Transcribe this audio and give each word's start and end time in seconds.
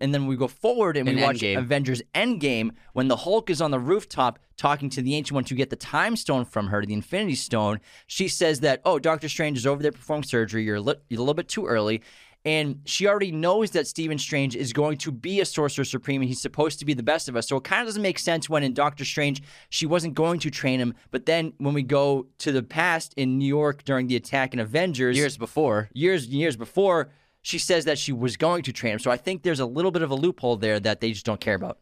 and 0.00 0.12
then 0.14 0.26
we 0.26 0.36
go 0.36 0.48
forward 0.48 0.96
and 0.96 1.08
we 1.08 1.20
watch 1.22 1.36
Endgame. 1.40 1.58
Avengers 1.58 2.02
Endgame 2.14 2.70
when 2.92 3.08
the 3.08 3.16
Hulk 3.16 3.50
is 3.50 3.60
on 3.60 3.70
the 3.70 3.78
rooftop 3.80 4.38
talking 4.56 4.90
to 4.90 5.02
the 5.02 5.14
Ancient 5.14 5.34
One 5.34 5.44
to 5.44 5.54
get 5.54 5.70
the 5.70 5.76
Time 5.76 6.16
Stone 6.16 6.46
from 6.46 6.68
her, 6.68 6.84
the 6.84 6.94
Infinity 6.94 7.34
Stone. 7.36 7.80
She 8.06 8.28
says 8.28 8.60
that, 8.60 8.80
oh, 8.84 8.98
Doctor 8.98 9.28
Strange 9.28 9.58
is 9.58 9.66
over 9.66 9.82
there 9.82 9.92
performing 9.92 10.24
surgery. 10.24 10.64
You're 10.64 10.76
a, 10.76 10.80
li- 10.80 10.94
you're 11.08 11.18
a 11.18 11.22
little 11.22 11.34
bit 11.34 11.48
too 11.48 11.66
early. 11.66 12.02
And 12.44 12.82
she 12.84 13.08
already 13.08 13.32
knows 13.32 13.72
that 13.72 13.88
Stephen 13.88 14.18
Strange 14.18 14.54
is 14.54 14.72
going 14.72 14.98
to 14.98 15.10
be 15.10 15.40
a 15.40 15.44
Sorcerer 15.44 15.84
Supreme 15.84 16.20
and 16.22 16.28
he's 16.28 16.40
supposed 16.40 16.78
to 16.78 16.84
be 16.84 16.94
the 16.94 17.02
best 17.02 17.28
of 17.28 17.34
us. 17.34 17.48
So 17.48 17.56
it 17.56 17.64
kind 17.64 17.80
of 17.82 17.88
doesn't 17.88 18.02
make 18.02 18.20
sense 18.20 18.48
when 18.48 18.62
in 18.62 18.72
Doctor 18.72 19.04
Strange 19.04 19.42
she 19.68 19.84
wasn't 19.84 20.14
going 20.14 20.38
to 20.40 20.50
train 20.50 20.78
him. 20.78 20.94
But 21.10 21.26
then 21.26 21.54
when 21.58 21.74
we 21.74 21.82
go 21.82 22.28
to 22.38 22.52
the 22.52 22.62
past 22.62 23.14
in 23.16 23.38
New 23.38 23.48
York 23.48 23.82
during 23.82 24.06
the 24.06 24.14
attack 24.14 24.54
in 24.54 24.60
Avengers, 24.60 25.16
Years 25.16 25.36
before. 25.36 25.88
years 25.92 26.24
and 26.26 26.34
years 26.34 26.56
before, 26.56 27.10
she 27.46 27.60
says 27.60 27.84
that 27.84 27.96
she 27.96 28.10
was 28.10 28.36
going 28.36 28.60
to 28.60 28.72
train 28.72 28.94
him. 28.94 28.98
So 28.98 29.08
I 29.08 29.16
think 29.16 29.44
there's 29.44 29.60
a 29.60 29.66
little 29.66 29.92
bit 29.92 30.02
of 30.02 30.10
a 30.10 30.16
loophole 30.16 30.56
there 30.56 30.80
that 30.80 31.00
they 31.00 31.12
just 31.12 31.24
don't 31.24 31.40
care 31.40 31.54
about. 31.54 31.78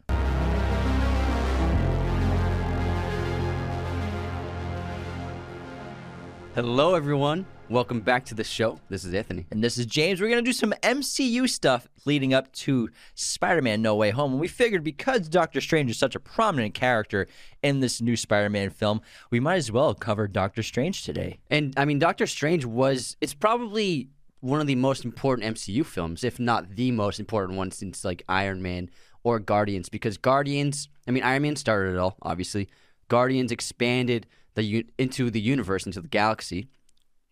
Hello, 6.54 6.94
everyone. 6.94 7.46
Welcome 7.70 8.00
back 8.00 8.26
to 8.26 8.34
the 8.34 8.44
show. 8.44 8.78
This 8.90 9.06
is 9.06 9.14
Anthony. 9.14 9.46
And 9.50 9.64
this 9.64 9.78
is 9.78 9.86
James. 9.86 10.20
We're 10.20 10.28
going 10.28 10.44
to 10.44 10.46
do 10.46 10.52
some 10.52 10.74
MCU 10.82 11.48
stuff 11.48 11.88
leading 12.04 12.34
up 12.34 12.52
to 12.52 12.90
Spider 13.14 13.62
Man 13.62 13.80
No 13.80 13.96
Way 13.96 14.10
Home. 14.10 14.32
And 14.32 14.40
we 14.42 14.48
figured 14.48 14.84
because 14.84 15.30
Doctor 15.30 15.62
Strange 15.62 15.90
is 15.90 15.96
such 15.96 16.14
a 16.14 16.20
prominent 16.20 16.74
character 16.74 17.26
in 17.62 17.80
this 17.80 18.02
new 18.02 18.16
Spider 18.16 18.50
Man 18.50 18.68
film, 18.68 19.00
we 19.30 19.40
might 19.40 19.56
as 19.56 19.72
well 19.72 19.94
cover 19.94 20.28
Doctor 20.28 20.62
Strange 20.62 21.04
today. 21.04 21.38
And 21.48 21.72
I 21.78 21.86
mean, 21.86 21.98
Doctor 21.98 22.26
Strange 22.26 22.66
was, 22.66 23.16
it's 23.22 23.32
probably 23.32 24.10
one 24.44 24.60
of 24.60 24.66
the 24.66 24.74
most 24.74 25.06
important 25.06 25.56
MCU 25.56 25.86
films, 25.86 26.22
if 26.22 26.38
not 26.38 26.76
the 26.76 26.90
most 26.90 27.18
important 27.18 27.56
one 27.56 27.70
since 27.70 28.04
like 28.04 28.22
Iron 28.28 28.60
Man 28.60 28.90
or 29.22 29.38
Guardians, 29.38 29.88
because 29.88 30.18
Guardians, 30.18 30.90
I 31.08 31.12
mean, 31.12 31.22
Iron 31.22 31.42
Man 31.42 31.56
started 31.56 31.94
it 31.94 31.98
all, 31.98 32.18
obviously. 32.20 32.68
Guardians 33.08 33.50
expanded 33.50 34.26
the 34.54 34.84
into 34.98 35.30
the 35.30 35.40
universe, 35.40 35.86
into 35.86 36.02
the 36.02 36.08
galaxy. 36.08 36.68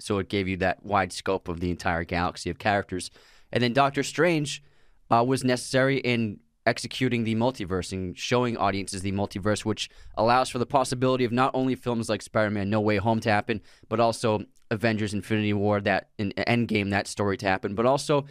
So 0.01 0.19
it 0.21 0.31
gave 0.31 0.49
you 0.49 0.57
that 0.57 0.87
wide 0.87 1.13
scope 1.13 1.49
of 1.49 1.61
the 1.61 1.71
entire 1.71 2.05
galaxy 2.05 2.49
of 2.49 2.59
characters. 2.59 3.11
And 3.53 3.63
then 3.63 3.75
Doctor 3.75 4.03
Strange 4.03 4.63
uh, 5.11 5.23
was 5.23 5.45
necessary 5.45 5.99
in 5.99 6.41
executing 6.65 7.25
the 7.25 7.35
multiverse 7.35 7.93
and 7.93 8.17
showing 8.17 8.57
audiences 8.57 9.03
the 9.03 9.13
multiverse, 9.13 9.67
which 9.67 9.91
allows 10.17 10.49
for 10.49 10.59
the 10.59 10.67
possibility 10.67 11.25
of 11.25 11.33
not 11.33 11.51
only 11.53 11.75
films 11.75 12.09
like 12.09 12.23
Spider-Man: 12.23 12.71
No 12.71 12.81
Way 12.81 12.97
Home 12.97 13.21
to 13.21 13.31
happen, 13.31 13.61
but 13.91 14.01
also 14.01 14.47
Avengers: 14.73 15.15
Infinity 15.15 15.53
War, 15.53 15.81
that 15.81 16.09
in 16.19 16.33
Endgame, 16.37 16.91
that 16.91 17.07
story 17.07 17.37
to 17.39 17.47
happen, 17.47 17.75
but 17.75 17.87
also 17.87 18.25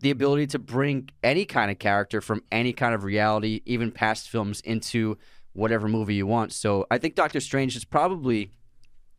the 0.00 0.10
ability 0.10 0.46
to 0.46 0.58
bring 0.58 1.08
any 1.22 1.44
kind 1.44 1.70
of 1.70 1.78
character 1.78 2.20
from 2.20 2.42
any 2.52 2.72
kind 2.72 2.94
of 2.94 3.04
reality, 3.04 3.62
even 3.66 3.90
past 3.90 4.28
films, 4.28 4.60
into 4.60 5.18
whatever 5.52 5.88
movie 5.88 6.14
you 6.14 6.26
want. 6.26 6.52
So 6.52 6.86
I 6.90 6.98
think 6.98 7.16
Doctor 7.16 7.40
Strange 7.40 7.76
is 7.76 7.84
probably 7.84 8.52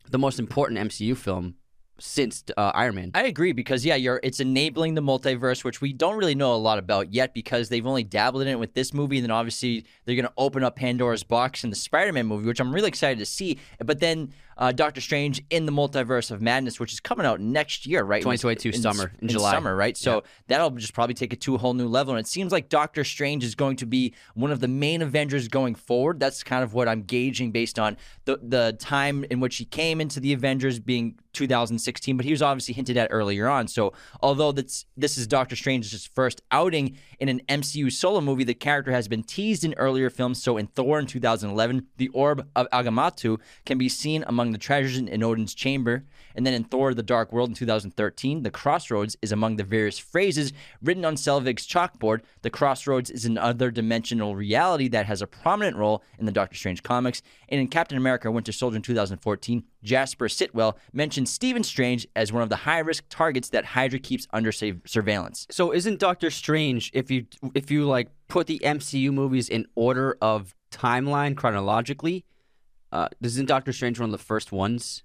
the 0.10 0.18
most 0.18 0.40
important 0.40 0.80
MCU 0.80 1.16
film 1.16 1.56
since 2.00 2.44
uh, 2.56 2.72
Iron 2.74 2.96
Man. 2.96 3.12
I 3.14 3.24
agree 3.24 3.52
because 3.52 3.86
yeah, 3.86 3.96
you're 3.96 4.20
it's 4.24 4.40
enabling 4.40 4.96
the 4.96 5.02
multiverse, 5.02 5.64
which 5.64 5.82
we 5.82 5.94
don't 5.94 6.18
really 6.18 6.36
know 6.36 6.54
a 6.54 6.56
lot 6.56 6.80
about 6.80 7.14
yet 7.14 7.34
because 7.34 7.70
they've 7.70 7.86
only 7.86 8.04
dabbled 8.04 8.42
in 8.42 8.48
it 8.48 8.60
with 8.60 8.74
this 8.74 8.94
movie, 8.94 9.18
and 9.18 9.26
then 9.26 9.32
obviously 9.32 9.86
they're 10.06 10.16
gonna 10.16 10.32
open 10.38 10.64
up 10.64 10.76
Pandora's 10.76 11.24
box 11.24 11.64
in 11.64 11.70
the 11.70 11.76
Spider-Man 11.76 12.26
movie, 12.26 12.48
which 12.48 12.60
I'm 12.60 12.74
really 12.74 12.88
excited 12.88 13.20
to 13.20 13.26
see. 13.26 13.60
But 13.84 14.00
then 14.00 14.34
uh, 14.60 14.74
Doctor 14.74 15.00
Strange 15.00 15.42
in 15.50 15.66
the 15.66 15.72
Multiverse 15.72 16.32
of 16.32 16.42
Madness, 16.42 16.80
which 16.80 16.92
is 16.94 17.00
coming 17.00 17.26
out 17.26 17.40
next 17.40 17.86
year, 17.88 18.04
right? 18.04 18.22
2022 18.22 18.70
In- 18.70 18.82
summer, 18.82 19.12
in 19.22 19.30
July. 19.30 19.54
summer, 19.54 19.74
right? 19.76 19.96
So 19.96 20.24
that'll 20.48 20.70
just 20.72 20.94
probably 20.94 21.16
take 21.16 21.32
it 21.34 21.40
to 21.42 21.56
a 21.56 21.58
whole 21.58 21.74
new 21.74 21.88
level. 21.88 22.14
And 22.14 22.20
it 22.20 22.28
seems 22.28 22.52
like 22.52 22.68
Doctor 22.68 23.04
Strange 23.06 23.44
is 23.46 23.56
going 23.56 23.78
to 23.78 23.86
be 23.86 24.14
one 24.36 24.52
of 24.52 24.60
the 24.60 24.68
main 24.68 25.02
Avengers 25.02 25.48
going 25.48 25.76
forward. 25.76 26.20
That's 26.20 26.44
kind 26.44 26.62
of 26.62 26.74
what 26.74 26.90
I'm 26.90 27.04
gauging 27.04 27.52
based 27.52 27.80
on 27.80 27.98
the 28.26 28.38
the 28.44 28.76
time 28.80 29.24
in 29.32 29.40
which 29.40 29.56
he 29.56 29.66
came 29.66 30.02
into 30.02 30.20
the 30.20 30.34
Avengers 30.34 30.78
being 30.80 31.16
2016, 31.34 32.18
but 32.18 32.26
he 32.26 32.32
was 32.32 32.42
obviously 32.42 32.74
hinted 32.74 32.98
at 32.98 33.08
earlier 33.12 33.48
on. 33.48 33.68
So 33.68 33.94
although 34.22 34.52
that's 34.52 34.86
this 34.98 35.18
is 35.18 35.26
Doctor 35.26 35.56
Strange's 35.56 36.06
first 36.14 36.42
outing 36.52 36.98
in 37.20 37.30
an 37.30 37.42
MCU 37.48 37.92
solo 37.92 38.20
movie, 38.20 38.44
the 38.44 38.54
character 38.54 38.92
has 38.92 39.08
been 39.08 39.24
teased 39.24 39.64
in 39.64 39.74
earlier 39.76 40.10
films. 40.10 40.42
So 40.42 40.58
in 40.58 40.68
Thor 40.68 41.00
in 41.00 41.06
2011, 41.06 41.88
the 41.98 42.10
Orb 42.10 42.48
of 42.56 42.68
Agamotto 42.72 43.40
can 43.66 43.78
be 43.78 43.88
seen 43.88 44.24
among 44.28 44.49
the 44.52 44.58
treasures 44.58 44.98
in, 44.98 45.08
in 45.08 45.24
Odin's 45.24 45.54
chamber. 45.54 46.06
And 46.36 46.46
then 46.46 46.54
in 46.54 46.64
Thor: 46.64 46.94
The 46.94 47.04
Dark 47.04 47.34
World 47.34 47.50
in 47.50 47.56
2013, 47.56 48.44
the 48.44 48.52
Crossroads 48.52 49.18
is 49.22 49.32
among 49.32 49.56
the 49.56 49.64
various 49.64 50.00
phrases 50.00 50.54
written 50.82 51.06
on 51.06 51.16
Selvig's 51.16 51.68
chalkboard. 51.68 52.22
The 52.42 52.50
Crossroads 52.50 53.10
is 53.10 53.26
another 53.26 53.72
dimensional 53.72 54.36
reality 54.36 54.88
that 54.90 55.06
has 55.06 55.22
a 55.22 55.28
prominent 55.28 55.76
role 55.76 56.04
in 56.18 56.26
the 56.26 56.32
Doctor 56.32 56.56
Strange 56.56 56.84
comics. 56.84 57.22
And 57.50 57.60
in 57.60 57.68
Captain 57.68 57.98
America: 57.98 58.32
Winter 58.32 58.52
Soldier 58.52 58.78
in 58.78 58.82
2014, 58.82 59.64
Jasper 59.84 60.28
Sitwell 60.28 60.78
mentioned 60.94 61.30
Stephen 61.30 61.64
Strange 61.64 62.08
as 62.16 62.32
one 62.32 62.44
of 62.44 62.50
the 62.50 62.58
high-risk 62.58 63.06
targets 63.10 63.50
that 63.50 63.66
Hydra 63.66 64.00
keeps 64.00 64.28
under 64.32 64.52
surveillance. 64.52 65.48
So 65.50 65.74
isn't 65.74 66.00
Doctor 66.00 66.30
Strange 66.30 66.92
if 66.94 67.10
you 67.10 67.26
if 67.54 67.72
you 67.72 67.86
like 67.86 68.10
put 68.28 68.48
the 68.48 68.60
MCU 68.64 69.12
movies 69.12 69.50
in 69.50 69.66
order 69.76 70.18
of 70.22 70.56
timeline 70.72 71.36
chronologically? 71.36 72.26
Uh, 72.92 73.08
isn't 73.22 73.46
Doctor 73.46 73.72
Strange 73.74 74.00
one 74.00 74.08
of 74.08 74.12
the 74.12 74.18
first 74.24 74.52
ones 74.52 75.04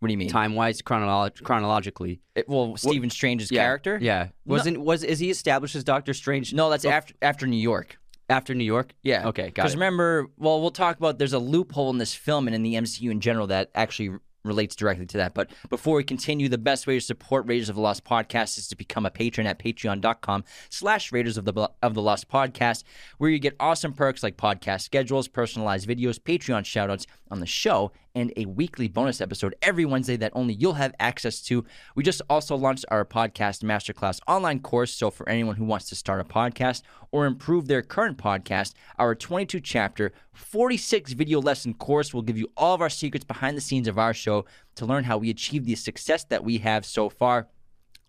What 0.00 0.08
do 0.08 0.12
you 0.12 0.18
mean? 0.18 0.28
time 0.28 0.54
wise 0.54 0.82
chronolo- 0.82 1.42
chronologically? 1.42 2.20
It- 2.34 2.48
well, 2.48 2.76
Stephen 2.76 3.10
Strange's 3.10 3.50
Yeah, 3.50 3.62
character. 3.62 3.98
Yeah, 4.00 4.28
wasn't 4.44 4.80
was 4.80 5.02
is 5.04 5.18
he 5.18 5.30
established 5.30 5.74
as 5.74 5.84
Doctor 5.84 6.12
Strange? 6.14 6.52
No, 6.52 6.68
that's 6.70 6.84
bef- 6.84 6.90
after 6.90 7.14
after 7.22 7.46
New 7.46 7.56
York. 7.56 7.98
after 8.28 8.54
New 8.54 8.64
York. 8.64 8.94
Yeah. 9.02 9.28
Okay, 9.28 9.42
got 9.42 9.48
it. 9.48 9.54
Because 9.54 9.74
remember, 9.74 10.28
well, 10.38 10.60
we'll 10.60 10.70
talk 10.70 10.96
about 10.96 11.18
there's 11.18 11.32
a 11.34 11.38
loophole 11.38 11.90
in 11.90 11.98
this 11.98 12.14
film 12.14 12.46
and 12.48 12.54
in 12.54 12.62
the 12.62 12.74
MCU 12.74 13.10
in 13.10 13.20
general 13.20 13.46
that 13.48 13.70
actually 13.74 14.16
relates 14.44 14.74
directly 14.74 15.06
to 15.06 15.16
that. 15.18 15.34
But 15.34 15.50
before 15.70 15.96
we 15.96 16.04
continue, 16.04 16.48
the 16.48 16.58
best 16.58 16.86
way 16.86 16.94
to 16.94 17.00
support 17.00 17.46
Raiders 17.46 17.68
of 17.68 17.76
the 17.76 17.80
Lost 17.80 18.04
Podcast 18.04 18.58
is 18.58 18.68
to 18.68 18.76
become 18.76 19.06
a 19.06 19.10
patron 19.10 19.46
at 19.46 19.58
patreon.com 19.58 20.44
slash 20.70 21.12
Raiders 21.12 21.36
of 21.36 21.44
the, 21.44 21.70
of 21.82 21.94
the 21.94 22.02
Lost 22.02 22.28
Podcast, 22.28 22.84
where 23.18 23.30
you 23.30 23.38
get 23.38 23.56
awesome 23.60 23.92
perks 23.92 24.22
like 24.22 24.36
podcast 24.36 24.82
schedules, 24.82 25.28
personalized 25.28 25.88
videos, 25.88 26.18
Patreon 26.18 26.62
shoutouts 26.62 27.06
on 27.30 27.40
the 27.40 27.46
show, 27.46 27.92
and 28.14 28.32
a 28.36 28.46
weekly 28.46 28.88
bonus 28.88 29.20
episode 29.20 29.54
every 29.62 29.84
Wednesday 29.84 30.16
that 30.16 30.32
only 30.34 30.54
you'll 30.54 30.74
have 30.74 30.94
access 30.98 31.40
to. 31.42 31.64
We 31.94 32.02
just 32.02 32.22
also 32.28 32.56
launched 32.56 32.84
our 32.88 33.04
podcast 33.04 33.62
masterclass 33.62 34.20
online 34.26 34.60
course. 34.60 34.92
So, 34.92 35.10
for 35.10 35.28
anyone 35.28 35.56
who 35.56 35.64
wants 35.64 35.88
to 35.90 35.94
start 35.94 36.20
a 36.20 36.24
podcast 36.24 36.82
or 37.10 37.26
improve 37.26 37.68
their 37.68 37.82
current 37.82 38.18
podcast, 38.18 38.74
our 38.98 39.14
22 39.14 39.60
chapter, 39.60 40.12
46 40.32 41.12
video 41.12 41.40
lesson 41.40 41.74
course 41.74 42.12
will 42.12 42.22
give 42.22 42.38
you 42.38 42.50
all 42.56 42.74
of 42.74 42.80
our 42.80 42.90
secrets 42.90 43.24
behind 43.24 43.56
the 43.56 43.60
scenes 43.60 43.88
of 43.88 43.98
our 43.98 44.14
show 44.14 44.44
to 44.74 44.86
learn 44.86 45.04
how 45.04 45.18
we 45.18 45.30
achieve 45.30 45.64
the 45.64 45.74
success 45.74 46.24
that 46.24 46.44
we 46.44 46.58
have 46.58 46.84
so 46.84 47.08
far. 47.08 47.48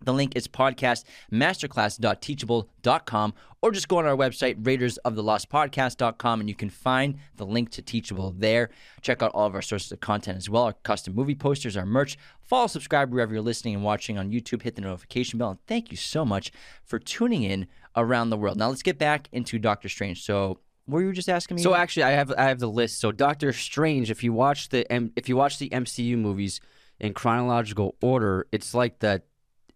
The 0.03 0.13
link 0.13 0.35
is 0.35 0.47
podcastmasterclass.teachable.com 0.47 3.33
or 3.61 3.71
just 3.71 3.87
go 3.87 3.97
on 3.97 4.05
our 4.05 4.17
website, 4.17 4.61
raidersoftheLostPodcast.com, 4.61 6.41
and 6.41 6.49
you 6.49 6.55
can 6.55 6.69
find 6.69 7.17
the 7.37 7.45
link 7.45 7.69
to 7.71 7.81
Teachable 7.81 8.35
there. 8.37 8.69
Check 9.01 9.23
out 9.23 9.31
all 9.33 9.47
of 9.47 9.55
our 9.55 9.61
sources 9.61 9.93
of 9.93 10.01
content 10.01 10.37
as 10.37 10.49
well 10.49 10.63
our 10.63 10.73
custom 10.73 11.15
movie 11.15 11.35
posters, 11.35 11.77
our 11.77 11.85
merch. 11.85 12.17
Follow, 12.41 12.67
subscribe 12.67 13.13
wherever 13.13 13.33
you're 13.33 13.41
listening 13.41 13.75
and 13.75 13.83
watching 13.83 14.17
on 14.17 14.31
YouTube. 14.31 14.63
Hit 14.63 14.75
the 14.75 14.81
notification 14.81 15.39
bell. 15.39 15.51
And 15.51 15.59
thank 15.67 15.91
you 15.91 15.97
so 15.97 16.25
much 16.25 16.51
for 16.83 16.99
tuning 16.99 17.43
in 17.43 17.67
around 17.95 18.29
the 18.29 18.37
world. 18.37 18.57
Now, 18.57 18.67
let's 18.69 18.83
get 18.83 18.97
back 18.97 19.29
into 19.31 19.57
Doctor 19.59 19.87
Strange. 19.87 20.23
So, 20.23 20.59
were 20.87 21.01
you 21.01 21.13
just 21.13 21.29
asking 21.29 21.55
me? 21.55 21.63
So 21.63 21.73
actually, 21.73 22.03
I 22.03 22.11
have 22.11 22.33
I 22.37 22.43
have 22.43 22.59
the 22.59 22.67
list. 22.67 22.99
So 22.99 23.11
Doctor 23.11 23.53
Strange, 23.53 24.11
if 24.11 24.23
you 24.23 24.33
watch 24.33 24.69
the 24.69 24.85
if 25.15 25.29
you 25.29 25.37
watch 25.37 25.57
the 25.57 25.69
MCU 25.69 26.17
movies 26.17 26.59
in 26.99 27.13
chronological 27.13 27.95
order, 28.01 28.47
it's 28.51 28.73
like 28.73 28.99
the 28.99 29.21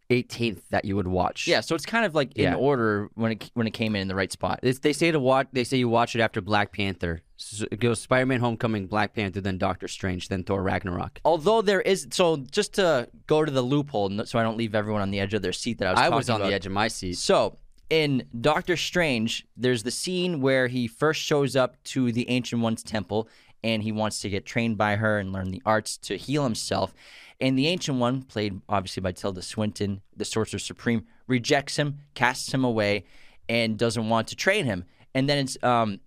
18th 0.10 0.62
that 0.70 0.86
you 0.86 0.96
would 0.96 1.08
watch. 1.08 1.48
yeah, 1.48 1.60
so 1.60 1.76
it's 1.76 1.86
kind 1.86 2.06
of 2.06 2.16
like 2.16 2.36
in 2.38 2.44
Yeah. 2.44 2.56
order 2.56 3.10
when 3.16 3.34
it 3.34 3.52
when 3.56 3.68
it 3.68 3.72
came 3.72 3.96
in 3.96 4.04
in 4.04 4.08
the 4.08 4.16
right 4.16 4.32
spot. 4.32 4.60
It's, 4.64 4.80
they 4.80 4.94
say 4.94 5.12
to 5.12 5.20
watch. 5.20 5.48
They 5.52 5.64
say 5.66 5.78
you 5.78 5.90
watch 5.90 6.16
it 6.16 6.22
after 6.22 6.40
Black 6.42 6.72
Panther. 6.72 7.22
So 7.36 7.66
it 7.72 7.80
goes 7.80 8.00
Spider-Man: 8.02 8.40
Homecoming, 8.40 8.88
Black 8.88 9.14
Panther, 9.14 9.42
then 9.42 9.58
Doctor 9.58 9.88
Strange, 9.88 10.30
then 10.30 10.44
Thor: 10.44 10.64
Ragnarok. 10.64 11.20
Although 11.26 11.62
there 11.62 11.82
is, 11.82 12.08
so 12.12 12.38
just 12.38 12.74
to 12.76 13.10
go 13.28 13.44
to 13.46 13.52
the 13.52 13.62
loophole, 13.62 14.12
n- 14.12 14.26
so 14.26 14.40
I 14.40 14.44
don't 14.44 14.58
leave 14.58 14.74
everyone 14.74 15.02
on 15.02 15.12
the 15.12 15.20
edge 15.20 15.34
of 15.34 15.42
their 15.42 15.54
seat 15.54 15.80
that 15.80 15.88
I 15.90 15.92
was. 15.92 16.00
I 16.00 16.10
was 16.16 16.26
talking 16.28 16.36
on 16.36 16.42
about. 16.42 16.50
the 16.50 16.56
edge 16.56 16.66
of 16.66 16.72
my 16.72 16.88
seat. 16.88 17.18
So 17.18 17.58
in 17.90 18.24
Doctor 18.40 18.76
Strange, 18.76 19.46
there's 19.56 19.84
the 19.84 19.92
scene 19.92 20.42
where 20.42 20.68
he 20.68 20.88
first 20.88 21.22
shows 21.22 21.56
up 21.56 21.82
to 21.86 22.12
the 22.12 22.30
Ancient 22.30 22.62
One's 22.62 22.84
temple, 22.84 23.30
and 23.64 23.84
he 23.84 23.92
wants 23.92 24.20
to 24.22 24.30
get 24.30 24.46
trained 24.46 24.78
by 24.78 24.96
her 24.98 25.20
and 25.20 25.32
learn 25.32 25.52
the 25.52 25.62
arts 25.66 25.98
to 25.98 26.18
heal 26.18 26.44
himself. 26.44 26.94
And 27.40 27.58
the 27.58 27.68
Ancient 27.68 28.00
One, 28.00 28.24
played 28.24 28.62
obviously 28.68 29.02
by 29.02 29.12
Tilda 29.12 29.42
Swinton, 29.42 30.02
the 30.16 30.26
Sorcerer 30.26 30.60
Supreme, 30.60 31.06
rejects 31.28 31.78
him, 31.78 32.00
casts 32.14 32.54
him 32.54 32.64
away, 32.64 33.06
and 33.48 33.78
doesn't 33.78 34.10
want 34.10 34.28
to 34.30 34.36
train 34.36 34.66
him. 34.66 34.86
And 35.14 35.30
then 35.30 35.38
it's 35.40 35.58
um, 35.64 36.00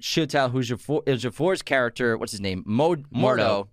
Ejiofor- 0.00 1.04
Ejiofor's 1.04 1.62
character, 1.62 2.18
what's 2.18 2.32
his 2.32 2.40
name, 2.40 2.62
Mo- 2.66 2.96
Mordo. 2.96 3.06
Mordo. 3.12 3.68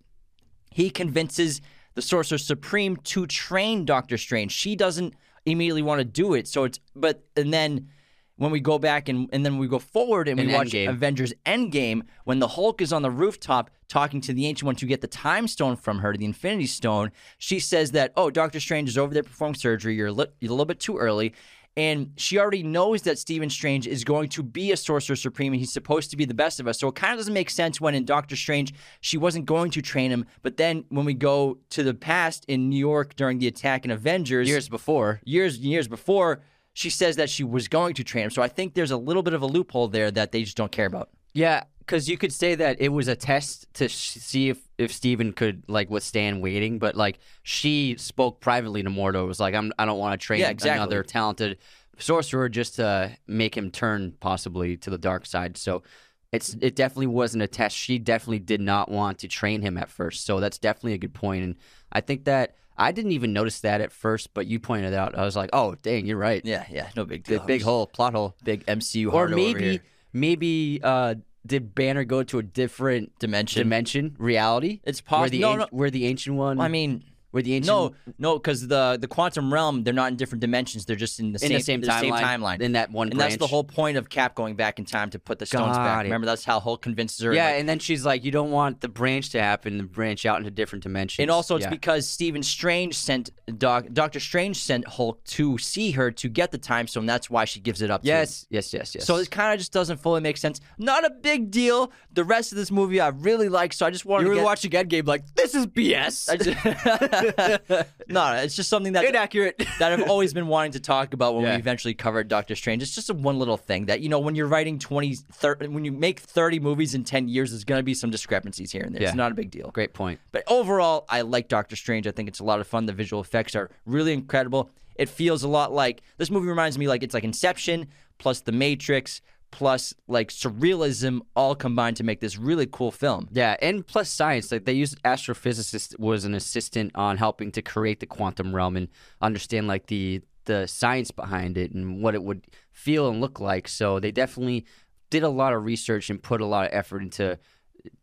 He 0.72 0.90
convinces 0.90 1.62
the 1.96 2.02
Sorcerer 2.02 2.38
Supreme 2.38 2.96
to 2.98 3.26
train 3.28 3.86
Doctor 3.86 4.18
Strange. 4.18 4.52
She 4.52 4.76
doesn't 4.76 5.16
immediately 5.54 5.82
want 5.82 6.00
to 6.00 6.06
do 6.06 6.34
it. 6.34 6.48
So 6.48 6.64
it's 6.66 6.80
but 6.96 7.24
and 7.36 7.54
then 7.54 7.90
when 8.38 8.52
we 8.52 8.62
go 8.62 8.80
back 8.80 9.10
and, 9.10 9.28
and 9.34 9.46
then 9.46 9.58
we 9.58 9.68
go 9.68 9.80
forward 9.80 10.30
and 10.30 10.40
we 10.40 10.54
watch 10.54 10.70
Endgame. 10.70 10.90
Avengers 10.90 11.34
Endgame, 11.46 12.04
when 12.24 12.40
the 12.40 12.48
Hulk 12.48 12.82
is 12.82 12.94
on 12.94 13.02
the 13.02 13.12
rooftop 13.12 13.70
talking 13.90 14.22
to 14.22 14.34
the 14.34 14.48
Ancient 14.48 14.66
One 14.66 14.76
to 14.78 14.86
get 14.86 15.02
the 15.02 15.08
Time 15.08 15.46
Stone 15.46 15.76
from 15.76 16.00
her, 16.00 16.16
the 16.16 16.24
Infinity 16.24 16.68
Stone, 16.68 17.12
she 17.38 17.60
says 17.60 17.92
that, 17.92 18.14
oh, 18.16 18.30
Doctor 18.30 18.62
Strange 18.62 18.88
is 18.88 18.98
over 18.98 19.14
there 19.14 19.24
performing 19.24 19.56
surgery. 19.56 19.96
You're 19.96 20.08
a, 20.08 20.14
li- 20.14 20.28
you're 20.40 20.52
a 20.52 20.54
little 20.54 20.66
bit 20.66 20.80
too 20.80 20.98
early. 20.98 21.34
And 21.78 22.12
she 22.18 22.38
already 22.38 22.64
knows 22.64 23.04
that 23.04 23.18
Stephen 23.18 23.50
Strange 23.50 23.88
is 23.88 24.04
going 24.04 24.30
to 24.30 24.44
be 24.44 24.72
a 24.72 24.78
Sorcerer 24.78 25.16
Supreme 25.16 25.54
and 25.54 25.60
he's 25.60 25.72
supposed 25.72 26.12
to 26.12 26.18
be 26.18 26.26
the 26.26 26.34
best 26.34 26.60
of 26.60 26.68
us. 26.68 26.80
So 26.80 26.90
it 26.90 26.96
kind 26.96 27.14
of 27.14 27.20
doesn't 27.20 27.34
make 27.34 27.50
sense 27.50 27.80
when 27.80 27.96
in 27.96 28.06
Doctor 28.06 28.36
Strange, 28.36 28.74
she 29.02 29.18
wasn't 29.18 29.46
going 29.46 29.72
to 29.72 29.82
train 29.82 30.12
him. 30.12 30.26
But 30.42 30.58
then 30.58 30.84
when 30.90 31.06
we 31.06 31.14
go 31.14 31.60
to 31.70 31.84
the 31.84 31.94
past 31.94 32.44
in 32.48 32.70
New 32.70 32.78
York 32.80 33.16
during 33.16 33.40
the 33.40 33.48
attack 33.48 33.86
in 33.86 33.92
Avengers, 33.92 34.50
Years 34.50 34.68
before. 34.68 35.22
years 35.24 35.56
and 35.56 35.66
years 35.66 35.88
before, 35.88 36.42
she 36.74 36.90
says 36.90 37.16
that 37.16 37.30
she 37.30 37.44
was 37.44 37.68
going 37.68 37.94
to 37.96 38.04
train 38.04 38.26
him. 38.26 38.30
So 38.32 38.42
I 38.42 38.48
think 38.48 38.74
there's 38.74 38.92
a 38.92 38.98
little 38.98 39.24
bit 39.24 39.34
of 39.34 39.42
a 39.42 39.48
loophole 39.48 39.88
there 39.88 40.12
that 40.12 40.32
they 40.32 40.44
just 40.44 40.58
don't 40.58 40.72
care 40.72 40.86
about. 40.86 41.10
Yeah, 41.34 41.64
because 41.80 42.10
you 42.10 42.18
could 42.18 42.34
say 42.34 42.56
that 42.56 42.82
it 42.82 42.90
was 42.90 43.08
a 43.08 43.16
test 43.16 43.68
to 43.76 43.90
see 43.90 44.50
if 44.50 44.69
if 44.80 44.92
Stephen 44.92 45.34
could 45.34 45.64
like 45.68 45.90
withstand 45.90 46.42
waiting, 46.42 46.80
but 46.80 46.96
like 46.96 47.20
she 47.44 47.96
spoke 47.98 48.40
privately 48.40 48.82
to 48.82 48.90
Mordo. 48.90 49.24
It 49.24 49.28
was 49.28 49.40
like, 49.40 49.54
I'm 49.54 49.72
I 49.78 49.86
don't 49.86 50.00
want 50.00 50.20
to 50.20 50.26
train 50.26 50.40
Yeah, 50.40 50.50
exactly. 50.50 50.78
another 50.78 51.04
talented 51.04 51.58
sorcerer 51.98 52.50
just 52.50 52.76
to 52.78 53.12
make 53.28 53.56
him 53.56 53.70
turn 53.72 54.14
possibly 54.20 54.78
to 54.78 54.90
the 54.90 54.98
dark 54.98 55.26
side. 55.26 55.58
So. 55.58 55.84
It's 56.32 56.56
it 56.62 56.76
definitely 56.76 57.08
wasn't 57.08 57.42
a 57.42 57.48
test. 57.48 57.76
She 57.76 57.98
definitely 57.98 58.38
did 58.38 58.62
not 58.62 58.92
want 58.92 59.18
to 59.18 59.28
train 59.28 59.64
him 59.64 59.80
at 59.80 59.90
first. 59.90 60.28
So 60.28 60.40
that's 60.40 60.60
definitely 60.60 60.94
a 60.94 61.00
good 61.00 61.16
point. 61.16 61.44
And 61.44 61.56
I 61.92 62.02
think 62.02 62.26
that 62.26 62.54
I 62.78 62.92
didn't 62.92 63.14
even 63.14 63.34
notice 63.34 63.62
that 63.62 63.82
at 63.82 63.92
first, 63.92 64.32
but 64.36 64.46
you 64.46 64.60
pointed 64.60 64.94
out. 64.94 65.18
I 65.18 65.26
was 65.26 65.36
like, 65.36 65.50
oh 65.54 65.74
dang, 65.82 66.06
you're 66.06 66.18
right. 66.20 66.46
Yeah, 66.46 66.66
yeah, 66.70 66.90
no 66.96 67.04
big 67.04 67.24
deal. 67.24 67.40
big 67.40 67.64
hole, 67.64 67.88
plot 67.88 68.14
hole. 68.14 68.36
big 68.44 68.64
MCU 68.68 69.12
Or 69.12 69.28
maybe 69.28 69.82
maybe 70.14 70.80
uh 70.84 71.16
did 71.46 71.74
Banner 71.76 72.04
go 72.04 72.24
to 72.24 72.40
a 72.40 72.44
different 72.44 73.18
dimension. 73.20 73.62
dimension, 73.62 74.16
reality? 74.20 74.82
It's 74.84 75.00
Where 75.02 75.20
possible. 75.20 75.32
the, 75.32 75.40
No, 75.42 75.52
an- 75.54 75.60
no. 75.60 75.68
where 75.72 75.90
the 75.90 76.06
ancient 76.06 76.36
one, 76.36 76.60
I 76.60 76.68
mean, 76.68 77.04
where 77.32 77.44
the 77.44 77.54
ancient 77.54 77.68
no, 77.68 77.94
no, 78.18 78.40
because 78.40 78.68
the 78.68 78.98
the 79.00 79.08
quantum 79.08 79.54
realm, 79.54 79.84
they're 79.84 79.94
not 79.94 80.12
in 80.12 80.18
different 80.18 80.42
dimensions. 80.42 80.86
They're 80.86 80.96
just 80.96 81.20
in 81.20 81.32
the 81.32 81.44
in 81.44 81.62
same 81.62 81.82
the 81.82 81.88
same 81.92 82.12
timeline, 82.12 82.22
timeline. 82.22 82.62
in 82.62 82.72
that 82.72 82.92
one 82.92 83.10
and 83.10 83.18
branch. 83.18 83.32
that's 83.32 83.40
the 83.40 83.48
whole 83.48 83.64
point 83.64 83.98
of 83.98 84.10
Cap 84.10 84.36
going 84.36 84.56
back 84.56 84.80
in 84.80 84.86
time 84.86 85.10
to 85.12 85.20
put 85.20 85.40
the 85.40 85.46
stones 85.46 85.78
back. 85.78 86.02
it. 86.02 86.04
Remember, 86.06 86.26
that's 86.26 86.44
how 86.44 86.60
Hulk 86.60 86.82
convinces 86.82 87.20
her. 87.22 87.34
yeah, 87.34 87.46
like- 87.46 87.60
and 87.60 87.70
then 87.70 87.80
she's 87.80 88.06
like, 88.06 88.24
"You 88.24 88.32
don't 88.32 88.52
want 88.52 88.82
the 88.82 88.90
branch 88.90 89.30
to 89.32 89.42
happen, 89.42 89.78
the 89.78 89.84
branch 89.84 90.26
out 90.26 90.38
into 90.40 90.52
different 90.52 90.84
dimensions." 90.84 91.22
And 91.22 91.30
also, 91.30 91.56
it's 91.56 91.64
yeah. 91.66 91.70
because 91.70 92.08
Stephen 92.08 92.42
Strange 92.42 92.96
sent 92.96 93.30
Doc, 93.58 93.86
Doctor 93.94 94.20
Strange 94.20 94.58
sent 94.58 94.88
Hulk 94.88 95.24
to 95.26 95.58
see 95.58 95.92
her 95.92 96.12
to 96.12 96.30
get 96.30 96.52
the 96.52 96.58
time 96.58 96.88
stone. 96.88 97.06
That's 97.06 97.30
why 97.30 97.46
she 97.46 97.60
gives 97.60 97.82
it 97.82 97.92
up. 97.92 98.02
to 98.02 98.08
yes, 98.08 98.48
yes, 98.50 98.74
yes, 98.74 98.96
yes. 98.96 99.06
So 99.06 99.18
it 99.18 99.30
kind 99.30 99.54
of 99.54 99.60
just 99.60 99.72
doesn't 99.72 99.98
fully 99.98 100.22
make 100.22 100.38
sense. 100.38 100.62
Not 100.78 101.06
a 101.06 101.12
big 101.12 101.52
deal. 101.52 101.92
The 102.14 102.24
rest 102.24 102.52
of 102.52 102.58
this 102.58 102.72
movie 102.72 103.00
I 103.00 103.10
really 103.10 103.50
like, 103.50 103.74
so 103.74 103.86
I 103.86 103.92
just 103.92 104.06
wanted 104.06 104.24
you 104.24 104.30
to 104.30 104.30
were 104.30 104.36
get, 104.38 104.46
watching 104.46 104.72
Endgame, 104.72 105.08
like 105.08 105.24
this 105.36 105.54
is 105.54 105.68
BS. 105.68 106.30
I 107.20 107.60
just, 107.70 107.90
no, 108.08 108.34
it's 108.34 108.56
just 108.56 108.70
something 108.70 108.94
that 108.94 109.06
Inaccurate. 109.06 109.58
that 109.80 109.92
I've 109.92 110.10
always 110.10 110.34
been 110.34 110.48
wanting 110.48 110.72
to 110.74 110.80
talk 110.80 111.14
about 111.14 111.36
when 111.36 111.44
Yeah. 111.44 111.54
we 111.56 111.60
eventually 111.60 111.94
covered 111.94 112.28
Doctor 112.28 112.56
Strange. 112.56 112.82
It's 112.84 112.96
just 112.96 113.10
a 113.10 113.14
one 113.14 113.38
little 113.40 113.58
thing 113.58 113.86
that 113.88 114.02
you 114.02 114.10
know 114.10 114.20
when 114.20 114.36
you're 114.36 114.48
writing 114.48 114.80
20 114.80 115.16
30, 115.16 115.68
when 115.68 115.86
you 115.86 115.92
make 115.92 116.20
30 116.20 116.60
movies 116.60 116.96
in 116.96 117.04
10 117.04 117.28
years 117.28 117.52
there's 117.52 117.64
going 117.64 117.80
to 117.80 117.84
be 117.84 117.94
some 117.94 118.10
discrepancies 118.10 118.72
here 118.72 118.84
and 118.84 118.96
there. 118.96 119.04
It's 119.04 119.16
not 119.16 119.32
a 119.32 119.36
big 119.36 119.52
deal. 119.52 119.70
Great 119.72 119.94
point. 119.94 120.20
But 120.32 120.44
overall, 120.48 121.06
I 121.10 121.22
like 121.22 121.48
Doctor 121.48 121.76
Strange. 121.76 122.08
I 122.08 122.12
think 122.12 122.28
it's 122.30 122.40
a 122.40 122.44
lot 122.44 122.60
of 122.60 122.68
fun. 122.68 122.86
The 122.86 122.94
visual 122.94 123.22
effects 123.22 123.56
are 123.56 123.70
really 123.86 124.14
incredible. 124.14 124.70
It 124.96 125.08
feels 125.10 125.44
a 125.44 125.48
lot 125.48 125.72
like 125.72 126.02
this 126.18 126.30
movie 126.30 126.48
reminds 126.48 126.78
me 126.78 126.88
like 126.88 127.04
it's 127.04 127.14
like 127.14 127.24
Inception 127.24 127.88
plus 128.18 128.42
The 128.42 128.52
Matrix 128.52 129.22
plus 129.52 129.94
like 130.08 130.30
surrealism 130.30 131.22
all 131.36 131.56
combined 131.56 131.98
to 131.98 132.04
make 132.04 132.20
this 132.20 132.38
really 132.38 132.68
cool 132.72 132.92
film. 132.92 133.28
Yeah, 133.32 133.56
and 133.62 133.86
plus 133.86 134.10
science. 134.10 134.52
Like 134.52 134.66
they 134.66 134.74
used 134.74 135.02
astrophysicist 135.04 136.00
was 136.00 136.26
an 136.26 136.34
assistant 136.34 136.92
on 136.96 137.18
helping 137.18 137.52
to 137.54 137.62
create 137.62 138.00
the 138.00 138.06
quantum 138.06 138.56
realm 138.56 138.78
and 138.78 138.88
understand 139.22 139.68
like 139.68 139.88
the 139.88 140.22
the 140.46 140.68
science 140.68 141.12
behind 141.12 141.58
it 141.58 141.72
and 141.72 142.02
what 142.02 142.16
it 142.16 142.24
would 142.24 142.48
feel 142.72 143.10
and 143.10 143.22
look 143.22 143.40
like. 143.40 143.68
So 143.68 144.00
they 144.00 144.12
definitely 144.12 144.66
did 145.10 145.24
a 145.24 145.30
lot 145.30 145.54
of 145.54 145.64
research 145.64 146.10
and 146.10 146.22
put 146.22 146.42
a 146.42 146.46
lot 146.46 146.66
of 146.66 146.74
effort 146.74 147.02
into 147.02 147.38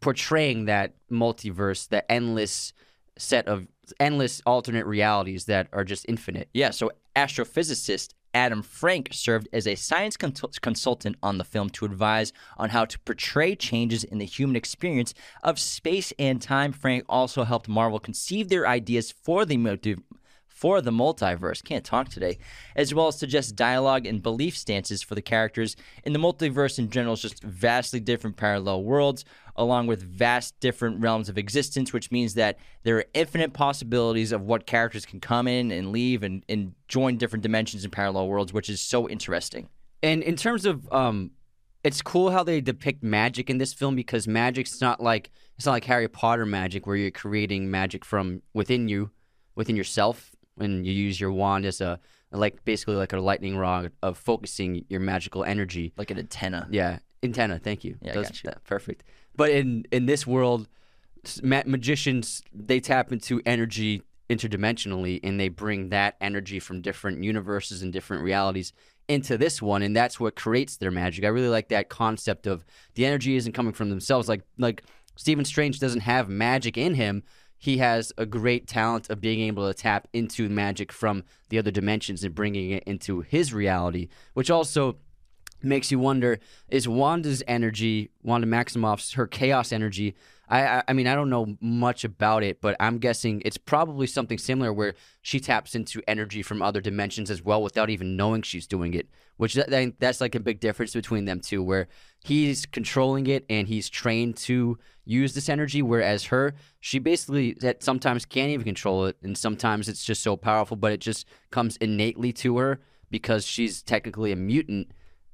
portraying 0.01 0.67
that 0.67 0.95
multiverse, 1.11 1.89
the 1.89 2.11
endless 2.11 2.73
set 3.19 3.49
of 3.49 3.67
endless 4.01 4.43
alternate 4.47 4.87
realities 4.87 5.47
that 5.47 5.69
are 5.73 5.85
just 5.85 6.05
infinite. 6.09 6.49
Yeah, 6.53 6.71
so 6.71 6.91
astrophysicist 7.15 8.15
Adam 8.37 8.61
Frank 8.61 9.09
served 9.13 9.49
as 9.51 9.67
a 9.67 9.75
science 9.75 10.15
consult- 10.15 10.61
consultant 10.61 11.17
on 11.23 11.39
the 11.39 11.45
film 11.45 11.71
to 11.71 11.87
advise 11.87 12.35
on 12.59 12.69
how 12.69 12.85
to 12.85 12.99
portray 12.99 13.57
changes 13.57 14.05
in 14.05 14.19
the 14.19 14.27
human 14.27 14.57
experience 14.57 15.15
of 15.43 15.59
space 15.59 16.13
and 16.19 16.43
time. 16.43 16.71
Frank 16.71 17.05
also 17.09 17.45
helped 17.45 17.67
Marvel 17.67 17.99
conceive 17.99 18.51
their 18.51 18.69
ideas 18.69 19.11
for 19.11 19.47
the 19.47 19.57
multi- 19.57 19.97
for 20.57 20.81
the 20.81 20.91
multiverse. 20.91 21.63
Can't 21.63 21.85
talk 21.85 22.09
today, 22.09 22.39
as 22.75 22.95
well 22.95 23.09
as 23.09 23.19
suggest 23.19 23.57
dialogue 23.57 24.07
and 24.07 24.23
belief 24.23 24.57
stances 24.57 25.03
for 25.03 25.15
the 25.15 25.21
characters. 25.21 25.77
In 26.03 26.15
the 26.15 26.19
multiverse 26.19 26.79
in 26.79 26.89
general 26.89 27.13
is 27.13 27.21
just 27.21 27.43
vastly 27.43 28.01
different 28.01 28.39
parallel 28.39 28.83
worlds, 28.83 29.27
along 29.55 29.87
with 29.87 30.03
vast 30.03 30.59
different 30.59 30.99
realms 31.03 31.29
of 31.29 31.37
existence, 31.37 31.93
which 31.93 32.11
means 32.11 32.33
that 32.35 32.59
there 32.85 32.97
are 32.97 33.05
infinite 33.13 33.53
possibilities 33.53 34.33
of 34.33 34.41
what 34.41 34.67
characters 34.67 35.05
can 35.05 35.21
come 35.21 35.47
in 35.47 35.71
and 35.71 35.93
leave 35.93 36.23
and, 36.23 36.43
and 36.49 36.75
join 36.89 37.19
different 37.19 37.43
dimensions 37.43 37.85
and 37.85 37.93
parallel 37.93 38.27
worlds, 38.27 38.55
which 38.55 38.71
is 38.71 38.81
so 38.81 39.07
interesting. 39.07 39.69
And 40.03 40.23
in 40.23 40.37
terms 40.37 40.65
of 40.65 40.91
um 40.91 41.33
it's 41.85 42.03
cool 42.03 42.31
how 42.31 42.43
they 42.43 42.61
depict 42.61 43.05
magic 43.05 43.49
in 43.49 43.59
this 43.59 43.73
film 43.73 43.95
because 43.95 44.27
magic's 44.27 44.81
not 44.81 45.01
like 45.01 45.31
it's 45.57 45.67
not 45.67 45.73
like 45.73 45.85
Harry 45.85 46.09
Potter 46.09 46.47
magic 46.47 46.87
where 46.87 46.97
you're 46.97 47.11
creating 47.13 47.71
magic 47.71 48.05
from 48.05 48.43
within 48.55 48.89
you, 48.89 49.11
within 49.55 49.77
yourself, 49.77 50.33
and 50.59 50.87
you 50.87 50.93
use 50.93 51.21
your 51.21 51.33
wand 51.33 51.65
as 51.65 51.81
a 51.81 52.01
like 52.33 52.65
basically 52.65 52.97
like 52.97 53.13
a 53.13 53.21
lightning 53.21 53.57
rod 53.57 53.93
of 54.03 54.19
focusing 54.19 54.85
your 54.89 55.01
magical 55.01 55.45
energy. 55.45 55.93
Like 55.97 56.11
an 56.11 56.19
antenna. 56.19 56.69
Yeah, 56.71 56.99
antenna. 57.23 57.59
Thank 57.59 57.85
you. 57.85 57.97
Yeah, 58.01 58.15
got 58.15 58.43
you. 58.43 58.51
that 58.51 58.65
perfect. 58.65 59.05
But 59.35 59.51
in 59.51 59.85
in 59.93 60.07
this 60.07 60.27
world, 60.27 60.69
ma- 61.43 61.63
magicians 61.67 62.43
they 62.53 62.81
tap 62.81 63.13
into 63.13 63.41
energy 63.47 64.03
interdimensionally, 64.29 65.21
and 65.23 65.39
they 65.39 65.49
bring 65.49 65.91
that 65.91 66.17
energy 66.21 66.59
from 66.59 66.81
different 66.81 67.23
universes 67.23 67.83
and 67.83 67.93
different 67.93 68.23
realities 68.23 68.73
into 69.09 69.39
this 69.39 69.63
one, 69.63 69.83
and 69.83 69.95
that's 69.95 70.19
what 70.19 70.35
creates 70.35 70.79
their 70.79 70.91
magic. 70.91 71.25
I 71.25 71.29
really 71.29 71.49
like 71.49 71.69
that 71.69 71.89
concept 71.89 72.47
of 72.47 72.65
the 72.95 73.07
energy 73.07 73.37
isn't 73.37 73.53
coming 73.53 73.73
from 73.73 73.89
themselves. 73.89 74.29
Like 74.29 74.43
like 74.59 74.83
Stephen 75.17 75.45
Strange 75.45 75.79
doesn't 75.79 76.01
have 76.01 76.29
magic 76.29 76.77
in 76.77 76.95
him. 76.95 77.23
He 77.67 77.79
has 77.79 78.13
a 78.17 78.27
great 78.27 78.69
talent 78.69 79.11
of 79.11 79.21
being 79.21 79.41
able 79.41 79.67
to 79.67 79.75
tap 79.75 80.07
into 80.13 80.49
magic 80.49 80.93
from 80.93 81.25
the 81.49 81.59
other 81.59 81.73
dimensions 81.73 82.23
and 82.23 82.33
bringing 82.33 82.71
it 82.71 82.85
into 82.85 83.23
his 83.23 83.53
reality, 83.53 84.07
which 84.35 84.53
also 84.53 84.99
makes 85.65 85.91
you 85.91 85.99
wonder 85.99 86.39
is 86.69 86.87
Wanda's 86.87 87.43
energy, 87.49 88.11
Wanda 88.23 88.47
Maximoff's 88.47 89.15
her 89.15 89.27
chaos 89.27 89.73
energy. 89.73 90.15
I, 90.49 90.83
I 90.87 90.93
mean 90.93 91.07
I 91.07 91.15
don't 91.15 91.31
know 91.31 91.57
much 91.61 92.05
about 92.05 92.43
it, 92.43 92.61
but 92.61 92.77
I'm 92.79 92.99
guessing 92.99 93.43
it's 93.45 93.57
probably 93.59 94.07
something 94.07 94.39
similar 94.39 94.73
where 94.73 94.95
she 95.23 95.41
taps 95.41 95.75
into 95.75 96.03
energy 96.07 96.43
from 96.43 96.63
other 96.63 96.81
dimensions 96.81 97.31
as 97.31 97.43
well 97.43 97.63
without 97.63 97.91
even 97.91 98.17
knowing 98.17 98.43
she's 98.43 98.67
doing 98.67 98.95
it. 98.95 99.09
Which 99.37 99.55
that- 99.55 99.95
that's 99.99 100.21
like 100.21 100.35
a 100.35 100.41
big 100.41 100.61
difference 100.61 100.95
between 100.95 101.25
them 101.25 101.41
two, 101.41 101.63
where 101.63 101.89
he's 102.25 102.65
controlling 102.65 103.27
it 103.27 103.45
and 103.51 103.69
he's 103.69 103.89
trained 103.89 104.37
to 104.39 104.79
use 105.05 105.35
this 105.35 105.49
energy, 105.49 105.83
whereas 105.83 106.27
her 106.27 106.55
she 106.81 106.99
basically 106.99 107.55
that 107.61 107.83
sometimes 107.83 108.25
can't 108.25 108.51
even 108.51 108.65
control 108.65 109.07
it, 109.07 109.17
and 109.23 109.37
sometimes 109.37 109.89
it's 109.89 110.05
just 110.05 110.23
so 110.23 110.37
powerful, 110.37 110.77
but 110.77 110.93
it 110.93 111.01
just 111.01 111.27
comes 111.51 111.77
innately 111.79 112.33
to 112.33 112.59
her 112.59 112.81
because 113.11 113.47
she's 113.47 113.83
technically 113.83 114.33
a 114.33 114.37
mutant 114.37 114.89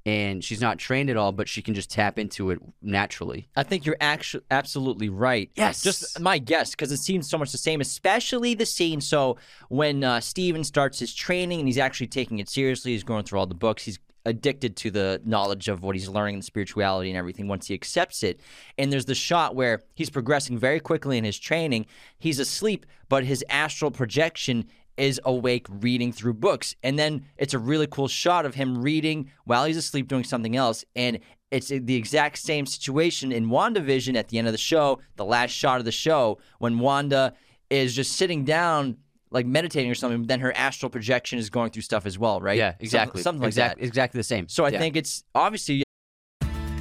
and 0.05 0.43
she's 0.43 0.61
not 0.61 0.79
trained 0.79 1.11
at 1.11 1.17
all, 1.17 1.33
but 1.33 1.49
she 1.49 1.63
can 1.63 1.75
just 1.75 1.91
tap 1.91 2.19
into 2.19 2.51
it 2.51 2.59
naturally. 2.81 3.49
I 3.57 3.63
think 3.63 3.87
you're 3.87 3.97
actually 4.01 4.45
absolutely 4.51 5.09
right. 5.09 5.51
Yes. 5.55 5.83
Just 5.83 6.19
my 6.21 6.39
guess, 6.39 6.73
because 6.73 6.91
it 6.91 6.99
seems 6.99 7.29
so 7.31 7.39
much 7.39 7.53
the 7.53 7.59
same, 7.59 7.81
especially 7.81 8.55
the 8.55 8.67
scene. 8.67 9.01
So 9.01 9.37
when 9.69 10.03
uh, 10.03 10.21
Stephen 10.21 10.65
starts 10.65 10.99
his 10.99 11.15
training 11.15 11.61
and 11.61 11.69
he's 11.69 11.79
actually 11.79 12.09
taking 12.09 12.41
it 12.41 12.49
seriously, 12.49 12.93
he's 12.93 13.05
going 13.05 13.25
through 13.25 13.39
all 13.39 13.47
the 13.47 13.55
books, 13.55 13.85
he's 13.85 13.99
addicted 14.25 14.77
to 14.77 14.91
the 14.91 15.21
knowledge 15.25 15.69
of 15.69 15.83
what 15.83 15.97
he's 15.97 16.09
learning 16.09 16.35
and 16.37 16.45
spirituality 16.45 17.11
and 17.11 17.17
everything 17.17 17.49
once 17.49 17.67
he 17.67 17.75
accepts 17.75 18.23
it. 18.23 18.41
And 18.79 18.93
there's 18.93 19.05
the 19.05 19.15
shot 19.15 19.55
where 19.55 19.83
he's 19.95 20.11
progressing 20.11 20.59
very 20.59 20.81
quickly 20.81 21.19
in 21.19 21.25
his 21.25 21.39
training. 21.39 21.87
He's 22.19 22.39
asleep, 22.39 22.87
but 23.09 23.25
his 23.25 23.45
astral 23.49 23.91
projection 23.91 24.67
is 24.97 25.21
awake 25.25 25.67
reading 25.69 26.13
through 26.13 26.35
books. 26.35 26.75
And 26.83 26.99
then 26.99 27.25
it's 27.37 27.55
a 27.55 27.59
really 27.59 27.87
cool 27.87 28.09
shot 28.09 28.45
of 28.47 28.55
him 28.55 28.81
reading 28.83 29.31
while 29.45 29.65
he's 29.65 29.77
asleep 29.77 30.09
doing 30.09 30.25
something 30.25 30.57
else. 30.57 30.85
And 30.95 31.19
it's 31.51 31.69
the 31.69 31.95
exact 31.97 32.39
same 32.39 32.67
situation 32.67 33.33
in 33.33 33.49
WandaVision 33.49 34.17
at 34.17 34.29
the 34.29 34.39
end 34.39 34.47
of 34.49 34.53
the 34.53 34.59
show, 34.59 35.01
the 35.17 35.25
last 35.25 35.51
shot 35.51 35.79
of 35.79 35.85
the 35.85 35.93
show, 35.93 36.39
when 36.59 36.79
Wanda 36.79 37.35
is 37.71 37.95
just 37.95 38.13
sitting 38.13 38.45
down 38.45 38.97
like 39.31 39.47
meditating 39.47 39.91
or 39.91 39.95
something, 39.95 40.25
then 40.25 40.41
her 40.41 40.53
astral 40.57 40.91
projection 40.91 41.39
is 41.39 41.49
going 41.49 41.71
through 41.71 41.81
stuff 41.83 42.05
as 42.05 42.19
well, 42.19 42.41
right? 42.41 42.59
Yeah, 42.59 42.73
Something- 42.73 42.85
exactly. 42.85 43.23
Something, 43.23 43.41
like 43.43 43.49
exact- 43.49 43.79
that. 43.81 43.87
Exactly 43.87 44.19
the 44.19 44.25
same. 44.25 44.47
So 44.49 44.65
I 44.65 44.69
Yeah. 44.71 44.79
think 44.79 44.97
it's 44.97 45.25
obviously 45.35 45.83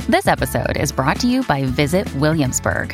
This 0.09 0.27
episode 0.27 0.75
is 0.77 0.91
brought 0.91 1.19
to 1.21 1.27
you 1.27 1.43
by 1.43 1.63
Visit 1.63 2.13
Williamsburg. 2.15 2.93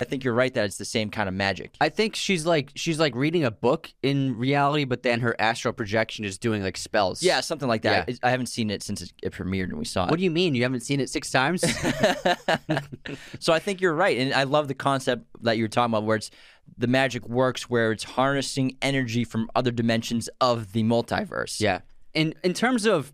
I 0.00 0.04
think 0.04 0.24
you're 0.24 0.34
right 0.34 0.52
that 0.54 0.64
it's 0.64 0.78
the 0.78 0.84
same 0.84 1.10
kind 1.10 1.28
of 1.28 1.34
magic. 1.34 1.74
I 1.80 1.90
think 1.90 2.16
she's 2.16 2.46
like 2.46 2.72
she's 2.74 2.98
like 2.98 3.14
reading 3.14 3.44
a 3.44 3.50
book 3.50 3.92
in 4.02 4.36
reality, 4.38 4.84
but 4.84 5.02
then 5.02 5.20
her 5.20 5.36
astral 5.38 5.74
projection 5.74 6.24
is 6.24 6.38
doing 6.38 6.62
like 6.62 6.76
spells. 6.76 7.22
Yeah, 7.22 7.40
something 7.40 7.68
like 7.68 7.82
that. 7.82 8.08
Yeah. 8.08 8.16
I 8.22 8.30
haven't 8.30 8.46
seen 8.46 8.70
it 8.70 8.82
since 8.82 9.02
it 9.02 9.12
it 9.22 9.32
premiered 9.32 9.64
and 9.64 9.78
we 9.78 9.84
saw 9.84 10.06
it. 10.06 10.10
What 10.10 10.18
do 10.18 10.24
you 10.24 10.30
mean? 10.30 10.54
You 10.54 10.62
haven't 10.62 10.80
seen 10.80 11.00
it 11.00 11.10
six 11.10 11.30
times? 11.30 11.60
so 13.38 13.52
I 13.52 13.58
think 13.58 13.80
you're 13.80 13.94
right, 13.94 14.16
and 14.18 14.32
I 14.32 14.44
love 14.44 14.68
the 14.68 14.74
concept 14.74 15.26
that 15.42 15.56
you 15.56 15.64
were 15.64 15.68
talking 15.68 15.92
about, 15.92 16.04
where 16.04 16.16
it's 16.16 16.30
the 16.78 16.86
magic 16.86 17.28
works, 17.28 17.68
where 17.68 17.92
it's 17.92 18.04
harnessing 18.04 18.76
energy 18.80 19.24
from 19.24 19.50
other 19.54 19.70
dimensions 19.70 20.28
of 20.40 20.72
the 20.72 20.82
multiverse. 20.82 21.60
yeah. 21.60 21.80
In 22.14 22.34
in 22.42 22.54
terms 22.54 22.86
of 22.86 23.12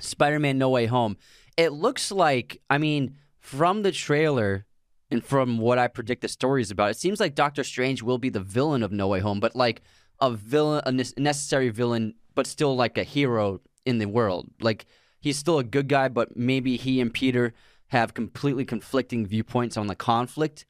Spider-Man: 0.00 0.58
No 0.58 0.68
Way 0.68 0.86
Home, 0.86 1.16
it 1.56 1.70
looks 1.70 2.12
like 2.12 2.60
I 2.70 2.78
mean 2.78 3.16
from 3.40 3.82
the 3.82 3.90
trailer 3.92 4.66
and 5.12 5.22
from 5.24 5.58
what 5.58 5.78
I 5.78 5.88
predict 5.88 6.22
the 6.22 6.28
story 6.28 6.62
is 6.62 6.70
about, 6.70 6.90
it 6.90 6.96
seems 6.96 7.20
like 7.20 7.34
Doctor 7.34 7.62
Strange 7.62 8.02
will 8.02 8.16
be 8.16 8.30
the 8.30 8.40
villain 8.40 8.82
of 8.82 8.92
No 8.92 9.08
Way 9.08 9.20
Home, 9.20 9.40
but 9.40 9.54
like 9.54 9.82
a 10.20 10.30
villain, 10.30 10.82
a 10.86 11.20
necessary 11.20 11.68
villain, 11.68 12.14
but 12.34 12.46
still 12.46 12.74
like 12.74 12.96
a 12.96 13.04
hero 13.04 13.60
in 13.84 13.98
the 13.98 14.06
world. 14.06 14.48
Like 14.60 14.86
he's 15.20 15.36
still 15.36 15.58
a 15.58 15.64
good 15.64 15.88
guy, 15.88 16.08
but 16.08 16.34
maybe 16.34 16.78
he 16.78 16.98
and 16.98 17.12
Peter 17.12 17.52
have 17.88 18.14
completely 18.14 18.64
conflicting 18.64 19.26
viewpoints 19.26 19.76
on 19.76 19.86
the 19.86 19.94
conflict, 19.94 20.64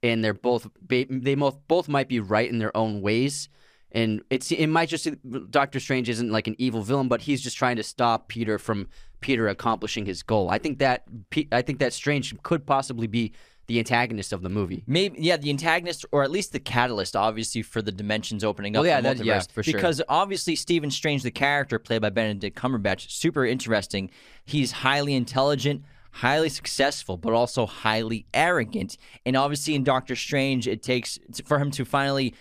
and 0.00 0.22
they're 0.22 0.32
both 0.32 0.68
they 0.80 1.34
both 1.34 1.58
both 1.66 1.88
might 1.88 2.08
be 2.08 2.20
right 2.20 2.48
in 2.48 2.58
their 2.58 2.76
own 2.76 3.02
ways. 3.02 3.48
And 3.90 4.22
it's 4.30 4.52
it 4.52 4.68
might 4.68 4.90
just 4.90 5.08
Doctor 5.50 5.80
Strange 5.80 6.08
isn't 6.08 6.30
like 6.30 6.46
an 6.46 6.54
evil 6.56 6.82
villain, 6.82 7.08
but 7.08 7.22
he's 7.22 7.40
just 7.40 7.56
trying 7.56 7.76
to 7.76 7.82
stop 7.82 8.28
Peter 8.28 8.60
from 8.60 8.86
Peter 9.20 9.48
accomplishing 9.48 10.06
his 10.06 10.22
goal. 10.22 10.48
I 10.50 10.58
think 10.58 10.78
that 10.78 11.04
I 11.52 11.62
think 11.62 11.78
that 11.80 11.92
Strange 11.92 12.34
could 12.42 12.66
possibly 12.66 13.06
be 13.06 13.32
the 13.66 13.78
antagonist 13.78 14.32
of 14.32 14.42
the 14.42 14.48
movie. 14.48 14.82
Maybe 14.86 15.20
yeah, 15.20 15.36
the 15.36 15.50
antagonist 15.50 16.06
or 16.10 16.22
at 16.22 16.30
least 16.30 16.52
the 16.52 16.58
catalyst, 16.58 17.14
obviously, 17.14 17.62
for 17.62 17.82
the 17.82 17.92
dimensions 17.92 18.42
opening 18.42 18.74
up. 18.76 18.80
Well, 18.80 18.88
yeah, 18.88 19.00
the 19.00 19.14
that- 19.14 19.24
yeah, 19.24 19.42
for 19.52 19.62
sure. 19.62 19.74
Because 19.74 20.02
obviously, 20.08 20.56
Stephen 20.56 20.90
Strange, 20.90 21.22
the 21.22 21.30
character 21.30 21.78
played 21.78 22.02
by 22.02 22.10
Benedict 22.10 22.58
Cumberbatch, 22.58 23.10
super 23.10 23.44
interesting. 23.44 24.10
He's 24.44 24.72
highly 24.72 25.14
intelligent, 25.14 25.84
highly 26.12 26.48
successful, 26.48 27.18
but 27.18 27.34
also 27.34 27.66
highly 27.66 28.24
arrogant. 28.32 28.96
And 29.26 29.36
obviously, 29.36 29.74
in 29.74 29.84
Doctor 29.84 30.16
Strange, 30.16 30.66
it 30.66 30.82
takes 30.82 31.18
for 31.44 31.58
him 31.58 31.70
to 31.72 31.84
finally 31.84 32.34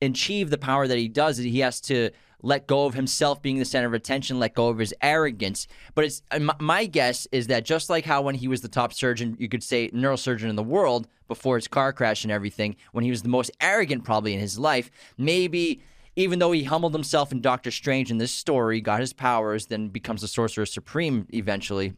achieve 0.00 0.50
the 0.50 0.58
power 0.58 0.88
that 0.88 0.98
he 0.98 1.06
does. 1.08 1.38
He 1.38 1.60
has 1.60 1.80
to 1.82 2.10
let 2.42 2.66
go 2.66 2.84
of 2.84 2.94
himself 2.94 3.40
being 3.40 3.58
the 3.58 3.64
center 3.64 3.86
of 3.86 3.94
attention, 3.94 4.38
let 4.38 4.54
go 4.54 4.68
of 4.68 4.78
his 4.78 4.94
arrogance. 5.00 5.66
But 5.94 6.04
it's 6.04 6.22
my, 6.60 6.86
guess 6.86 7.26
is 7.32 7.46
that 7.46 7.64
just 7.64 7.88
like 7.88 8.04
how 8.04 8.22
when 8.22 8.34
he 8.34 8.48
was 8.48 8.60
the 8.60 8.68
top 8.68 8.92
surgeon, 8.92 9.36
you 9.38 9.48
could 9.48 9.62
say 9.62 9.88
neurosurgeon 9.90 10.50
in 10.50 10.56
the 10.56 10.62
world 10.62 11.08
before 11.28 11.56
his 11.56 11.68
car 11.68 11.92
crash 11.92 12.24
and 12.24 12.32
everything, 12.32 12.76
when 12.90 13.04
he 13.04 13.10
was 13.10 13.22
the 13.22 13.28
most 13.28 13.50
arrogant 13.60 14.04
probably 14.04 14.34
in 14.34 14.40
his 14.40 14.58
life, 14.58 14.90
maybe 15.16 15.80
even 16.16 16.38
though 16.38 16.52
he 16.52 16.64
humbled 16.64 16.92
himself 16.92 17.32
in 17.32 17.40
Doctor 17.40 17.70
Strange 17.70 18.10
in 18.10 18.18
this 18.18 18.32
story, 18.32 18.80
got 18.80 19.00
his 19.00 19.12
powers, 19.12 19.66
then 19.66 19.88
becomes 19.88 20.20
the 20.20 20.28
Sorcerer 20.28 20.66
Supreme 20.66 21.26
eventually. 21.30 21.94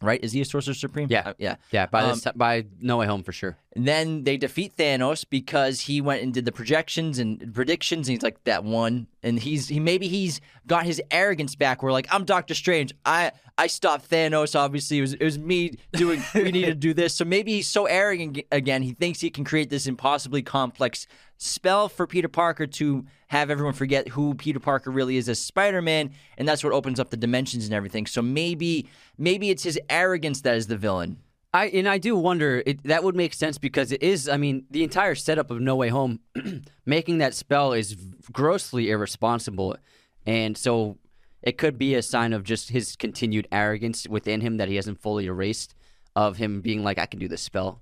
Right? 0.00 0.22
Is 0.22 0.32
he 0.32 0.40
a 0.40 0.44
Sorcerer 0.44 0.74
Supreme? 0.74 1.08
Yeah. 1.10 1.22
Uh, 1.26 1.34
yeah. 1.38 1.56
Yeah, 1.70 1.86
by 1.86 2.02
Um, 2.02 2.20
by 2.34 2.66
No 2.80 2.96
Way 2.98 3.06
Home 3.06 3.22
for 3.22 3.32
sure. 3.32 3.56
And 3.74 3.86
then 3.86 4.24
they 4.24 4.36
defeat 4.36 4.76
Thanos 4.76 5.24
because 5.28 5.82
he 5.82 6.00
went 6.00 6.22
and 6.22 6.34
did 6.34 6.44
the 6.44 6.52
projections 6.52 7.18
and 7.18 7.54
predictions, 7.54 8.08
and 8.08 8.16
he's 8.16 8.22
like 8.22 8.42
that 8.44 8.64
one. 8.64 9.06
And 9.22 9.38
he's 9.38 9.68
he 9.68 9.78
maybe 9.78 10.08
he's 10.08 10.40
got 10.66 10.84
his 10.84 11.00
arrogance 11.10 11.54
back. 11.54 11.82
Where 11.82 11.92
like 11.92 12.08
I'm 12.10 12.24
Doctor 12.24 12.54
Strange. 12.54 12.92
I 13.04 13.32
I 13.56 13.68
stopped 13.68 14.10
Thanos. 14.10 14.58
Obviously, 14.58 14.98
it 14.98 15.02
was 15.02 15.14
it 15.14 15.24
was 15.24 15.38
me 15.38 15.78
doing. 15.92 16.22
we 16.34 16.50
need 16.50 16.66
to 16.66 16.74
do 16.74 16.92
this. 16.92 17.14
So 17.14 17.24
maybe 17.24 17.52
he's 17.52 17.68
so 17.68 17.86
arrogant 17.86 18.40
again. 18.50 18.82
He 18.82 18.92
thinks 18.92 19.20
he 19.20 19.30
can 19.30 19.44
create 19.44 19.70
this 19.70 19.86
impossibly 19.86 20.42
complex 20.42 21.06
spell 21.36 21.88
for 21.88 22.06
Peter 22.06 22.28
Parker 22.28 22.66
to 22.66 23.04
have 23.28 23.50
everyone 23.50 23.74
forget 23.74 24.08
who 24.08 24.34
Peter 24.34 24.60
Parker 24.60 24.90
really 24.90 25.16
is 25.16 25.28
as 25.28 25.40
Spider-Man, 25.40 26.12
and 26.38 26.46
that's 26.46 26.62
what 26.62 26.72
opens 26.72 27.00
up 27.00 27.10
the 27.10 27.16
dimensions 27.16 27.64
and 27.64 27.74
everything. 27.74 28.06
So 28.06 28.22
maybe 28.22 28.88
maybe 29.18 29.50
it's 29.50 29.62
his 29.62 29.78
arrogance 29.88 30.42
that 30.42 30.56
is 30.56 30.66
the 30.66 30.76
villain. 30.76 31.18
I 31.54 31.66
and 31.66 31.88
I 31.88 31.98
do 31.98 32.16
wonder 32.16 32.62
it, 32.64 32.82
that 32.84 33.04
would 33.04 33.14
make 33.14 33.34
sense 33.34 33.58
because 33.58 33.92
it 33.92 34.02
is. 34.02 34.28
I 34.28 34.36
mean, 34.36 34.64
the 34.70 34.82
entire 34.82 35.14
setup 35.14 35.50
of 35.50 35.60
No 35.60 35.76
Way 35.76 35.88
Home, 35.88 36.20
making 36.86 37.18
that 37.18 37.34
spell 37.34 37.72
is 37.72 37.94
grossly 38.32 38.90
irresponsible, 38.90 39.76
and 40.24 40.56
so 40.56 40.98
it 41.42 41.58
could 41.58 41.76
be 41.76 41.94
a 41.94 42.02
sign 42.02 42.32
of 42.32 42.44
just 42.44 42.70
his 42.70 42.96
continued 42.96 43.48
arrogance 43.52 44.08
within 44.08 44.40
him 44.40 44.56
that 44.56 44.68
he 44.68 44.76
hasn't 44.76 45.00
fully 45.00 45.26
erased. 45.26 45.74
Of 46.14 46.36
him 46.36 46.60
being 46.60 46.84
like, 46.84 46.98
I 46.98 47.06
can 47.06 47.20
do 47.20 47.26
this 47.26 47.40
spell. 47.40 47.80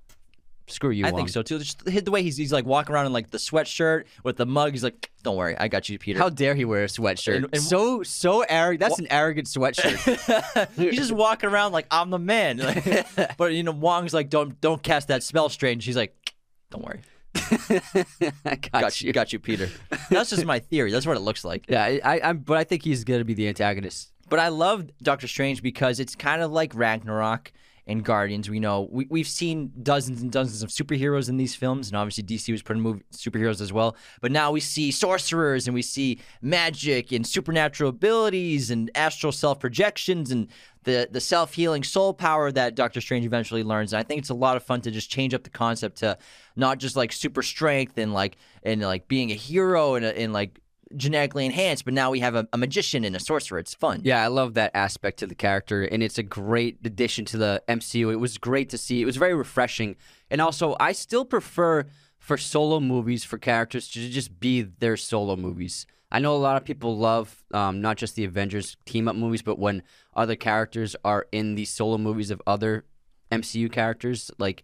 Screw 0.67 0.91
you. 0.91 1.05
I 1.05 1.11
Wong." 1.11 1.19
think 1.19 1.29
so 1.29 1.41
too. 1.41 1.59
Just 1.59 1.87
hit 1.87 2.05
the 2.05 2.11
way 2.11 2.23
he's 2.23 2.37
he's 2.37 2.53
like 2.53 2.65
walking 2.65 2.93
around 2.95 3.05
in 3.07 3.13
like 3.13 3.29
the 3.29 3.37
sweatshirt 3.37 4.05
with 4.23 4.37
the 4.37 4.45
mug. 4.45 4.71
He's 4.71 4.83
like, 4.83 5.11
"Don't 5.23 5.35
worry, 5.35 5.57
I 5.57 5.67
got 5.67 5.89
you, 5.89 5.99
Peter." 5.99 6.19
How 6.19 6.29
dare 6.29 6.55
he 6.55 6.65
wear 6.65 6.83
a 6.83 6.87
sweatshirt? 6.87 7.35
And- 7.37 7.45
and- 7.53 7.61
so 7.61 8.03
so 8.03 8.41
arrogant. 8.47 8.79
That's 8.79 8.99
an 8.99 9.07
arrogant 9.11 9.47
sweatshirt. 9.47 10.69
he's 10.77 10.95
just 10.95 11.11
walking 11.11 11.49
around 11.49 11.71
like 11.73 11.87
I'm 11.91 12.09
the 12.09 12.19
man. 12.19 12.57
but 13.37 13.53
you 13.53 13.63
know, 13.63 13.71
Wong's 13.71 14.13
like, 14.13 14.29
"Don't 14.29 14.59
don't 14.61 14.81
cast 14.81 15.09
that 15.09 15.23
spell, 15.23 15.49
strange." 15.49 15.83
He's 15.85 15.97
like, 15.97 16.15
"Don't 16.69 16.83
worry, 16.83 17.01
I 17.35 18.55
got, 18.55 18.71
got 18.71 19.01
you, 19.01 19.11
got 19.13 19.33
you, 19.33 19.39
Peter." 19.39 19.69
That's 20.09 20.29
just 20.29 20.45
my 20.45 20.59
theory. 20.59 20.91
That's 20.91 21.05
what 21.05 21.17
it 21.17 21.21
looks 21.21 21.43
like. 21.43 21.65
Yeah, 21.67 21.83
I, 21.83 22.21
I, 22.23 22.33
but 22.33 22.57
I 22.57 22.63
think 22.63 22.83
he's 22.83 23.03
gonna 23.03 23.25
be 23.25 23.33
the 23.33 23.47
antagonist. 23.47 24.11
But 24.29 24.39
I 24.39 24.47
love 24.47 24.89
Doctor 25.01 25.27
Strange 25.27 25.61
because 25.61 25.99
it's 25.99 26.15
kind 26.15 26.41
of 26.41 26.51
like 26.51 26.73
Ragnarok 26.73 27.51
and 27.87 28.03
Guardians. 28.03 28.49
We 28.49 28.59
know 28.59 28.87
we, 28.91 29.07
we've 29.09 29.27
seen 29.27 29.71
dozens 29.81 30.21
and 30.21 30.31
dozens 30.31 30.63
of 30.63 30.69
superheroes 30.69 31.29
in 31.29 31.37
these 31.37 31.55
films, 31.55 31.87
and 31.87 31.97
obviously 31.97 32.23
DC 32.23 32.51
was 32.51 32.61
putting 32.61 32.81
movie 32.81 33.03
superheroes 33.13 33.61
as 33.61 33.73
well. 33.73 33.95
But 34.21 34.31
now 34.31 34.51
we 34.51 34.59
see 34.59 34.91
sorcerers 34.91 35.67
and 35.67 35.73
we 35.73 35.81
see 35.81 36.19
magic 36.41 37.11
and 37.11 37.25
supernatural 37.25 37.89
abilities 37.89 38.71
and 38.71 38.91
astral 38.95 39.31
self 39.31 39.59
projections 39.59 40.31
and 40.31 40.47
the 40.83 41.07
the 41.11 41.21
self 41.21 41.53
healing 41.53 41.83
soul 41.83 42.13
power 42.13 42.51
that 42.51 42.75
Doctor 42.75 43.01
Strange 43.01 43.25
eventually 43.25 43.63
learns. 43.63 43.93
And 43.93 43.99
I 43.99 44.03
think 44.03 44.19
it's 44.19 44.29
a 44.29 44.35
lot 44.35 44.57
of 44.57 44.63
fun 44.63 44.81
to 44.81 44.91
just 44.91 45.09
change 45.09 45.33
up 45.33 45.43
the 45.43 45.49
concept 45.49 45.97
to 45.97 46.17
not 46.55 46.79
just 46.79 46.95
like 46.95 47.11
super 47.11 47.43
strength 47.43 47.97
and 47.97 48.13
like 48.13 48.37
and 48.63 48.81
like 48.81 49.07
being 49.07 49.31
a 49.31 49.35
hero 49.35 49.95
and, 49.95 50.05
and 50.05 50.33
like 50.33 50.59
genetically 50.95 51.45
enhanced, 51.45 51.85
but 51.85 51.93
now 51.93 52.11
we 52.11 52.19
have 52.19 52.35
a, 52.35 52.47
a 52.53 52.57
magician 52.57 53.03
and 53.03 53.15
a 53.15 53.19
sorcerer. 53.19 53.59
It's 53.59 53.73
fun. 53.73 54.01
Yeah, 54.03 54.23
I 54.23 54.27
love 54.27 54.53
that 54.55 54.71
aspect 54.73 55.19
to 55.19 55.27
the 55.27 55.35
character, 55.35 55.83
and 55.83 56.01
it's 56.03 56.17
a 56.17 56.23
great 56.23 56.79
addition 56.83 57.25
to 57.25 57.37
the 57.37 57.63
MCU. 57.67 58.11
It 58.11 58.17
was 58.17 58.37
great 58.37 58.69
to 58.69 58.77
see. 58.77 59.01
It 59.01 59.05
was 59.05 59.17
very 59.17 59.33
refreshing, 59.33 59.95
and 60.29 60.41
also 60.41 60.75
I 60.79 60.91
still 60.91 61.25
prefer 61.25 61.85
for 62.17 62.37
solo 62.37 62.79
movies 62.79 63.23
for 63.23 63.37
characters 63.37 63.89
to 63.89 64.09
just 64.09 64.39
be 64.39 64.61
their 64.61 64.95
solo 64.95 65.35
movies. 65.35 65.85
I 66.11 66.19
know 66.19 66.35
a 66.35 66.37
lot 66.37 66.57
of 66.57 66.65
people 66.65 66.97
love 66.97 67.43
um, 67.53 67.81
not 67.81 67.97
just 67.97 68.15
the 68.15 68.25
Avengers 68.25 68.75
team 68.85 69.07
up 69.07 69.15
movies, 69.15 69.41
but 69.41 69.57
when 69.57 69.81
other 70.13 70.35
characters 70.35 70.95
are 71.05 71.25
in 71.31 71.55
the 71.55 71.65
solo 71.65 71.97
movies 71.97 72.31
of 72.31 72.41
other 72.45 72.85
MCU 73.31 73.71
characters, 73.71 74.29
like 74.37 74.63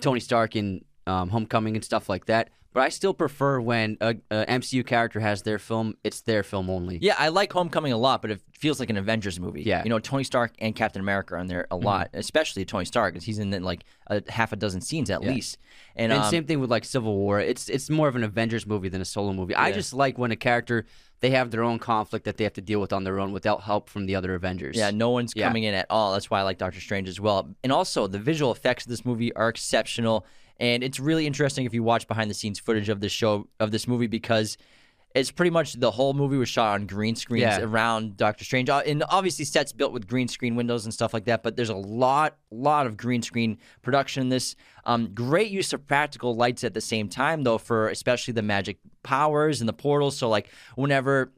Tony 0.00 0.20
Stark 0.20 0.56
in 0.56 0.84
um, 1.06 1.28
Homecoming 1.30 1.76
and 1.76 1.84
stuff 1.84 2.08
like 2.08 2.26
that. 2.26 2.50
But 2.74 2.82
I 2.82 2.88
still 2.90 3.14
prefer 3.14 3.60
when 3.60 3.96
a, 4.00 4.16
a 4.32 4.44
MCU 4.46 4.84
character 4.84 5.20
has 5.20 5.42
their 5.42 5.58
film; 5.58 5.96
it's 6.04 6.20
their 6.22 6.42
film 6.42 6.68
only. 6.68 6.98
Yeah, 7.00 7.14
I 7.16 7.28
like 7.28 7.52
Homecoming 7.52 7.92
a 7.92 7.96
lot, 7.96 8.20
but 8.20 8.32
it 8.32 8.40
feels 8.58 8.80
like 8.80 8.90
an 8.90 8.96
Avengers 8.96 9.38
movie. 9.40 9.62
Yeah. 9.62 9.78
Mm-hmm. 9.78 9.86
you 9.86 9.90
know, 9.90 9.98
Tony 10.00 10.24
Stark 10.24 10.52
and 10.58 10.74
Captain 10.74 11.00
America 11.00 11.36
are 11.36 11.38
in 11.38 11.46
there 11.46 11.66
a 11.70 11.76
lot, 11.76 12.10
especially 12.12 12.64
Tony 12.64 12.84
Stark, 12.84 13.14
because 13.14 13.24
he's 13.24 13.38
in 13.38 13.50
like 13.62 13.84
a 14.08 14.22
half 14.28 14.52
a 14.52 14.56
dozen 14.56 14.80
scenes 14.80 15.08
at 15.08 15.22
least. 15.22 15.56
And, 15.96 16.12
And 16.12 16.22
um, 16.22 16.30
same 16.30 16.44
thing 16.46 16.58
with 16.58 16.70
like 16.70 16.84
Civil 16.84 17.16
War. 17.16 17.38
It's 17.40 17.68
it's 17.68 17.88
more 17.88 18.08
of 18.08 18.16
an 18.16 18.24
Avengers 18.24 18.66
movie 18.66 18.88
than 18.88 19.00
a 19.00 19.04
solo 19.04 19.32
movie. 19.32 19.54
I 19.54 19.70
just 19.70 19.94
like 19.94 20.18
when 20.18 20.32
a 20.32 20.36
character 20.36 20.84
they 21.20 21.30
have 21.30 21.50
their 21.52 21.62
own 21.62 21.78
conflict 21.78 22.24
that 22.26 22.36
they 22.36 22.44
have 22.44 22.52
to 22.54 22.60
deal 22.60 22.80
with 22.80 22.92
on 22.92 23.04
their 23.04 23.18
own 23.18 23.32
without 23.32 23.62
help 23.62 23.88
from 23.88 24.04
the 24.06 24.14
other 24.16 24.34
Avengers. 24.34 24.76
Yeah, 24.76 24.90
no 24.90 25.10
one's 25.10 25.32
Yeah. 25.34 25.46
coming 25.46 25.62
in 25.62 25.72
at 25.72 25.86
all. 25.88 26.12
That's 26.12 26.28
why 26.28 26.40
I 26.40 26.42
like 26.42 26.58
Doctor 26.58 26.80
Strange 26.80 27.08
as 27.08 27.18
well. 27.20 27.48
And 27.62 27.72
also, 27.72 28.06
the 28.08 28.18
visual 28.18 28.50
effects 28.52 28.84
of 28.84 28.90
this 28.90 29.06
movie 29.06 29.32
are 29.34 29.48
exceptional, 29.48 30.26
and 30.64 30.82
it's 30.82 30.98
really 31.08 31.26
interesting 31.26 31.64
if 31.66 31.74
you 31.74 31.82
watch 31.82 32.04
behind 32.08 32.28
the 32.30 32.34
scenes 32.40 32.58
footage 32.58 32.88
of 32.88 32.98
this 33.00 33.12
show 33.12 33.32
of 33.60 33.70
this 33.70 33.86
movie 33.86 34.06
because 34.08 34.56
it's 35.14 35.30
pretty 35.30 35.50
much 35.50 35.74
the 35.74 35.92
whole 35.92 36.12
movie 36.12 36.36
was 36.36 36.48
shot 36.48 36.74
on 36.74 36.86
green 36.86 37.14
screens 37.14 37.42
Yeah. 37.42 37.60
around 37.60 38.16
Doctor 38.16 38.44
Strange, 38.44 38.68
Uh, 38.68 38.82
and 38.84 39.04
obviously 39.08 39.44
sets 39.44 39.72
built 39.72 39.92
with 39.92 40.08
green 40.08 40.26
screen 40.26 40.56
windows 40.56 40.84
and 40.86 40.92
stuff 40.92 41.14
like 41.14 41.24
that. 41.26 41.44
But 41.44 41.54
there's 41.56 41.68
a 41.68 41.76
lot, 41.76 42.36
lot 42.50 42.84
of 42.88 42.96
green 42.96 43.22
screen 43.22 43.58
production 43.82 44.22
in 44.22 44.28
this. 44.28 44.56
Um, 44.84 45.14
great 45.14 45.52
use 45.52 45.72
of 45.72 45.86
practical 45.86 46.34
lights 46.34 46.64
at 46.64 46.74
the 46.74 46.80
same 46.80 47.08
time, 47.08 47.44
though, 47.44 47.58
for 47.58 47.88
especially 47.90 48.32
the 48.34 48.42
magic 48.42 48.78
powers 49.04 49.60
and 49.60 49.68
the 49.68 49.72
portals. 49.72 50.16
So 50.16 50.28
like 50.28 50.48
whenever 50.74 51.32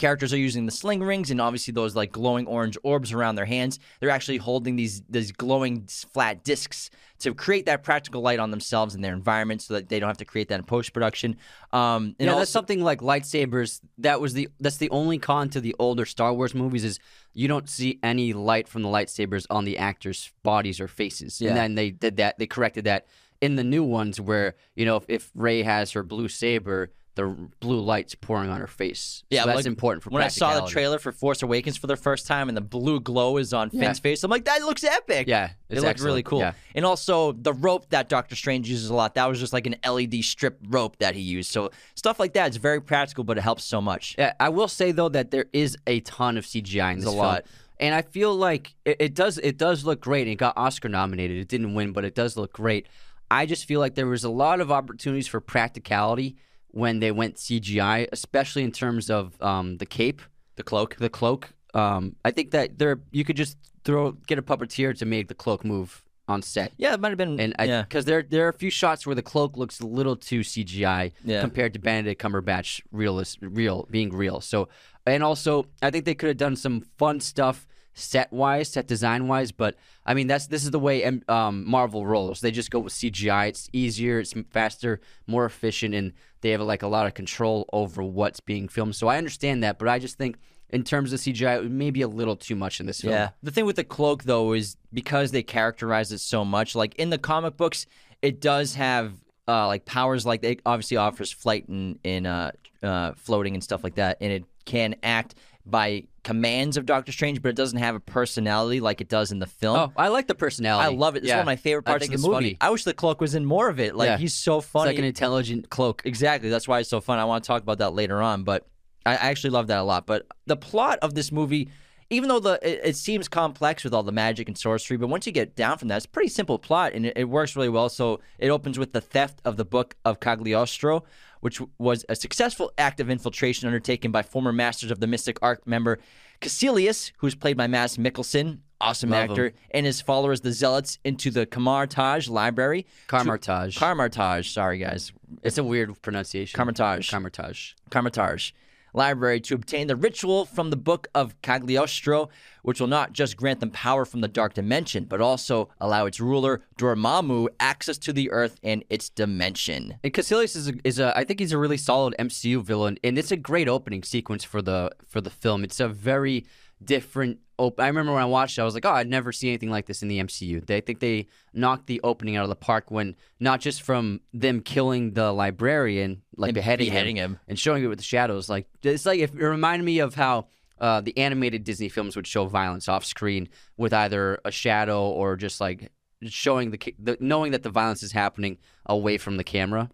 characters 0.00 0.32
are 0.32 0.38
using 0.38 0.66
the 0.66 0.72
sling 0.72 1.00
rings 1.00 1.30
and 1.30 1.40
obviously 1.40 1.72
those 1.72 1.94
like 1.94 2.10
glowing 2.10 2.46
orange 2.46 2.76
orbs 2.82 3.12
around 3.12 3.36
their 3.36 3.44
hands 3.44 3.78
they're 4.00 4.10
actually 4.10 4.38
holding 4.38 4.76
these 4.76 5.02
these 5.08 5.30
glowing 5.30 5.86
flat 5.86 6.42
discs 6.42 6.90
to 7.18 7.34
create 7.34 7.66
that 7.66 7.82
practical 7.82 8.22
light 8.22 8.38
on 8.38 8.50
themselves 8.50 8.94
and 8.94 9.04
their 9.04 9.12
environment 9.12 9.60
so 9.60 9.74
that 9.74 9.90
they 9.90 10.00
don't 10.00 10.08
have 10.08 10.16
to 10.16 10.24
create 10.24 10.48
that 10.48 10.58
in 10.58 10.64
post 10.64 10.92
production 10.92 11.36
um 11.72 12.16
and 12.18 12.26
yeah, 12.26 12.28
also, 12.28 12.38
that's 12.40 12.50
something 12.50 12.82
like 12.82 13.00
lightsabers. 13.00 13.80
That 13.98 14.20
was 14.20 14.34
the 14.34 14.48
that's 14.58 14.78
the 14.78 14.90
only 14.90 15.18
con 15.18 15.48
to 15.50 15.60
the 15.60 15.74
older 15.78 16.04
Star 16.04 16.32
Wars 16.32 16.54
movies 16.54 16.84
is 16.84 16.98
you 17.32 17.48
don't 17.48 17.68
see 17.68 17.98
any 18.02 18.32
light 18.32 18.68
from 18.68 18.82
the 18.82 18.88
lightsabers 18.88 19.46
on 19.50 19.64
the 19.64 19.78
actors' 19.78 20.32
bodies 20.42 20.80
or 20.80 20.88
faces. 20.88 21.40
Yeah. 21.40 21.48
And 21.48 21.56
then 21.56 21.74
they 21.74 21.90
did 21.90 22.16
that. 22.16 22.38
They 22.38 22.46
corrected 22.46 22.84
that 22.84 23.06
in 23.40 23.56
the 23.56 23.64
new 23.64 23.84
ones 23.84 24.20
where 24.20 24.54
you 24.74 24.84
know 24.84 24.96
if, 24.96 25.04
if 25.08 25.30
Rey 25.34 25.62
has 25.62 25.92
her 25.92 26.02
blue 26.02 26.28
saber, 26.28 26.90
the 27.20 27.36
blue 27.60 27.80
light's 27.80 28.14
pouring 28.14 28.50
on 28.50 28.60
her 28.60 28.66
face. 28.66 29.24
Yeah, 29.30 29.42
so 29.42 29.48
that's 29.48 29.56
like, 29.56 29.66
important 29.66 30.02
for 30.02 30.10
when 30.10 30.22
I 30.22 30.28
saw 30.28 30.60
the 30.60 30.66
trailer 30.66 30.98
for 30.98 31.12
Force 31.12 31.42
Awakens 31.42 31.76
for 31.76 31.86
the 31.86 31.96
first 31.96 32.26
time 32.26 32.48
and 32.48 32.56
the 32.56 32.62
blue 32.62 33.00
glow 33.00 33.36
is 33.36 33.52
on 33.52 33.70
Finn's 33.70 33.98
face, 33.98 34.24
I'm 34.24 34.30
like, 34.30 34.46
that 34.46 34.60
looks 34.62 34.84
epic. 34.84 35.28
Yeah, 35.28 35.50
it 35.68 35.80
looked 35.80 36.00
really 36.00 36.22
cool. 36.22 36.40
Yeah. 36.40 36.52
And 36.74 36.84
also 36.84 37.32
the 37.32 37.52
rope 37.52 37.90
that 37.90 38.08
Doctor 38.08 38.36
Strange 38.36 38.68
uses 38.68 38.90
a 38.90 38.94
lot, 38.94 39.14
that 39.14 39.28
was 39.28 39.38
just 39.38 39.52
like 39.52 39.66
an 39.66 39.76
LED 39.86 40.24
strip 40.24 40.58
rope 40.68 40.96
that 40.98 41.14
he 41.14 41.20
used. 41.20 41.50
So 41.50 41.70
stuff 41.94 42.18
like 42.18 42.32
that 42.34 42.50
is 42.50 42.56
very 42.56 42.80
practical, 42.80 43.24
but 43.24 43.38
it 43.38 43.42
helps 43.42 43.64
so 43.64 43.80
much. 43.80 44.14
Yeah, 44.18 44.32
I 44.40 44.48
will 44.48 44.68
say 44.68 44.92
though 44.92 45.10
that 45.10 45.30
there 45.30 45.46
is 45.52 45.76
a 45.86 46.00
ton 46.00 46.38
of 46.38 46.44
CGI 46.44 46.92
in 46.92 46.98
this 47.00 47.06
a 47.06 47.10
film. 47.10 47.18
lot. 47.18 47.46
and 47.78 47.94
I 47.94 48.02
feel 48.02 48.34
like 48.34 48.74
it, 48.84 48.96
it 49.00 49.14
does 49.14 49.38
it 49.38 49.58
does 49.58 49.84
look 49.84 50.00
great. 50.00 50.28
It 50.28 50.36
got 50.36 50.56
Oscar 50.56 50.88
nominated. 50.88 51.38
It 51.38 51.48
didn't 51.48 51.74
win, 51.74 51.92
but 51.92 52.04
it 52.04 52.14
does 52.14 52.36
look 52.36 52.52
great. 52.52 52.86
I 53.30 53.46
just 53.46 53.66
feel 53.66 53.78
like 53.78 53.94
there 53.94 54.08
was 54.08 54.24
a 54.24 54.30
lot 54.30 54.60
of 54.60 54.72
opportunities 54.72 55.28
for 55.28 55.40
practicality 55.40 56.36
when 56.72 57.00
they 57.00 57.10
went 57.12 57.36
CGI, 57.36 58.08
especially 58.12 58.62
in 58.64 58.72
terms 58.72 59.10
of 59.10 59.40
um, 59.42 59.76
the 59.78 59.86
cape, 59.86 60.22
The 60.56 60.62
cloak. 60.62 60.96
the 60.96 61.08
cloak. 61.10 61.50
Um, 61.74 62.16
I 62.24 62.30
think 62.30 62.50
that 62.50 62.78
there 62.78 63.00
you 63.12 63.24
could 63.24 63.36
just 63.36 63.56
throw 63.84 64.12
get 64.26 64.38
a 64.38 64.42
puppeteer 64.42 64.96
to 64.98 65.04
make 65.06 65.28
the 65.28 65.34
cloak 65.34 65.64
move 65.64 66.02
on 66.28 66.42
set. 66.42 66.72
Yeah, 66.76 66.94
it 66.94 67.00
might 67.00 67.08
have 67.08 67.18
been. 67.18 67.40
And 67.40 67.54
yeah. 67.58 67.82
because 67.82 68.04
there 68.04 68.22
there 68.22 68.46
are 68.46 68.48
a 68.50 68.52
few 68.58 68.70
shots 68.70 69.06
where 69.06 69.14
the 69.16 69.22
cloak 69.22 69.56
looks 69.56 69.80
a 69.80 69.86
little 69.86 70.16
too 70.16 70.40
CGI 70.40 71.12
Yeah. 71.24 71.40
compared 71.40 71.72
to 71.74 71.78
Benedict 71.78 72.20
Cumberbatch 72.22 72.80
realist 72.92 73.38
real 73.40 73.86
being 73.90 74.10
real. 74.10 74.40
So 74.40 74.68
and 75.06 75.22
also 75.22 75.66
I 75.82 75.90
think 75.90 76.04
they 76.04 76.14
could 76.14 76.28
have 76.28 76.36
done 76.36 76.56
some 76.56 76.82
fun 76.98 77.20
stuff 77.20 77.66
set 77.94 78.32
wise, 78.32 78.68
set 78.68 78.86
design 78.86 79.28
wise. 79.28 79.52
But 79.52 79.76
I 80.04 80.14
mean 80.14 80.26
that's 80.26 80.46
this 80.46 80.64
is 80.64 80.70
the 80.70 80.78
way 80.78 81.04
um, 81.28 81.68
Marvel 81.68 82.06
rolls. 82.06 82.40
They 82.40 82.50
just 82.50 82.70
go 82.70 82.80
with 82.80 82.92
CGI. 82.92 83.48
It's 83.48 83.68
easier, 83.72 84.18
it's 84.20 84.34
faster, 84.50 85.00
more 85.26 85.44
efficient, 85.44 85.94
and 85.94 86.12
they 86.40 86.50
have 86.50 86.60
like 86.60 86.82
a 86.82 86.88
lot 86.88 87.06
of 87.06 87.14
control 87.14 87.68
over 87.72 88.02
what's 88.02 88.40
being 88.40 88.68
filmed. 88.68 88.96
So 88.96 89.08
I 89.08 89.18
understand 89.18 89.62
that, 89.62 89.78
but 89.78 89.88
I 89.88 89.98
just 89.98 90.18
think. 90.18 90.36
In 90.72 90.84
terms 90.84 91.12
of 91.12 91.18
CGI, 91.18 91.64
it 91.64 91.68
may 91.68 91.90
be 91.90 92.02
a 92.02 92.06
little 92.06 92.36
too 92.36 92.54
much 92.54 92.78
in 92.78 92.86
this 92.86 93.00
film. 93.00 93.12
Yeah. 93.12 93.30
The 93.42 93.50
thing 93.50 93.66
with 93.66 93.74
the 93.74 93.82
cloak 93.82 94.22
though 94.22 94.52
is 94.52 94.76
because 94.92 95.32
they 95.32 95.42
characterize 95.42 96.12
it 96.12 96.18
so 96.18 96.44
much. 96.44 96.76
Like 96.76 96.94
in 96.94 97.10
the 97.10 97.18
comic 97.18 97.56
books, 97.56 97.86
it 98.22 98.40
does 98.40 98.76
have 98.76 99.14
uh, 99.48 99.66
like 99.66 99.84
powers. 99.84 100.24
Like 100.24 100.44
it 100.44 100.60
obviously 100.64 100.96
offers 100.96 101.32
flight 101.32 101.66
and 101.68 101.98
in 102.04 102.24
uh, 102.24 102.52
uh, 102.84 103.12
floating 103.16 103.54
and 103.54 103.64
stuff 103.64 103.82
like 103.82 103.96
that, 103.96 104.18
and 104.20 104.32
it 104.32 104.44
can 104.64 104.94
act 105.02 105.34
by 105.70 106.04
commands 106.22 106.76
of 106.76 106.84
Doctor 106.86 107.12
Strange, 107.12 107.40
but 107.40 107.48
it 107.48 107.56
doesn't 107.56 107.78
have 107.78 107.94
a 107.94 108.00
personality 108.00 108.80
like 108.80 109.00
it 109.00 109.08
does 109.08 109.32
in 109.32 109.38
the 109.38 109.46
film. 109.46 109.76
Oh, 109.78 109.92
I 109.96 110.08
like 110.08 110.26
the 110.26 110.34
personality. 110.34 110.86
I 110.94 110.96
love 110.98 111.16
it. 111.16 111.20
It's 111.20 111.28
Yeah. 111.28 111.36
one 111.36 111.40
of 111.40 111.46
my 111.46 111.56
favorite 111.56 111.84
parts 111.84 112.06
of 112.06 112.12
the 112.12 112.18
movie. 112.18 112.32
funny. 112.34 112.56
I 112.60 112.70
wish 112.70 112.84
the 112.84 112.92
cloak 112.94 113.20
was 113.20 113.34
in 113.34 113.44
more 113.44 113.68
of 113.68 113.80
it. 113.80 113.94
Like 113.96 114.06
Yeah. 114.08 114.16
he's 114.18 114.34
so 114.34 114.58
It's 114.58 114.66
funny. 114.66 114.90
like 114.90 114.98
an 114.98 115.04
intelligent 115.04 115.70
cloak. 115.70 116.02
Exactly. 116.04 116.50
That's 116.50 116.68
why 116.68 116.80
it's 116.80 116.90
so 116.90 117.00
fun. 117.00 117.18
I 117.18 117.24
want 117.24 117.42
to 117.44 117.48
talk 117.48 117.62
about 117.62 117.78
that 117.78 117.94
later 117.94 118.20
on, 118.20 118.42
but 118.44 118.66
I 119.06 119.14
actually 119.14 119.50
love 119.50 119.68
that 119.68 119.78
a 119.78 119.82
lot. 119.82 120.06
But 120.06 120.26
the 120.46 120.56
plot 120.56 120.98
of 121.00 121.14
this 121.14 121.32
movie, 121.32 121.70
even 122.10 122.28
though 122.28 122.40
the 122.40 122.58
it, 122.62 122.80
it 122.90 122.96
seems 122.96 123.26
complex 123.28 123.82
with 123.82 123.94
all 123.94 124.02
the 124.02 124.12
magic 124.12 124.46
and 124.48 124.58
sorcery, 124.58 124.98
but 124.98 125.06
once 125.08 125.26
you 125.26 125.32
get 125.32 125.56
down 125.56 125.78
from 125.78 125.88
that, 125.88 125.96
it's 125.96 126.06
a 126.06 126.08
pretty 126.08 126.28
simple 126.28 126.58
plot 126.58 126.92
and 126.92 127.06
it, 127.06 127.14
it 127.16 127.24
works 127.24 127.56
really 127.56 127.68
well. 127.70 127.88
So 127.88 128.20
it 128.38 128.50
opens 128.50 128.78
with 128.78 128.92
the 128.92 129.00
theft 129.00 129.40
of 129.44 129.56
the 129.56 129.64
book 129.64 129.94
of 130.04 130.20
Cagliostro, 130.20 131.04
which 131.40 131.60
was 131.78 132.04
a 132.08 132.16
successful 132.16 132.72
act 132.78 133.00
of 133.00 133.10
infiltration 133.10 133.66
undertaken 133.66 134.10
by 134.10 134.22
former 134.22 134.52
Masters 134.52 134.90
of 134.90 135.00
the 135.00 135.06
Mystic 135.06 135.38
Arts 135.42 135.66
member 135.66 135.98
Caecilius, 136.40 137.12
who's 137.18 137.34
played 137.34 137.56
by 137.56 137.66
Mads 137.66 137.96
Mikkelsen. 137.96 138.60
Awesome 138.82 139.10
Love 139.10 139.24
him. 139.24 139.30
actor, 139.32 139.52
and 139.72 139.84
his 139.84 140.00
followers, 140.00 140.40
the 140.40 140.52
Zealots, 140.52 140.98
into 141.04 141.30
the 141.30 141.44
Camartage 141.44 142.30
Library. 142.30 142.86
Carmartage. 143.08 143.76
Carmartage, 143.76 144.54
sorry 144.54 144.78
guys. 144.78 145.12
it's 145.42 145.58
a 145.58 145.64
weird 145.64 146.00
pronunciation. 146.00 146.56
Carmartage. 146.56 147.10
Carmartage. 147.10 147.76
Carmitage 147.90 148.54
library 148.92 149.40
to 149.40 149.54
obtain 149.54 149.86
the 149.86 149.96
ritual 149.96 150.44
from 150.44 150.70
the 150.70 150.76
book 150.76 151.08
of 151.14 151.40
Cagliostro, 151.42 152.28
which 152.62 152.80
will 152.80 152.88
not 152.88 153.12
just 153.12 153.36
grant 153.36 153.60
them 153.60 153.70
power 153.70 154.04
from 154.04 154.20
the 154.20 154.28
dark 154.28 154.54
dimension, 154.54 155.04
but 155.04 155.20
also 155.20 155.70
allow 155.80 156.06
its 156.06 156.20
ruler, 156.20 156.62
Dormammu, 156.78 157.48
access 157.58 157.98
to 157.98 158.12
the 158.12 158.30
earth 158.30 158.58
and 158.62 158.84
its 158.90 159.08
dimension. 159.08 159.98
And 160.02 160.12
Caecilius 160.12 160.56
is 160.56 160.68
a, 160.68 160.74
is 160.84 160.98
a 160.98 161.16
I 161.16 161.24
think 161.24 161.40
he's 161.40 161.52
a 161.52 161.58
really 161.58 161.76
solid 161.76 162.14
MCU 162.18 162.62
villain, 162.62 162.98
and 163.02 163.18
it's 163.18 163.32
a 163.32 163.36
great 163.36 163.68
opening 163.68 164.02
sequence 164.02 164.44
for 164.44 164.62
the 164.62 164.90
for 165.06 165.20
the 165.20 165.30
film. 165.30 165.64
It's 165.64 165.80
a 165.80 165.88
very 165.88 166.46
different. 166.82 167.38
Op- 167.60 167.78
I 167.80 167.86
remember 167.86 168.12
when 168.12 168.22
I 168.22 168.26
watched 168.26 168.58
it, 168.58 168.62
I 168.62 168.64
was 168.64 168.74
like, 168.74 168.86
oh, 168.86 168.90
I'd 168.92 169.08
never 169.08 169.32
seen 169.32 169.50
anything 169.50 169.70
like 169.70 169.86
this 169.86 170.02
in 170.02 170.08
the 170.08 170.18
MCU. 170.18 170.64
They 170.66 170.78
I 170.78 170.80
think 170.80 171.00
they 171.00 171.28
knocked 171.52 171.86
the 171.86 172.00
opening 172.02 172.36
out 172.36 172.42
of 172.44 172.48
the 172.48 172.56
park 172.56 172.90
when 172.90 173.14
not 173.38 173.60
just 173.60 173.82
from 173.82 174.20
them 174.32 174.60
killing 174.60 175.12
the 175.12 175.32
librarian, 175.32 176.22
like 176.36 176.48
And 176.48 176.54
beheading, 176.54 176.86
beheading 176.88 177.16
him. 177.16 177.38
and 177.46 177.58
showing 177.58 177.84
it 177.84 177.88
with 177.88 177.98
the 177.98 178.04
shadows. 178.04 178.48
Like 178.48 178.66
it's 178.82 179.06
like 179.06 179.20
if, 179.20 179.34
it 179.34 179.46
reminded 179.46 179.84
me 179.84 179.98
of 180.00 180.14
how. 180.14 180.46
Uh, 180.80 181.02
the 181.02 181.14
animated 181.18 181.62
Disney 181.62 181.90
films 181.90 182.16
would 182.16 182.26
show 182.26 182.46
violence 182.46 182.88
off 182.88 183.04
screen 183.04 183.50
with 183.76 183.92
either 183.92 184.40
a 184.46 184.50
shadow 184.50 185.10
or 185.10 185.36
just 185.36 185.60
like 185.60 185.92
showing 186.22 186.70
the, 186.70 186.94
the 186.98 187.18
knowing 187.20 187.52
that 187.52 187.62
the 187.62 187.68
violence 187.68 188.02
is 188.02 188.12
happening 188.12 188.56
away 188.86 189.18
from 189.18 189.36
the 189.36 189.44
camera. 189.44 189.90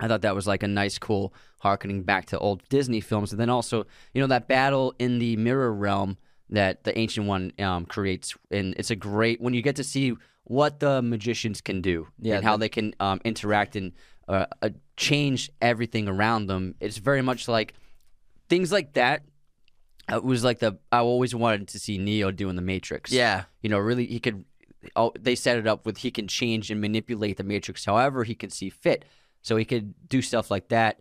I 0.00 0.08
thought 0.08 0.22
that 0.22 0.34
was 0.34 0.48
like 0.48 0.64
a 0.64 0.66
nice, 0.68 0.98
cool 0.98 1.32
harkening 1.60 2.02
back 2.02 2.26
to 2.26 2.38
old 2.40 2.68
Disney 2.68 3.00
films. 3.00 3.30
And 3.30 3.40
then 3.40 3.50
also, 3.50 3.86
you 4.12 4.20
know, 4.20 4.26
that 4.26 4.48
battle 4.48 4.94
in 4.98 5.20
the 5.20 5.36
mirror 5.36 5.72
realm 5.72 6.18
that 6.50 6.84
the 6.84 6.96
Ancient 6.98 7.26
One 7.26 7.52
um, 7.58 7.86
creates. 7.86 8.34
And 8.50 8.74
it's 8.76 8.90
a 8.90 8.96
great, 8.96 9.40
when 9.40 9.54
you 9.54 9.62
get 9.62 9.76
to 9.76 9.84
see 9.84 10.14
what 10.44 10.80
the 10.80 11.00
magicians 11.02 11.60
can 11.60 11.80
do 11.80 12.08
Yeah, 12.18 12.36
and 12.36 12.44
how 12.44 12.56
the- 12.56 12.60
they 12.60 12.68
can 12.68 12.94
um, 13.00 13.20
interact 13.24 13.76
and 13.76 13.92
uh, 14.28 14.46
uh, 14.62 14.70
change 14.96 15.50
everything 15.60 16.08
around 16.08 16.46
them. 16.46 16.74
It's 16.80 16.98
very 16.98 17.22
much 17.22 17.48
like 17.48 17.74
things 18.48 18.70
like 18.72 18.92
that. 18.94 19.22
uh, 20.10 20.16
It 20.16 20.24
was 20.24 20.42
like 20.44 20.58
the, 20.60 20.78
I 20.92 20.98
always 20.98 21.34
wanted 21.34 21.68
to 21.68 21.78
see 21.78 21.98
Neo 21.98 22.30
doing 22.30 22.56
the 22.56 22.62
Matrix 22.62 23.12
Yeah. 23.12 23.44
you 23.62 23.68
know, 23.70 23.78
really 23.78 24.06
he 24.06 24.18
could. 24.20 24.44
Oh, 24.96 25.12
they 25.18 25.34
set 25.34 25.58
it 25.58 25.66
up 25.66 25.84
with 25.84 25.98
he 25.98 26.10
can 26.10 26.26
change 26.26 26.70
and 26.70 26.80
manipulate 26.80 27.36
the 27.36 27.44
matrix 27.44 27.84
however 27.84 28.24
he 28.24 28.34
can 28.34 28.48
see 28.48 28.70
fit, 28.70 29.04
so 29.42 29.56
he 29.56 29.64
could 29.66 29.92
do 30.08 30.22
stuff 30.22 30.50
like 30.50 30.68
that. 30.68 31.00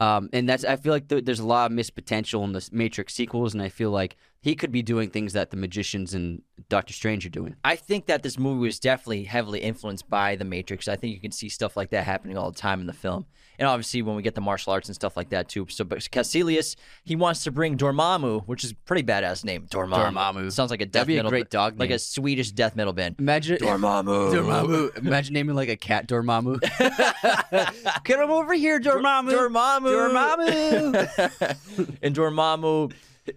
Um, 0.00 0.28
and 0.32 0.48
that's 0.48 0.64
I 0.64 0.74
feel 0.76 0.92
like 0.92 1.06
th- 1.08 1.24
there's 1.24 1.38
a 1.38 1.46
lot 1.46 1.66
of 1.66 1.72
missed 1.72 1.94
potential 1.94 2.42
in 2.42 2.50
the 2.52 2.68
Matrix 2.72 3.14
sequels, 3.14 3.54
and 3.54 3.62
I 3.62 3.68
feel 3.68 3.90
like 3.92 4.16
he 4.44 4.54
could 4.54 4.70
be 4.70 4.82
doing 4.82 5.08
things 5.08 5.32
that 5.32 5.50
the 5.50 5.56
magicians 5.56 6.12
and 6.12 6.42
Doctor 6.68 6.92
Strange 6.92 7.24
are 7.24 7.30
doing. 7.30 7.56
I 7.64 7.76
think 7.76 8.04
that 8.06 8.22
this 8.22 8.38
movie 8.38 8.66
was 8.66 8.78
definitely 8.78 9.24
heavily 9.24 9.60
influenced 9.60 10.10
by 10.10 10.36
The 10.36 10.44
Matrix. 10.44 10.86
I 10.86 10.96
think 10.96 11.14
you 11.14 11.20
can 11.20 11.32
see 11.32 11.48
stuff 11.48 11.78
like 11.78 11.88
that 11.90 12.04
happening 12.04 12.36
all 12.36 12.50
the 12.50 12.58
time 12.58 12.82
in 12.82 12.86
the 12.86 12.92
film. 12.92 13.24
And 13.58 13.66
obviously, 13.66 14.02
when 14.02 14.16
we 14.16 14.22
get 14.22 14.34
the 14.34 14.42
martial 14.42 14.74
arts 14.74 14.86
and 14.86 14.94
stuff 14.94 15.16
like 15.16 15.30
that, 15.30 15.48
too. 15.48 15.64
So, 15.70 15.82
but 15.82 16.00
Caecilius, 16.00 16.76
he 17.04 17.16
wants 17.16 17.44
to 17.44 17.52
bring 17.52 17.78
Dormammu, 17.78 18.46
which 18.46 18.64
is 18.64 18.72
a 18.72 18.74
pretty 18.74 19.02
badass 19.02 19.44
name. 19.44 19.66
Dormammu. 19.70 20.12
Dormammu. 20.12 20.52
Sounds 20.52 20.70
like 20.70 20.82
a 20.82 20.84
death 20.84 21.06
That'd 21.06 21.16
metal 21.16 21.30
great 21.30 21.48
dog 21.48 21.80
Like 21.80 21.90
a 21.90 21.98
Swedish 21.98 22.52
death 22.52 22.76
metal 22.76 22.92
band. 22.92 23.16
Imagine 23.18 23.56
Dormammu. 23.56 24.30
Dormammu. 24.30 24.98
Imagine 24.98 25.32
naming 25.32 25.56
like 25.56 25.70
a 25.70 25.76
cat 25.76 26.06
Dormammu. 26.06 26.60
Get 28.04 28.20
him 28.20 28.30
over 28.30 28.52
here, 28.52 28.78
Dormammu. 28.78 29.30
Dormammu. 29.32 30.12
Dormammu. 30.12 31.98
and 32.02 32.14
Dormammu, 32.14 32.92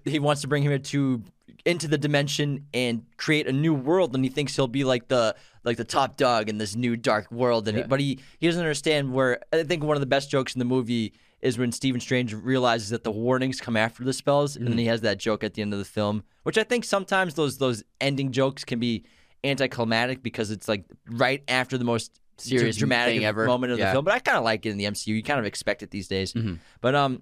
he 0.06 0.19
wants 0.19 0.41
to 0.41 0.47
bring 0.47 0.63
him 0.63 0.71
into 0.71 1.23
into 1.65 1.88
the 1.88 1.97
dimension 1.97 2.65
and 2.73 3.04
create 3.17 3.47
a 3.47 3.52
new 3.52 3.73
world, 3.73 4.15
and 4.15 4.23
he 4.23 4.30
thinks 4.30 4.56
he'll 4.56 4.67
be 4.67 4.84
like 4.84 5.08
the 5.08 5.36
like 5.63 5.78
the 5.78 5.84
top 5.84 6.15
dog 6.17 6.50
in 6.50 6.58
this 6.58 6.76
new 6.76 6.95
dark 6.95 7.30
world. 7.32 7.67
And 7.67 7.78
he, 7.78 7.84
but 7.84 8.00
he 8.00 8.19
he 8.39 8.47
doesn't 8.47 8.62
understand 8.62 9.13
where. 9.13 9.39
I 9.54 9.63
think 9.63 9.84
one 9.84 9.95
of 9.97 10.02
the 10.02 10.06
best 10.08 10.30
jokes 10.30 10.56
in 10.56 10.60
the 10.60 10.65
movie 10.65 11.13
is 11.41 11.58
when 11.58 11.71
Stephen 11.71 12.02
Strange 12.02 12.34
realizes 12.34 12.89
that 12.89 13.04
the 13.04 13.12
warnings 13.12 13.60
come 13.62 13.78
after 13.78 14.04
the 14.04 14.13
spells, 14.13 14.56
and 14.56 14.67
then 14.67 14.78
he 14.78 14.86
has 14.86 15.02
that 15.02 15.17
joke 15.19 15.43
at 15.43 15.54
the 15.54 15.62
end 15.62 15.71
of 15.73 15.80
the 15.80 15.86
film, 15.86 16.23
which 16.43 16.58
I 16.58 16.63
think 16.63 16.84
sometimes 16.86 17.34
those 17.36 17.58
those 17.58 17.84
ending 18.02 18.32
jokes 18.32 18.63
can 18.63 18.80
be 18.80 19.04
anticlimactic 19.43 20.23
because 20.23 20.52
it's 20.52 20.67
like 20.67 20.86
right 21.10 21.43
after 21.47 21.78
the 21.78 21.86
most 21.86 22.19
serious 22.38 22.78
dramatic 22.78 23.21
ever. 23.23 23.45
moment 23.45 23.71
of 23.73 23.80
Yeah. 23.80 23.86
the 23.88 23.91
film, 23.93 24.06
but 24.06 24.13
I 24.13 24.19
kind 24.19 24.38
of 24.38 24.43
like 24.43 24.65
it 24.65 24.69
in 24.69 24.78
the 24.78 24.86
MCU. 24.86 25.08
You 25.08 25.23
kind 25.23 25.39
of 25.39 25.45
expect 25.45 25.84
it 25.84 25.91
these 25.91 26.08
days. 26.08 26.34
But 26.82 26.95
um, 26.95 27.21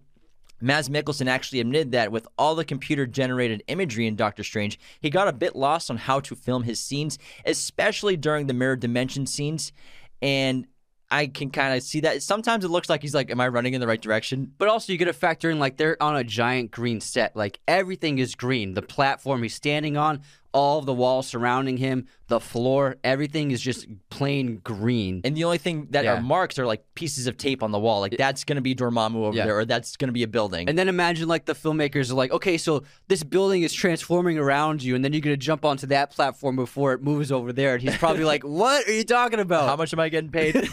Mads 0.61 0.89
Mikkelsen 0.89 1.27
actually 1.27 1.59
admitted 1.59 1.91
that 1.91 2.11
with 2.11 2.27
all 2.37 2.55
the 2.55 2.65
computer 2.65 3.05
generated 3.05 3.63
imagery 3.67 4.07
in 4.07 4.15
Doctor 4.15 4.43
Strange, 4.43 4.79
he 4.99 5.09
got 5.09 5.27
a 5.27 5.33
bit 5.33 5.55
lost 5.55 5.89
on 5.89 5.97
how 5.97 6.19
to 6.21 6.35
film 6.35 6.63
his 6.63 6.79
scenes, 6.79 7.17
especially 7.45 8.17
during 8.17 8.47
the 8.47 8.53
mirror 8.53 8.75
dimension 8.75 9.25
scenes. 9.25 9.73
And 10.21 10.67
I 11.11 11.27
can 11.27 11.51
kind 11.51 11.75
of 11.75 11.83
see 11.83 11.99
that. 12.01 12.21
Sometimes 12.23 12.65
it 12.65 12.69
looks 12.69 12.89
like 12.89 13.01
he's 13.01 13.13
like, 13.13 13.29
Am 13.29 13.39
I 13.39 13.47
running 13.47 13.73
in 13.73 13.81
the 13.81 13.87
right 13.87 14.01
direction? 14.01 14.51
But 14.57 14.69
also, 14.69 14.91
you 14.91 14.97
got 14.97 15.05
to 15.05 15.13
factor 15.13 15.49
in 15.49 15.59
like 15.59 15.77
they're 15.77 16.01
on 16.01 16.15
a 16.15 16.23
giant 16.23 16.71
green 16.71 16.99
set. 16.99 17.35
Like 17.35 17.59
everything 17.67 18.17
is 18.17 18.35
green. 18.35 18.73
The 18.73 18.81
platform 18.81 19.43
he's 19.43 19.53
standing 19.53 19.97
on, 19.97 20.21
all 20.51 20.81
the 20.81 20.93
walls 20.93 21.27
surrounding 21.27 21.77
him, 21.77 22.07
the 22.27 22.39
floor, 22.39 22.95
everything 23.03 23.51
is 23.51 23.61
just 23.61 23.87
plain 24.09 24.57
green. 24.63 25.21
And 25.23 25.37
the 25.37 25.43
only 25.43 25.57
thing 25.59 25.87
that 25.91 26.03
Yeah. 26.05 26.15
are 26.15 26.21
marks 26.21 26.57
are 26.57 26.65
like 26.65 26.83
pieces 26.95 27.27
of 27.27 27.37
tape 27.37 27.61
on 27.61 27.71
the 27.71 27.79
wall. 27.79 27.99
Like 27.99 28.17
that's 28.17 28.43
going 28.43 28.55
to 28.55 28.61
be 28.61 28.73
Dormammu 28.73 29.15
over 29.15 29.37
Yeah. 29.37 29.45
there, 29.45 29.59
or 29.59 29.65
that's 29.65 29.95
going 29.97 30.07
to 30.07 30.13
be 30.13 30.23
a 30.23 30.27
building. 30.27 30.67
And 30.67 30.77
then 30.77 30.87
imagine 30.89 31.27
like 31.27 31.45
the 31.45 31.53
filmmakers 31.53 32.09
are 32.09 32.15
like, 32.15 32.31
okay, 32.31 32.57
so 32.57 32.83
this 33.07 33.21
building 33.23 33.61
is 33.63 33.73
transforming 33.73 34.37
around 34.39 34.81
you, 34.83 34.95
and 34.95 35.03
then 35.05 35.13
you're 35.13 35.21
gonna 35.21 35.37
jump 35.37 35.63
onto 35.65 35.85
that 35.87 36.09
platform 36.11 36.55
before 36.55 36.93
it 36.93 37.03
moves 37.03 37.31
over 37.31 37.53
there, 37.53 37.73
and 37.75 37.83
he's 37.83 37.97
probably 37.97 38.23
like, 38.23 38.43
"What 38.45 38.87
are 38.87 38.91
you 38.91 39.03
talking 39.03 39.39
about?" 39.39 39.67
How 39.69 39.75
much 39.75 39.93
am 39.93 39.99
I 39.99 40.09
getting 40.09 40.31
paid? 40.31 40.55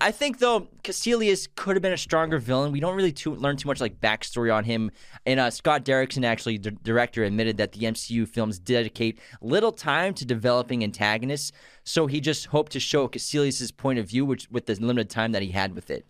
I 0.00 0.10
think 0.10 0.38
though 0.38 0.68
Caecilius 0.82 1.48
could 1.54 1.76
have 1.76 1.82
been 1.82 1.92
a 1.92 1.96
stronger 1.98 2.38
villain. 2.38 2.72
We 2.72 2.80
don't 2.80 2.94
really 2.96 3.12
too, 3.12 3.34
learn 3.34 3.56
too 3.56 3.68
much 3.68 3.80
like 3.80 4.00
backstory 4.00 4.54
on 4.54 4.64
him. 4.64 4.90
And 5.26 5.40
uh, 5.40 5.50
Scott 5.50 5.84
Derrickson, 5.84 6.24
actually 6.24 6.58
the 6.58 6.70
director, 6.72 7.24
admitted 7.24 7.56
that 7.58 7.72
the 7.72 7.80
MCU 7.86 8.28
films 8.28 8.58
dedicate 8.64 9.18
little 9.40 9.72
time 9.72 10.14
to 10.14 10.24
developing 10.24 10.82
antagonists. 10.82 11.52
So 11.84 12.06
he 12.06 12.20
just 12.20 12.46
hoped 12.46 12.72
to 12.72 12.80
show 12.80 13.08
Caecilius's 13.08 13.70
point 13.72 13.98
of 13.98 14.08
view, 14.08 14.24
which 14.24 14.48
with 14.50 14.66
the 14.66 14.74
limited 14.74 15.10
time 15.10 15.32
that 15.32 15.42
he 15.42 15.50
had 15.50 15.74
with 15.74 15.90
it. 15.90 16.06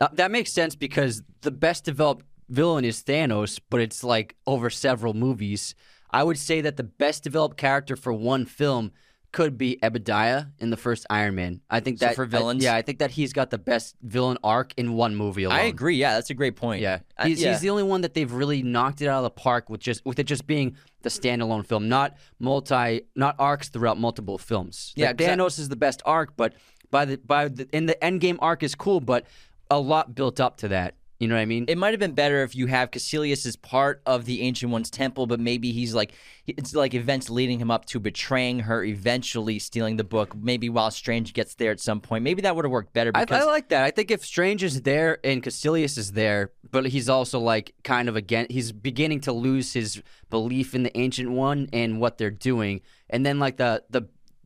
Uh, 0.00 0.08
that 0.12 0.30
makes 0.30 0.52
sense 0.52 0.74
because 0.74 1.22
the 1.42 1.50
best 1.50 1.84
developed 1.84 2.24
villain 2.48 2.84
is 2.84 3.02
Thanos, 3.02 3.60
but 3.70 3.80
it's 3.80 4.02
like 4.04 4.34
over 4.46 4.68
several 4.70 5.14
movies. 5.14 5.74
I 6.10 6.22
would 6.22 6.38
say 6.38 6.60
that 6.60 6.76
the 6.76 6.82
best 6.84 7.22
developed 7.24 7.56
character 7.56 7.96
for 7.96 8.12
one 8.12 8.44
film 8.44 8.92
could 9.32 9.58
be 9.58 9.78
Obadiah 9.82 10.44
in 10.60 10.70
the 10.70 10.76
first 10.76 11.04
Iron 11.10 11.34
Man. 11.34 11.60
I 11.68 11.80
think 11.80 11.98
So 11.98 12.06
that 12.06 12.14
for 12.14 12.22
I- 12.24 12.28
villains? 12.28 12.62
yeah, 12.62 12.76
I 12.76 12.82
think 12.82 13.00
that 13.00 13.10
he's 13.12 13.32
got 13.32 13.50
the 13.50 13.58
best 13.58 13.96
villain 14.00 14.38
arc 14.44 14.72
in 14.76 14.92
one 14.92 15.16
movie 15.16 15.42
alone. 15.42 15.58
I 15.58 15.62
agree. 15.62 15.96
Yeah, 15.96 16.14
that's 16.14 16.30
a 16.30 16.34
great 16.34 16.54
point. 16.54 16.82
Yeah, 16.82 17.00
I- 17.18 17.28
he's, 17.28 17.42
yeah. 17.42 17.50
he's 17.50 17.60
the 17.60 17.70
only 17.70 17.82
one 17.82 18.02
that 18.02 18.14
they've 18.14 18.30
really 18.30 18.62
knocked 18.62 19.02
it 19.02 19.08
out 19.08 19.18
of 19.18 19.24
the 19.24 19.30
park 19.30 19.68
with 19.68 19.80
just 19.80 20.04
with 20.06 20.20
it 20.20 20.24
just 20.24 20.46
being 20.46 20.76
the 21.04 21.10
standalone 21.10 21.64
film, 21.64 21.88
not 21.88 22.16
multi, 22.40 23.02
not 23.14 23.36
arcs 23.38 23.68
throughout 23.68 23.98
multiple 23.98 24.38
films. 24.38 24.92
Yeah, 24.96 25.08
Like, 25.08 25.18
Thanos 25.18 25.58
is 25.60 25.68
the 25.68 25.76
best 25.76 26.02
arc, 26.04 26.36
but 26.36 26.54
by 26.90 27.04
the 27.04 27.16
by 27.18 27.48
the 27.48 27.68
in 27.72 27.86
the 27.86 28.02
end 28.02 28.20
game 28.20 28.38
arc 28.42 28.62
is 28.64 28.74
cool, 28.74 29.00
but 29.00 29.26
a 29.70 29.78
lot 29.78 30.14
built 30.14 30.40
up 30.40 30.56
to 30.58 30.68
that. 30.68 30.94
You 31.24 31.28
know 31.28 31.36
what 31.36 31.40
I 31.40 31.46
mean? 31.46 31.64
It 31.68 31.78
might 31.78 31.94
have 31.94 32.00
been 32.00 32.12
better 32.12 32.42
if 32.42 32.54
you 32.54 32.66
have 32.66 32.90
Caecilius 32.90 33.46
as 33.46 33.56
part 33.56 34.02
of 34.04 34.26
the 34.26 34.42
Ancient 34.42 34.70
One's 34.70 34.90
temple, 34.90 35.26
but 35.26 35.40
maybe 35.40 35.72
he's 35.72 35.94
like 35.94 36.12
it's 36.46 36.74
like 36.74 36.92
events 36.92 37.30
leading 37.30 37.58
him 37.58 37.70
up 37.70 37.86
to 37.86 37.98
betraying 37.98 38.58
her, 38.60 38.84
eventually 38.84 39.58
stealing 39.58 39.96
the 39.96 40.04
book. 40.04 40.36
Maybe 40.36 40.68
while 40.68 40.90
Strange 40.90 41.32
gets 41.32 41.54
there 41.54 41.70
at 41.70 41.80
some 41.80 42.02
point, 42.02 42.24
maybe 42.24 42.42
that 42.42 42.54
would 42.54 42.66
have 42.66 42.72
worked 42.72 42.92
better. 42.92 43.10
I, 43.14 43.24
Because 43.24 43.42
I 43.42 43.46
like 43.46 43.70
that. 43.70 43.84
I 43.84 43.90
think 43.90 44.10
if 44.10 44.22
Strange 44.22 44.62
is 44.62 44.82
there 44.82 45.16
and 45.24 45.42
Caecilius 45.42 45.96
is 45.96 46.12
there, 46.12 46.52
but 46.70 46.84
he's 46.88 47.08
also 47.08 47.38
like 47.38 47.72
kind 47.84 48.10
of 48.10 48.16
again, 48.16 48.46
he's 48.50 48.70
beginning 48.70 49.20
to 49.20 49.32
lose 49.32 49.72
his 49.72 50.02
belief 50.28 50.74
in 50.74 50.82
the 50.82 50.94
Ancient 50.94 51.30
One 51.30 51.70
and 51.72 52.02
what 52.02 52.18
they're 52.18 52.30
doing, 52.30 52.82
and 53.08 53.24
then 53.24 53.38
like 53.38 53.56
the 53.56 53.82
the 53.88 54.02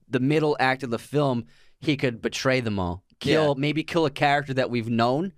the 0.09 0.21
middle 0.21 0.57
act 0.61 0.85
of 0.85 0.91
the 0.91 0.99
film, 1.01 1.47
he 1.81 1.97
could 1.97 2.23
betray 2.23 2.61
them 2.61 2.79
all, 2.79 3.03
kill 3.19 3.49
Yeah. 3.57 3.61
maybe 3.61 3.83
kill 3.83 4.07
a 4.07 4.11
character 4.12 4.55
that 4.55 4.71
we've 4.71 4.88
known, 4.88 5.33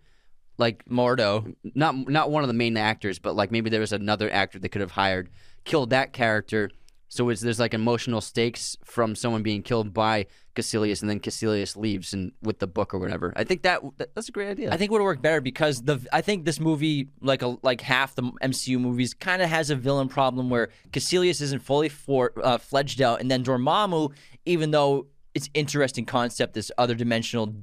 like 0.61 0.85
Mordo. 0.85 1.57
not 1.75 2.09
not 2.09 2.31
one 2.31 2.45
of 2.45 2.49
the 2.49 2.55
main 2.55 2.77
actors, 2.77 3.19
but 3.19 3.35
like 3.35 3.51
maybe 3.51 3.71
there 3.71 3.81
was 3.81 3.93
another 3.93 4.31
actor 4.31 4.59
they 4.59 4.69
could 4.69 4.83
have 4.83 4.93
hired, 4.93 5.31
killed 5.65 5.91
that 5.91 6.13
character. 6.13 6.71
So 7.09 7.27
there's 7.27 7.59
like 7.59 7.75
emotional 7.75 8.21
stakes 8.21 8.77
from 8.85 9.17
someone 9.17 9.43
being 9.43 9.63
killed 9.63 9.93
by 9.93 10.27
Caecilius, 10.55 11.01
and 11.01 11.11
then 11.11 11.19
Caecilius 11.19 11.77
leaves 11.77 12.13
and 12.13 12.31
with 12.41 12.61
the 12.61 12.69
book 12.69 12.95
or 12.95 13.01
whatever. 13.01 13.33
I 13.35 13.43
think 13.43 13.63
that, 13.63 13.83
that 13.97 14.15
that's 14.15 14.29
a 14.29 14.33
great 14.33 14.49
idea. 14.49 14.69
I 14.71 14.77
think 14.77 14.91
it 14.91 14.93
would 14.93 15.01
have 15.01 15.07
worked 15.07 15.23
better 15.23 15.41
because 15.41 15.83
the 15.83 16.07
I 16.13 16.21
think 16.21 16.45
this 16.45 16.61
movie, 16.61 17.09
like 17.21 17.43
a, 17.43 17.57
like 17.63 17.81
half 17.81 18.15
the 18.15 18.23
MCU 18.23 18.79
movies, 18.79 19.13
kind 19.13 19.43
of 19.43 19.49
has 19.49 19.71
a 19.71 19.77
villain 19.77 20.09
problem 20.09 20.51
where 20.51 20.69
Caecilius 20.93 21.41
isn't 21.41 21.63
fully 21.63 21.89
for, 21.89 22.33
uh, 22.45 22.59
fledged 22.59 23.01
out, 23.01 23.21
and 23.21 23.29
then 23.29 23.43
Dormammu, 23.43 24.13
even 24.45 24.71
though 24.71 25.07
it's 25.35 25.51
interesting 25.53 26.05
concept, 26.05 26.55
this 26.55 26.71
other 26.79 26.95
dimensional 26.95 27.55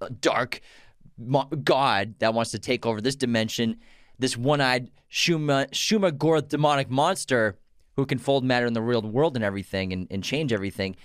uh, 0.00 0.08
dark 0.20 0.60
god 1.64 2.14
that 2.18 2.34
wants 2.34 2.50
to 2.50 2.58
take 2.58 2.84
over 2.84 3.00
this 3.00 3.16
dimension, 3.16 3.76
this 4.18 4.36
one-eyed 4.36 4.90
Shuma 5.10 5.70
Shuma 5.70 6.10
Gorath 6.12 6.48
demonic 6.48 6.90
monster 6.90 7.58
who 7.96 8.04
can 8.06 8.18
fold 8.18 8.44
matter 8.44 8.66
in 8.66 8.74
the 8.74 8.82
real 8.82 9.02
world 9.02 9.36
and 9.36 9.44
everything 9.44 9.92
and, 9.92 10.06
and 10.10 10.22
change 10.22 10.52
everything 10.52 10.96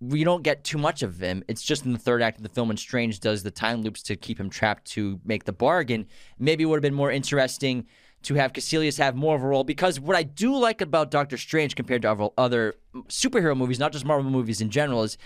we 0.00 0.24
don't 0.24 0.42
get 0.42 0.64
too 0.64 0.78
much 0.78 1.02
of 1.02 1.20
him. 1.20 1.44
It's 1.46 1.62
just 1.62 1.84
in 1.84 1.92
the 1.92 1.98
third 1.98 2.22
act 2.22 2.38
of 2.38 2.42
the 2.42 2.48
film 2.48 2.68
when 2.68 2.76
Strange 2.76 3.20
does 3.20 3.42
the 3.42 3.50
time 3.50 3.82
loops 3.82 4.02
to 4.04 4.16
keep 4.16 4.40
him 4.40 4.48
trapped 4.48 4.86
to 4.92 5.20
make 5.24 5.44
the 5.44 5.52
bargain. 5.52 6.06
Maybe 6.38 6.64
it 6.64 6.66
would 6.66 6.76
have 6.76 6.82
been 6.82 6.94
more 6.94 7.10
interesting 7.10 7.86
to 8.22 8.34
have 8.34 8.52
Caecilius 8.52 8.98
have 8.98 9.14
more 9.14 9.36
of 9.36 9.42
a 9.42 9.46
role 9.46 9.64
because 9.64 10.00
what 10.00 10.16
I 10.16 10.22
do 10.22 10.56
like 10.56 10.80
about 10.80 11.10
Doctor 11.10 11.36
Strange 11.36 11.74
compared 11.74 12.02
to 12.02 12.30
other 12.38 12.74
superhero 13.08 13.56
movies, 13.56 13.78
not 13.78 13.92
just 13.92 14.04
Marvel 14.04 14.30
movies 14.30 14.60
in 14.60 14.70
general, 14.70 15.02
is 15.02 15.18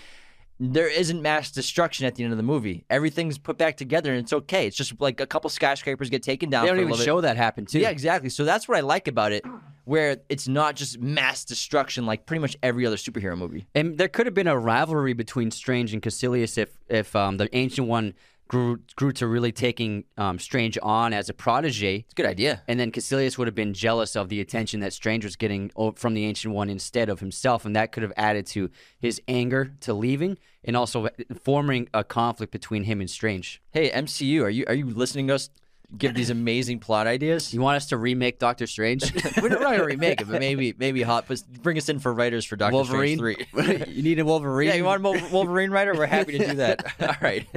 there 0.59 0.87
isn't 0.87 1.21
mass 1.21 1.51
destruction 1.51 2.05
at 2.05 2.15
the 2.15 2.23
end 2.23 2.31
of 2.31 2.37
the 2.37 2.43
movie. 2.43 2.85
Everything's 2.89 3.37
put 3.37 3.57
back 3.57 3.75
together 3.75 4.11
and 4.11 4.19
it's 4.21 4.31
okay. 4.31 4.67
It's 4.67 4.77
just 4.77 4.99
like 5.01 5.19
a 5.19 5.27
couple 5.27 5.49
skyscrapers 5.49 6.09
get 6.09 6.23
taken 6.23 6.49
down. 6.49 6.63
they 6.63 6.69
don't 6.69 6.77
for 6.77 6.81
a 6.83 6.85
even 6.85 6.97
bit. 6.97 7.03
show 7.05 7.21
that 7.21 7.35
happen 7.35 7.65
too. 7.65 7.79
Yeah, 7.79 7.89
exactly. 7.89 8.29
So 8.29 8.45
that's 8.45 8.67
what 8.67 8.77
I 8.77 8.81
like 8.81 9.07
about 9.09 9.33
it, 9.33 9.43
where 9.83 10.17
it's 10.29 10.47
not 10.47 10.75
just 10.75 10.99
mass 10.99 11.43
destruction 11.43 12.05
like 12.05 12.25
pretty 12.25 12.39
much 12.39 12.55
every 12.63 12.85
other 12.85 12.95
superhero 12.95 13.37
movie. 13.37 13.67
And 13.75 13.97
there 13.97 14.07
could 14.07 14.27
have 14.27 14.33
been 14.33 14.47
a 14.47 14.57
rivalry 14.57 15.13
between 15.13 15.51
Strange 15.51 15.93
and 15.93 16.01
Caecilius 16.01 16.57
if 16.57 16.69
if 16.87 17.15
um, 17.15 17.37
the 17.37 17.53
Ancient 17.55 17.87
One 17.87 18.13
grew 18.47 18.79
grew 18.95 19.11
to 19.13 19.27
really 19.27 19.51
taking 19.51 20.05
um, 20.17 20.39
Strange 20.39 20.77
on 20.81 21.13
as 21.13 21.29
a 21.29 21.33
protege. 21.33 21.97
It's 21.97 22.13
a 22.13 22.15
good 22.15 22.25
idea. 22.25 22.61
And 22.67 22.79
then 22.79 22.91
Caecilius 22.91 23.37
would 23.37 23.47
have 23.47 23.55
been 23.55 23.73
jealous 23.73 24.15
of 24.15 24.29
the 24.29 24.41
attention 24.41 24.79
that 24.81 24.93
Strange 24.93 25.23
was 25.23 25.35
getting 25.35 25.71
from 25.95 26.13
the 26.13 26.25
Ancient 26.25 26.53
One 26.53 26.69
instead 26.69 27.09
of 27.09 27.19
himself, 27.19 27.65
and 27.65 27.75
that 27.75 27.91
could 27.91 28.03
have 28.03 28.13
added 28.17 28.45
to 28.47 28.69
his 28.99 29.21
anger 29.27 29.73
to 29.81 29.93
leaving, 29.93 30.37
and 30.63 30.75
also 30.75 31.09
forming 31.43 31.89
a 31.93 32.03
conflict 32.03 32.51
between 32.51 32.83
him 32.83 33.01
and 33.01 33.09
Strange. 33.09 33.61
Hey, 33.71 33.89
MCU, 33.89 34.43
are 34.43 34.49
you 34.49 34.65
are 34.67 34.75
you 34.75 34.85
listening 34.85 35.27
to 35.27 35.35
us 35.35 35.49
give 35.97 36.13
these 36.13 36.29
amazing 36.29 36.79
plot 36.79 37.07
ideas? 37.07 37.53
You 37.53 37.61
want 37.61 37.77
us 37.77 37.87
to 37.87 37.97
remake 37.97 38.39
Doctor 38.39 38.67
Strange? 38.67 39.13
We're 39.41 39.49
not 39.49 39.59
going 39.59 39.79
to 39.79 39.85
remake 39.85 40.21
it, 40.21 40.27
but 40.29 40.39
maybe 40.39 40.73
maybe 40.77 41.01
hot. 41.01 41.25
But 41.27 41.43
bring 41.61 41.77
us 41.77 41.89
in 41.89 41.99
for 41.99 42.13
writers 42.13 42.45
for 42.45 42.55
Doctor 42.55 42.75
Wolverine. 42.75 43.17
Strange 43.17 43.49
three. 43.49 43.83
you 43.87 44.03
need 44.03 44.19
a 44.19 44.25
Wolverine. 44.25 44.69
Yeah, 44.69 44.75
you 44.75 44.85
want 44.85 45.05
a 45.05 45.29
Wolverine 45.31 45.71
writer? 45.71 45.93
We're 45.93 46.05
happy 46.05 46.37
to 46.37 46.47
do 46.47 46.53
that. 46.55 46.93
All 47.01 47.15
right. 47.21 47.47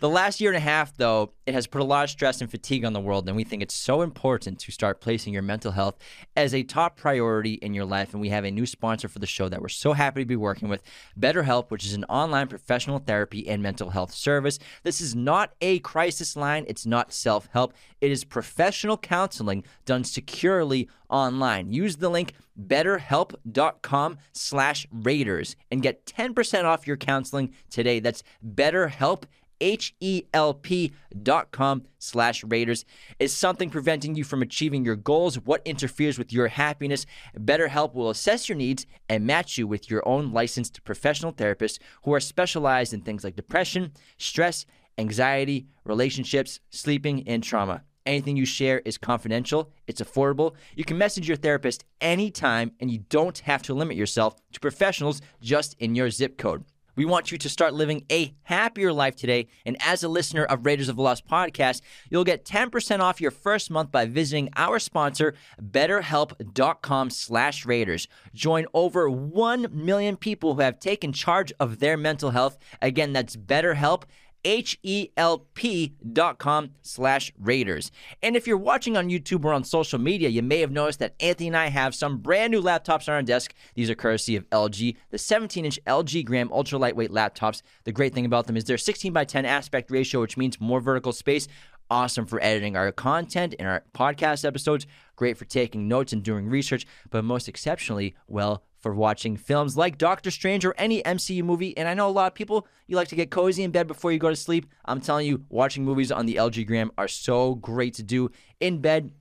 The 0.00 0.08
last 0.08 0.40
year 0.40 0.50
and 0.50 0.56
a 0.56 0.60
half, 0.60 0.96
though, 0.96 1.32
it 1.46 1.54
has 1.54 1.66
put 1.66 1.80
a 1.80 1.84
lot 1.84 2.04
of 2.04 2.10
stress 2.10 2.40
and 2.40 2.50
fatigue 2.50 2.84
on 2.84 2.92
the 2.92 3.00
world, 3.00 3.28
and 3.28 3.36
we 3.36 3.44
think 3.44 3.62
it's 3.62 3.74
so 3.74 4.02
important 4.02 4.58
to 4.60 4.72
start 4.72 5.00
placing 5.00 5.32
your 5.32 5.42
mental 5.42 5.72
health 5.72 5.96
as 6.36 6.54
a 6.54 6.62
top 6.62 6.96
priority 6.96 7.54
in 7.54 7.74
your 7.74 7.84
life. 7.84 8.12
And 8.12 8.20
we 8.20 8.28
have 8.30 8.44
a 8.44 8.50
new 8.50 8.66
sponsor 8.66 9.08
for 9.08 9.18
the 9.18 9.26
show 9.26 9.48
that 9.48 9.60
we're 9.60 9.68
so 9.68 9.92
happy 9.92 10.20
to 10.20 10.26
be 10.26 10.36
working 10.36 10.68
with 10.68 10.82
BetterHelp, 11.18 11.70
which 11.70 11.84
is 11.84 11.94
an 11.94 12.04
online 12.04 12.48
professional 12.48 12.98
therapy 12.98 13.48
and 13.48 13.62
mental 13.62 13.90
health 13.90 14.12
service. 14.12 14.58
This 14.82 15.00
is 15.00 15.14
not 15.14 15.52
a 15.60 15.78
crisis 15.80 16.36
line, 16.36 16.64
it's 16.68 16.86
not 16.86 17.12
self 17.12 17.48
help, 17.52 17.69
it 18.00 18.10
is 18.10 18.24
professional 18.24 18.96
counseling 18.96 19.64
done 19.84 20.04
securely 20.04 20.88
online. 21.08 21.72
Use 21.72 21.96
the 21.96 22.08
link 22.08 22.34
betterhelp.com 22.60 24.18
slash 24.32 24.86
raiders 24.92 25.56
and 25.70 25.82
get 25.82 26.06
10% 26.06 26.64
off 26.64 26.86
your 26.86 26.96
counseling 26.96 27.54
today. 27.70 28.00
That's 28.00 28.22
betterhelp, 28.44 29.24
H-E-L-P 29.60 30.92
dot 31.22 31.50
com 31.50 31.82
slash 31.98 32.42
raiders. 32.44 32.84
Is 33.18 33.36
something 33.36 33.70
preventing 33.70 34.14
you 34.14 34.24
from 34.24 34.42
achieving 34.42 34.84
your 34.84 34.96
goals? 34.96 35.36
What 35.36 35.62
interferes 35.64 36.18
with 36.18 36.32
your 36.32 36.48
happiness? 36.48 37.06
BetterHelp 37.38 37.94
will 37.94 38.10
assess 38.10 38.48
your 38.48 38.56
needs 38.56 38.86
and 39.08 39.26
match 39.26 39.58
you 39.58 39.66
with 39.66 39.90
your 39.90 40.06
own 40.08 40.32
licensed 40.32 40.82
professional 40.84 41.32
therapist 41.32 41.80
who 42.04 42.14
are 42.14 42.20
specialized 42.20 42.94
in 42.94 43.02
things 43.02 43.24
like 43.24 43.36
depression, 43.36 43.92
stress, 44.18 44.64
anxiety, 45.00 45.66
relationships, 45.84 46.60
sleeping, 46.70 47.26
and 47.26 47.42
trauma. 47.42 47.82
Anything 48.06 48.36
you 48.36 48.46
share 48.46 48.80
is 48.84 48.98
confidential, 48.98 49.70
it's 49.86 50.00
affordable. 50.00 50.54
You 50.74 50.84
can 50.84 50.98
message 50.98 51.28
your 51.28 51.36
therapist 51.36 51.84
anytime, 52.00 52.72
and 52.80 52.90
you 52.90 52.98
don't 53.08 53.38
have 53.40 53.62
to 53.62 53.74
limit 53.74 53.96
yourself 53.96 54.36
to 54.52 54.60
professionals 54.60 55.20
just 55.40 55.74
in 55.78 55.94
your 55.94 56.10
zip 56.10 56.38
code. 56.38 56.64
We 56.96 57.04
want 57.04 57.32
you 57.32 57.38
to 57.38 57.48
start 57.48 57.72
living 57.72 58.04
a 58.10 58.34
happier 58.42 58.92
life 58.92 59.16
today. 59.16 59.46
And 59.64 59.76
as 59.80 60.02
a 60.02 60.08
listener 60.08 60.44
of 60.44 60.66
Raiders 60.66 60.88
of 60.88 60.96
the 60.96 61.02
Lost 61.02 61.26
podcast, 61.26 61.82
you'll 62.10 62.24
get 62.24 62.44
10% 62.44 63.00
off 63.00 63.20
your 63.20 63.30
first 63.30 63.70
month 63.70 63.90
by 63.90 64.06
visiting 64.06 64.50
our 64.56 64.78
sponsor, 64.78 65.34
betterhelp.com 65.62 67.10
slash 67.10 67.64
Raiders. 67.64 68.08
Join 68.34 68.66
over 68.74 69.08
1 69.08 69.68
million 69.72 70.16
people 70.16 70.54
who 70.54 70.60
have 70.60 70.80
taken 70.80 71.12
charge 71.12 71.52
of 71.60 71.78
their 71.78 71.96
mental 71.96 72.30
health. 72.30 72.58
Again, 72.82 73.12
that's 73.12 73.36
BetterHelp 73.36 74.02
H-E-L-P 74.44 75.94
dot 76.12 76.38
com 76.38 76.70
slash 76.82 77.32
Raiders. 77.38 77.90
And 78.22 78.36
if 78.36 78.46
you're 78.46 78.56
watching 78.56 78.96
on 78.96 79.08
YouTube 79.08 79.44
or 79.44 79.52
on 79.52 79.64
social 79.64 79.98
media, 79.98 80.28
you 80.28 80.42
may 80.42 80.60
have 80.60 80.70
noticed 80.70 80.98
that 81.00 81.14
Anthony 81.20 81.48
and 81.48 81.56
I 81.56 81.68
have 81.68 81.94
some 81.94 82.18
brand 82.18 82.50
new 82.50 82.62
laptops 82.62 83.08
on 83.08 83.14
our 83.14 83.22
desk. 83.22 83.54
These 83.74 83.90
are 83.90 83.94
courtesy 83.94 84.36
of 84.36 84.48
LG, 84.50 84.96
the 85.10 85.16
17-inch 85.16 85.78
LG 85.86 86.24
Gram 86.24 86.52
ultra 86.52 86.78
lightweight 86.78 87.10
laptops. 87.10 87.62
The 87.84 87.92
great 87.92 88.14
thing 88.14 88.26
about 88.26 88.46
them 88.46 88.56
is 88.56 88.64
they're 88.64 88.78
16 88.78 89.12
by 89.12 89.24
10 89.24 89.44
aspect 89.44 89.90
ratio, 89.90 90.20
which 90.20 90.36
means 90.36 90.60
more 90.60 90.80
vertical 90.80 91.12
space. 91.12 91.48
Awesome 91.90 92.24
for 92.24 92.40
editing 92.40 92.76
our 92.76 92.92
content 92.92 93.56
and 93.58 93.66
our 93.66 93.82
podcast 93.94 94.44
episodes. 94.44 94.86
Great 95.16 95.36
for 95.36 95.44
taking 95.44 95.88
notes 95.88 96.12
and 96.12 96.22
doing 96.22 96.46
research, 96.46 96.86
but 97.10 97.24
most 97.24 97.48
exceptionally, 97.48 98.14
well, 98.28 98.62
for 98.80 98.94
watching 98.94 99.36
films 99.36 99.76
like 99.76 99.98
Doctor 99.98 100.30
Strange 100.30 100.64
or 100.64 100.74
any 100.78 101.02
MCU 101.02 101.42
movie. 101.42 101.76
And 101.76 101.88
I 101.88 101.94
know 101.94 102.08
a 102.08 102.10
lot 102.10 102.32
of 102.32 102.34
people, 102.34 102.66
you 102.86 102.96
like 102.96 103.08
to 103.08 103.16
get 103.16 103.30
cozy 103.30 103.62
in 103.62 103.70
bed 103.70 103.86
before 103.86 104.12
you 104.12 104.18
go 104.18 104.30
to 104.30 104.36
sleep. 104.36 104.66
I'm 104.84 105.00
telling 105.00 105.26
you, 105.26 105.44
watching 105.48 105.84
movies 105.84 106.10
on 106.10 106.26
the 106.26 106.36
LG 106.36 106.66
Gram 106.66 106.90
are 106.98 107.08
so 107.08 107.54
great 107.54 107.94
to 107.94 108.02
do 108.02 108.30
in 108.58 108.80
bed. 108.80 109.12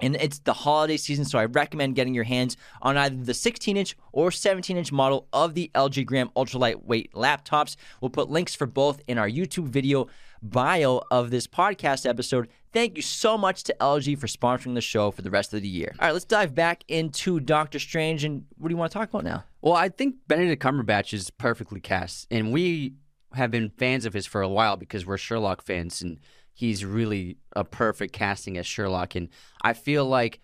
And 0.00 0.16
it's 0.16 0.40
the 0.40 0.52
holiday 0.52 0.96
season, 0.96 1.24
so 1.24 1.38
I 1.38 1.44
recommend 1.44 1.94
getting 1.94 2.14
your 2.14 2.24
hands 2.24 2.56
on 2.82 2.96
either 2.96 3.14
the 3.14 3.32
16 3.32 3.76
inch 3.76 3.96
or 4.10 4.32
17 4.32 4.76
inch 4.76 4.90
model 4.90 5.28
of 5.32 5.54
the 5.54 5.70
LG 5.74 6.04
Gram 6.04 6.30
ultra 6.34 6.58
lightweight 6.58 7.12
laptops. 7.12 7.76
We'll 8.00 8.10
put 8.10 8.28
links 8.28 8.56
for 8.56 8.66
both 8.66 9.00
in 9.06 9.18
our 9.18 9.28
YouTube 9.28 9.68
video 9.68 10.08
bio 10.44 11.00
of 11.10 11.30
this 11.30 11.46
podcast 11.46 12.08
episode. 12.08 12.48
Thank 12.72 12.96
you 12.96 13.02
so 13.02 13.38
much 13.38 13.64
to 13.64 13.76
LG 13.80 14.18
for 14.18 14.26
sponsoring 14.26 14.74
the 14.74 14.80
show 14.80 15.10
for 15.10 15.22
the 15.22 15.30
rest 15.30 15.54
of 15.54 15.62
the 15.62 15.68
year. 15.68 15.94
All 15.98 16.06
right, 16.06 16.12
let's 16.12 16.24
dive 16.24 16.54
back 16.54 16.84
into 16.88 17.40
Doctor 17.40 17.78
Strange. 17.78 18.24
And 18.24 18.44
what 18.58 18.68
do 18.68 18.74
you 18.74 18.76
want 18.76 18.92
to 18.92 18.98
talk 18.98 19.08
about 19.08 19.24
now? 19.24 19.44
Well, 19.62 19.74
I 19.74 19.88
think 19.88 20.16
Benedict 20.28 20.62
Cumberbatch 20.62 21.14
is 21.14 21.30
perfectly 21.30 21.80
cast, 21.80 22.26
and 22.30 22.52
we 22.52 22.94
have 23.32 23.50
been 23.50 23.70
fans 23.70 24.04
of 24.04 24.12
his 24.12 24.26
for 24.26 24.42
a 24.42 24.48
while 24.48 24.76
because 24.76 25.06
we're 25.06 25.16
Sherlock 25.16 25.62
fans, 25.62 26.02
and 26.02 26.20
he's 26.52 26.84
really 26.84 27.38
a 27.56 27.64
perfect 27.64 28.12
casting 28.12 28.58
as 28.58 28.66
Sherlock. 28.66 29.14
And 29.14 29.28
I 29.62 29.72
feel 29.72 30.04
like 30.04 30.40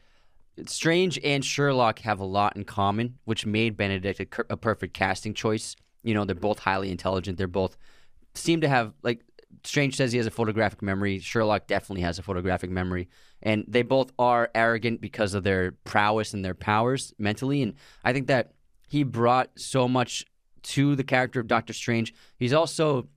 Strange 0.66 1.18
and 1.22 1.44
Sherlock 1.44 2.00
have 2.00 2.20
a 2.20 2.24
lot 2.24 2.56
in 2.56 2.64
common, 2.64 3.18
which 3.24 3.44
made 3.44 3.76
Benedict 3.76 4.20
a, 4.20 4.52
a 4.54 4.56
perfect 4.56 4.94
casting 4.94 5.34
choice. 5.34 5.76
You 6.02 6.14
know, 6.14 6.24
they're 6.24 6.34
both 6.34 6.60
highly 6.60 6.90
intelligent. 6.90 7.36
They're 7.36 7.46
both 7.46 7.76
seem 8.34 8.60
to 8.60 8.68
have 8.68 8.92
like 9.02 9.20
Strange 9.64 9.96
says 9.96 10.12
he 10.12 10.18
has 10.18 10.26
a 10.26 10.30
photographic 10.30 10.82
memory. 10.82 11.18
Sherlock 11.18 11.66
definitely 11.66 12.02
has 12.02 12.18
a 12.18 12.22
photographic 12.22 12.70
memory. 12.70 13.08
And 13.42 13.64
they 13.68 13.82
both 13.82 14.12
are 14.18 14.50
arrogant 14.54 15.00
because 15.00 15.34
of 15.34 15.42
their 15.42 15.72
prowess 15.72 16.34
and 16.34 16.44
their 16.44 16.54
powers 16.54 17.12
mentally. 17.18 17.62
And 17.62 17.74
I 18.04 18.12
think 18.12 18.26
that 18.28 18.52
he 18.88 19.02
brought 19.02 19.50
so 19.56 19.86
much 19.88 20.26
to 20.62 20.96
the 20.96 21.04
character 21.04 21.40
of 21.40 21.46
Doctor 21.46 21.72
Strange. 21.72 22.14
He's 22.38 22.52
also, 22.52 23.08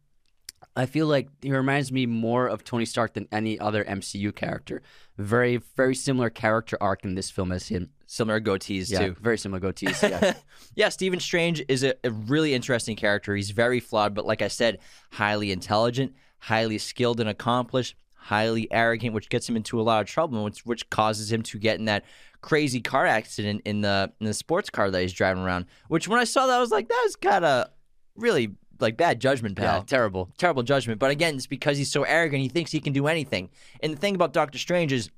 I 0.75 0.85
feel 0.85 1.07
like 1.07 1.29
he 1.41 1.51
reminds 1.51 1.91
me 1.91 2.05
more 2.05 2.47
of 2.47 2.63
Tony 2.63 2.85
Stark 2.85 3.13
than 3.13 3.27
any 3.31 3.59
other 3.59 3.83
MCU 3.83 4.33
character. 4.35 4.81
Very, 5.17 5.57
very 5.75 5.95
similar 5.95 6.29
character 6.29 6.77
arc 6.79 7.03
in 7.03 7.15
this 7.15 7.31
film 7.31 7.51
as 7.51 7.67
him. 7.67 7.89
Similar 8.13 8.41
goatees, 8.41 8.91
Yeah, 8.91 8.99
too. 9.07 9.15
very 9.19 9.39
similar 9.39 9.59
goatees. 9.59 10.07
Yeah. 10.07 10.35
yeah, 10.75 10.89
Stephen 10.89 11.19
Strange 11.19 11.63
is 11.67 11.83
a, 11.83 11.95
a 12.03 12.11
really 12.11 12.53
interesting 12.53 12.95
character. 12.95 13.35
He's 13.35 13.49
very 13.49 13.79
flawed, 13.79 14.13
but 14.13 14.23
like 14.23 14.43
I 14.43 14.49
said, 14.49 14.77
highly 15.13 15.51
intelligent, 15.51 16.13
highly 16.37 16.77
skilled 16.77 17.19
and 17.19 17.27
accomplished, 17.27 17.95
highly 18.13 18.71
arrogant, 18.71 19.15
which 19.15 19.29
gets 19.29 19.49
him 19.49 19.55
into 19.55 19.81
a 19.81 19.83
lot 19.83 19.99
of 20.01 20.07
trouble, 20.07 20.43
which 20.43 20.63
which 20.63 20.87
causes 20.91 21.31
him 21.31 21.41
to 21.41 21.57
get 21.57 21.79
in 21.79 21.85
that 21.85 22.05
crazy 22.41 22.81
car 22.81 23.07
accident 23.07 23.63
in 23.65 23.81
the 23.81 24.11
in 24.19 24.27
the 24.27 24.33
sports 24.35 24.69
car 24.69 24.91
that 24.91 25.01
he's 25.01 25.11
driving 25.13 25.41
around. 25.41 25.65
Which 25.87 26.07
when 26.07 26.19
I 26.19 26.25
saw 26.25 26.45
that, 26.45 26.57
I 26.57 26.59
was 26.59 26.69
like, 26.69 26.89
that 26.89 27.01
was 27.03 27.15
kind 27.15 27.43
of 27.43 27.69
really 28.15 28.53
like 28.79 28.95
bad 28.95 29.19
judgment, 29.21 29.55
pal. 29.57 29.77
yeah, 29.77 29.83
terrible. 29.87 30.29
Terrible 30.37 30.61
judgment. 30.61 30.99
But 30.99 31.09
again, 31.09 31.33
it's 31.33 31.47
because 31.47 31.79
he's 31.79 31.91
so 31.91 32.03
arrogant. 32.03 32.43
He 32.43 32.49
thinks 32.49 32.71
he 32.71 32.79
can 32.79 32.93
do 32.93 33.07
anything. 33.07 33.49
And 33.81 33.91
the 33.91 33.97
thing 33.97 34.13
about 34.13 34.33
Doctor 34.33 34.59
Strange 34.59 34.91
is 34.93 35.09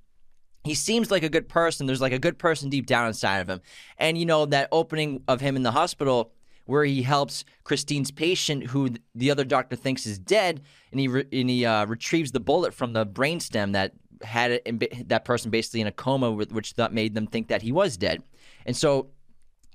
he 0.65 0.73
seems 0.73 1.12
like 1.12 1.23
a 1.23 1.30
good 1.30 1.47
person. 1.47 1.86
There's 1.86 2.01
like 2.01 2.12
a 2.12 2.19
good 2.19 2.38
person 2.38 2.69
deep 2.69 2.88
down 2.88 3.08
inside 3.08 3.38
of 3.38 3.47
him. 3.47 3.62
And 3.97 4.17
you 4.17 4.25
know 4.25 4.45
that 4.47 4.67
opening 4.71 5.23
of 5.28 5.39
him 5.39 5.56
in 5.56 5.63
the 5.63 5.71
hospital 5.71 6.34
where 6.65 6.84
he 6.84 7.04
helps 7.04 7.45
Christine's 7.63 8.10
patient, 8.10 8.65
who 8.65 8.89
the 9.13 9.30
other 9.30 9.43
doctor 9.43 9.75
thinks 9.75 10.08
is 10.08 10.17
dead, 10.17 10.62
and 10.91 10.99
he 10.99 11.08
re- 11.08 11.28
and 11.32 11.49
he 11.49 11.65
uh, 11.65 11.86
retrieves 11.86 12.32
the 12.32 12.39
bullet 12.39 12.73
from 12.73 12.93
the 12.93 13.06
brainstem 13.06 13.73
that 13.73 13.93
had 14.23 14.51
it 14.51 14.63
in, 14.65 14.82
that 15.08 15.25
person 15.25 15.51
basically 15.51 15.82
in 15.82 15.88
a 15.88 15.91
coma, 15.91 16.32
which 16.32 16.73
that 16.75 16.91
made 16.91 17.13
them 17.13 17.28
think 17.28 17.49
that 17.49 17.62
he 17.62 17.71
was 17.71 17.97
dead. 17.97 18.23
And 18.65 18.75
so 18.75 19.10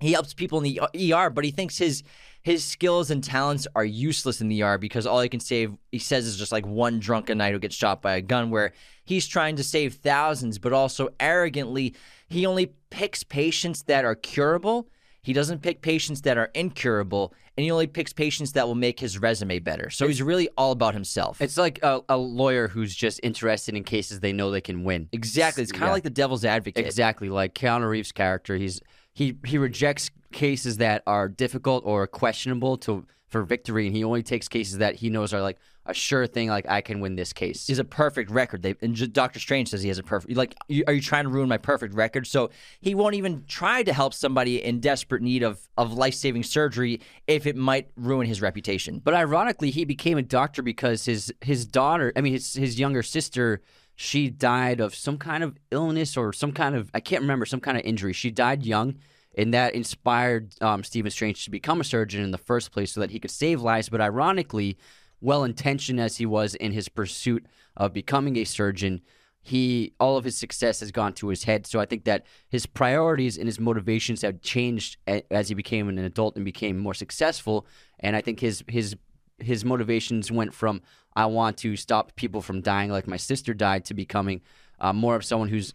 he 0.01 0.13
helps 0.13 0.35
people 0.35 0.61
in 0.61 0.65
the 0.65 1.15
ER, 1.15 1.31
but 1.31 1.45
he 1.45 1.53
thinks 1.53 1.79
his 1.79 2.03
his 2.43 2.65
skills 2.65 3.11
and 3.11 3.23
talents 3.23 3.67
are 3.77 3.85
useless 3.85 4.41
in 4.41 4.49
the 4.49 4.63
ER 4.63 4.79
because 4.79 5.07
all 5.07 5.21
he 5.21 5.29
can 5.29 5.41
save, 5.41 5.77
he 5.93 5.99
says, 5.99 6.27
is 6.27 6.39
just 6.39 6.53
like 6.53 6.67
one 6.67 6.99
drunken 6.99 7.37
knight 7.37 7.53
who 7.53 7.59
gets 7.59 7.77
shot 7.77 8.01
by 8.01 8.15
a 8.17 8.23
gun. 8.23 8.49
Where 8.51 8.73
he's 9.11 9.27
trying 9.27 9.57
to 9.57 9.65
save 9.65 9.95
thousands, 9.95 10.59
but 10.59 10.73
also 10.73 11.09
arrogantly, 11.19 11.95
he 12.29 12.47
only 12.47 12.67
picks 12.91 13.23
patients 13.25 13.83
that 13.91 14.05
are 14.05 14.15
curable. 14.15 14.89
He 15.23 15.33
doesn't 15.33 15.61
pick 15.63 15.83
patients 15.83 16.23
that 16.23 16.39
are 16.39 16.51
incurable, 16.55 17.35
and 17.57 17.65
he 17.65 17.71
only 17.71 17.87
picks 17.87 18.13
patients 18.13 18.53
that 18.53 18.67
will 18.67 18.75
make 18.87 18.99
his 19.01 19.19
resume 19.19 19.59
better. 19.59 19.91
So 19.91 20.07
he's 20.07 20.23
really 20.23 20.49
all 20.57 20.73
about 20.73 20.95
himself. 20.95 21.41
It's 21.43 21.59
like 21.59 21.79
a, 21.83 22.01
a 22.09 22.17
lawyer 22.17 22.69
who's 22.69 22.95
just 22.95 23.21
interested 23.23 23.75
in 23.77 23.85
cases 23.85 24.21
they 24.21 24.33
know 24.33 24.51
they 24.51 24.61
can 24.63 24.85
win. 24.85 25.09
exactly. 25.13 25.63
It's 25.65 25.73
kind 25.73 25.85
of 25.85 25.89
Yeah. 25.89 25.93
like 25.95 26.03
the 26.05 26.11
devil's 26.11 26.45
advocate. 26.45 26.87
Exactly, 26.87 27.29
like 27.29 27.55
Keanu 27.55 27.89
Reeves' 27.91 28.13
character, 28.13 28.57
he's 28.57 28.81
he 29.13 29.37
he 29.45 29.59
rejects 29.59 30.11
cases 30.33 30.77
that 30.79 31.03
are 31.07 31.29
difficult 31.29 31.83
or 31.85 32.07
questionable 32.07 32.77
to 32.79 33.05
for 33.27 33.43
victory, 33.43 33.87
and 33.87 33.95
he 33.95 34.03
only 34.05 34.23
takes 34.23 34.49
cases 34.49 34.79
that 34.79 34.95
he 34.97 35.11
knows 35.11 35.35
are 35.35 35.43
like 35.43 35.59
a 35.91 35.95
sure 35.95 36.27
thing. 36.27 36.49
Like 36.49 36.69
I 36.69 36.81
can 36.81 37.01
win 37.01 37.17
this 37.17 37.33
case. 37.33 37.67
He's 37.67 37.79
a 37.79 37.85
perfect 37.85 38.31
record. 38.31 38.63
They 38.63 38.75
and 38.81 39.13
Doctor 39.13 39.39
Strange 39.39 39.69
says 39.69 39.83
he 39.83 39.89
has 39.89 39.99
a 39.99 40.03
perfect. 40.03 40.37
Like, 40.37 40.55
you, 40.69 40.85
are 40.87 40.93
you 40.93 41.01
trying 41.01 41.25
to 41.25 41.31
ruin 41.31 41.49
my 41.49 41.59
perfect 41.59 41.95
record? 41.95 42.27
So 42.27 42.51
he 42.81 42.95
won't 42.95 43.15
even 43.15 43.45
try 43.47 43.83
to 43.83 43.93
help 43.93 44.15
somebody 44.15 44.63
in 44.63 44.81
desperate 44.81 45.23
need 45.23 45.43
of 45.43 45.69
of 45.77 45.93
life 45.93 46.15
saving 46.15 46.45
surgery 46.45 47.01
if 47.27 47.47
it 47.47 47.57
might 47.57 47.91
ruin 47.97 48.27
his 48.27 48.41
reputation. 48.41 49.01
But 49.01 49.15
ironically, 49.15 49.71
he 49.71 49.85
became 49.85 50.17
a 50.17 50.23
doctor 50.23 50.63
because 50.63 51.05
his 51.05 51.33
his 51.41 51.67
daughter, 51.67 52.13
I 52.17 52.21
mean 52.21 52.33
his 52.33 52.55
his 52.55 52.79
younger 52.79 53.03
sister, 53.03 53.61
she 53.97 54.31
died 54.31 54.81
of 54.81 54.95
some 54.95 55.19
kind 55.19 55.45
of 55.45 55.59
illness 55.71 56.17
or 56.17 56.33
some 56.33 56.53
kind 56.53 56.75
of 56.75 56.91
I 56.95 57.01
can't 57.01 57.23
remember 57.23 57.45
some 57.45 57.61
kind 57.61 57.77
of 57.77 57.85
injury. 57.85 58.13
She 58.13 58.31
died 58.31 58.65
young, 58.65 58.97
and 59.37 59.53
that 59.55 59.75
inspired 59.75 60.55
um, 60.61 60.83
Stephen 60.83 61.11
Strange 61.11 61.45
to 61.45 61.51
become 61.51 61.81
a 61.81 61.85
surgeon 61.85 62.23
in 62.23 62.31
the 62.31 62.39
first 62.39 62.73
place 62.73 62.93
so 62.93 63.01
that 63.01 63.11
he 63.11 63.19
could 63.19 63.31
save 63.31 63.61
lives. 63.61 63.89
But 63.89 64.01
ironically, 64.01 64.79
well 65.21 65.45
intentioned 65.45 66.01
as 66.01 66.17
he 66.17 66.27
was 66.27 66.55
in 66.55 66.73
his 66.73 66.89
pursuit 66.89 67.47
of 67.77 67.93
becoming 67.93 68.37
a 68.37 68.45
surgeon. 68.45 69.03
He 69.43 69.95
all 69.99 70.17
of 70.17 70.25
his 70.25 70.37
success 70.37 70.81
has 70.81 70.93
gone 70.93 71.15
to 71.15 71.29
his 71.29 71.45
head, 71.45 71.67
so 71.67 71.81
I 71.81 71.87
think 71.87 72.05
that 72.05 72.27
his 72.49 72.67
priorities 72.67 73.39
and 73.39 73.47
his 73.47 73.59
motivations 73.59 74.23
have 74.23 74.43
changed 74.43 74.99
as 75.31 75.49
he 75.49 75.55
became 75.55 75.89
an 75.89 75.99
adult 75.99 76.37
and 76.37 76.45
became 76.45 76.79
more 76.79 76.95
successful. 76.95 77.67
And 78.01 78.15
I 78.17 78.21
think 78.21 78.41
his 78.41 78.63
his 78.69 78.97
his 79.39 79.65
motivations 79.65 80.31
went 80.31 80.53
from 80.53 80.83
I 81.17 81.27
want 81.27 81.57
to 81.59 81.77
stop 81.77 82.15
people 82.17 82.43
from 82.43 82.61
dying 82.61 82.91
like 82.91 83.07
my 83.07 83.17
sister 83.17 83.55
died 83.55 83.87
to 83.87 83.95
becoming 83.95 84.43
uh, 84.79 84.93
more 84.93 85.17
of 85.17 85.25
someone 85.25 85.49
who's 85.49 85.75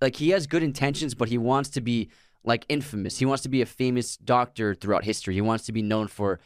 like 0.00 0.16
he 0.16 0.30
has 0.30 0.46
good 0.46 0.62
intentions, 0.62 1.14
but 1.14 1.28
he 1.28 1.38
wants 1.38 1.70
to 1.70 1.80
be 1.80 2.10
like 2.44 2.64
infamous. 2.68 3.18
He 3.18 3.26
wants 3.26 3.42
to 3.42 3.48
be 3.48 3.62
a 3.62 3.66
famous 3.66 4.16
doctor 4.16 4.74
throughout 4.74 5.04
history. 5.04 5.34
He 5.34 5.40
wants 5.40 5.66
to 5.66 5.72
be 5.72 5.82
known 5.82 6.06
for 6.08 6.40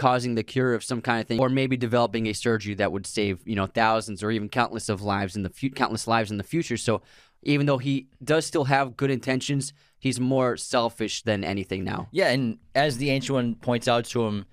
causing 0.00 0.34
the 0.34 0.42
cure 0.42 0.72
of 0.72 0.82
some 0.82 1.02
kind 1.02 1.20
of 1.20 1.28
thing, 1.28 1.38
or 1.38 1.50
maybe 1.50 1.76
developing 1.76 2.26
a 2.26 2.32
surgery 2.32 2.72
that 2.72 2.90
would 2.90 3.06
save 3.06 3.46
you 3.46 3.54
know 3.54 3.66
thousands 3.66 4.22
or 4.22 4.30
even 4.30 4.48
countless 4.48 4.88
of 4.88 5.02
lives 5.02 5.36
in 5.36 5.42
the 5.42 5.50
fu- 5.50 5.68
countless 5.68 6.06
lives 6.08 6.30
in 6.30 6.38
the 6.38 6.42
future. 6.42 6.78
So 6.78 7.02
even 7.42 7.66
though 7.66 7.76
he 7.76 8.08
does 8.24 8.46
still 8.46 8.64
have 8.64 8.96
good 8.96 9.10
intentions, 9.10 9.74
he's 9.98 10.18
more 10.18 10.56
selfish 10.56 11.22
than 11.22 11.44
anything 11.44 11.84
now. 11.84 12.08
Yeah, 12.12 12.30
and 12.30 12.56
as 12.74 12.96
the 12.96 13.10
ancient 13.10 13.34
one 13.34 13.54
points 13.56 13.88
out 13.88 14.06
to 14.06 14.26
him, 14.26 14.46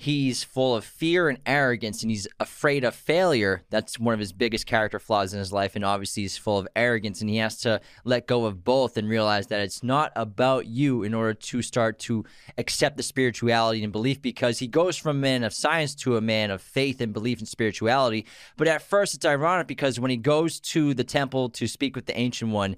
he's 0.00 0.42
full 0.42 0.74
of 0.74 0.82
fear 0.82 1.28
and 1.28 1.38
arrogance, 1.44 2.02
and 2.02 2.10
he's 2.10 2.26
afraid 2.40 2.84
of 2.84 2.94
failure. 2.94 3.62
That's 3.68 3.98
one 3.98 4.14
of 4.14 4.18
his 4.18 4.32
biggest 4.32 4.64
character 4.64 4.98
flaws 4.98 5.34
in 5.34 5.38
his 5.38 5.52
life, 5.52 5.76
and 5.76 5.84
obviously 5.84 6.22
he's 6.22 6.38
full 6.38 6.56
of 6.56 6.66
arrogance, 6.74 7.20
and 7.20 7.28
he 7.28 7.36
has 7.36 7.58
to 7.58 7.82
let 8.02 8.26
go 8.26 8.46
of 8.46 8.64
both 8.64 8.96
and 8.96 9.10
realize 9.10 9.48
that 9.48 9.60
it's 9.60 9.82
not 9.82 10.10
about 10.16 10.64
you 10.64 11.02
in 11.02 11.12
order 11.12 11.34
to 11.34 11.60
start 11.60 11.98
to 11.98 12.24
accept 12.56 12.96
the 12.96 13.02
spirituality 13.02 13.84
and 13.84 13.92
belief. 13.92 14.22
Because 14.22 14.58
he 14.58 14.66
goes 14.66 14.96
from 14.96 15.18
a 15.18 15.20
man 15.20 15.44
of 15.44 15.52
science 15.52 15.94
to 15.96 16.16
a 16.16 16.22
man 16.22 16.50
of 16.50 16.62
faith 16.62 17.02
and 17.02 17.12
belief 17.12 17.38
and 17.38 17.46
spirituality. 17.46 18.24
But 18.56 18.68
at 18.68 18.80
first, 18.80 19.12
it's 19.12 19.26
ironic 19.26 19.66
because 19.66 20.00
when 20.00 20.10
he 20.10 20.16
goes 20.16 20.60
to 20.60 20.94
the 20.94 21.04
temple 21.04 21.50
to 21.50 21.66
speak 21.66 21.94
with 21.94 22.06
the 22.06 22.18
ancient 22.18 22.52
one, 22.52 22.76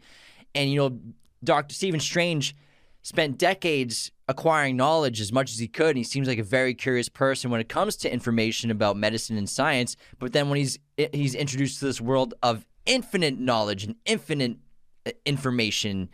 and 0.56 0.68
you 0.70 0.76
know, 0.76 0.98
Doctor 1.44 1.72
Stephen 1.72 2.00
Strange 2.00 2.56
spent 3.02 3.36
decades 3.36 4.10
acquiring 4.28 4.76
knowledge 4.76 5.20
as 5.20 5.32
much 5.32 5.50
as 5.52 5.58
he 5.58 5.68
could 5.68 5.88
and 5.90 5.98
he 5.98 6.04
seems 6.04 6.28
like 6.28 6.38
a 6.38 6.42
very 6.44 6.72
curious 6.72 7.08
person 7.08 7.50
when 7.50 7.60
it 7.60 7.68
comes 7.68 7.96
to 7.96 8.12
information 8.12 8.70
about 8.70 8.96
medicine 8.96 9.36
and 9.36 9.48
science. 9.48 9.96
But 10.18 10.32
then 10.32 10.48
when 10.48 10.58
he's 10.58 10.78
he's 11.12 11.34
introduced 11.34 11.80
to 11.80 11.84
this 11.86 12.00
world 12.00 12.34
of 12.42 12.64
infinite 12.86 13.38
knowledge 13.38 13.84
and 13.84 13.96
infinite 14.06 14.56
uh, 15.06 15.10
information 15.26 16.08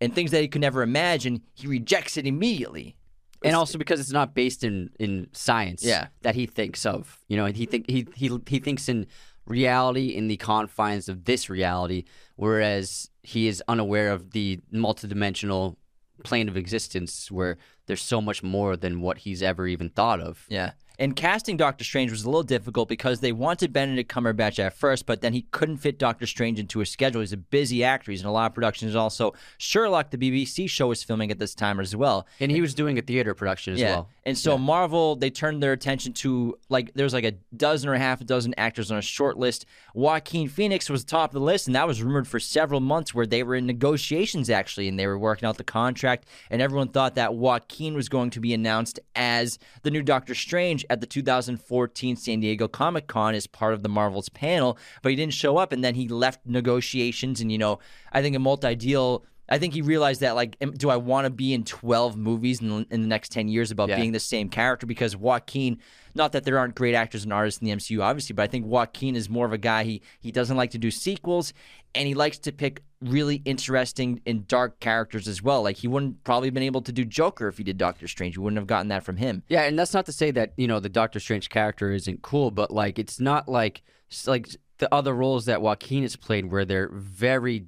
and 0.00 0.14
things 0.14 0.30
that 0.32 0.40
he 0.42 0.48
could 0.48 0.60
never 0.60 0.82
imagine 0.82 1.42
he 1.54 1.66
rejects 1.66 2.16
it 2.16 2.26
immediately. 2.26 2.96
And 3.42 3.54
also 3.56 3.76
because 3.76 4.00
it's 4.00 4.12
not 4.12 4.34
based 4.34 4.64
in 4.64 4.90
in 5.00 5.28
science 5.32 5.82
Yeah. 5.84 6.08
that 6.22 6.34
he 6.34 6.46
thinks 6.46 6.84
of. 6.86 7.18
You 7.28 7.36
know 7.38 7.46
he 7.46 7.66
think 7.66 7.88
he 7.90 8.06
he 8.14 8.30
he 8.46 8.58
thinks 8.58 8.88
in 8.88 9.06
reality 9.46 10.08
in 10.14 10.28
the 10.28 10.36
confines 10.38 11.06
of 11.08 11.24
this 11.24 11.50
reality 11.50 12.04
whereas 12.36 13.10
he 13.22 13.46
is 13.46 13.62
unaware 13.68 14.10
of 14.10 14.30
the 14.30 14.58
multidimensional 14.72 15.76
plane 16.22 16.48
of 16.48 16.56
existence 16.56 17.30
where 17.30 17.58
there's 17.86 18.02
so 18.02 18.20
much 18.20 18.42
more 18.42 18.76
than 18.76 19.00
what 19.00 19.18
he's 19.18 19.42
ever 19.42 19.66
even 19.66 19.88
thought 19.88 20.20
of 20.20 20.46
Yeah. 20.48 20.72
And 20.98 21.16
casting 21.16 21.56
Doctor 21.56 21.84
Strange 21.84 22.10
was 22.10 22.22
a 22.22 22.28
little 22.28 22.44
difficult 22.44 22.88
because 22.88 23.20
they 23.20 23.32
wanted 23.32 23.72
Benedict 23.72 24.10
Cumberbatch 24.10 24.58
at 24.58 24.74
first, 24.74 25.06
but 25.06 25.20
then 25.22 25.32
he 25.32 25.42
couldn't 25.50 25.78
fit 25.78 25.98
Doctor 25.98 26.26
Strange 26.26 26.60
into 26.60 26.78
his 26.78 26.90
schedule. 26.90 27.20
He's 27.20 27.32
a 27.32 27.36
busy 27.36 27.82
actor. 27.82 28.12
He's 28.12 28.20
in 28.20 28.26
a 28.26 28.32
lot 28.32 28.46
of 28.46 28.54
productions. 28.54 28.94
Also, 28.94 29.34
Sherlock, 29.58 30.10
the 30.10 30.18
BBC 30.18 30.70
show, 30.70 30.88
was 30.88 31.02
filming 31.02 31.30
at 31.30 31.38
this 31.38 31.54
time 31.54 31.80
as 31.80 31.96
well. 31.96 32.26
and 32.38 32.50
he 32.50 32.60
was 32.60 32.74
doing 32.74 32.98
a 32.98 33.02
theater 33.02 33.34
production 33.34 33.74
as 33.74 33.80
yeah. 33.80 33.90
well 33.90 34.08
And 34.24 34.38
so 34.38 34.56
Marvel, 34.56 35.16
they 35.16 35.30
turned 35.30 35.62
their 35.62 35.72
attention 35.72 36.12
to 36.14 36.56
like 36.68 36.92
there's 36.94 37.12
like 37.12 37.24
a 37.24 37.32
dozen 37.56 37.88
or 37.88 37.94
a 37.94 37.98
half 37.98 38.20
a 38.20 38.24
dozen 38.24 38.54
actors 38.56 38.90
on 38.92 38.98
a 38.98 39.02
short 39.02 39.36
list. 39.36 39.66
Joaquin 39.94 40.48
Phoenix 40.48 40.88
was 40.88 41.04
top 41.04 41.30
of 41.30 41.34
the 41.34 41.40
list, 41.40 41.66
and 41.66 41.74
that 41.74 41.88
was 41.88 42.02
rumored 42.02 42.28
for 42.28 42.38
several 42.38 42.80
months 42.80 43.14
where 43.14 43.26
they 43.26 43.42
were 43.42 43.56
in 43.56 43.66
negotiations 43.66 44.48
actually, 44.48 44.86
and 44.88 44.98
they 44.98 45.06
were 45.06 45.18
working 45.18 45.48
out 45.48 45.56
the 45.56 45.64
contract, 45.64 46.26
and 46.50 46.62
everyone 46.62 46.88
thought 46.88 47.16
that 47.16 47.34
Joaquin 47.34 47.94
was 47.94 48.08
going 48.08 48.30
to 48.30 48.40
be 48.40 48.54
announced 48.54 49.00
as 49.16 49.58
the 49.82 49.90
new 49.90 50.02
Doctor 50.02 50.34
Strange 50.34 50.83
at 50.90 51.00
the 51.00 51.06
2014 51.06 52.16
San 52.16 52.40
Diego 52.40 52.68
Comic 52.68 53.06
Con 53.06 53.34
as 53.34 53.46
part 53.46 53.74
of 53.74 53.82
the 53.82 53.88
Marvel's 53.88 54.28
panel, 54.28 54.78
but 55.02 55.10
he 55.10 55.16
didn't 55.16 55.34
show 55.34 55.56
up, 55.56 55.72
and 55.72 55.84
then 55.84 55.94
he 55.94 56.08
left 56.08 56.46
negotiations, 56.46 57.40
and 57.40 57.50
you 57.50 57.58
know, 57.58 57.78
I 58.12 58.22
think 58.22 58.36
a 58.36 58.38
multi-deal. 58.38 59.24
I 59.48 59.58
think 59.58 59.74
he 59.74 59.82
realized 59.82 60.22
that, 60.22 60.34
like, 60.36 60.56
do 60.78 60.88
I 60.88 60.96
want 60.96 61.26
to 61.26 61.30
be 61.30 61.52
in 61.52 61.64
12 61.64 62.16
movies 62.16 62.62
in, 62.62 62.86
in 62.90 63.02
the 63.02 63.08
next 63.08 63.30
10 63.32 63.48
years 63.48 63.70
about 63.70 63.90
Yeah. 63.90 63.96
being 63.96 64.12
the 64.12 64.20
same 64.20 64.48
character? 64.48 64.86
Because 64.86 65.14
Joaquin, 65.16 65.78
not 66.14 66.32
that 66.32 66.44
there 66.44 66.58
aren't 66.58 66.74
great 66.74 66.94
actors 66.94 67.24
and 67.24 67.32
artists 67.32 67.60
in 67.60 67.66
the 67.66 67.72
MCU, 67.72 68.02
obviously, 68.02 68.32
but 68.34 68.42
I 68.42 68.46
think 68.46 68.64
Joaquin 68.66 69.16
is 69.16 69.28
more 69.28 69.44
of 69.44 69.52
a 69.52 69.58
guy. 69.58 69.84
He 69.84 70.02
he 70.20 70.32
doesn't 70.32 70.56
like 70.56 70.70
to 70.70 70.78
do 70.78 70.90
sequels, 70.90 71.52
and 71.94 72.08
he 72.08 72.14
likes 72.14 72.38
to 72.38 72.52
pick 72.52 72.82
really 73.02 73.42
interesting 73.44 74.22
and 74.24 74.48
dark 74.48 74.80
characters 74.80 75.28
as 75.28 75.42
well. 75.42 75.62
Like 75.62 75.76
he 75.76 75.88
wouldn't 75.88 76.24
probably 76.24 76.48
been 76.48 76.62
able 76.62 76.80
to 76.80 76.92
do 76.92 77.04
Joker 77.04 77.46
if 77.48 77.58
he 77.58 77.64
did 77.64 77.76
Doctor 77.76 78.08
Strange. 78.08 78.36
You 78.36 78.42
wouldn't 78.42 78.56
have 78.58 78.66
gotten 78.66 78.88
that 78.88 79.04
from 79.04 79.18
him. 79.18 79.42
Yeah, 79.48 79.64
and 79.64 79.78
that's 79.78 79.92
not 79.92 80.06
to 80.06 80.12
say 80.12 80.30
that 80.30 80.54
you 80.56 80.66
know 80.66 80.80
the 80.80 80.88
Doctor 80.88 81.20
Strange 81.20 81.50
character 81.50 81.92
isn't 81.92 82.22
cool, 82.22 82.50
but 82.50 82.70
like 82.70 82.98
it's 82.98 83.20
not 83.20 83.46
like 83.46 83.82
like 84.26 84.48
the 84.78 84.92
other 84.94 85.14
roles 85.14 85.44
that 85.44 85.60
Joaquin 85.60 86.02
has 86.02 86.16
played, 86.16 86.46
where 86.50 86.64
they're 86.64 86.88
very, 86.94 87.66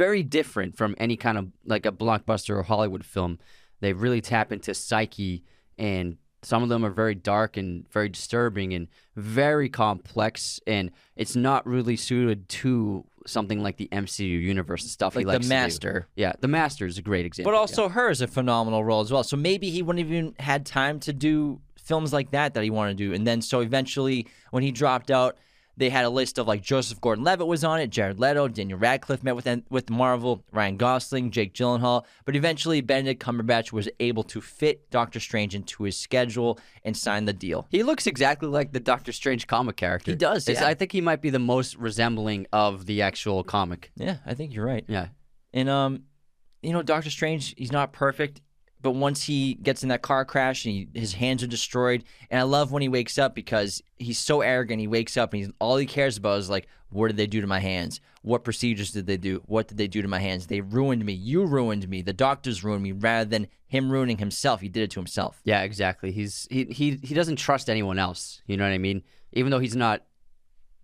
very 0.00 0.22
different 0.22 0.78
from 0.78 0.94
any 0.96 1.14
kind 1.14 1.36
of 1.36 1.48
like 1.66 1.84
a 1.84 1.92
blockbuster 1.92 2.56
or 2.56 2.62
Hollywood 2.62 3.04
film. 3.04 3.38
They 3.80 3.92
really 3.92 4.22
tap 4.22 4.50
into 4.50 4.72
psyche, 4.72 5.44
and 5.76 6.16
some 6.42 6.62
of 6.62 6.70
them 6.70 6.86
are 6.86 6.90
very 6.90 7.14
dark 7.14 7.58
and 7.58 7.86
very 7.92 8.08
disturbing 8.08 8.72
and 8.72 8.88
very 9.14 9.68
complex, 9.68 10.58
and 10.66 10.90
it's 11.16 11.36
not 11.36 11.66
really 11.66 11.96
suited 11.96 12.48
to 12.48 13.04
something 13.26 13.62
like 13.62 13.76
the 13.76 13.88
MCU 13.92 14.40
universe 14.40 14.84
and 14.84 14.90
stuff. 14.90 15.14
Like 15.14 15.22
he 15.22 15.24
the 15.26 15.32
likes 15.32 15.44
to 15.44 15.50
do. 15.50 15.54
Master. 15.54 16.08
Yeah, 16.16 16.32
the 16.40 16.48
Master 16.48 16.86
is 16.86 16.96
a 16.96 17.02
great 17.02 17.26
example. 17.26 17.52
But 17.52 17.56
yeah. 17.56 17.60
also 17.60 17.90
her 17.90 18.08
is 18.08 18.22
a 18.22 18.26
phenomenal 18.26 18.82
role 18.82 19.02
as 19.02 19.12
well. 19.12 19.22
So 19.22 19.36
maybe 19.36 19.68
he 19.68 19.82
wouldn't 19.82 20.06
even 20.06 20.34
had 20.38 20.64
time 20.64 20.98
to 21.00 21.12
do 21.12 21.60
films 21.76 22.10
like 22.10 22.30
that 22.30 22.54
that 22.54 22.64
he 22.64 22.70
wanted 22.70 22.96
to 22.96 23.04
do. 23.04 23.12
And 23.12 23.26
then 23.26 23.42
so 23.42 23.60
eventually 23.60 24.26
when 24.50 24.62
he 24.62 24.72
dropped 24.72 25.10
out, 25.10 25.36
they 25.76 25.88
had 25.88 26.04
a 26.04 26.10
list 26.10 26.38
of 26.38 26.46
like 26.46 26.62
Joseph 26.62 27.00
Gordon-Levitt 27.00 27.46
was 27.46 27.64
on 27.64 27.80
it, 27.80 27.90
Jared 27.90 28.20
Leto, 28.20 28.48
Daniel 28.48 28.78
Radcliffe 28.78 29.22
met 29.22 29.36
with 29.36 29.48
with 29.70 29.90
Marvel, 29.90 30.44
Ryan 30.52 30.76
Gosling, 30.76 31.30
Jake 31.30 31.54
Gyllenhaal, 31.54 32.04
but 32.24 32.36
eventually 32.36 32.80
Benedict 32.80 33.22
Cumberbatch 33.22 33.72
was 33.72 33.88
able 33.98 34.22
to 34.24 34.40
fit 34.40 34.90
Doctor 34.90 35.20
Strange 35.20 35.54
into 35.54 35.84
his 35.84 35.96
schedule 35.96 36.58
and 36.84 36.96
sign 36.96 37.24
the 37.24 37.32
deal. 37.32 37.66
He 37.70 37.82
looks 37.82 38.06
exactly 38.06 38.48
like 38.48 38.72
the 38.72 38.80
Doctor 38.80 39.12
Strange 39.12 39.46
comic 39.46 39.76
character. 39.76 40.10
He 40.10 40.16
does, 40.16 40.48
yeah. 40.48 40.66
I 40.66 40.74
think 40.74 40.92
he 40.92 41.00
might 41.00 41.22
be 41.22 41.30
the 41.30 41.38
most 41.38 41.76
resembling 41.76 42.46
of 42.52 42.86
the 42.86 43.02
actual 43.02 43.42
comic. 43.44 43.90
Yeah, 43.96 44.16
I 44.26 44.34
think 44.34 44.54
you're 44.54 44.66
right. 44.66 44.84
Yeah. 44.88 45.08
And 45.52 45.68
um, 45.68 46.04
you 46.62 46.72
know, 46.72 46.82
Doctor 46.82 47.10
Strange, 47.10 47.54
he's 47.56 47.72
not 47.72 47.92
perfect, 47.92 48.40
but 48.82 48.92
once 48.92 49.24
he 49.24 49.54
gets 49.54 49.82
in 49.82 49.90
that 49.90 50.02
car 50.02 50.24
crash 50.24 50.64
and 50.64 50.74
he, 50.74 50.88
his 50.94 51.12
hands 51.12 51.42
are 51.42 51.48
destroyed, 51.48 52.04
and 52.30 52.40
I 52.40 52.44
love 52.44 52.72
when 52.72 52.82
he 52.82 52.88
wakes 52.88 53.18
up 53.18 53.34
because 53.34 53.82
he's 53.98 54.18
so 54.18 54.40
arrogant. 54.40 54.80
He 54.80 54.86
wakes 54.86 55.16
up 55.16 55.32
and 55.32 55.42
he's 55.42 55.52
all 55.58 55.76
he 55.76 55.86
cares 55.86 56.16
about 56.16 56.38
is 56.38 56.50
like, 56.50 56.66
what 56.90 57.08
did 57.08 57.16
they 57.16 57.26
do 57.26 57.40
to 57.40 57.46
my 57.46 57.60
hands? 57.60 58.00
What 58.22 58.44
procedures 58.44 58.90
did 58.90 59.06
they 59.06 59.16
do? 59.16 59.42
What 59.46 59.68
did 59.68 59.78
they 59.78 59.86
do 59.86 60.02
to 60.02 60.08
my 60.08 60.18
hands? 60.18 60.46
They 60.46 60.60
ruined 60.60 61.04
me. 61.04 61.12
You 61.12 61.44
ruined 61.44 61.88
me. 61.88 62.02
The 62.02 62.12
doctors 62.12 62.64
ruined 62.64 62.82
me. 62.82 62.92
Rather 62.92 63.28
than 63.28 63.46
him 63.66 63.90
ruining 63.90 64.18
himself, 64.18 64.60
he 64.60 64.68
did 64.68 64.82
it 64.82 64.90
to 64.92 65.00
himself. 65.00 65.40
Yeah, 65.44 65.62
exactly. 65.62 66.10
He's 66.10 66.46
he 66.50 66.64
he 66.64 66.98
he 67.02 67.14
doesn't 67.14 67.36
trust 67.36 67.70
anyone 67.70 67.98
else. 67.98 68.42
You 68.46 68.56
know 68.56 68.64
what 68.64 68.72
I 68.72 68.78
mean? 68.78 69.02
Even 69.32 69.50
though 69.50 69.60
he's 69.60 69.76
not. 69.76 70.04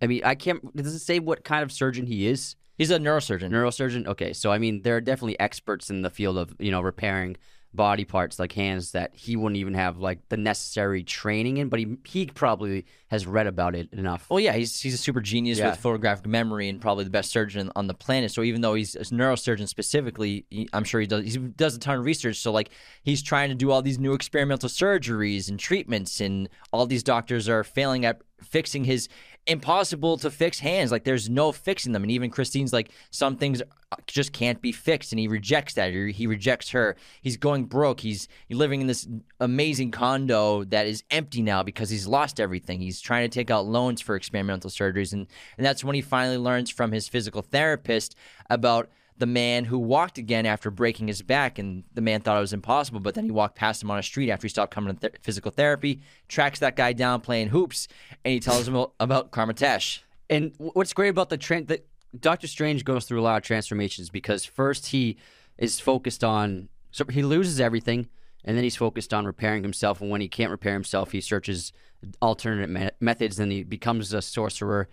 I 0.01 0.07
mean, 0.07 0.21
I 0.23 0.35
can't. 0.35 0.75
Does 0.75 0.93
it 0.93 0.99
say 0.99 1.19
what 1.19 1.43
kind 1.43 1.63
of 1.63 1.71
surgeon 1.71 2.05
he 2.05 2.27
is? 2.27 2.55
He's 2.77 2.91
a 2.91 2.99
neurosurgeon. 2.99 3.49
Neurosurgeon. 3.49 4.07
Okay, 4.07 4.33
so 4.33 4.51
I 4.51 4.59
mean, 4.59 4.83
there 4.83 4.95
are 4.95 5.01
definitely 5.01 5.39
experts 5.39 5.89
in 5.89 6.03
the 6.03 6.09
field 6.09 6.37
of 6.37 6.55
you 6.59 6.71
know 6.71 6.81
repairing 6.81 7.37
body 7.73 8.05
parts 8.05 8.39
like 8.39 8.53
hands 8.53 8.91
that 8.93 9.11
he 9.13 9.35
wouldn't 9.35 9.57
even 9.57 9.73
have 9.75 9.97
like 9.99 10.19
the 10.29 10.37
necessary 10.37 11.03
training 11.03 11.57
in, 11.57 11.69
but 11.69 11.79
he 11.79 11.97
he 12.05 12.25
probably 12.25 12.85
has 13.09 13.27
read 13.27 13.45
about 13.47 13.75
it 13.75 13.87
enough. 13.93 14.25
Well, 14.29 14.39
yeah, 14.39 14.53
he's 14.53 14.79
he's 14.81 14.93
a 14.93 14.97
super 14.97 15.21
genius 15.21 15.59
Yeah. 15.59 15.69
with 15.69 15.79
photographic 15.79 16.25
memory 16.25 16.69
and 16.69 16.81
probably 16.81 17.03
the 17.03 17.09
best 17.09 17.31
surgeon 17.31 17.71
on 17.75 17.87
the 17.87 17.93
planet. 17.93 18.31
So 18.31 18.41
even 18.41 18.61
though 18.61 18.73
he's 18.73 18.95
a 18.95 19.01
neurosurgeon 19.01 19.67
specifically, 19.67 20.45
he, 20.49 20.67
I'm 20.73 20.83
sure 20.83 20.99
he 21.01 21.07
does 21.07 21.33
he 21.33 21.37
does 21.37 21.75
a 21.75 21.79
ton 21.79 21.99
of 21.99 22.05
research. 22.05 22.37
So 22.37 22.51
like 22.51 22.69
he's 23.03 23.21
trying 23.21 23.49
to 23.49 23.55
do 23.55 23.71
all 23.71 23.81
these 23.81 23.99
new 23.99 24.13
experimental 24.13 24.69
surgeries 24.69 25.49
and 25.49 25.59
treatments, 25.59 26.19
and 26.19 26.49
all 26.71 26.85
these 26.85 27.03
doctors 27.03 27.47
are 27.47 27.63
failing 27.63 28.05
at 28.05 28.21
fixing 28.43 28.83
his 28.85 29.07
impossible 29.47 30.17
to 30.17 30.29
fix 30.29 30.59
hands. 30.59 30.91
Like 30.91 31.03
there's 31.03 31.29
no 31.29 31.51
fixing 31.51 31.93
them, 31.93 32.03
and 32.03 32.11
even 32.11 32.29
Christine's 32.29 32.73
like 32.73 32.91
some 33.09 33.37
things 33.37 33.61
uh, 33.61 33.95
just 34.05 34.33
can't 34.33 34.61
be 34.61 34.71
fixed, 34.71 35.11
and 35.11 35.19
he 35.19 35.27
rejects 35.27 35.73
that. 35.75 35.93
He 35.93 36.27
rejects 36.27 36.69
her. 36.71 36.95
He's 37.21 37.37
going 37.37 37.65
broke. 37.65 38.01
He's 38.01 38.27
living 38.49 38.81
in 38.81 38.87
this 38.87 39.07
amazing 39.39 39.91
condo 39.91 40.63
that 40.65 40.85
is 40.85 41.03
empty 41.09 41.41
now 41.41 41.63
because 41.63 41.89
he's 41.89 42.07
lost 42.07 42.39
everything. 42.39 42.81
He's 42.81 43.01
trying 43.01 43.29
to 43.29 43.33
take 43.33 43.49
out 43.49 43.65
loans 43.65 44.01
for 44.01 44.15
experimental 44.15 44.69
surgeries, 44.69 45.13
and 45.13 45.27
and 45.57 45.65
that's 45.65 45.83
when 45.83 45.95
he 45.95 46.01
finally 46.01 46.37
learns 46.37 46.69
from 46.69 46.91
his 46.91 47.07
physical 47.07 47.41
therapist 47.41 48.15
about 48.49 48.89
the 49.17 49.25
man 49.25 49.65
who 49.65 49.79
walked 49.79 50.17
again 50.17 50.45
after 50.45 50.69
breaking 50.69 51.07
his 51.07 51.21
back, 51.21 51.57
and 51.57 51.83
the 51.93 52.01
man 52.01 52.21
thought 52.21 52.37
it 52.37 52.41
was 52.41 52.53
impossible, 52.53 52.99
but 52.99 53.15
then 53.15 53.25
he 53.25 53.31
walked 53.31 53.55
past 53.55 53.81
him 53.81 53.89
on 53.89 53.97
a 53.97 54.03
street 54.03 54.29
after 54.29 54.45
he 54.45 54.49
stopped 54.49 54.73
coming 54.73 54.93
to 54.93 54.99
th- 54.99 55.21
physical 55.21 55.51
therapy, 55.51 56.01
tracks 56.27 56.59
that 56.59 56.75
guy 56.75 56.93
down 56.93 57.21
playing 57.21 57.49
hoops, 57.49 57.87
and 58.23 58.33
he 58.33 58.39
tells 58.39 58.67
him 58.67 58.75
about- 58.99 59.31
Kamar-Taj. 59.31 59.99
And 60.29 60.53
what's 60.57 60.93
great 60.93 61.09
about 61.09 61.29
the 61.29 61.37
tran 61.37 61.67
that 61.67 61.87
Doctor 62.19 62.47
Strange 62.47 62.85
goes 62.85 63.05
through 63.05 63.19
a 63.19 63.23
lot 63.23 63.37
of 63.37 63.43
transformations 63.43 64.09
because 64.09 64.45
first 64.45 64.87
he 64.87 65.17
is 65.57 65.79
focused 65.79 66.23
on 66.23 66.69
so 66.91 67.05
he 67.05 67.21
loses 67.21 67.59
everything, 67.59 68.07
and 68.43 68.55
then 68.57 68.63
he's 68.63 68.75
focused 68.75 69.13
on 69.13 69.25
repairing 69.25 69.61
himself. 69.61 70.01
And 70.01 70.09
when 70.09 70.21
he 70.21 70.27
can't 70.27 70.51
repair 70.51 70.73
himself, 70.73 71.11
he 71.11 71.21
searches 71.21 71.73
alternate 72.21 72.69
me- 72.69 72.89
methods. 72.99 73.37
Then 73.37 73.51
he 73.51 73.63
becomes 73.63 74.13
a 74.13 74.21
sorcerer, 74.21 74.87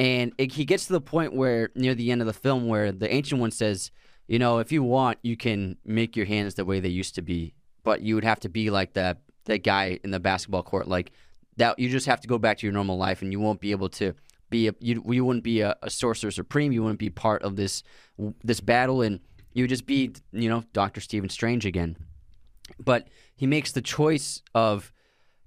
and 0.00 0.32
it, 0.38 0.52
he 0.52 0.64
gets 0.64 0.86
to 0.86 0.92
the 0.94 1.00
point 1.00 1.34
where 1.34 1.70
near 1.76 1.94
the 1.94 2.10
end 2.10 2.20
of 2.20 2.26
the 2.26 2.32
film 2.32 2.66
where 2.66 2.90
the 2.90 3.12
Ancient 3.12 3.40
One 3.40 3.50
says, 3.52 3.90
"You 4.26 4.38
know, 4.38 4.58
if 4.58 4.72
you 4.72 4.82
want, 4.82 5.18
you 5.22 5.36
can 5.36 5.76
make 5.84 6.16
your 6.16 6.26
hands 6.26 6.54
the 6.54 6.64
way 6.64 6.80
they 6.80 6.88
used 6.88 7.14
to 7.16 7.22
be, 7.22 7.54
but 7.84 8.00
you 8.00 8.14
would 8.16 8.24
have 8.24 8.40
to 8.40 8.48
be 8.48 8.70
like 8.70 8.94
that 8.94 9.18
that 9.44 9.62
guy 9.62 10.00
in 10.02 10.10
the 10.10 10.20
basketball 10.20 10.64
court, 10.64 10.88
like." 10.88 11.12
that 11.60 11.78
you 11.78 11.90
just 11.90 12.06
have 12.06 12.20
to 12.20 12.28
go 12.28 12.38
back 12.38 12.58
to 12.58 12.66
your 12.66 12.72
normal 12.72 12.96
life 12.96 13.20
and 13.20 13.32
you 13.32 13.38
won't 13.38 13.60
be 13.60 13.70
able 13.70 13.88
to 13.90 14.14
be 14.48 14.66
a, 14.68 14.74
you, 14.80 15.02
you 15.06 15.24
wouldn't 15.24 15.44
be 15.44 15.60
a, 15.60 15.76
a 15.82 15.90
sorcerer 15.90 16.30
supreme 16.30 16.72
you 16.72 16.82
wouldn't 16.82 16.98
be 16.98 17.10
part 17.10 17.42
of 17.42 17.56
this 17.56 17.82
this 18.42 18.60
battle 18.60 19.02
and 19.02 19.20
you 19.52 19.62
would 19.62 19.70
just 19.70 19.86
be 19.86 20.10
you 20.32 20.48
know 20.48 20.64
Doctor 20.72 21.00
Stephen 21.00 21.28
Strange 21.28 21.66
again 21.66 21.96
but 22.78 23.08
he 23.36 23.46
makes 23.46 23.72
the 23.72 23.82
choice 23.82 24.42
of 24.54 24.92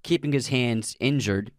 keeping 0.04 0.32
his 0.32 0.48
hands 0.48 0.96
injured 1.00 1.52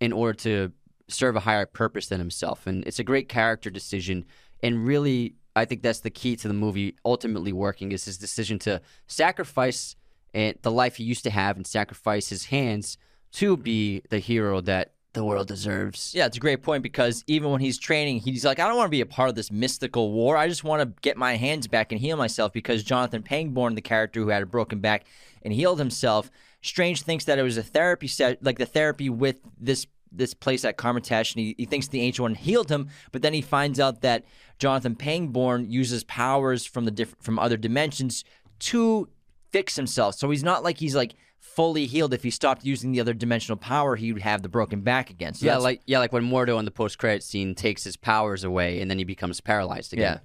in 0.00 0.12
order 0.12 0.32
to 0.32 0.72
serve 1.12 1.36
a 1.36 1.40
higher 1.40 1.66
purpose 1.66 2.08
than 2.08 2.18
himself 2.18 2.66
and 2.66 2.84
it's 2.86 2.98
a 2.98 3.04
great 3.04 3.28
character 3.28 3.70
decision 3.70 4.24
and 4.62 4.86
really 4.86 5.34
I 5.54 5.64
think 5.66 5.82
that's 5.82 6.00
the 6.00 6.10
key 6.10 6.36
to 6.36 6.48
the 6.48 6.54
movie 6.54 6.96
ultimately 7.04 7.52
working 7.52 7.92
is 7.92 8.04
his 8.04 8.18
decision 8.18 8.58
to 8.60 8.80
sacrifice 9.06 9.96
eh, 10.34 10.54
the 10.62 10.70
life 10.70 10.96
he 10.96 11.04
used 11.04 11.24
to 11.24 11.30
have 11.30 11.56
and 11.56 11.66
sacrifice 11.66 12.28
his 12.28 12.46
hands 12.46 12.98
to 13.32 13.56
be 13.56 14.02
the 14.10 14.18
hero 14.18 14.60
that 14.62 14.92
the 15.12 15.24
world 15.24 15.46
deserves. 15.46 16.14
Yeah, 16.14 16.26
it's 16.26 16.36
a 16.36 16.40
great 16.40 16.62
point 16.62 16.82
because 16.82 17.22
even 17.26 17.50
when 17.50 17.60
he's 17.60 17.78
training, 17.78 18.20
he's 18.20 18.44
like, 18.44 18.58
I 18.58 18.66
don't 18.66 18.76
want 18.76 18.86
to 18.86 18.90
be 18.90 19.02
a 19.02 19.06
part 19.06 19.28
of 19.28 19.34
this 19.34 19.50
mystical 19.50 20.10
war. 20.10 20.36
I 20.36 20.48
just 20.48 20.64
want 20.64 20.80
to 20.82 21.00
get 21.02 21.16
my 21.16 21.36
hands 21.36 21.66
back 21.68 21.92
and 21.92 22.00
heal 22.00 22.16
myself 22.16 22.52
because 22.52 22.82
Jonathan 22.82 23.22
Pangborn, 23.22 23.74
the 23.74 23.82
character 23.82 24.20
who 24.20 24.28
had 24.28 24.42
a 24.42 24.46
broken 24.46 24.80
back 24.80 25.04
and 25.42 25.52
healed 25.52 25.78
himself, 25.78 26.30
Strange 26.62 27.02
thinks 27.02 27.24
that 27.24 27.38
it 27.38 27.42
was 27.42 27.56
a 27.56 27.62
therapy 27.62 28.06
set, 28.06 28.42
like 28.42 28.58
the 28.58 28.66
therapy 28.66 29.10
with 29.10 29.40
this 29.60 29.86
this 30.14 30.34
place 30.34 30.64
at 30.64 30.76
Kamar-Taj, 30.76 31.34
and 31.34 31.44
he, 31.44 31.54
he 31.58 31.64
thinks 31.64 31.88
the 31.88 32.00
ancient 32.00 32.22
one 32.22 32.34
healed 32.34 32.70
him, 32.70 32.88
but 33.12 33.22
then 33.22 33.32
he 33.32 33.40
finds 33.40 33.80
out 33.80 34.02
that 34.02 34.24
Jonathan 34.58 34.94
Pangborn 34.94 35.70
uses 35.70 36.04
powers 36.04 36.66
from 36.66 36.84
the 36.84 36.90
diff- 36.90 37.14
from 37.20 37.38
other 37.38 37.56
dimensions 37.56 38.24
to 38.60 39.08
fix 39.50 39.76
himself. 39.76 40.14
So 40.14 40.30
he's 40.30 40.44
not 40.44 40.62
like 40.62 40.78
he's 40.78 40.94
like 40.94 41.14
fully 41.40 41.86
healed. 41.86 42.14
If 42.14 42.22
he 42.22 42.30
stopped 42.30 42.64
using 42.64 42.92
the 42.92 43.00
other 43.00 43.12
dimensional 43.14 43.56
power, 43.56 43.96
he 43.96 44.12
would 44.12 44.22
have 44.22 44.42
the 44.42 44.48
broken 44.48 44.82
back 44.82 45.10
again. 45.10 45.34
So 45.34 45.44
yeah, 45.46 45.52
that's- 45.52 45.64
like 45.64 45.82
yeah, 45.86 45.98
like 45.98 46.12
when 46.12 46.24
Mordo 46.28 46.58
in 46.58 46.64
the 46.64 46.70
post 46.70 46.98
credit 46.98 47.22
scene 47.22 47.54
takes 47.54 47.84
his 47.84 47.96
powers 47.96 48.44
away 48.44 48.80
and 48.80 48.90
then 48.90 48.98
he 48.98 49.04
becomes 49.04 49.40
paralyzed 49.40 49.92
again. 49.92 50.14
Yeah. 50.14 50.18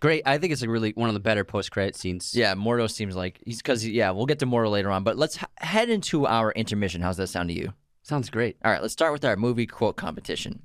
Great. 0.00 0.22
I 0.24 0.38
think 0.38 0.52
it's 0.54 0.62
a 0.62 0.68
really 0.70 0.92
one 0.92 1.10
of 1.10 1.14
the 1.14 1.20
better 1.20 1.44
post 1.44 1.70
credit 1.72 1.94
scenes. 1.94 2.34
Yeah, 2.34 2.54
Mordo 2.54 2.90
seems 2.90 3.14
like 3.14 3.38
he's 3.44 3.58
because 3.58 3.86
yeah, 3.86 4.10
we'll 4.12 4.24
get 4.24 4.38
to 4.38 4.46
Mordo 4.46 4.70
later 4.70 4.90
on. 4.90 5.04
But 5.04 5.18
let's 5.18 5.36
h- 5.36 5.44
head 5.58 5.90
into 5.90 6.26
our 6.26 6.52
intermission. 6.52 7.02
How's 7.02 7.18
that 7.18 7.26
sound 7.26 7.50
to 7.50 7.54
you? 7.54 7.74
Sounds 8.10 8.28
great. 8.28 8.56
All 8.64 8.72
right, 8.72 8.82
let's 8.82 8.92
start 8.92 9.12
with 9.12 9.24
our 9.24 9.36
movie 9.36 9.68
quote 9.68 9.94
competition. 9.94 10.62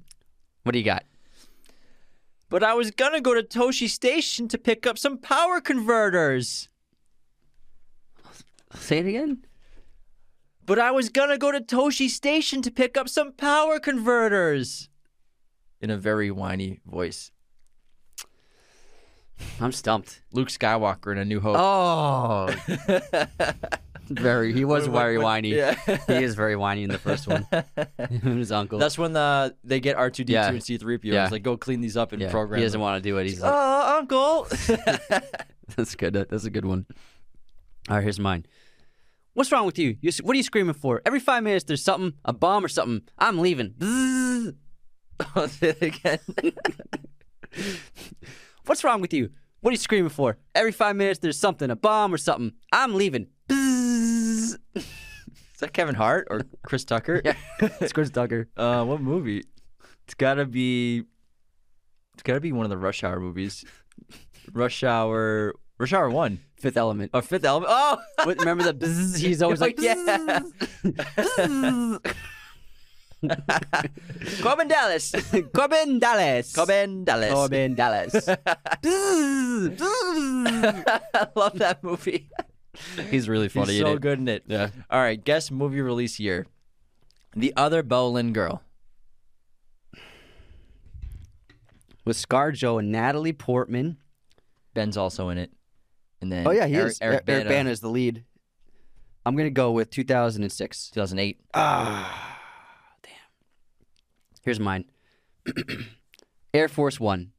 What 0.63 0.71
do 0.71 0.79
you 0.79 0.83
got? 0.83 1.03
But 2.49 2.63
I 2.63 2.73
was 2.73 2.89
gonna 2.89 3.21
go 3.21 3.35
to 3.35 3.43
Tosche 3.43 3.87
Station 3.87 4.47
to 4.47 4.57
pick 4.57 4.87
up 4.87 4.97
some 4.97 5.19
power 5.19 5.61
converters. 5.61 6.69
Say 8.73 8.97
it 8.97 9.05
again. 9.05 9.45
But 10.65 10.79
I 10.79 10.89
was 10.89 11.09
gonna 11.09 11.37
go 11.37 11.51
to 11.51 11.61
Tosche 11.61 12.09
Station 12.09 12.63
to 12.63 12.71
pick 12.71 12.97
up 12.97 13.07
some 13.07 13.31
power 13.31 13.77
converters. 13.77 14.89
In 15.79 15.91
a 15.91 15.97
very 15.97 16.31
whiny 16.31 16.79
voice. 16.83 17.31
I'm 19.61 19.71
stumped. 19.71 20.23
Luke 20.31 20.49
Skywalker 20.49 21.11
in 21.11 21.19
A 21.19 21.25
New 21.25 21.41
Hope. 21.41 21.57
Oh, 21.59 22.49
very. 24.09 24.53
He 24.53 24.65
was 24.65 24.87
very 24.87 25.17
whiny. 25.17 25.55
Yeah. 25.55 25.75
he 26.07 26.23
is 26.23 26.35
very 26.35 26.55
whiny 26.55 26.83
in 26.83 26.89
the 26.89 26.97
first 26.97 27.27
one. 27.27 27.47
His 28.37 28.51
uncle. 28.51 28.79
That's 28.79 28.97
when 28.97 29.13
the 29.13 29.55
they 29.63 29.79
get 29.79 29.95
R 29.97 30.09
two 30.09 30.23
D 30.23 30.33
two 30.33 30.39
and 30.39 30.63
C 30.63 30.77
three 30.77 30.97
PO. 30.97 31.07
Yeah. 31.07 31.23
It's 31.23 31.31
like 31.31 31.43
go 31.43 31.57
clean 31.57 31.81
these 31.81 31.97
up 31.97 32.11
and 32.11 32.21
yeah, 32.21 32.29
program. 32.31 32.59
he 32.59 32.65
doesn't 32.65 32.79
them. 32.79 32.81
want 32.81 33.03
to 33.03 33.09
do 33.09 33.17
it. 33.17 33.25
He's 33.27 33.41
like, 33.41 33.51
Oh, 33.53 33.97
Uncle. 33.97 34.47
that's 35.75 35.95
good. 35.95 36.13
That's 36.13 36.45
a 36.45 36.49
good 36.49 36.65
one. 36.65 36.85
All 37.89 37.95
right, 37.97 38.03
here's 38.03 38.19
mine. 38.19 38.45
What's 39.33 39.51
wrong 39.51 39.65
with 39.65 39.77
you? 39.77 39.97
you? 40.01 40.11
What 40.23 40.33
are 40.33 40.37
you 40.37 40.43
screaming 40.43 40.73
for? 40.73 41.01
Every 41.05 41.19
five 41.19 41.43
minutes, 41.43 41.65
there's 41.65 41.83
something, 41.83 42.13
a 42.23 42.31
bomb 42.33 42.63
or 42.63 42.69
something. 42.69 43.01
I'm 43.19 43.39
leaving. 43.39 43.71
Bzzz. 43.71 44.55
I'll 45.35 45.47
say 45.49 45.75
it 45.79 45.81
again. 45.81 46.19
What's 48.65 48.83
wrong 48.83 49.01
with 49.01 49.13
you? 49.13 49.29
What 49.61 49.71
are 49.71 49.73
you 49.73 49.77
screaming 49.77 50.09
for? 50.09 50.37
Every 50.53 50.71
five 50.71 50.95
minutes, 50.95 51.19
there's 51.19 51.39
something, 51.39 51.69
a 51.69 51.75
bomb 51.75 52.13
or 52.13 52.17
something. 52.17 52.53
I'm 52.71 52.95
leaving. 52.95 53.27
Is 54.75 55.59
that 55.61 55.73
Kevin 55.73 55.95
Hart 55.95 56.27
or 56.29 56.41
Chris 56.65 56.83
Tucker? 56.83 57.21
Yeah, 57.23 57.35
it's 57.79 57.93
Chris 57.93 58.09
Tucker. 58.09 58.49
Uh, 58.57 58.83
what 58.83 59.01
movie? 59.01 59.43
It's 60.05 60.13
gotta 60.13 60.45
be. 60.45 61.03
It's 62.13 62.23
gotta 62.23 62.39
be 62.41 62.51
one 62.51 62.65
of 62.65 62.69
the 62.69 62.77
Rush 62.77 63.03
Hour 63.03 63.19
movies. 63.19 63.63
Rush 64.51 64.83
Hour. 64.83 65.53
Rush 65.77 65.91
Hour 65.91 66.09
One 66.09 66.39
Fifth 66.57 66.77
Element. 66.77 67.11
or 67.13 67.21
Fifth 67.21 67.43
Element. 67.43 67.69
Oh, 67.73 67.97
What, 68.23 68.37
remember 68.39 68.63
the 68.63 68.73
bzzz? 68.73 69.17
He's 69.25 69.41
always 69.41 69.61
Oh, 69.61 69.65
like, 69.65 69.79
yeah. 69.81 69.95
bzzz. 70.85 71.99
Korben 74.41 74.67
Dallas. 74.69 75.11
Korben 75.11 75.99
Dallas. 75.99 76.53
Korben 76.53 77.03
Dallas. 77.05 77.31
Korben 77.33 77.75
Dallas. 77.75 78.27
I 81.13 81.27
love 81.35 81.57
that 81.59 81.83
movie. 81.83 82.29
He's 83.09 83.27
really 83.29 83.49
funny. 83.49 83.73
He's 83.73 83.81
in 83.81 83.87
so 83.87 83.93
it. 83.93 84.01
good 84.01 84.19
in 84.19 84.27
it. 84.27 84.43
Yeah. 84.47 84.69
All 84.89 84.99
right, 84.99 85.23
guess 85.23 85.51
movie 85.51 85.81
release 85.81 86.19
year. 86.19 86.45
The 87.35 87.53
other 87.55 87.83
Boleyn 87.83 88.33
girl. 88.33 88.61
With 92.05 92.17
ScarJo 92.17 92.79
and 92.79 92.91
Natalie 92.91 93.33
Portman. 93.33 93.97
Ben's 94.73 94.95
also 94.97 95.29
in 95.29 95.37
it. 95.37 95.51
And 96.21 96.31
then 96.31 96.47
Oh 96.47 96.51
yeah, 96.51 96.67
he 96.67 96.75
Eric, 96.75 96.91
is. 96.91 97.01
Eric, 97.01 97.23
Eric 97.27 97.45
Bana, 97.45 97.49
Bana 97.49 97.69
is 97.69 97.79
the 97.79 97.89
lead. 97.89 98.23
I'm 99.25 99.35
gonna 99.35 99.49
go 99.49 99.71
with 99.71 99.89
2006. 99.89 100.91
2008. 100.91 101.39
Ah, 101.53 102.39
damn. 103.01 103.11
Here's 104.43 104.59
mine. 104.59 104.85
Air 106.53 106.67
Force 106.67 106.99
One. 106.99 107.31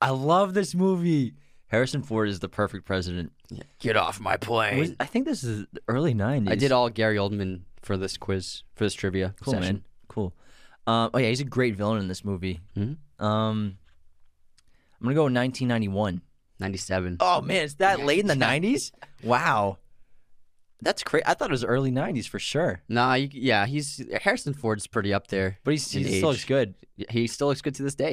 I 0.00 0.10
love 0.10 0.54
this 0.54 0.74
movie. 0.74 1.34
Harrison 1.70 2.02
Ford 2.02 2.28
is 2.28 2.40
the 2.40 2.48
perfect 2.48 2.84
president. 2.84 3.32
Get 3.78 3.96
off 3.96 4.18
my 4.20 4.36
plane. 4.36 4.78
Was- 4.78 4.94
I 4.98 5.06
think 5.06 5.24
this 5.24 5.44
is 5.44 5.66
the 5.72 5.80
early 5.88 6.14
90s. 6.14 6.50
I 6.50 6.54
did 6.56 6.72
all 6.72 6.88
Gary 6.90 7.16
Oldman 7.16 7.60
for 7.82 7.96
this 7.96 8.16
quiz 8.16 8.62
for 8.74 8.84
this 8.84 8.94
trivia 8.94 9.34
Cool, 9.40 9.52
session. 9.54 9.74
man. 9.76 9.84
Cool. 10.08 10.34
Um, 10.86 11.10
oh, 11.14 11.18
yeah, 11.18 11.28
he's 11.28 11.40
a 11.40 11.44
great 11.44 11.76
villain 11.76 11.98
in 12.00 12.08
this 12.08 12.24
movie. 12.24 12.60
Mhm. 12.76 12.96
Um, 13.22 13.78
I'm 15.00 15.04
going 15.04 15.14
to 15.14 15.14
go 15.14 15.22
1991. 15.24 16.22
97. 16.58 17.16
Oh, 17.20 17.40
man, 17.40 17.64
it's 17.64 17.74
that 17.76 18.00
late 18.04 18.18
in 18.18 18.26
the 18.26 18.34
90s? 18.34 18.90
Wow. 19.22 19.78
That's 20.82 21.02
crazy. 21.02 21.24
I 21.26 21.34
thought 21.34 21.50
it 21.50 21.52
was 21.52 21.64
early 21.64 21.90
90s 21.90 22.26
for 22.28 22.38
sure. 22.38 22.82
Nah, 22.88 23.14
you, 23.14 23.28
yeah, 23.32 23.66
he's 23.66 24.02
Harrison 24.22 24.54
Ford's 24.54 24.86
pretty 24.86 25.12
up 25.12 25.26
there. 25.28 25.58
But 25.64 25.72
he's, 25.72 25.90
he 25.90 26.04
still 26.18 26.30
looks 26.30 26.44
good. 26.44 26.74
He 27.08 27.26
still 27.26 27.48
looks 27.48 27.62
good 27.62 27.74
to 27.76 27.82
this 27.82 27.94
day. 27.94 28.12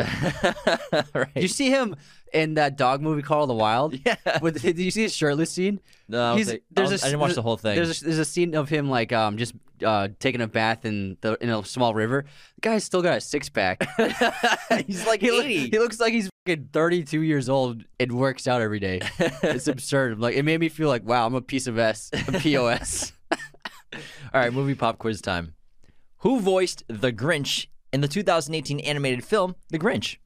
right. 1.13 1.33
Did 1.33 1.43
you 1.43 1.47
see 1.47 1.69
him 1.69 1.95
in 2.33 2.53
that 2.55 2.77
dog 2.77 3.01
movie 3.01 3.21
called 3.21 3.49
The 3.49 3.53
Wild? 3.53 3.97
Yeah. 4.05 4.15
With, 4.41 4.61
did 4.61 4.77
you 4.79 4.91
see 4.91 5.03
his 5.03 5.13
shirtless 5.15 5.51
scene? 5.51 5.79
No, 6.07 6.33
I, 6.33 6.37
He's- 6.37 6.55
there's 6.71 6.91
I, 6.91 6.95
a- 6.95 7.07
I 7.07 7.09
didn't 7.11 7.19
watch 7.19 7.33
the 7.35 7.41
whole 7.41 7.57
thing. 7.57 7.75
There's 7.75 8.01
a, 8.01 8.05
there's 8.05 8.19
a 8.19 8.25
scene 8.25 8.55
of 8.55 8.69
him 8.69 8.89
like 8.89 9.11
um 9.11 9.37
just 9.37 9.53
uh 9.83 10.07
taking 10.19 10.41
a 10.41 10.47
bath 10.47 10.85
in 10.85 11.17
the 11.21 11.37
in 11.41 11.49
a 11.49 11.63
small 11.65 11.93
river. 11.93 12.25
The 12.55 12.61
guy's 12.61 12.83
still 12.83 13.01
got 13.01 13.17
a 13.17 13.21
six 13.21 13.49
pack. 13.49 13.85
he's 14.87 15.05
like 15.05 15.21
he, 15.21 15.31
look- 15.31 15.45
80. 15.45 15.69
he 15.69 15.79
looks 15.79 15.99
like 15.99 16.13
he's 16.13 16.29
fucking 16.47 16.69
32 16.71 17.21
years 17.21 17.49
old 17.49 17.83
and 17.99 18.11
works 18.13 18.47
out 18.47 18.61
every 18.61 18.79
day. 18.79 19.01
It's 19.19 19.67
absurd. 19.67 20.19
Like 20.19 20.35
it 20.35 20.43
made 20.43 20.59
me 20.59 20.69
feel 20.69 20.87
like 20.87 21.03
wow, 21.05 21.25
I'm 21.25 21.35
a 21.35 21.41
piece 21.41 21.67
of 21.67 21.77
s, 21.77 22.09
a 22.13 22.31
pos. 22.31 23.11
All 23.93 24.41
right, 24.41 24.53
movie 24.53 24.75
pop 24.75 24.97
quiz 24.97 25.21
time. 25.21 25.53
Who 26.19 26.39
voiced 26.39 26.83
the 26.87 27.11
Grinch 27.11 27.67
in 27.93 28.01
the 28.01 28.07
2018 28.07 28.79
animated 28.81 29.23
film 29.23 29.55
The 29.69 29.79
Grinch? 29.79 30.17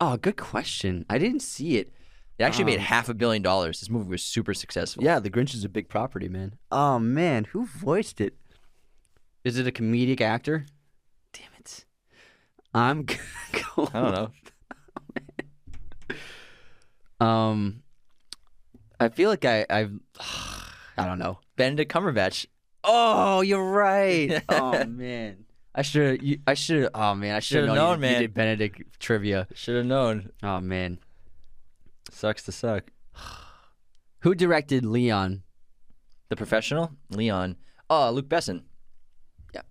oh, 0.00 0.16
good 0.16 0.36
question. 0.36 1.04
I 1.08 1.18
didn't 1.18 1.42
see 1.42 1.76
it. 1.76 1.92
It 2.38 2.42
actually 2.42 2.64
made 2.64 2.78
Um, 2.80 2.86
half 2.86 3.08
a 3.08 3.14
billion 3.14 3.40
dollars. 3.42 3.78
This 3.80 3.88
movie 3.90 4.08
was 4.08 4.22
super 4.22 4.52
successful. 4.54 5.04
Yeah, 5.04 5.20
The 5.20 5.30
Grinch 5.30 5.54
is 5.54 5.64
a 5.64 5.68
big 5.68 5.88
property, 5.88 6.28
man. 6.28 6.54
Oh 6.72 6.98
man, 6.98 7.44
who 7.44 7.66
voiced 7.66 8.20
it? 8.20 8.34
Is 9.44 9.58
it 9.58 9.66
a 9.66 9.70
comedic 9.72 10.20
actor? 10.20 10.66
Damn 11.32 11.52
it. 11.58 11.84
I'm 12.74 13.04
gonna. 13.76 13.90
I 13.94 14.00
don't 14.00 14.12
know. 17.20 17.26
Um, 17.26 17.82
I 18.98 19.08
feel 19.10 19.30
like 19.30 19.44
I 19.44 19.64
I've 19.70 19.92
I 20.98 21.06
don't 21.06 21.18
know. 21.18 21.38
Benedict 21.56 21.92
Cumberbatch. 21.92 22.46
Oh, 22.84 23.40
you're 23.42 23.64
right. 23.70 24.42
oh 24.48 24.84
man, 24.86 25.44
I 25.74 25.82
should 25.82 26.40
I 26.46 26.54
should 26.54 26.88
oh 26.94 27.14
man 27.14 27.36
I 27.36 27.40
should 27.40 27.58
have 27.58 27.66
known, 27.68 27.76
known, 27.76 27.94
you, 27.94 28.00
man. 28.00 28.12
You 28.14 28.18
did 28.28 28.34
Benedict 28.34 29.00
trivia. 29.00 29.46
Should 29.54 29.76
have 29.76 29.86
known. 29.86 30.30
Oh 30.42 30.60
man, 30.60 30.98
Sucks 32.10 32.42
to 32.44 32.52
suck. 32.52 32.90
who 34.20 34.34
directed 34.34 34.84
Leon? 34.84 35.42
The 36.28 36.36
professional? 36.36 36.92
Leon. 37.10 37.56
Oh, 37.90 38.10
Luc 38.10 38.26
Besson. 38.26 38.62
Yeah, 39.54 39.62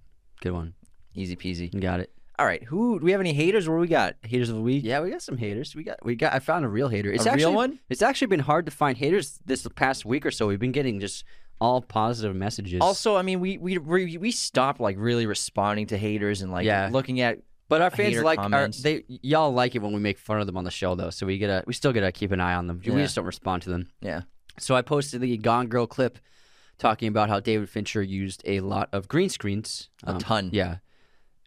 good 0.42 0.52
one. 0.54 0.74
Easy 1.16 1.36
peasy. 1.36 1.74
You 1.74 1.80
got 1.80 2.00
it. 2.00 2.12
All 2.42 2.48
right. 2.48 2.64
Who 2.64 2.98
do 2.98 3.06
we 3.06 3.12
have 3.12 3.22
any 3.22 3.34
haters? 3.34 3.70
What 3.70 3.76
do 3.76 3.82
we 3.82 3.88
got? 3.88 4.16
Haters 4.24 4.50
of 4.50 4.56
the 4.56 4.64
week? 4.64 4.84
Yeah, 4.84 5.00
we 5.02 5.12
got 5.12 5.22
some 5.22 5.38
haters. 5.38 5.76
We 5.76 5.84
got 5.84 6.04
we 6.04 6.16
got. 6.16 6.34
I 6.34 6.40
found 6.40 6.66
a 6.66 6.68
real 6.68 6.88
hater. 6.88 7.12
It's 7.12 7.28
A 7.28 7.30
real 7.36 7.50
actually, 7.50 7.56
one? 7.56 7.80
It's 7.88 8.02
actually 8.02 8.28
been 8.28 8.40
hard 8.40 8.66
to 8.66 8.72
find 8.72 8.98
haters 8.98 9.38
this 9.46 9.68
past 9.76 10.06
week 10.06 10.26
or 10.26 10.32
so. 10.32 10.48
We've 10.48 10.58
been 10.58 10.72
getting 10.72 11.00
just 11.00 11.24
all 11.60 11.84
positive 11.84 12.36
messages. 12.36 12.82
Also, 12.82 13.16
I 13.16 13.22
mean, 13.22 13.42
we 13.42 13.60
we 13.60 13.78
we, 13.78 14.18
we 14.18 14.32
stopped 14.32 14.80
like 14.82 14.96
really 14.98 15.28
responding 15.28 15.86
to 15.88 16.00
haters 16.00 16.42
and 16.42 16.52
like 16.52 16.66
Yeah. 16.66 16.90
looking 16.92 17.22
at 17.22 17.44
but 17.70 17.84
our 17.84 17.92
fans 17.92 18.18
like 18.24 18.40
our, 18.40 18.70
they 18.70 19.04
y'all 19.08 19.54
like 19.54 19.76
it 19.76 19.84
when 19.84 19.94
we 19.94 20.00
make 20.00 20.18
fun 20.18 20.42
of 20.42 20.48
them 20.48 20.58
on 20.58 20.64
the 20.64 20.72
show 20.72 20.96
though. 20.96 21.12
So 21.12 21.28
we 21.28 21.38
gotta 21.38 21.64
we 21.68 21.74
still 21.74 21.94
gotta 21.94 22.12
keep 22.12 22.32
an 22.32 22.40
eye 22.40 22.56
on 22.56 22.66
them. 22.66 22.82
We 22.84 22.92
just 22.94 23.16
don't 23.16 23.26
respond 23.26 23.62
to 23.64 23.70
them. 23.70 23.92
yeah. 24.02 24.22
So 24.58 24.74
I 24.76 24.82
posted 24.82 25.22
the 25.22 25.38
Gone 25.38 25.68
Girl 25.68 25.86
clip 25.86 26.18
talking 26.80 27.08
about 27.08 27.30
how 27.30 27.40
David 27.40 27.70
Fincher 27.70 28.02
used 28.02 28.42
a 28.46 28.62
lot 28.62 28.90
of 28.92 29.08
green 29.08 29.30
screens. 29.30 29.90
A 30.06 30.14
um, 30.14 30.18
ton. 30.18 30.50
Yeah. 30.52 30.78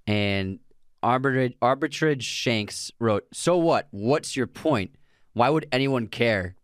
And 0.07 0.61
Arbitrage, 1.05 2.22
Shanks 2.22 2.90
wrote, 2.98 3.24
So 3.32 3.59
what? 3.59 3.88
What's 3.90 4.36
your 4.36 4.46
point? 4.46 4.94
Why 5.34 5.50
would 5.50 5.66
anyone 5.70 6.07
care? 6.07 6.57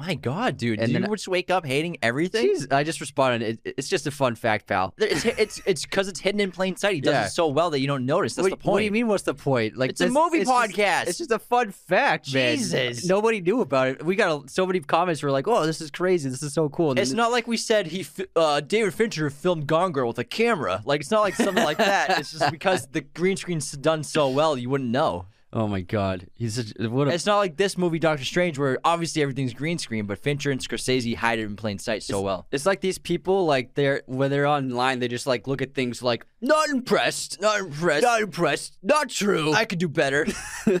My 0.00 0.14
God, 0.14 0.56
dude! 0.56 0.78
And 0.78 0.86
do 0.88 0.94
you 0.94 1.00
then- 1.00 1.10
just 1.10 1.28
wake 1.28 1.50
up 1.50 1.66
hating 1.66 1.98
everything? 2.00 2.46
Jeez, 2.46 2.72
I 2.72 2.84
just 2.84 3.00
responded. 3.02 3.60
It, 3.64 3.74
it's 3.76 3.88
just 3.88 4.06
a 4.06 4.10
fun 4.10 4.34
fact, 4.34 4.66
pal. 4.66 4.94
It's 4.96 5.26
it's 5.26 5.60
it's 5.66 5.84
because 5.84 6.08
it's 6.08 6.18
hidden 6.20 6.40
in 6.40 6.50
plain 6.52 6.76
sight. 6.76 6.94
He 6.94 7.00
does 7.02 7.12
Yeah. 7.12 7.26
it 7.26 7.30
so 7.30 7.48
well 7.48 7.68
that 7.70 7.80
you 7.80 7.86
don't 7.86 8.06
notice. 8.06 8.34
That's 8.34 8.44
what, 8.44 8.50
the 8.50 8.56
point. 8.56 8.72
what 8.72 8.78
do 8.78 8.84
you 8.86 8.90
mean? 8.90 9.08
What's 9.08 9.24
the 9.24 9.34
point? 9.34 9.76
Like 9.76 9.90
It's 9.90 10.00
a 10.00 10.08
movie 10.08 10.38
just- 10.38 10.50
podcast. 10.50 11.08
it's 11.08 11.18
just 11.18 11.30
a 11.30 11.38
fun 11.38 11.70
fact, 11.70 12.32
man. 12.32 12.56
Jesus. 12.56 13.04
Nobody 13.04 13.42
knew 13.42 13.60
about 13.60 13.88
it. 13.88 14.04
We 14.04 14.16
got 14.16 14.44
a, 14.44 14.48
so 14.48 14.66
many 14.66 14.80
comments. 14.80 15.22
Were 15.22 15.30
like, 15.30 15.46
"Oh, 15.46 15.66
this 15.66 15.82
is 15.82 15.90
crazy. 15.90 16.30
This 16.30 16.42
is 16.42 16.54
so 16.54 16.70
cool." 16.70 16.90
And 16.90 16.98
It's 16.98 17.12
not 17.12 17.30
like 17.30 17.46
we 17.46 17.58
said 17.58 17.86
he 17.88 18.06
uh, 18.36 18.60
David 18.60 18.94
Fincher 18.94 19.28
filmed 19.28 19.66
Gone 19.66 19.92
Girl 19.92 20.08
with 20.08 20.18
a 20.18 20.24
camera. 20.24 20.82
Like 20.86 21.00
it's 21.02 21.10
not 21.10 21.20
like 21.20 21.34
something 21.34 21.62
like 21.64 21.76
that. 21.78 22.18
It's 22.18 22.32
just 22.32 22.50
because 22.50 22.86
the 22.86 23.02
green 23.02 23.36
screen's 23.36 23.70
done 23.72 24.02
so 24.02 24.30
well, 24.30 24.56
you 24.56 24.70
wouldn't 24.70 24.90
know. 24.90 25.26
Oh 25.52 25.66
my 25.66 25.80
god, 25.80 26.28
he's 26.34 26.54
such, 26.54 26.72
what 26.78 27.08
a 27.08 27.10
It's 27.12 27.26
not 27.26 27.38
like 27.38 27.56
this 27.56 27.76
movie 27.76 27.98
Doctor 27.98 28.24
Strange, 28.24 28.56
where 28.56 28.78
obviously 28.84 29.20
everything's 29.20 29.52
green 29.52 29.78
screen, 29.78 30.06
but 30.06 30.18
Fincher 30.18 30.52
and 30.52 30.60
Scorsese 30.60 31.16
hide 31.16 31.40
it 31.40 31.42
in 31.44 31.56
plain 31.56 31.78
sight 31.80 32.04
so 32.04 32.20
well. 32.20 32.46
It's 32.52 32.66
like 32.66 32.80
these 32.80 32.98
people, 32.98 33.46
like 33.46 33.74
they're 33.74 34.02
when 34.06 34.30
they're 34.30 34.46
online, 34.46 35.00
they 35.00 35.08
just 35.08 35.26
like 35.26 35.48
look 35.48 35.60
at 35.60 35.74
things 35.74 36.04
like 36.04 36.24
not 36.40 36.68
impressed, 36.68 37.40
Not 37.40 37.58
impressed. 37.58 38.02
not 38.04 38.20
impressed, 38.22 38.78
not 38.82 39.08
true. 39.08 39.52
I 39.52 39.64
could 39.64 39.80
do 39.80 39.88
better. 39.88 40.24
All 40.68 40.78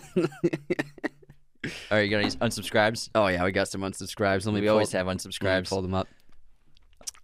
right, 1.90 2.00
you 2.02 2.10
got 2.10 2.18
any 2.24 2.30
unsubscribes? 2.30 3.10
oh 3.14 3.26
yeah, 3.26 3.44
we 3.44 3.52
got 3.52 3.68
some 3.68 3.82
unsubscribes. 3.82 4.46
Let 4.46 4.54
me 4.54 4.60
We 4.60 4.66
pull- 4.68 4.74
always 4.74 4.92
have 4.92 5.06
unsubscribes. 5.06 5.68
Pull 5.68 5.82
them 5.82 5.94
up. 5.94 6.08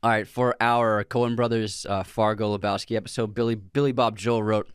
All 0.02 0.10
right, 0.10 0.26
for 0.28 0.54
our 0.60 1.04
Coen 1.04 1.34
Brothers 1.36 1.86
uh, 1.88 2.02
Fargo 2.02 2.56
Lebowski 2.56 2.96
episode, 2.96 3.34
Billy 3.34 3.54
Billy 3.54 3.92
Bob 3.92 4.16
Joel 4.18 4.42
wrote, 4.42 4.68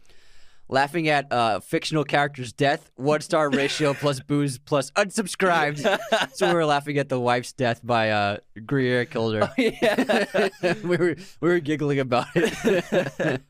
"Laughing 0.71 1.07
at 1.09 1.31
uh, 1.31 1.59
fictional 1.59 2.03
character's 2.03 2.51
death, 2.53 2.89
one 2.95 3.21
star 3.21 3.49
ratio 3.61 3.93
plus 3.93 4.19
booze 4.19 4.57
plus 4.57 4.89
unsubscribed." 4.91 5.83
so 6.33 6.47
we 6.47 6.53
were 6.55 6.65
laughing 6.65 6.97
at 6.97 7.09
the 7.09 7.19
wife's 7.19 7.53
death 7.53 7.81
by 7.83 8.09
uh, 8.09 8.37
Gaear 8.57 9.05
killed 9.09 9.35
her. 9.35 9.51
yeah. 9.57 10.47
we 10.83 10.97
were 10.97 11.15
we 11.41 11.49
were 11.49 11.59
giggling 11.59 11.99
about 11.99 12.25
it. 12.35 13.41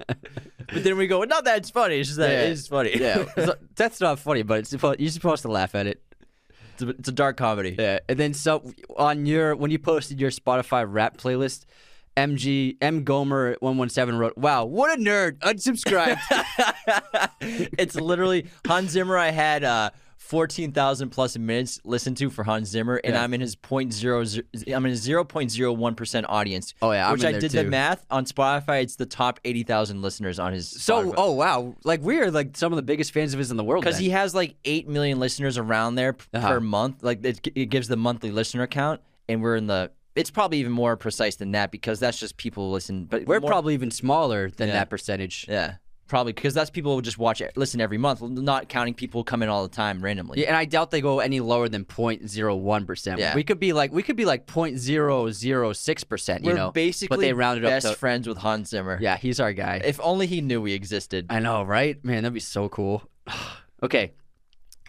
But 0.74 0.84
then 0.84 0.98
we 0.98 1.08
go, 1.08 1.24
not 1.24 1.44
that 1.46 1.58
it's 1.58 1.70
funny. 1.70 2.00
It's 2.00 2.10
just 2.10 2.20
that 2.20 2.32
Yeah. 2.32 2.42
it 2.44 2.52
is 2.52 2.68
funny. 2.68 2.92
yeah, 2.98 3.26
So, 3.36 3.56
that's 3.76 4.00
not 4.00 4.20
funny, 4.20 4.42
but 4.44 4.60
it's 4.60 4.72
you're 5.00 5.12
supposed 5.12 5.42
to 5.42 5.50
laugh 5.52 5.76
at 5.76 5.86
it. 5.86 6.02
it's, 6.74 6.82
a, 6.84 6.90
it's 6.90 7.10
a 7.10 7.12
dark 7.12 7.36
comedy. 7.38 7.76
Yeah, 7.78 8.00
and 8.08 8.18
then 8.18 8.34
so 8.34 8.72
on 8.96 9.26
your 9.26 9.56
when 9.56 9.70
you 9.72 9.80
posted 9.80 10.20
your 10.22 10.32
Spotify 10.32 10.86
rap 10.88 11.18
playlist, 11.18 11.66
MG 12.18 12.78
M 12.82 13.04
Gomer 13.04 13.56
one 13.60 13.78
one 13.78 13.90
seven 13.90 14.18
wrote, 14.18 14.38
"Wow, 14.38 14.66
what 14.66 14.98
a 14.98 15.02
nerd! 15.02 15.38
Unsubscribe." 15.40 16.20
it's 17.42 17.96
literally 17.96 18.48
Hans 18.68 18.92
Zimmer. 18.92 19.18
I 19.18 19.30
had 19.32 19.64
uh, 19.64 19.92
fourteen 20.18 20.72
thousand 20.72 21.10
plus 21.10 21.38
minutes 21.38 21.80
listened 21.84 22.18
to 22.18 22.30
for 22.30 22.44
Hans 22.44 22.70
Zimmer, 22.70 22.98
and 23.04 23.14
Yeah. 23.14 23.24
I'm 23.24 23.34
in 23.34 23.42
his 23.42 23.56
point 23.56 23.94
zero. 23.94 24.24
I'm 24.74 24.86
in 24.86 24.96
zero 24.96 25.24
point 25.24 25.52
zero 25.52 25.72
one 25.74 25.96
percent 25.96 26.26
audience. 26.30 26.74
Oh, 26.82 26.92
yeah, 26.92 27.08
I'm 27.08 27.14
which 27.14 27.24
I 27.24 27.32
did 27.34 27.52
the 27.52 27.64
math 27.64 28.06
on 28.12 28.26
Spotify. 28.26 28.82
It's 28.84 28.98
the 28.98 29.06
top 29.06 29.40
eighty 29.46 29.64
thousand 29.64 30.02
listeners 30.02 30.38
on 30.40 30.54
his. 30.54 30.70
so, 30.70 31.14
oh 31.18 31.32
wow, 31.32 31.76
like 31.84 32.02
we 32.02 32.20
are 32.20 32.30
like 32.30 32.58
some 32.58 32.72
of 32.74 32.76
the 32.78 32.84
biggest 32.84 33.14
fans 33.14 33.34
of 33.34 33.40
his 33.40 33.52
in 33.52 33.58
the 33.58 33.64
world. 33.64 33.84
because 33.84 33.98
he 33.98 34.10
has 34.10 34.36
like 34.36 34.56
eight 34.66 34.88
million 34.88 35.20
listeners 35.20 35.58
around 35.58 35.96
there 35.96 36.16
Uh-huh. 36.34 36.48
per 36.48 36.60
month. 36.60 37.04
Like 37.04 37.24
it, 37.26 37.48
it 37.56 37.66
gives 37.68 37.88
the 37.88 37.98
monthly 37.98 38.32
listener 38.32 38.68
count, 38.68 39.02
and 39.30 39.42
we're 39.42 39.56
in 39.56 39.68
the. 39.68 39.92
It's 40.16 40.30
probably 40.30 40.60
even 40.60 40.72
more 40.74 40.98
precise 40.98 41.38
than 41.38 41.52
that 41.54 41.72
because 41.72 42.00
that's 42.00 42.20
just 42.20 42.36
people 42.38 42.72
listen. 42.72 43.06
But 43.06 43.26
we're 43.26 43.40
more- 43.40 43.50
probably 43.50 43.74
even 43.74 43.92
smaller 43.92 44.50
than 44.50 44.68
Yeah. 44.68 44.74
that 44.76 44.90
percentage. 44.90 45.46
yeah. 45.48 45.76
Probably 46.08 46.34
because 46.34 46.54
that's 46.54 46.70
people 46.70 46.94
who 46.94 47.02
just 47.02 47.18
watch 47.18 47.40
it, 47.40 47.56
listen 47.56 47.80
every 47.80 47.98
month, 47.98 48.22
not 48.22 48.68
counting 48.68 48.94
people 48.94 49.22
who 49.22 49.24
come 49.24 49.42
in 49.42 49.48
all 49.48 49.64
the 49.66 49.74
time 49.74 50.04
randomly. 50.04 50.42
Yeah, 50.42 50.48
and 50.48 50.58
I 50.58 50.66
doubt 50.66 50.92
they 50.92 51.00
go 51.00 51.22
any 51.22 51.40
lower 51.40 51.70
than 51.70 51.86
0.01 51.86 52.86
percent. 52.86 53.18
Yeah. 53.22 53.34
We 53.34 53.46
could 53.46 53.62
be 53.62 53.72
like 53.72 53.94
we 53.94 54.04
could 54.04 54.18
be 54.18 54.26
like 54.26 54.46
0.006 54.46 56.04
percent. 56.10 56.44
You 56.44 56.54
know, 56.54 56.72
basically 56.72 57.16
but 57.16 57.22
they 57.22 57.32
rounded 57.32 57.64
best 57.64 57.86
up 57.86 57.94
to 57.94 57.98
friends 58.00 58.28
with 58.28 58.38
Hans 58.40 58.70
Zimmer. 58.72 58.98
yeah. 59.02 59.16
He's 59.16 59.40
our 59.40 59.54
guy. 59.54 59.82
If 59.86 60.02
only 60.02 60.28
he 60.28 60.42
knew 60.42 60.62
we 60.62 60.74
existed. 60.74 61.28
I 61.30 61.40
know, 61.40 61.64
right? 61.64 62.04
Man, 62.04 62.24
that'd 62.24 62.34
be 62.34 62.42
so 62.42 62.68
cool. 62.68 63.04
okay. 63.84 64.12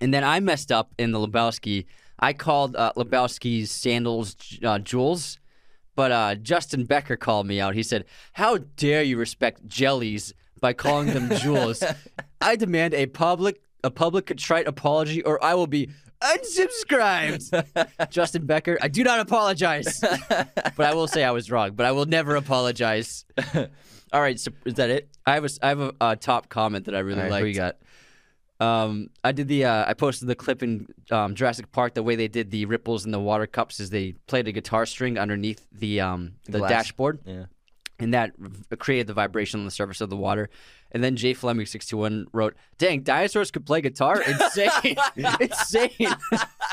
And 0.01 0.13
then 0.13 0.25
I 0.25 0.41
messed 0.41 0.73
up 0.73 0.93
in 0.99 1.13
the 1.13 1.19
Lebowski. 1.21 1.87
I 2.19 2.33
called 2.33 2.77
uh, 2.77 2.93
Lebowski's 2.97 3.71
sandals 3.71 4.37
uh, 4.65 4.79
jewels, 4.79 5.39
but 5.97 6.13
uh, 6.13 6.35
Justin 6.37 6.85
Becker 6.85 7.17
called 7.17 7.47
me 7.47 7.61
out. 7.61 7.75
He 7.75 7.83
said, 7.83 8.05
How 8.35 8.59
dare 8.77 9.03
you 9.03 9.17
respect 9.17 9.67
jellies 9.67 10.33
by 10.61 10.73
calling 10.73 11.09
them 11.09 11.31
jewels? 11.39 11.83
I 12.41 12.57
demand 12.57 12.95
a 12.95 13.07
public 13.07 13.61
a 13.85 13.91
public 13.91 14.27
contrite 14.27 14.69
apology 14.69 15.25
or 15.25 15.43
I 15.43 15.55
will 15.55 15.67
be 15.67 15.91
unsubscribed. 16.23 17.51
Justin 18.11 18.47
Becker, 18.47 18.79
I 18.81 18.89
do 18.89 19.03
not 19.03 19.21
apologize. 19.21 20.01
but 20.01 20.81
I 20.81 20.95
will 20.95 21.09
say 21.09 21.25
I 21.25 21.31
was 21.33 21.51
wrong, 21.51 21.73
but 21.73 21.87
I 21.87 21.93
will 21.93 22.07
never 22.07 22.37
apologize. 22.37 23.25
all 24.13 24.21
right, 24.21 24.39
so 24.39 24.53
is 24.65 24.75
that 24.75 24.91
it? 24.91 25.09
I 25.27 25.35
have 25.35 25.45
a, 25.45 25.51
I 25.63 25.69
have 25.69 25.81
a, 25.81 25.95
uh 26.01 26.15
top 26.17 26.49
comment 26.49 26.87
that 26.87 26.95
I 26.95 27.01
really 27.01 27.19
All 27.19 27.25
right, 27.25 27.33
liked. 27.33 27.43
who 27.43 27.49
you 27.49 27.55
got? 27.57 27.77
Um, 28.61 29.09
I 29.25 29.33
did 29.33 29.49
the 29.49 29.65
uh, 29.65 29.85
I 29.89 29.95
posted 29.95 30.29
the 30.29 30.35
clip 30.37 30.63
in 30.63 30.87
um, 31.11 31.35
Jurassic 31.35 31.73
Park. 31.73 31.95
The 31.95 32.03
way 32.03 32.15
they 32.17 32.29
did 32.29 32.51
the 32.53 32.65
ripples 32.67 33.05
in 33.05 33.11
the 33.11 33.19
water 33.21 33.47
cups 33.47 33.81
is 33.81 33.91
they 33.91 34.13
played 34.29 34.47
a 34.47 34.53
guitar 34.53 34.87
string 34.87 35.19
underneath 35.19 35.67
the 35.73 36.01
um, 36.01 36.35
the 36.47 36.59
glass. 36.59 36.71
dashboard, 36.71 37.19
Yeah. 37.27 37.47
and 37.99 38.15
that 38.15 38.33
v- 38.39 38.77
created 38.77 39.09
the 39.09 39.15
vibration 39.15 39.59
on 39.61 39.65
the 39.65 39.73
surface 39.73 40.01
of 40.01 40.11
the 40.11 40.17
water. 40.17 40.49
And 40.95 41.03
then 41.03 41.17
Jay 41.17 41.33
Fleming 41.35 41.67
sixty 41.67 41.97
one 41.97 42.27
wrote, 42.33 42.55
"Dang, 42.79 43.01
dinosaurs 43.03 43.51
could 43.51 43.65
play 43.67 43.81
guitar! 43.81 44.23
Insane, 44.23 44.71
insane!" 45.41 46.09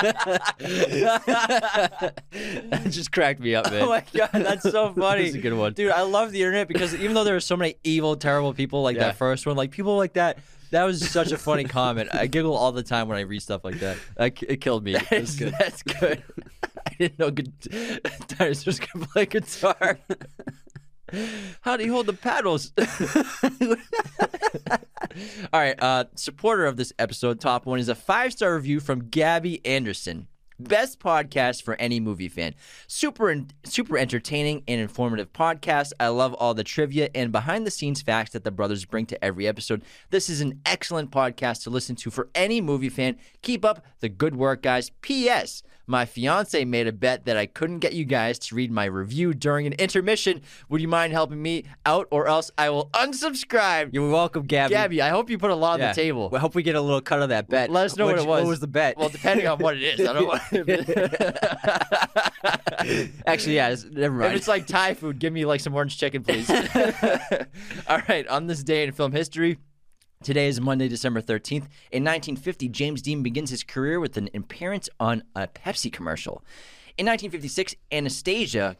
that 1.60 2.86
just 2.90 3.12
cracked 3.12 3.40
me 3.40 3.54
up, 3.54 3.70
man. 3.70 3.82
Oh 3.82 3.88
my 3.88 4.04
god, 4.14 4.30
that's 4.32 4.62
so 4.70 4.92
funny. 4.96 5.24
That's 5.24 5.34
a 5.36 5.38
good 5.38 5.54
one. 5.54 5.72
dude. 5.72 5.90
I 5.90 6.02
love 6.02 6.32
the 6.32 6.40
internet 6.42 6.68
because 6.68 6.94
even 6.94 7.14
though 7.14 7.24
there 7.24 7.36
are 7.36 7.40
so 7.40 7.56
many 7.56 7.76
evil, 7.84 8.16
terrible 8.16 8.52
people 8.54 8.82
like 8.82 8.96
Yeah. 8.96 9.04
that 9.06 9.16
first 9.16 9.46
one, 9.46 9.56
like 9.56 9.70
people 9.70 9.96
like 9.96 10.12
that, 10.14 10.38
that 10.70 10.84
was 10.84 11.08
such 11.08 11.32
a 11.32 11.38
funny 11.38 11.64
comment. 11.64 12.10
I 12.12 12.26
giggle 12.26 12.56
all 12.56 12.72
the 12.72 12.82
time 12.82 13.08
when 13.08 13.18
I 13.18 13.22
read 13.22 13.42
stuff 13.42 13.64
like 13.64 13.80
that. 13.80 13.98
That 14.16 14.34
k- 14.36 14.46
it 14.48 14.60
killed 14.60 14.84
me. 14.84 14.96
That's 15.10 15.36
good. 15.36 15.54
That's 15.58 15.82
good. 15.82 16.22
I 16.86 16.94
didn't 16.98 17.18
know 17.18 17.30
good 17.30 17.52
dinosaurs 18.28 18.80
could 18.80 19.02
play 19.12 19.26
guitar. 19.26 19.98
How 21.62 21.76
do 21.76 21.84
you 21.84 21.92
hold 21.92 22.06
the 22.06 22.12
paddles? 22.12 22.72
All 25.52 25.60
right. 25.60 25.80
Uh, 25.82 26.04
supporter 26.14 26.66
of 26.66 26.76
this 26.76 26.92
episode, 26.98 27.40
top 27.40 27.66
one, 27.66 27.78
is 27.80 27.88
a 27.88 27.94
five 27.94 28.32
star 28.32 28.54
review 28.54 28.80
from 28.80 29.08
Gabby 29.08 29.64
Anderson. 29.66 30.28
Best 30.68 31.00
podcast 31.00 31.62
for 31.62 31.74
any 31.76 32.00
movie 32.00 32.28
fan. 32.28 32.54
Super, 32.86 33.34
super 33.64 33.96
entertaining 33.96 34.62
and 34.68 34.78
informative 34.78 35.32
podcast. 35.32 35.92
I 35.98 36.08
love 36.08 36.34
all 36.34 36.52
the 36.52 36.64
trivia 36.64 37.08
and 37.14 37.32
behind 37.32 37.66
the 37.66 37.70
scenes 37.70 38.02
facts 38.02 38.32
that 38.32 38.44
the 38.44 38.50
brothers 38.50 38.84
bring 38.84 39.06
to 39.06 39.24
every 39.24 39.48
episode. 39.48 39.82
This 40.10 40.28
is 40.28 40.42
an 40.42 40.60
excellent 40.66 41.10
podcast 41.10 41.62
to 41.62 41.70
listen 41.70 41.96
to 41.96 42.10
for 42.10 42.28
any 42.34 42.60
movie 42.60 42.90
fan. 42.90 43.16
Keep 43.40 43.64
up 43.64 43.84
the 44.00 44.10
good 44.10 44.36
work, 44.36 44.62
guys. 44.62 44.90
P.S. 45.00 45.62
My 45.86 46.04
fiance 46.04 46.64
made 46.64 46.86
a 46.86 46.92
bet 46.92 47.24
that 47.24 47.36
I 47.36 47.46
couldn't 47.46 47.80
get 47.80 47.94
you 47.94 48.04
guys 48.04 48.38
to 48.40 48.54
read 48.54 48.70
my 48.70 48.84
review 48.84 49.34
during 49.34 49.66
an 49.66 49.72
intermission. 49.72 50.40
Would 50.68 50.80
you 50.80 50.86
mind 50.86 51.12
helping 51.12 51.42
me 51.42 51.64
out, 51.84 52.06
or 52.12 52.28
else 52.28 52.52
I 52.56 52.70
will 52.70 52.90
unsubscribe? 52.94 53.90
You're 53.92 54.08
welcome, 54.08 54.44
Gabby. 54.44 54.70
Gabby, 54.74 55.02
I 55.02 55.08
hope 55.08 55.30
you 55.30 55.38
put 55.38 55.50
a 55.50 55.54
lot 55.56 55.80
on 55.80 55.88
the 55.88 55.92
table. 55.92 56.30
I 56.32 56.38
hope 56.38 56.54
we 56.54 56.62
get 56.62 56.76
a 56.76 56.80
little 56.80 57.00
cut 57.00 57.22
of 57.22 57.30
that 57.30 57.48
bet. 57.48 57.70
Let 57.70 57.86
us 57.86 57.96
know 57.96 58.04
what 58.06 58.12
What'd 58.16 58.26
it 58.26 58.28
was. 58.28 58.42
What 58.42 58.48
was 58.50 58.60
the 58.60 58.68
bet? 58.68 58.96
Well, 58.98 59.08
depending 59.08 59.48
on 59.48 59.58
what 59.58 59.76
it 59.76 59.82
is, 59.98 60.08
I 60.08 60.12
don't 60.12 60.26
want. 60.28 60.42
Actually, 63.26 63.56
yeah. 63.56 63.70
it's- 63.70 63.86
Never 63.90 64.22
If 64.22 64.34
it's 64.34 64.48
like 64.48 64.66
Thai 64.66 64.94
food, 64.94 65.18
give 65.18 65.32
me 65.32 65.44
like 65.44 65.60
some 65.60 65.74
orange 65.74 65.98
chicken, 65.98 66.22
please. 66.22 66.48
All 67.88 68.00
right, 68.08 68.26
on 68.28 68.46
this 68.46 68.62
day 68.62 68.84
in 68.84 68.92
film 68.92 69.12
history. 69.12 69.58
Today 70.22 70.48
is 70.48 70.60
Monday, 70.60 70.86
December 70.86 71.22
13th. 71.22 71.64
In 71.90 72.04
1950, 72.04 72.68
James 72.68 73.00
Dean 73.00 73.22
begins 73.22 73.48
his 73.48 73.64
career 73.64 73.98
with 73.98 74.18
an 74.18 74.28
appearance 74.34 74.86
on 75.00 75.22
a 75.34 75.48
Pepsi 75.48 75.90
commercial. 75.90 76.44
In 76.98 77.06
1956, 77.06 77.74
Anastasia, 77.90 78.76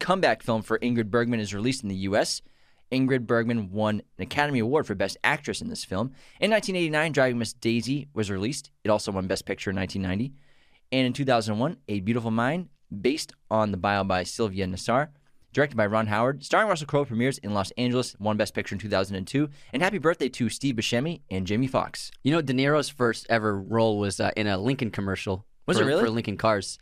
comeback 0.00 0.42
film 0.42 0.62
for 0.62 0.80
Ingrid 0.80 1.08
Bergman, 1.08 1.38
is 1.38 1.54
released 1.54 1.84
in 1.84 1.88
the 1.88 1.94
U.S. 1.94 2.42
Ingrid 2.90 3.28
Bergman 3.28 3.70
won 3.70 4.02
an 4.18 4.22
Academy 4.24 4.58
Award 4.58 4.88
for 4.88 4.96
Best 4.96 5.16
Actress 5.22 5.62
in 5.62 5.68
this 5.68 5.84
film. 5.84 6.08
In 6.40 6.50
1989, 6.50 7.12
Driving 7.12 7.38
Miss 7.38 7.52
Daisy 7.52 8.08
was 8.12 8.28
released. 8.28 8.72
It 8.82 8.90
also 8.90 9.12
won 9.12 9.28
Best 9.28 9.46
Picture 9.46 9.70
in 9.70 9.76
1990. 9.76 10.34
And 10.90 11.06
in 11.06 11.12
2001, 11.12 11.76
A 11.86 12.00
Beautiful 12.00 12.32
Mind, 12.32 12.70
based 13.00 13.32
on 13.52 13.70
the 13.70 13.76
bio 13.76 14.02
by 14.02 14.24
Sylvia 14.24 14.66
Nasar, 14.66 15.10
directed 15.52 15.76
by 15.76 15.86
Ron 15.86 16.06
Howard, 16.06 16.44
starring 16.44 16.68
Russell 16.68 16.86
Crowe, 16.86 17.04
premieres 17.04 17.38
in 17.38 17.54
Los 17.54 17.70
Angeles, 17.72 18.16
won 18.18 18.36
Best 18.36 18.54
Picture 18.54 18.74
in 18.74 18.78
2002. 18.78 19.48
And 19.72 19.82
happy 19.82 19.98
birthday 19.98 20.28
to 20.30 20.48
Steve 20.48 20.76
Buscemi 20.76 21.20
and 21.30 21.46
Jamie 21.46 21.66
Foxx. 21.66 22.10
you 22.22 22.32
know, 22.32 22.42
De 22.42 22.52
Niro's 22.52 22.88
first 22.88 23.26
ever 23.28 23.60
role 23.60 23.98
was 23.98 24.20
uh, 24.20 24.30
in 24.36 24.46
a 24.46 24.58
Lincoln 24.58 24.90
commercial. 24.90 25.46
Was 25.66 25.78
for, 25.78 25.84
it 25.84 25.86
really? 25.86 26.02
for 26.02 26.10
Lincoln 26.10 26.36
Cars? 26.36 26.78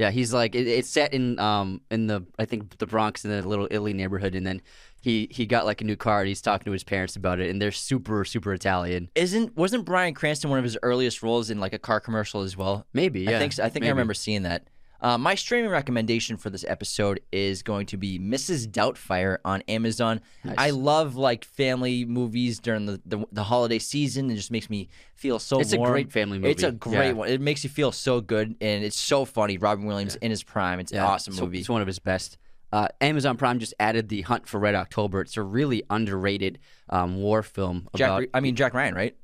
Yeah, 0.00 0.10
he's 0.10 0.32
like 0.32 0.54
it, 0.54 0.66
it's 0.66 0.88
set 0.88 1.12
in 1.12 1.38
um 1.38 1.82
in 1.90 2.06
the 2.06 2.24
I 2.38 2.46
think 2.46 2.78
the 2.78 2.86
Bronx 2.86 3.22
in 3.26 3.30
the 3.30 3.46
little 3.46 3.68
Italy 3.70 3.92
neighborhood, 3.92 4.34
and 4.34 4.46
then 4.46 4.62
he 5.02 5.28
he 5.30 5.44
got 5.44 5.66
like 5.66 5.82
a 5.82 5.84
new 5.84 5.96
car 5.96 6.20
and 6.20 6.28
he's 6.28 6.40
talking 6.40 6.64
to 6.64 6.72
his 6.72 6.84
parents 6.84 7.16
about 7.16 7.38
it, 7.38 7.50
and 7.50 7.60
they're 7.60 7.70
super 7.70 8.24
super 8.24 8.54
Italian. 8.54 9.10
Isn't 9.14 9.54
wasn't 9.56 9.84
Bryan 9.84 10.14
Cranston 10.14 10.48
one 10.48 10.58
of 10.58 10.64
his 10.64 10.78
earliest 10.82 11.22
roles 11.22 11.50
in 11.50 11.60
like 11.60 11.74
a 11.74 11.78
car 11.78 12.00
commercial 12.00 12.40
as 12.40 12.56
well? 12.56 12.86
Maybe 12.94 13.28
I 13.28 13.32
yeah, 13.32 13.38
think. 13.40 13.58
I 13.58 13.68
think 13.68 13.84
I 13.84 13.88
remember 13.88 14.14
seeing 14.14 14.44
that. 14.44 14.68
Uh, 15.02 15.16
my 15.16 15.34
streaming 15.34 15.70
recommendation 15.70 16.36
for 16.36 16.50
this 16.50 16.64
episode 16.68 17.20
is 17.32 17.62
going 17.62 17.86
to 17.86 17.96
be 17.96 18.18
Mrs. 18.18 18.66
Doubtfire 18.68 19.38
on 19.44 19.62
Amazon. 19.68 20.20
I 20.58 20.70
love 20.70 21.16
like 21.16 21.44
family 21.44 22.04
movies 22.04 22.58
during 22.60 22.86
the, 22.86 23.00
the, 23.06 23.24
the 23.32 23.44
holiday 23.44 23.78
season. 23.78 24.30
It 24.30 24.34
just 24.36 24.50
makes 24.50 24.68
me 24.68 24.88
feel 25.14 25.38
so 25.38 25.60
It's 25.60 25.72
a 25.72 25.78
great 25.78 26.12
family 26.12 26.38
movie. 26.38 26.50
It's 26.50 26.62
a 26.62 26.72
great 26.72 27.08
Yeah. 27.08 27.12
one. 27.12 27.28
It 27.28 27.40
makes 27.40 27.64
you 27.64 27.70
feel 27.70 27.92
so 27.92 28.20
good, 28.20 28.56
and 28.60 28.84
it's 28.84 28.98
so 28.98 29.24
funny. 29.24 29.56
Robin 29.56 29.86
Williams 29.86 30.16
in 30.16 30.30
his 30.30 30.42
prime. 30.42 30.80
It's 30.80 30.92
an 30.92 30.98
awesome 30.98 31.32
so- 31.32 31.44
movie. 31.44 31.60
It's 31.60 31.68
one 31.68 31.80
of 31.80 31.86
his 31.86 31.98
best. 31.98 32.36
Uh, 32.72 32.86
Amazon 33.00 33.36
Prime 33.36 33.58
just 33.58 33.74
added 33.80 34.08
the 34.08 34.20
Hunt 34.20 34.46
for 34.46 34.60
Red 34.60 34.76
October. 34.76 35.22
It's 35.22 35.36
a 35.36 35.42
really 35.42 35.82
underrated 35.90 36.60
um, 36.88 37.16
war 37.16 37.42
film 37.42 37.88
Jack, 37.96 38.08
about. 38.08 38.24
I 38.32 38.38
mean 38.38 38.54
Jack 38.54 38.74
Ryan, 38.74 38.94
right? 38.94 39.16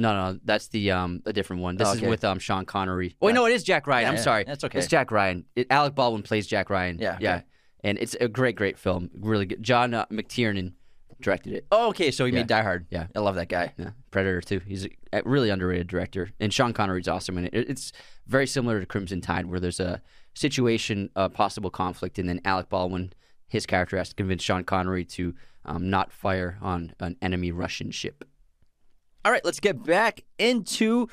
No, 0.00 0.14
no, 0.14 0.32
no, 0.32 0.38
that's 0.44 0.68
the 0.68 0.90
um 0.90 1.22
a 1.26 1.32
different 1.32 1.62
one. 1.62 1.76
This 1.76 1.88
Oh, 1.88 1.92
is 1.92 1.98
okay. 1.98 2.08
with 2.08 2.24
um 2.24 2.38
Sean 2.38 2.64
Connery. 2.64 3.14
Wait, 3.20 3.34
no, 3.34 3.46
it 3.46 3.52
is 3.52 3.62
Jack 3.62 3.86
Ryan. 3.86 4.02
Yeah, 4.04 4.08
I'm 4.10 4.14
yeah, 4.16 4.20
sorry, 4.22 4.44
that's 4.44 4.64
okay. 4.64 4.78
It's 4.78 4.88
Jack 4.88 5.10
Ryan. 5.10 5.44
It, 5.56 5.66
Alec 5.70 5.94
Baldwin 5.94 6.22
plays 6.22 6.46
Jack 6.46 6.70
Ryan. 6.70 6.98
Yeah, 6.98 7.18
yeah, 7.20 7.34
okay. 7.36 7.44
and 7.84 7.98
it's 7.98 8.16
a 8.20 8.28
great, 8.28 8.56
great 8.56 8.78
film. 8.78 9.10
Really 9.18 9.46
good. 9.46 9.62
John 9.62 9.94
uh, 9.94 10.06
McTiernan 10.06 10.72
directed 11.20 11.52
it. 11.52 11.66
Oh, 11.70 11.88
okay. 11.90 12.10
So 12.10 12.24
he 12.24 12.32
Yeah. 12.32 12.38
made 12.40 12.46
Die 12.46 12.62
Hard. 12.62 12.86
Yeah. 12.90 13.06
I 13.14 13.18
love 13.20 13.34
that 13.34 13.48
guy. 13.50 13.72
Yeah, 13.76 13.90
Predator 14.10 14.40
too. 14.40 14.60
He's 14.66 14.86
a 15.12 15.22
really 15.24 15.50
underrated 15.50 15.86
director, 15.86 16.30
and 16.40 16.52
Sean 16.52 16.72
Connery's 16.72 17.08
awesome 17.08 17.36
in 17.38 17.44
it. 17.46 17.54
It- 17.54 17.68
It's 17.70 17.92
very 18.26 18.46
similar 18.46 18.80
to 18.80 18.86
Crimson 18.86 19.20
Tide, 19.20 19.46
where 19.46 19.60
there's 19.60 19.80
a 19.80 20.00
situation, 20.34 21.10
a 21.16 21.28
possible 21.28 21.70
conflict, 21.70 22.18
and 22.18 22.28
then 22.28 22.40
Alec 22.44 22.68
Baldwin, 22.68 23.12
his 23.48 23.66
character, 23.66 23.96
has 23.98 24.08
to 24.10 24.14
convince 24.14 24.42
Sean 24.42 24.64
Connery 24.64 25.04
to 25.04 25.34
um, 25.66 25.90
not 25.90 26.10
fire 26.12 26.56
on 26.62 26.94
an 27.00 27.16
enemy 27.20 27.50
Russian 27.52 27.90
ship. 27.90 28.24
All 29.22 29.30
right, 29.30 29.44
let's 29.44 29.60
get 29.60 29.84
back 29.84 30.24
into 30.38 31.06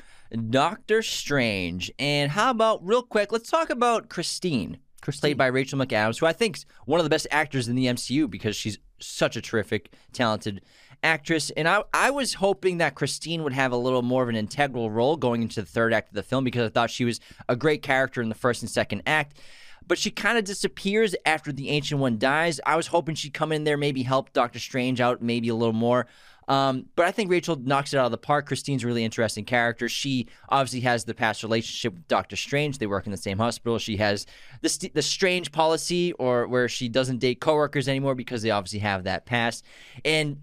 Doctor 0.48 1.02
Strange. 1.02 1.92
And 1.98 2.30
how 2.30 2.50
about, 2.50 2.86
real 2.86 3.02
quick, 3.02 3.32
let's 3.32 3.50
talk 3.50 3.68
about 3.68 4.08
Christine, 4.08 4.78
played 5.02 5.36
by 5.36 5.48
Rachel 5.48 5.78
McAdams, 5.78 6.18
who 6.18 6.24
I 6.24 6.32
think 6.32 6.56
is 6.56 6.66
one 6.86 7.00
of 7.00 7.04
the 7.04 7.10
best 7.10 7.26
actors 7.30 7.68
in 7.68 7.76
the 7.76 7.84
MCU 7.84 8.30
because 8.30 8.56
she's 8.56 8.78
such 8.98 9.36
a 9.36 9.42
terrific, 9.42 9.92
talented 10.14 10.62
actress. 11.02 11.50
And 11.50 11.68
I, 11.68 11.82
I 11.92 12.10
was 12.10 12.32
hoping 12.32 12.78
that 12.78 12.94
Christine 12.94 13.42
would 13.42 13.52
have 13.52 13.72
a 13.72 13.76
little 13.76 14.00
more 14.00 14.22
of 14.22 14.30
an 14.30 14.36
integral 14.36 14.90
role 14.90 15.18
going 15.18 15.42
into 15.42 15.60
the 15.60 15.66
third 15.66 15.92
act 15.92 16.08
of 16.08 16.14
the 16.14 16.22
film 16.22 16.44
because 16.44 16.64
I 16.66 16.72
thought 16.72 16.90
she 16.90 17.04
was 17.04 17.20
a 17.46 17.56
great 17.56 17.82
character 17.82 18.22
in 18.22 18.30
the 18.30 18.34
first 18.34 18.62
and 18.62 18.70
second 18.70 19.02
act. 19.06 19.38
But 19.86 19.98
she 19.98 20.10
kind 20.10 20.38
of 20.38 20.44
disappears 20.44 21.14
after 21.26 21.52
the 21.52 21.68
Ancient 21.68 22.00
One 22.00 22.18
dies. 22.18 22.58
I 22.64 22.76
was 22.76 22.86
hoping 22.86 23.14
she'd 23.14 23.34
come 23.34 23.52
in 23.52 23.64
there, 23.64 23.76
maybe 23.76 24.02
help 24.02 24.32
Doctor 24.32 24.58
Strange 24.58 24.98
out, 25.00 25.20
maybe 25.20 25.48
a 25.48 25.54
little 25.54 25.74
more. 25.74 26.06
Um, 26.48 26.86
but 26.96 27.06
I 27.06 27.12
think 27.12 27.30
Rachel 27.30 27.56
knocks 27.56 27.92
it 27.92 27.98
out 27.98 28.06
of 28.06 28.10
the 28.10 28.18
park. 28.18 28.46
Christine's 28.46 28.82
a 28.82 28.86
really 28.86 29.04
interesting 29.04 29.44
character. 29.44 29.88
She 29.88 30.28
obviously 30.48 30.80
has 30.80 31.04
the 31.04 31.14
past 31.14 31.42
relationship 31.42 31.92
with 31.92 32.08
Doctor 32.08 32.36
Strange. 32.36 32.78
They 32.78 32.86
work 32.86 33.06
in 33.06 33.12
the 33.12 33.18
same 33.18 33.38
hospital. 33.38 33.78
She 33.78 33.98
has 33.98 34.26
the 34.62 34.68
st- 34.68 34.94
the 34.94 35.02
strange 35.02 35.52
policy, 35.52 36.12
or 36.14 36.48
where 36.48 36.68
she 36.68 36.88
doesn't 36.88 37.18
date 37.18 37.40
coworkers 37.40 37.86
anymore 37.86 38.14
because 38.14 38.42
they 38.42 38.50
obviously 38.50 38.80
have 38.80 39.04
that 39.04 39.26
past. 39.26 39.64
And 40.04 40.38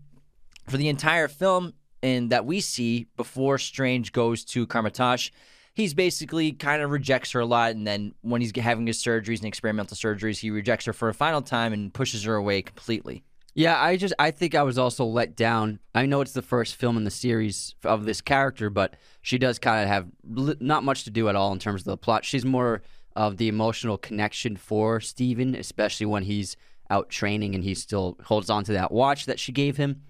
for 0.69 0.77
the 0.77 0.89
entire 0.89 1.27
film, 1.27 1.73
and 2.03 2.29
that 2.31 2.45
we 2.45 2.61
see 2.61 3.07
before 3.17 3.57
Strange 3.57 4.11
goes 4.11 4.45
to 4.45 4.67
Kamar-Taj, 4.67 5.31
he's 5.73 5.95
basically 5.95 6.51
kind 6.51 6.83
of 6.83 6.91
rejects 6.91 7.31
her 7.31 7.39
a 7.39 7.45
lot. 7.47 7.71
And 7.71 7.87
then 7.87 8.13
when 8.21 8.41
he's 8.41 8.55
having 8.55 8.85
his 8.85 9.01
surgeries 9.03 9.39
and 9.39 9.45
experimental 9.45 9.97
surgeries, 9.97 10.37
he 10.39 10.51
rejects 10.51 10.85
her 10.85 10.93
for 10.93 11.09
a 11.09 11.15
final 11.15 11.41
time 11.41 11.73
and 11.73 11.91
pushes 11.91 12.23
her 12.25 12.35
away 12.35 12.61
completely. 12.61 13.23
Yeah, 13.55 13.81
I 13.81 13.95
just 13.95 14.13
I 14.19 14.31
think 14.31 14.53
I 14.53 14.63
was 14.63 14.77
also 14.77 15.05
let 15.05 15.35
down. 15.35 15.79
I 15.95 16.05
know 16.05 16.19
it's 16.19 16.33
the 16.33 16.41
first 16.41 16.75
film 16.75 16.97
in 16.97 17.05
the 17.05 17.11
series 17.11 17.73
of 17.85 18.03
this 18.05 18.19
character, 18.19 18.69
but 18.69 18.95
she 19.21 19.37
does 19.37 19.59
kind 19.59 19.81
of 19.81 19.87
have 19.87 20.07
li- 20.25 20.57
not 20.59 20.83
much 20.83 21.05
to 21.05 21.09
do 21.09 21.29
at 21.29 21.37
all 21.37 21.53
in 21.53 21.59
terms 21.59 21.81
of 21.81 21.85
the 21.85 21.97
plot. 21.97 22.25
She's 22.25 22.45
more 22.45 22.81
of 23.15 23.37
the 23.37 23.47
emotional 23.47 23.97
connection 23.97 24.57
for 24.57 24.99
Steven, 24.99 25.55
especially 25.55 26.05
when 26.05 26.23
he's 26.23 26.57
out 26.89 27.09
training 27.09 27.55
and 27.55 27.63
he 27.63 27.73
still 27.73 28.17
holds 28.25 28.49
on 28.49 28.65
to 28.65 28.73
that 28.73 28.91
watch 28.91 29.25
that 29.25 29.39
she 29.39 29.53
gave 29.53 29.77
him. 29.77 30.01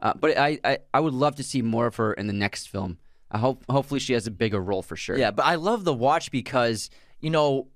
Uh, 0.00 0.12
but 0.14 0.36
I, 0.36 0.58
I 0.62 0.78
I 0.92 1.00
would 1.00 1.14
love 1.14 1.36
to 1.36 1.42
see 1.42 1.62
more 1.62 1.86
of 1.86 1.96
her 1.96 2.12
in 2.12 2.26
the 2.26 2.34
next 2.34 2.68
film. 2.68 2.98
I 3.30 3.38
hope 3.38 3.64
hopefully 3.70 4.00
she 4.00 4.12
has 4.12 4.26
a 4.26 4.30
bigger 4.30 4.60
role 4.60 4.82
for 4.82 4.96
sure. 4.96 5.16
Yeah, 5.16 5.30
but 5.30 5.46
I 5.46 5.54
love 5.54 5.84
the 5.84 5.94
watch 5.94 6.30
because, 6.30 6.90
you 7.20 7.30
know, 7.30 7.68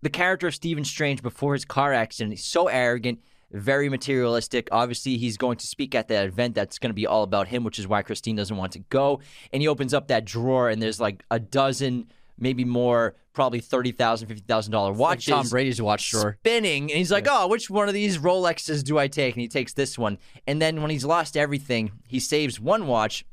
the 0.00 0.10
character 0.10 0.46
of 0.46 0.54
Stephen 0.54 0.84
Strange 0.84 1.22
before 1.22 1.52
his 1.52 1.64
car 1.66 1.92
accident, 1.92 2.32
he's 2.32 2.44
so 2.44 2.68
arrogant, 2.68 3.20
very 3.52 3.88
materialistic. 3.88 4.68
Obviously, 4.72 5.16
he's 5.16 5.36
going 5.36 5.56
to 5.58 5.66
speak 5.66 5.94
at 5.94 6.08
that 6.08 6.26
event 6.26 6.54
that's 6.54 6.78
going 6.78 6.90
to 6.90 6.94
be 6.94 7.06
all 7.06 7.22
about 7.22 7.48
him, 7.48 7.64
which 7.64 7.78
is 7.78 7.86
why 7.86 8.02
Christine 8.02 8.36
doesn't 8.36 8.56
want 8.56 8.72
to 8.72 8.78
go. 8.80 9.20
And 9.52 9.62
he 9.62 9.68
opens 9.68 9.94
up 9.94 10.08
that 10.08 10.24
drawer, 10.24 10.68
and 10.68 10.80
there's 10.82 11.00
like 11.00 11.22
a 11.30 11.38
dozen, 11.38 12.06
maybe 12.38 12.64
more, 12.64 13.14
probably 13.32 13.60
$30,000, 13.60 14.26
$50,000 14.26 14.72
Like 14.90 14.98
watches. 14.98 15.26
Tom 15.26 15.48
Brady's 15.48 15.80
watch 15.80 16.10
drawer. 16.10 16.36
spinning 16.40 16.90
and 16.90 16.98
he's 16.98 17.10
like 17.10 17.26
oh 17.28 17.46
which 17.46 17.70
one 17.70 17.88
of 17.88 17.94
these 17.94 18.18
rolexes 18.18 18.84
do 18.84 18.98
i 18.98 19.08
take 19.08 19.34
and 19.34 19.40
he 19.40 19.48
takes 19.48 19.72
this 19.72 19.98
one 19.98 20.18
and 20.46 20.60
then 20.60 20.82
when 20.82 20.90
he's 20.90 21.04
lost 21.06 21.34
everything 21.34 21.92
he 22.06 22.20
saves 22.20 22.60
one 22.60 22.86
watch 22.86 23.24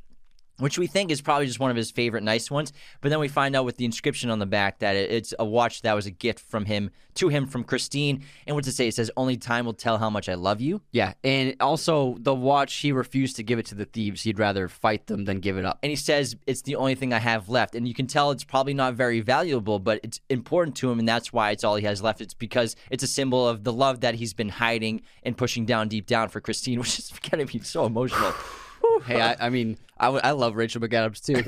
which 0.60 0.78
we 0.78 0.88
think 0.88 1.12
is 1.12 1.22
probably 1.22 1.46
just 1.48 1.60
one 1.60 1.72
of 1.72 1.78
his 1.78 1.92
favorite 1.92 2.24
nice 2.24 2.52
ones 2.52 2.72
but 3.02 3.10
then 3.10 3.20
we 3.20 3.28
find 3.28 3.56
out 3.56 3.66
with 3.66 3.78
the 3.78 3.86
inscription 3.86 4.30
on 4.30 4.40
the 4.40 4.46
back 4.46 4.80
that 4.80 4.96
it's 4.96 5.34
a 5.40 5.46
watch 5.46 5.82
that 5.82 5.94
was 5.94 6.06
a 6.06 6.12
gift 6.12 6.40
from 6.40 6.66
him 6.66 6.92
to 7.16 7.30
him 7.30 7.46
from 7.48 7.64
christine 7.64 8.24
and 8.46 8.56
what's 8.56 8.68
it 8.68 8.74
say 8.74 8.88
it 8.88 8.94
says 8.94 9.12
only 9.18 9.36
time 9.38 9.66
will 9.66 9.74
tell 9.74 9.98
how 9.98 10.10
much 10.10 10.30
i 10.30 10.36
love 10.36 10.62
you 10.62 10.82
Yeah, 10.92 11.14
and 11.24 11.56
also 11.60 12.16
the 12.20 12.34
watch 12.34 12.76
he 12.76 12.92
refused 12.92 13.36
to 13.38 13.44
give 13.44 13.60
it 13.60 13.66
to 13.68 13.76
the 13.76 13.86
thieves. 13.86 14.24
He'd 14.24 14.40
rather 14.40 14.68
fight 14.68 15.08
them 15.08 15.26
than 15.26 15.40
give 15.40 15.58
it 15.58 15.66
up. 15.66 15.80
and 15.84 15.90
he 15.90 15.96
says 15.96 16.36
it's 16.48 16.62
the 16.62 16.76
only 16.76 16.96
thing 16.96 17.14
I 17.14 17.20
have 17.20 17.50
left. 17.50 17.76
And 17.76 17.88
you 17.88 17.94
can 17.94 18.08
tell 18.08 18.32
it's 18.32 18.44
probably 18.44 18.74
not 18.74 18.94
very 18.94 19.22
valuable, 19.22 19.80
but 19.80 20.00
it's 20.04 20.20
important 20.30 20.76
to 20.78 20.92
him, 20.92 21.00
and 21.00 21.08
that's 21.08 21.32
why 21.34 21.52
it's 21.52 21.64
all 21.64 21.76
he 21.76 21.86
has 21.86 22.02
left. 22.02 22.22
It's 22.22 22.34
because 22.34 22.76
it's 22.90 23.04
a 23.04 23.08
symbol 23.08 23.48
of 23.48 23.64
the 23.64 23.74
love 23.74 24.02
that 24.02 24.16
he's 24.16 24.34
been 24.34 24.50
hiding 24.50 25.02
and 25.24 25.38
pushing 25.38 25.66
down 25.66 25.88
deep 25.88 26.06
down 26.08 26.30
for 26.30 26.42
Christine, 26.42 26.80
which 26.84 27.00
is 27.00 27.12
getting 27.22 27.48
me 27.54 27.60
so 27.64 27.86
emotional. 27.86 28.34
Hey, 29.06 29.22
I, 29.22 29.48
I 29.48 29.50
mean, 29.50 29.78
I, 29.98 30.06
w- 30.06 30.22
I 30.24 30.32
love 30.32 30.56
Rachel 30.56 30.82
McAdams 30.82 31.24
too. 31.26 31.44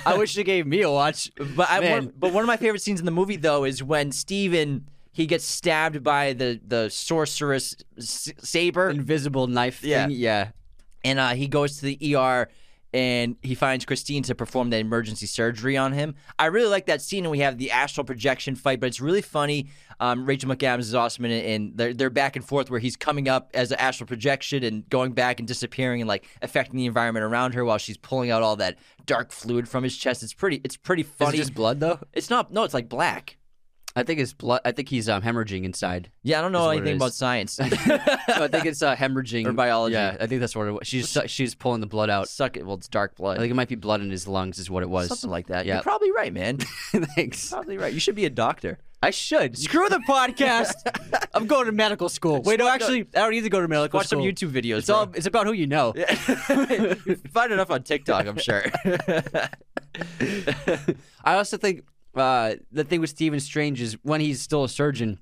I 0.06 0.16
wish 0.18 0.30
she 0.32 0.44
gave 0.44 0.66
me 0.66 0.82
a 0.82 0.90
watch. 0.90 1.30
But 1.56 1.68
I, 1.70 1.80
Man. 1.80 1.92
one, 1.92 2.12
but 2.16 2.32
one 2.32 2.42
of 2.42 2.46
my 2.46 2.56
favorite 2.56 2.82
scenes 2.82 3.00
in 3.00 3.06
the 3.06 3.12
movie 3.12 3.36
though 3.36 3.64
is 3.64 3.82
when 3.82 4.12
Steven 4.12 4.88
he 5.12 5.26
gets 5.26 5.44
stabbed 5.44 6.02
by 6.02 6.32
the 6.32 6.60
the 6.66 6.88
sorceress 6.90 7.76
S- 7.96 8.32
saber, 8.38 8.90
Invisible 8.90 9.46
knife 9.46 9.80
thing. 9.80 9.90
Yeah. 9.90 10.08
Yeah. 10.08 10.50
and 11.04 11.18
uh, 11.18 11.30
he 11.30 11.48
goes 11.48 11.78
to 11.80 11.82
the 11.86 12.16
ER 12.16 12.48
and 12.94 13.36
he 13.42 13.54
finds 13.54 13.84
Christine 13.84 14.22
to 14.24 14.34
perform 14.34 14.70
the 14.70 14.78
emergency 14.78 15.26
surgery 15.26 15.76
on 15.76 15.92
him. 15.92 16.14
I 16.38 16.46
really 16.46 16.68
like 16.70 16.86
that 16.86 17.02
scene, 17.02 17.24
and 17.24 17.30
we 17.30 17.40
have 17.40 17.58
the 17.58 17.70
astral 17.70 18.04
projection 18.04 18.54
fight, 18.54 18.80
but 18.80 18.86
it's 18.86 19.00
really 19.00 19.22
funny. 19.22 19.68
Um, 20.00 20.24
Rachel 20.24 20.48
McAdams 20.50 20.80
is 20.80 20.94
awesome 20.94 21.24
in 21.24 21.30
it, 21.32 21.44
and 21.46 21.76
they're, 21.76 21.92
they're 21.92 22.10
back 22.10 22.36
and 22.36 22.44
forth 22.44 22.70
where 22.70 22.80
he's 22.80 22.96
coming 22.96 23.28
up 23.28 23.50
as 23.52 23.72
an 23.72 23.78
astral 23.78 24.06
projection 24.06 24.62
and 24.62 24.88
going 24.88 25.12
back 25.12 25.38
and 25.38 25.46
disappearing 25.48 26.00
and 26.00 26.08
like 26.08 26.26
affecting 26.40 26.76
the 26.76 26.86
environment 26.86 27.24
around 27.24 27.54
her 27.54 27.64
while 27.64 27.78
she's 27.78 27.96
pulling 27.96 28.30
out 28.30 28.42
all 28.42 28.56
that 28.56 28.78
dark 29.06 29.32
fluid 29.32 29.68
from 29.68 29.82
his 29.84 29.96
chest. 29.96 30.22
It's 30.22 30.32
pretty. 30.34 30.60
It's 30.64 30.76
pretty 30.76 31.02
Is 31.02 31.08
funny. 31.08 31.36
just 31.38 31.54
blood 31.54 31.80
though? 31.80 31.98
it's 32.12 32.30
not. 32.30 32.52
No, 32.52 32.64
it's 32.64 32.74
like 32.74 32.88
black. 32.88 33.36
I 33.98 34.04
think 34.04 34.20
it's 34.20 34.32
blood. 34.32 34.60
I 34.64 34.70
think 34.70 34.88
he's 34.88 35.08
um, 35.08 35.22
hemorrhaging 35.22 35.64
inside. 35.64 36.08
Yeah, 36.22 36.38
I 36.38 36.42
don't 36.42 36.52
know 36.52 36.60
Is 36.60 36.66
what 36.66 36.76
it 36.76 36.80
anything 36.82 36.96
about 36.96 37.14
science. 37.14 37.58
No, 37.88 38.44
I 38.44 38.48
think 38.48 38.66
it's 38.66 38.80
uh, 38.80 38.94
hemorrhaging 38.94 39.46
Or 39.46 39.52
biology. 39.52 39.94
Yeah, 39.94 40.16
I 40.20 40.28
think 40.28 40.40
that's 40.40 40.54
what 40.54 40.68
it 40.68 40.70
was. 40.70 40.86
She's 40.86 41.08
su- 41.08 41.26
she's 41.26 41.56
pulling 41.56 41.80
the 41.80 41.86
blood 41.88 42.08
out. 42.10 42.28
Suck 42.28 42.56
it. 42.56 42.64
Well, 42.64 42.76
it's 42.76 42.86
dark 42.86 43.16
blood. 43.16 43.36
I 43.36 43.40
think 43.40 43.50
it 43.50 43.54
might 43.54 43.68
be 43.68 43.74
blood 43.74 44.00
in 44.00 44.10
his 44.10 44.28
lungs, 44.28 44.60
is 44.60 44.70
what 44.70 44.84
it 44.84 44.88
was. 44.88 45.08
Something 45.08 45.30
like 45.30 45.48
that. 45.48 45.66
Yeah. 45.66 45.74
You're 45.74 45.82
probably 45.82 46.12
right, 46.12 46.32
man. 46.32 46.58
Thanks. 46.92 47.50
probably 47.50 47.76
right. 47.76 47.92
You 47.92 47.98
should 47.98 48.14
be 48.14 48.24
a 48.24 48.30
doctor. 48.30 48.78
I 49.02 49.10
should. 49.10 49.58
Screw 49.58 49.88
the 49.88 50.00
podcast. 50.08 50.74
I'm 51.34 51.46
going 51.46 51.66
to 51.66 51.72
medical 51.72 52.08
school. 52.08 52.42
Wait, 52.42 52.60
no, 52.60 52.68
actually, 52.68 53.00
I 53.14 53.20
don't 53.20 53.30
need 53.32 53.42
to 53.42 53.50
go 53.50 53.60
to 53.60 53.66
medical 53.66 54.00
school. 54.02 54.20
Watch 54.20 54.36
some. 54.36 54.50
YouTube 54.50 54.52
videos. 54.52 54.78
It's 54.78 54.86
bro. 54.86 54.96
all. 54.96 55.10
It's 55.14 55.26
about 55.26 55.46
who 55.46 55.52
you 55.52 55.66
know. 55.66 55.94
You 55.96 57.16
find 57.32 57.52
enough 57.52 57.70
on 57.70 57.82
TikTok, 57.82 58.26
I'm 58.26 58.38
sure. 58.38 58.64
I 61.24 61.34
also 61.34 61.56
think 61.56 61.84
uh, 62.18 62.56
the 62.70 62.84
thing 62.84 63.00
with 63.00 63.10
Stephen 63.10 63.40
Strange 63.40 63.80
is 63.80 63.96
when 64.02 64.20
he's 64.20 64.40
still 64.40 64.64
a 64.64 64.68
surgeon, 64.68 65.18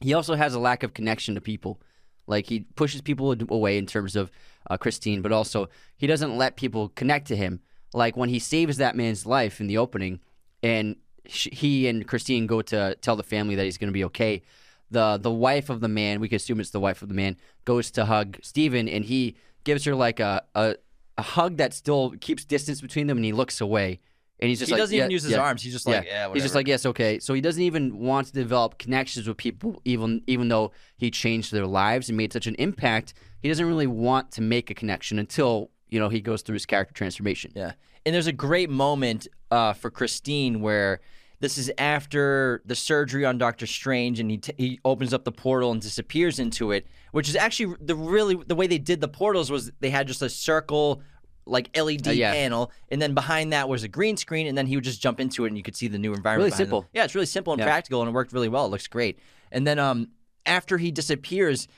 he 0.00 0.14
also 0.14 0.34
has 0.34 0.54
a 0.54 0.58
lack 0.58 0.82
of 0.82 0.94
connection 0.94 1.34
to 1.34 1.40
people. 1.40 1.80
Like 2.26 2.46
he 2.46 2.60
pushes 2.60 3.00
people 3.00 3.34
away 3.50 3.76
in 3.78 3.86
terms 3.86 4.16
of 4.16 4.30
uh, 4.68 4.76
Christine, 4.76 5.22
but 5.22 5.32
also 5.32 5.68
he 5.96 6.06
doesn't 6.06 6.36
let 6.36 6.56
people 6.56 6.88
connect 6.90 7.28
to 7.28 7.36
him. 7.36 7.60
Like 7.92 8.16
when 8.16 8.28
he 8.28 8.38
saves 8.38 8.78
that 8.78 8.96
man's 8.96 9.26
life 9.26 9.60
in 9.60 9.66
the 9.66 9.78
opening, 9.78 10.20
and 10.62 10.96
sh- 11.26 11.48
he 11.52 11.86
and 11.86 12.06
Christine 12.08 12.46
go 12.46 12.62
to 12.62 12.96
tell 13.00 13.16
the 13.16 13.22
family 13.22 13.54
that 13.54 13.64
he's 13.64 13.78
going 13.78 13.88
to 13.88 13.92
be 13.92 14.04
okay. 14.04 14.42
The 14.90 15.18
the 15.20 15.30
wife 15.30 15.70
of 15.70 15.80
the 15.80 15.88
man, 15.88 16.20
we 16.20 16.28
can 16.28 16.36
assume 16.36 16.60
it's 16.60 16.70
the 16.70 16.80
wife 16.80 17.02
of 17.02 17.08
the 17.08 17.14
man, 17.14 17.36
goes 17.64 17.90
to 17.92 18.06
hug 18.06 18.38
Stephen, 18.42 18.88
and 18.88 19.04
he 19.04 19.36
gives 19.64 19.84
her 19.84 19.94
like 19.94 20.18
a 20.20 20.42
a, 20.54 20.76
a 21.18 21.22
hug 21.22 21.56
that 21.58 21.74
still 21.74 22.14
keeps 22.20 22.44
distance 22.44 22.80
between 22.80 23.06
them, 23.06 23.18
and 23.18 23.24
he 23.24 23.32
looks 23.32 23.60
away. 23.60 24.00
And 24.44 24.50
he's 24.50 24.58
just 24.58 24.68
he 24.68 24.74
like, 24.74 24.82
doesn't 24.82 24.94
even 24.94 25.10
"Yeah, 25.10 25.14
use 25.14 25.22
his 25.22 25.32
yeah." 25.32 25.38
arms. 25.38 25.62
He's 25.62 25.72
just 25.72 25.86
like, 25.86 26.04
yeah, 26.04 26.30
he's 26.34 26.42
just 26.42 26.54
like, 26.54 26.68
yes, 26.68 26.84
okay. 26.84 27.18
So 27.18 27.32
he 27.32 27.40
doesn't 27.40 27.62
even 27.62 27.98
want 27.98 28.26
to 28.26 28.32
develop 28.34 28.76
connections 28.76 29.26
with 29.26 29.38
people, 29.38 29.80
even 29.86 30.22
even 30.26 30.48
though 30.48 30.72
he 30.98 31.10
changed 31.10 31.50
their 31.50 31.66
lives 31.66 32.10
and 32.10 32.18
made 32.18 32.30
such 32.32 32.46
an 32.46 32.54
impact. 32.56 33.14
He 33.40 33.48
doesn't 33.48 33.66
really 33.66 33.86
want 33.86 34.32
to 34.32 34.42
make 34.42 34.68
a 34.68 34.74
connection 34.74 35.18
until 35.18 35.70
you 35.88 35.98
know 35.98 36.10
he 36.10 36.20
goes 36.20 36.42
through 36.42 36.54
his 36.54 36.66
character 36.66 36.92
transformation. 36.92 37.52
Yeah. 37.56 37.72
And 38.04 38.14
there's 38.14 38.26
a 38.26 38.32
great 38.32 38.68
moment 38.68 39.28
uh, 39.50 39.72
for 39.72 39.90
Christine 39.90 40.60
where 40.60 41.00
This 41.40 41.58
is 41.58 41.70
after 41.78 42.62
the 42.64 42.74
surgery 42.74 43.24
on 43.24 43.38
Doctor 43.38 43.66
Strange, 43.66 44.20
and 44.20 44.30
he 44.30 44.38
t- 44.38 44.54
he 44.56 44.80
opens 44.84 45.12
up 45.14 45.24
the 45.24 45.32
portal 45.32 45.72
and 45.72 45.80
disappears 45.80 46.38
into 46.38 46.70
it, 46.70 46.86
which 47.12 47.28
is 47.28 47.36
actually 47.36 47.76
the 47.80 47.94
really 47.96 48.34
the 48.46 48.54
way 48.54 48.66
they 48.66 48.78
did 48.78 49.00
the 49.00 49.08
portals 49.08 49.50
was 49.50 49.70
they 49.80 49.90
had 49.90 50.06
just 50.06 50.22
a 50.22 50.28
circle 50.28 51.02
like 51.46 51.70
LED 51.76 52.08
Uh, 52.08 52.10
yeah. 52.12 52.32
panel, 52.32 52.70
and 52.90 53.00
then 53.02 53.14
behind 53.14 53.52
that 53.52 53.68
was 53.68 53.82
a 53.82 53.88
green 53.88 54.16
screen, 54.16 54.46
and 54.46 54.56
then 54.56 54.66
he 54.66 54.76
would 54.76 54.84
just 54.84 55.00
jump 55.02 55.20
into 55.20 55.44
it, 55.44 55.48
and 55.48 55.56
you 55.56 55.62
could 55.62 55.76
see 55.76 55.88
the 55.88 55.98
new 55.98 56.12
environment. 56.14 56.44
Really 56.46 56.50
them. 56.50 56.56
simple. 56.58 56.86
Yeah, 56.94 57.04
it's 57.04 57.14
really 57.14 57.26
simple 57.26 57.52
and 57.52 57.60
Yeah. 57.60 57.66
practical, 57.66 58.00
and 58.00 58.08
it 58.08 58.12
worked 58.12 58.32
really 58.32 58.48
well. 58.48 58.66
It 58.66 58.70
looks 58.70 58.86
great. 58.86 59.18
And 59.52 59.66
then 59.66 59.78
um, 59.78 60.08
after 60.46 60.78
he 60.78 60.90
disappears, 60.90 61.68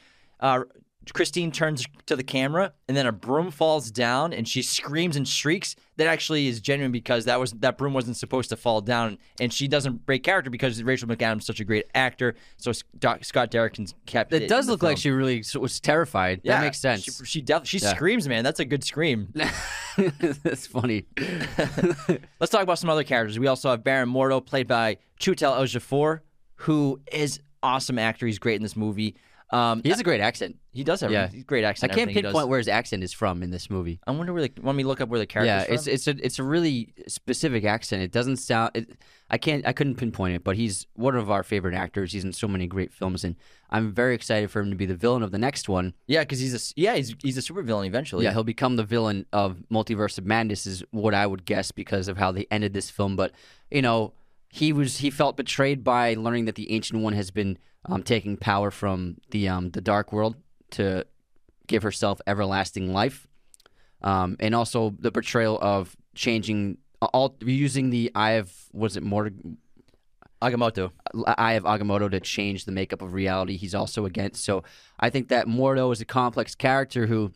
uh, 0.40 0.60
Christine 1.14 1.52
turns 1.52 1.84
to 2.06 2.16
the 2.16 2.24
camera, 2.24 2.72
and 2.88 2.96
then 2.96 3.06
a 3.06 3.12
broom 3.12 3.50
falls 3.50 3.90
down, 3.90 4.32
and 4.32 4.46
she 4.48 4.62
screams 4.62 5.16
and 5.16 5.26
shrieks. 5.26 5.76
That 5.98 6.08
actually 6.08 6.46
is 6.46 6.60
genuine 6.60 6.92
because 6.92 7.24
that 7.24 7.40
was 7.40 7.52
that 7.52 7.78
broom 7.78 7.94
wasn't 7.94 8.16
supposed 8.18 8.50
to 8.50 8.56
fall 8.56 8.80
down, 8.80 9.16
and 9.40 9.52
she 9.52 9.66
doesn't 9.68 10.04
break 10.04 10.22
character 10.24 10.50
because 10.50 10.82
Rachel 10.82 11.08
McAdams 11.08 11.38
is 11.40 11.46
such 11.46 11.60
a 11.60 11.64
great 11.64 11.86
actor. 11.94 12.34
So 12.58 12.72
Doc, 12.98 13.24
Scott 13.24 13.50
Derrickson 13.50 13.94
kept 14.04 14.32
It 14.32 14.42
It 14.42 14.48
does 14.48 14.68
look 14.68 14.82
like 14.82 14.98
she 14.98 15.10
really 15.10 15.42
was 15.58 15.80
terrified. 15.80 16.40
Yeah, 16.42 16.58
that 16.58 16.64
makes 16.64 16.78
sense. 16.78 17.02
She, 17.04 17.12
she, 17.24 17.40
def- 17.40 17.66
she 17.66 17.78
Yeah. 17.78 17.94
screams, 17.94 18.28
man. 18.28 18.44
That's 18.44 18.60
a 18.60 18.64
good 18.66 18.84
scream. 18.84 19.32
That's 20.42 20.66
funny. 20.66 21.06
Let's 22.40 22.50
talk 22.50 22.62
about 22.62 22.78
some 22.78 22.90
other 22.90 23.04
characters. 23.04 23.38
We 23.38 23.46
also 23.46 23.70
have 23.70 23.82
Baron 23.82 24.10
Mordo, 24.10 24.44
played 24.44 24.66
by 24.68 24.98
Chiwetel 25.20 25.56
Ejiofor, 25.60 26.20
who 26.56 27.00
is 27.10 27.40
awesome 27.62 27.98
actor. 27.98 28.26
He's 28.26 28.38
great 28.38 28.56
in 28.56 28.62
this 28.62 28.76
movie. 28.76 29.16
Um, 29.50 29.80
He 29.84 29.90
has 29.90 30.00
a 30.00 30.04
great 30.04 30.20
accent. 30.20 30.56
he 30.72 30.82
does 30.82 31.00
have 31.02 31.10
Yeah. 31.12 31.30
a 31.32 31.42
great 31.44 31.62
accent. 31.64 31.92
I 31.92 31.94
can't 31.94 32.02
everything 32.02 32.16
he 32.18 32.22
does. 32.22 32.30
pinpoint 32.32 32.48
where 32.48 32.58
his 32.58 32.66
accent 32.68 33.04
is 33.04 33.12
from 33.12 33.42
in 33.44 33.50
this 33.50 33.70
movie. 33.70 34.00
I 34.06 34.10
wonder 34.10 34.32
where 34.32 34.42
the. 34.42 34.52
Want 34.60 34.76
me 34.76 34.82
look 34.84 35.00
up 35.00 35.08
where 35.08 35.20
the 35.20 35.26
character? 35.26 35.46
yeah, 35.46 35.60
is 35.62 35.84
from? 35.84 35.92
it's 35.92 36.06
it's 36.08 36.08
a 36.08 36.24
it's 36.26 36.38
a 36.40 36.42
really 36.42 36.92
specific 37.06 37.64
accent. 37.64 38.02
It 38.02 38.10
doesn't 38.10 38.36
sound. 38.38 38.72
It, 38.74 38.98
I 39.30 39.38
can't. 39.38 39.64
I 39.66 39.72
couldn't 39.72 39.96
pinpoint 39.96 40.34
it, 40.34 40.42
but 40.44 40.56
he's 40.56 40.86
one 40.94 41.14
of 41.16 41.30
our 41.30 41.42
favorite 41.44 41.74
actors. 41.74 42.12
He's 42.12 42.24
in 42.24 42.32
so 42.32 42.48
many 42.48 42.66
great 42.66 42.92
films, 42.92 43.22
and 43.24 43.36
I'm 43.70 43.92
very 43.92 44.14
excited 44.16 44.50
for 44.50 44.60
him 44.60 44.70
to 44.70 44.76
be 44.76 44.86
the 44.86 44.94
villain 44.96 45.22
of 45.22 45.30
the 45.30 45.38
next 45.38 45.68
one. 45.68 45.94
yeah, 46.08 46.20
because 46.22 46.40
he's 46.40 46.54
a 46.54 46.80
yeah 46.80 46.96
he's 46.96 47.14
he's 47.22 47.38
a 47.38 47.40
supervillain 47.40 47.86
eventually. 47.86 48.24
Yeah, 48.24 48.32
he'll 48.32 48.44
become 48.44 48.74
the 48.76 48.84
villain 48.84 49.26
of 49.32 49.58
Multiverse 49.72 50.18
of 50.18 50.26
Madness, 50.26 50.66
is 50.66 50.82
what 50.90 51.14
I 51.14 51.26
would 51.26 51.44
guess 51.44 51.70
because 51.70 52.08
of 52.08 52.16
how 52.18 52.32
they 52.32 52.46
ended 52.50 52.72
this 52.74 52.90
film. 52.90 53.14
But 53.16 53.32
you 53.70 53.82
know, 53.82 54.12
he 54.56 54.72
was 54.72 54.96
he 54.98 55.10
felt 55.10 55.36
betrayed 55.36 55.84
by 55.84 56.14
learning 56.14 56.46
that 56.46 56.54
the 56.54 56.72
Ancient 56.72 57.02
One 57.02 57.12
has 57.12 57.30
been 57.30 57.58
um, 57.84 58.02
taking 58.02 58.38
power 58.38 58.70
from 58.70 59.18
the 59.30 59.50
um, 59.50 59.70
the 59.70 59.82
Dark 59.82 60.14
World 60.14 60.34
to 60.70 61.04
give 61.66 61.82
herself 61.82 62.22
everlasting 62.26 62.90
life, 62.90 63.28
um, 64.00 64.36
and 64.40 64.54
also 64.54 64.94
the 64.98 65.10
betrayal 65.10 65.58
of 65.60 65.94
changing 66.14 66.78
all 67.02 67.36
using 67.42 67.90
the 67.90 68.10
Eye 68.14 68.32
of 68.32 68.50
was 68.72 68.96
it 68.96 69.02
more 69.02 69.30
Agamotto. 70.40 70.90
Eye 71.26 71.52
of 71.52 71.64
Agamotto 71.64 72.10
to 72.10 72.20
change 72.20 72.64
the 72.64 72.72
makeup 72.72 73.02
of 73.02 73.12
reality. 73.12 73.58
He's 73.58 73.74
also 73.74 74.06
against. 74.06 74.42
So 74.42 74.64
I 74.98 75.10
think 75.10 75.28
that 75.28 75.46
Mordo 75.46 75.92
is 75.92 76.00
a 76.00 76.06
complex 76.06 76.54
character 76.54 77.06
who 77.06 77.30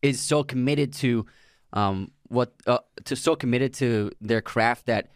is 0.00 0.18
so 0.18 0.42
committed 0.44 0.94
to 0.94 1.26
um, 1.74 2.10
what 2.28 2.54
uh, 2.66 2.78
to 3.04 3.16
so 3.16 3.36
committed 3.36 3.74
to 3.74 4.12
their 4.22 4.40
craft 4.40 4.86
that 4.86 5.10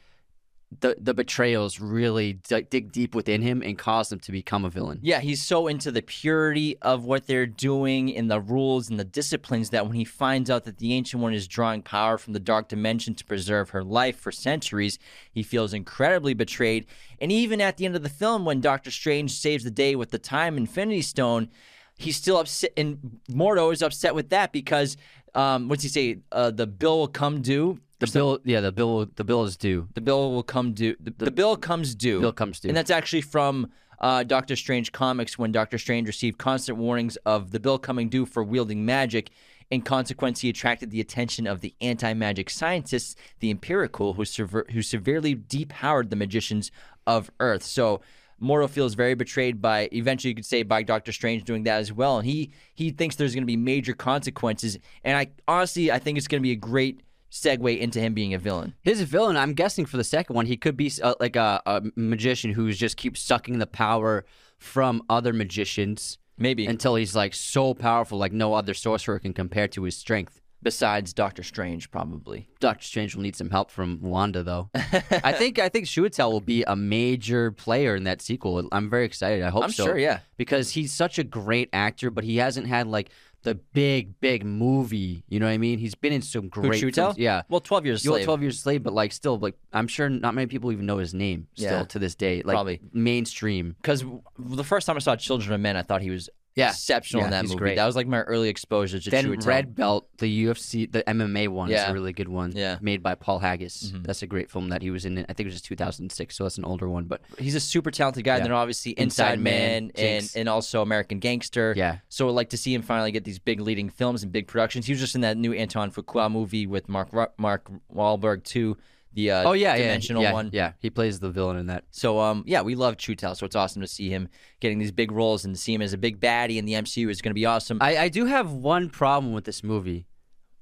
the 0.81 0.97
the 0.99 1.15
betrayals 1.15 1.81
really 1.81 2.35
d- 2.35 2.63
dig 2.63 2.93
deep 2.93 3.15
within 3.15 3.43
him 3.43 3.63
and 3.63 3.79
cause 3.79 4.11
him 4.13 4.21
to 4.21 4.33
become 4.33 4.65
a 4.65 4.71
villain. 4.71 4.99
Yeah, 5.03 5.21
he's 5.21 5.43
so 5.43 5.67
into 5.67 5.91
the 5.91 6.03
purity 6.03 6.77
of 6.83 7.05
what 7.05 7.27
they're 7.27 7.47
doing 7.47 8.17
and 8.17 8.31
the 8.31 8.41
rules 8.41 8.89
and 8.89 8.99
the 8.99 9.05
disciplines 9.05 9.71
that 9.71 9.87
when 9.87 9.95
he 9.95 10.05
finds 10.05 10.51
out 10.51 10.65
that 10.65 10.79
the 10.79 10.93
Ancient 10.95 11.23
One 11.23 11.35
is 11.35 11.47
drawing 11.49 11.83
power 11.83 12.19
from 12.19 12.33
the 12.33 12.41
dark 12.41 12.69
dimension 12.69 13.15
to 13.15 13.25
preserve 13.25 13.71
her 13.71 13.85
life 13.85 14.19
for 14.19 14.33
centuries, 14.33 14.99
he 15.31 15.43
feels 15.43 15.73
incredibly 15.73 16.35
betrayed. 16.35 16.87
And 17.21 17.31
even 17.31 17.61
at 17.61 17.77
the 17.77 17.85
end 17.85 17.97
of 17.97 18.03
the 18.03 18.09
film, 18.09 18.45
when 18.45 18.61
Doctor 18.61 18.91
Strange 18.91 19.33
saves 19.33 19.65
the 19.65 19.71
day 19.71 19.95
with 19.95 20.11
the 20.11 20.19
Time 20.19 20.57
Infinity 20.57 21.03
Stone, 21.03 21.49
he's 21.97 22.17
still 22.17 22.39
upset. 22.39 22.73
And 22.77 23.21
Mordo 23.31 23.73
is 23.73 23.83
upset 23.83 24.15
with 24.15 24.31
that 24.31 24.53
because, 24.53 24.97
um, 25.35 25.69
what's 25.69 25.83
he 25.83 25.89
say? 25.89 26.19
Uh, 26.31 26.51
the 26.51 26.67
bill 26.67 26.99
will 26.99 27.09
come 27.09 27.43
due. 27.43 27.79
The 28.11 28.19
bill, 28.19 28.39
yeah, 28.45 28.61
the 28.61 28.73
bill, 28.73 29.07
the 29.15 29.25
bill 29.25 29.45
is 29.45 29.57
due. 29.57 29.89
The 29.95 30.01
bill 30.01 30.33
will 30.33 30.43
come 30.43 30.73
due. 30.73 30.97
The, 31.01 31.13
the 31.17 31.31
bill 31.31 31.57
comes 31.57 31.95
due. 31.95 32.21
Bill 32.21 32.33
comes 32.33 32.61
due. 32.61 32.69
And 32.69 32.77
that's 32.77 32.91
actually 32.91 33.23
from 33.23 33.71
uh, 34.01 34.25
Doctor 34.25 34.57
Strange 34.57 34.93
comics 34.93 35.39
when 35.39 35.53
Doctor 35.53 35.79
Strange 35.79 36.09
received 36.09 36.39
constant 36.39 36.79
warnings 36.79 37.17
of 37.25 37.53
the 37.53 37.61
bill 37.61 37.79
coming 37.79 38.09
due 38.09 38.27
for 38.27 38.43
wielding 38.43 38.85
magic. 38.85 39.31
In 39.71 39.81
consequence, 39.81 40.41
he 40.41 40.49
attracted 40.51 40.91
the 40.91 41.01
attention 41.01 41.47
of 41.47 41.61
the 41.61 41.75
anti-magic 41.81 42.51
scientists, 42.51 43.17
the 43.41 43.55
Empirikul, 43.55 44.17
who, 44.17 44.25
sever- 44.25 44.67
who 44.71 44.83
severely 44.83 45.35
depowered 45.35 46.11
the 46.11 46.17
magicians 46.17 46.71
of 47.07 47.31
Earth. 47.41 47.63
So 47.63 48.03
Mordo 48.43 48.69
feels 48.69 48.95
very 48.95 49.15
betrayed 49.15 49.63
by, 49.63 49.89
eventually 49.93 50.31
you 50.31 50.35
could 50.35 50.45
say, 50.45 50.63
by 50.63 50.83
Doctor 50.83 51.13
Strange 51.13 51.45
doing 51.45 51.63
that 51.63 51.79
as 51.79 51.93
well. 51.93 52.19
And 52.19 52.27
he 52.27 52.51
he 52.75 52.91
thinks 52.91 53.17
there's 53.17 53.35
going 53.35 53.45
to 53.45 53.47
be 53.47 53.57
major 53.57 53.95
consequences. 53.95 54.79
And 55.05 55.17
I 55.17 55.29
honestly, 55.47 55.93
I 55.93 55.99
think 56.01 56.19
it's 56.19 56.29
going 56.29 56.41
to 56.41 56.47
be 56.47 56.51
a 56.51 56.57
great 56.57 57.01
segue 57.33 57.79
into 57.79 57.99
him 57.99 58.13
being 58.13 58.35
a 58.35 58.39
villain. 58.39 58.75
His 58.83 59.01
villain, 59.01 59.39
I'm 59.39 59.55
guessing 59.55 59.87
for 59.87 59.97
the 59.97 60.05
second 60.05 60.37
one, 60.37 60.45
he 60.45 60.57
could 60.59 60.77
be 60.77 60.93
uh, 61.03 61.15
like 61.19 61.35
a, 61.35 61.63
a 61.65 61.83
magician 61.97 62.53
who's 62.53 62.79
just 62.79 62.99
keeps 62.99 63.23
sucking 63.23 63.59
the 63.59 63.67
power 63.67 64.27
from 64.59 65.03
other 65.09 65.33
magicians 65.33 66.19
Maybe. 66.37 66.67
until 66.67 66.95
he's 66.95 67.17
like 67.17 67.33
so 67.35 67.73
powerful, 67.73 68.19
like 68.19 68.33
no 68.33 68.53
other 68.53 68.75
sorcerer 68.75 69.19
can 69.19 69.33
compare 69.33 69.67
to 69.69 69.85
his 69.85 69.97
strength. 69.97 70.41
besides 70.63 71.13
Doctor 71.13 71.43
Strange, 71.43 71.91
probably. 71.91 72.49
Doctor 72.61 72.85
Strange 72.85 73.17
will 73.17 73.23
need 73.23 73.35
some 73.35 73.51
help 73.51 73.71
from 73.71 74.01
Wanda, 74.03 74.43
though. 74.43 74.71
I 74.75 75.33
think 75.33 75.59
I 75.59 75.69
think 75.69 75.87
Chiwetel 75.87 76.31
will 76.31 76.41
be 76.41 76.63
a 76.65 76.77
major 76.77 77.51
player 77.51 77.97
in 77.97 78.05
that 78.05 78.21
sequel. 78.23 78.69
I'm 78.71 78.89
very 78.91 79.05
excited. 79.05 79.43
I 79.43 79.51
hope 79.51 79.65
I'm 79.65 79.73
so. 79.73 79.87
sure, 79.87 79.99
yeah. 79.99 80.21
because 80.37 80.71
he's 80.71 80.93
such 80.93 81.19
a 81.19 81.25
great 81.25 81.71
actor, 81.73 82.11
but 82.11 82.25
he 82.25 82.37
hasn't 82.37 82.67
had 82.67 82.87
like 82.87 83.11
the 83.43 83.55
big, 83.55 84.19
big 84.21 84.45
movie. 84.45 85.25
You 85.29 85.41
know 85.41 85.47
what 85.47 85.53
I 85.53 85.59
mean? 85.59 85.79
He's 85.79 85.95
been 85.95 86.13
in 86.13 86.23
some 86.23 86.49
great 86.49 86.83
Chiwetel? 86.83 86.95
films. 86.95 87.19
Yeah. 87.19 87.43
Well, 87.49 87.61
12 87.61 87.87
Years 87.87 88.05
a 88.05 88.09
You're 88.09 88.21
12 88.25 88.43
Years 88.43 88.61
Slave, 88.61 88.83
but 88.83 88.93
like 88.93 89.13
still, 89.13 89.39
like 89.39 89.55
I'm 89.73 89.89
sure 89.89 90.09
not 90.09 90.35
many 90.35 90.47
people 90.47 90.73
even 90.73 90.87
know 90.87 90.99
his 90.99 91.13
name 91.15 91.49
still 91.55 91.71
Yeah. 91.79 91.85
to 91.85 91.99
this 91.99 92.15
day. 92.15 92.37
Like 92.43 92.55
Probably. 92.55 92.81
mainstream. 92.93 93.77
Because 93.81 94.05
the 94.39 94.65
first 94.65 94.87
time 94.87 94.97
I 94.97 95.01
saw 95.01 95.17
Children 95.17 95.53
of 95.55 95.61
Men, 95.61 95.77
I 95.77 95.83
thought 95.83 96.03
he 96.03 96.11
was 96.11 96.29
Yeah. 96.55 96.69
exceptional 96.71 97.23
Yeah, 97.23 97.27
in 97.27 97.31
that 97.31 97.41
he's 97.43 97.51
movie. 97.51 97.59
great. 97.61 97.77
That 97.77 97.87
was 97.87 97.97
like 97.97 98.07
my 98.07 98.21
early 98.21 98.49
exposure 98.51 98.99
to 99.01 99.11
Then 99.11 99.25
Chiwetel. 99.27 99.47
Red 99.47 99.75
Belt, 99.75 100.09
the 100.19 100.27
UFC, 100.47 100.85
the 100.91 101.03
MMA 101.09 101.49
one 101.49 101.69
is 101.71 101.75
Yeah. 101.75 101.91
a 101.91 101.95
really 101.95 102.13
good 102.13 102.29
one. 102.29 102.53
Yeah. 102.55 102.77
Made 102.83 103.03
by 103.03 103.15
Paul 103.15 103.39
Haggis. 103.39 103.93
Mhm. 103.95 104.05
That's 104.07 104.23
a 104.23 104.27
great 104.27 104.51
film 104.51 104.69
that 104.69 104.83
he 104.83 104.91
was 104.91 105.05
in. 105.07 105.19
I 105.19 105.23
think 105.33 105.41
it 105.41 105.45
was 105.47 105.55
just 105.55 105.65
2006, 105.65 106.37
so 106.37 106.45
that's 106.45 106.59
an 106.59 106.65
older 106.65 106.89
one. 106.89 107.05
But 107.05 107.23
He's 107.39 107.55
a 107.55 107.61
super 107.61 107.91
talented 107.91 108.25
guy. 108.25 108.37
Yeah. 108.37 108.43
Then 108.43 108.53
obviously 108.53 108.93
Inside, 108.93 109.35
Inside 109.35 109.41
Man, 109.41 109.53
Man, 109.61 109.83
and 109.85 110.21
Jinx. 110.21 110.37
and 110.37 110.49
also 110.49 110.83
American 110.83 111.19
Gangster. 111.21 111.73
yeah, 111.77 111.99
So 112.09 112.29
like 112.29 112.51
to 112.51 112.57
see 112.59 112.75
him 112.75 112.83
finally 112.83 113.13
get 113.13 113.25
these 113.25 113.39
big 113.39 113.61
leading 113.61 113.89
films 113.89 114.23
and 114.23 114.31
big 114.31 114.47
productions. 114.47 114.87
He 114.87 114.93
was 114.93 115.01
just 115.01 115.15
in 115.15 115.23
that 115.23 115.37
new 115.39 115.53
Anton 115.55 115.91
Fuqua 115.91 116.31
movie 116.31 116.67
with 116.67 116.89
Mark 116.89 117.09
Ru- 117.13 117.27
Mark 117.39 117.71
Wahlberg 117.95 118.45
too. 118.45 118.77
The 119.15 119.31
uh, 119.31 119.49
oh 119.49 119.53
yeah, 119.53 119.75
yeah, 119.75 119.83
dimensional 119.83 120.23
yeah, 120.23 120.33
one. 120.33 120.51
Yeah, 120.53 120.73
he 120.79 120.89
plays 120.89 121.21
the 121.21 121.31
villain 121.31 121.57
in 121.59 121.67
that. 121.67 121.85
So 121.91 122.19
um 122.19 122.45
yeah, 122.47 122.63
we 122.63 122.75
love 122.75 122.97
Chiwetel, 122.97 123.37
so 123.37 123.45
it's 123.45 123.57
awesome 123.57 123.83
to 123.83 123.89
see 123.89 124.09
him 124.09 124.29
getting 124.61 124.79
these 124.79 124.93
big 124.93 125.13
roles 125.13 125.45
and 125.45 125.55
to 125.55 125.61
see 125.61 125.75
him 125.75 125.83
as 125.83 125.93
a 125.93 125.99
big 125.99 126.21
baddie 126.21 126.57
in 126.57 126.65
the 126.65 126.73
MCU 126.73 127.11
is 127.11 127.21
going 127.21 127.31
to 127.31 127.35
be 127.35 127.47
awesome. 127.47 127.79
I, 127.81 127.97
I 127.99 128.09
do 128.09 128.25
have 128.25 128.53
one 128.53 128.89
problem 128.89 129.33
with 129.33 129.45
this 129.45 129.63
movie. 129.63 130.07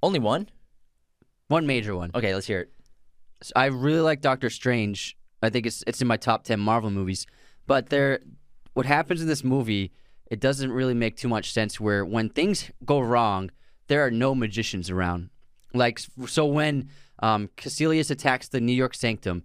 Only 0.03 0.19
one? 0.19 0.49
One 1.49 1.67
major 1.67 1.95
one. 1.95 2.11
Okay, 2.15 2.35
let's 2.35 2.47
hear 2.47 2.61
it. 2.61 2.73
So 3.43 3.53
I 3.57 3.67
really 3.67 4.01
like 4.01 4.21
Doctor 4.21 4.51
Strange. 4.51 5.17
I 5.43 5.51
think 5.51 5.67
it's 5.67 5.83
it's 5.87 6.01
in 6.01 6.09
my 6.09 6.17
top 6.17 6.45
ten 6.45 6.61
Marvel 6.61 6.91
movies. 6.91 7.27
But 7.67 7.89
there, 7.91 8.21
what 8.75 8.87
happens 8.87 9.23
in 9.23 9.29
this 9.29 9.45
movie, 9.45 9.93
it 10.31 10.41
doesn't 10.41 10.73
really 10.73 10.95
make 10.95 11.17
too 11.17 11.29
much 11.29 11.53
sense. 11.53 11.79
Where 11.81 12.05
when 12.05 12.29
things 12.29 12.71
go 12.85 13.01
wrong, 13.01 13.51
there 13.87 14.05
are 14.05 14.11
no 14.11 14.35
magicians 14.35 14.91
around. 14.91 15.31
Like 15.73 16.01
so, 16.27 16.47
when 16.47 16.89
um, 17.21 17.49
attacks 17.57 18.49
the 18.49 18.61
New 18.61 18.73
York 18.73 18.95
Sanctum, 18.95 19.45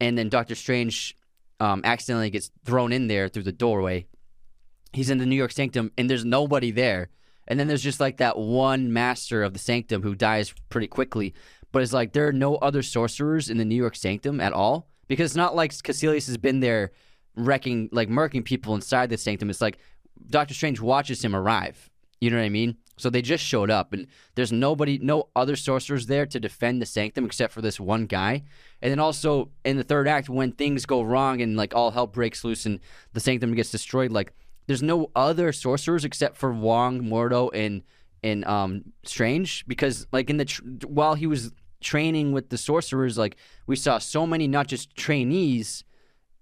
and 0.00 0.16
then 0.16 0.28
Doctor 0.28 0.54
Strange 0.54 1.16
um, 1.60 1.82
accidentally 1.84 2.30
gets 2.30 2.50
thrown 2.64 2.92
in 2.92 3.08
there 3.08 3.28
through 3.28 3.44
the 3.44 3.52
doorway. 3.52 4.06
He's 4.92 5.10
in 5.10 5.18
the 5.18 5.26
New 5.26 5.36
York 5.36 5.52
Sanctum, 5.52 5.92
and 5.98 6.08
there's 6.08 6.24
nobody 6.24 6.70
there. 6.70 7.10
And 7.48 7.60
then 7.60 7.68
there's 7.68 7.82
just 7.82 8.00
like 8.00 8.16
that 8.16 8.38
one 8.38 8.92
master 8.92 9.42
of 9.42 9.52
the 9.52 9.58
Sanctum 9.58 10.02
who 10.02 10.14
dies 10.14 10.52
pretty 10.68 10.88
quickly. 10.88 11.34
But 11.72 11.82
it's 11.82 11.92
like 11.92 12.12
there 12.12 12.26
are 12.26 12.32
no 12.32 12.56
other 12.56 12.82
sorcerers 12.82 13.50
in 13.50 13.58
the 13.58 13.64
New 13.64 13.76
York 13.76 13.96
Sanctum 13.96 14.40
at 14.40 14.52
all 14.52 14.88
because 15.08 15.30
it's 15.30 15.36
not 15.36 15.54
like 15.54 15.72
Caecilius 15.72 16.26
has 16.26 16.38
been 16.38 16.60
there 16.60 16.92
wrecking, 17.36 17.88
like 17.92 18.08
murking 18.08 18.44
people 18.44 18.74
inside 18.74 19.10
the 19.10 19.18
Sanctum. 19.18 19.50
It's 19.50 19.60
like 19.60 19.78
Doctor 20.30 20.54
Strange 20.54 20.80
watches 20.80 21.24
him 21.24 21.36
arrive. 21.36 21.90
You 22.20 22.30
know 22.30 22.38
what 22.38 22.44
I 22.44 22.48
mean? 22.48 22.76
So 22.98 23.10
they 23.10 23.20
just 23.20 23.44
showed 23.44 23.70
up, 23.70 23.92
and 23.92 24.06
there's 24.36 24.52
nobody, 24.52 24.98
no 24.98 25.28
other 25.36 25.54
sorcerers 25.54 26.06
there 26.06 26.24
to 26.26 26.40
defend 26.40 26.80
the 26.80 26.86
Sanctum 26.86 27.26
except 27.26 27.52
for 27.52 27.60
this 27.60 27.78
one 27.78 28.06
guy. 28.06 28.44
And 28.80 28.90
then 28.90 28.98
also 28.98 29.50
in 29.64 29.76
the 29.76 29.84
third 29.84 30.08
act, 30.08 30.28
when 30.30 30.52
things 30.52 30.86
go 30.86 31.02
wrong 31.02 31.42
and 31.42 31.56
like 31.56 31.74
all 31.74 31.90
hell 31.90 32.06
breaks 32.06 32.42
loose 32.42 32.64
and 32.64 32.80
the 33.12 33.20
Sanctum 33.20 33.54
gets 33.54 33.70
destroyed, 33.70 34.12
like 34.12 34.32
there's 34.66 34.82
no 34.82 35.10
other 35.14 35.52
sorcerers 35.52 36.04
except 36.04 36.36
for 36.36 36.52
Wong, 36.52 37.02
Mordo, 37.02 37.50
and 37.52 37.82
and 38.22 38.44
um 38.46 38.84
Strange 39.04 39.66
because 39.66 40.06
like 40.10 40.30
in 40.30 40.38
the 40.38 40.46
tr- 40.46 40.62
while 40.86 41.14
he 41.14 41.26
was 41.26 41.52
training 41.80 42.32
with 42.32 42.48
the 42.48 42.58
sorcerers, 42.58 43.18
like 43.18 43.36
we 43.66 43.76
saw 43.76 43.98
so 43.98 44.26
many 44.26 44.48
not 44.48 44.66
just 44.66 44.96
trainees 44.96 45.84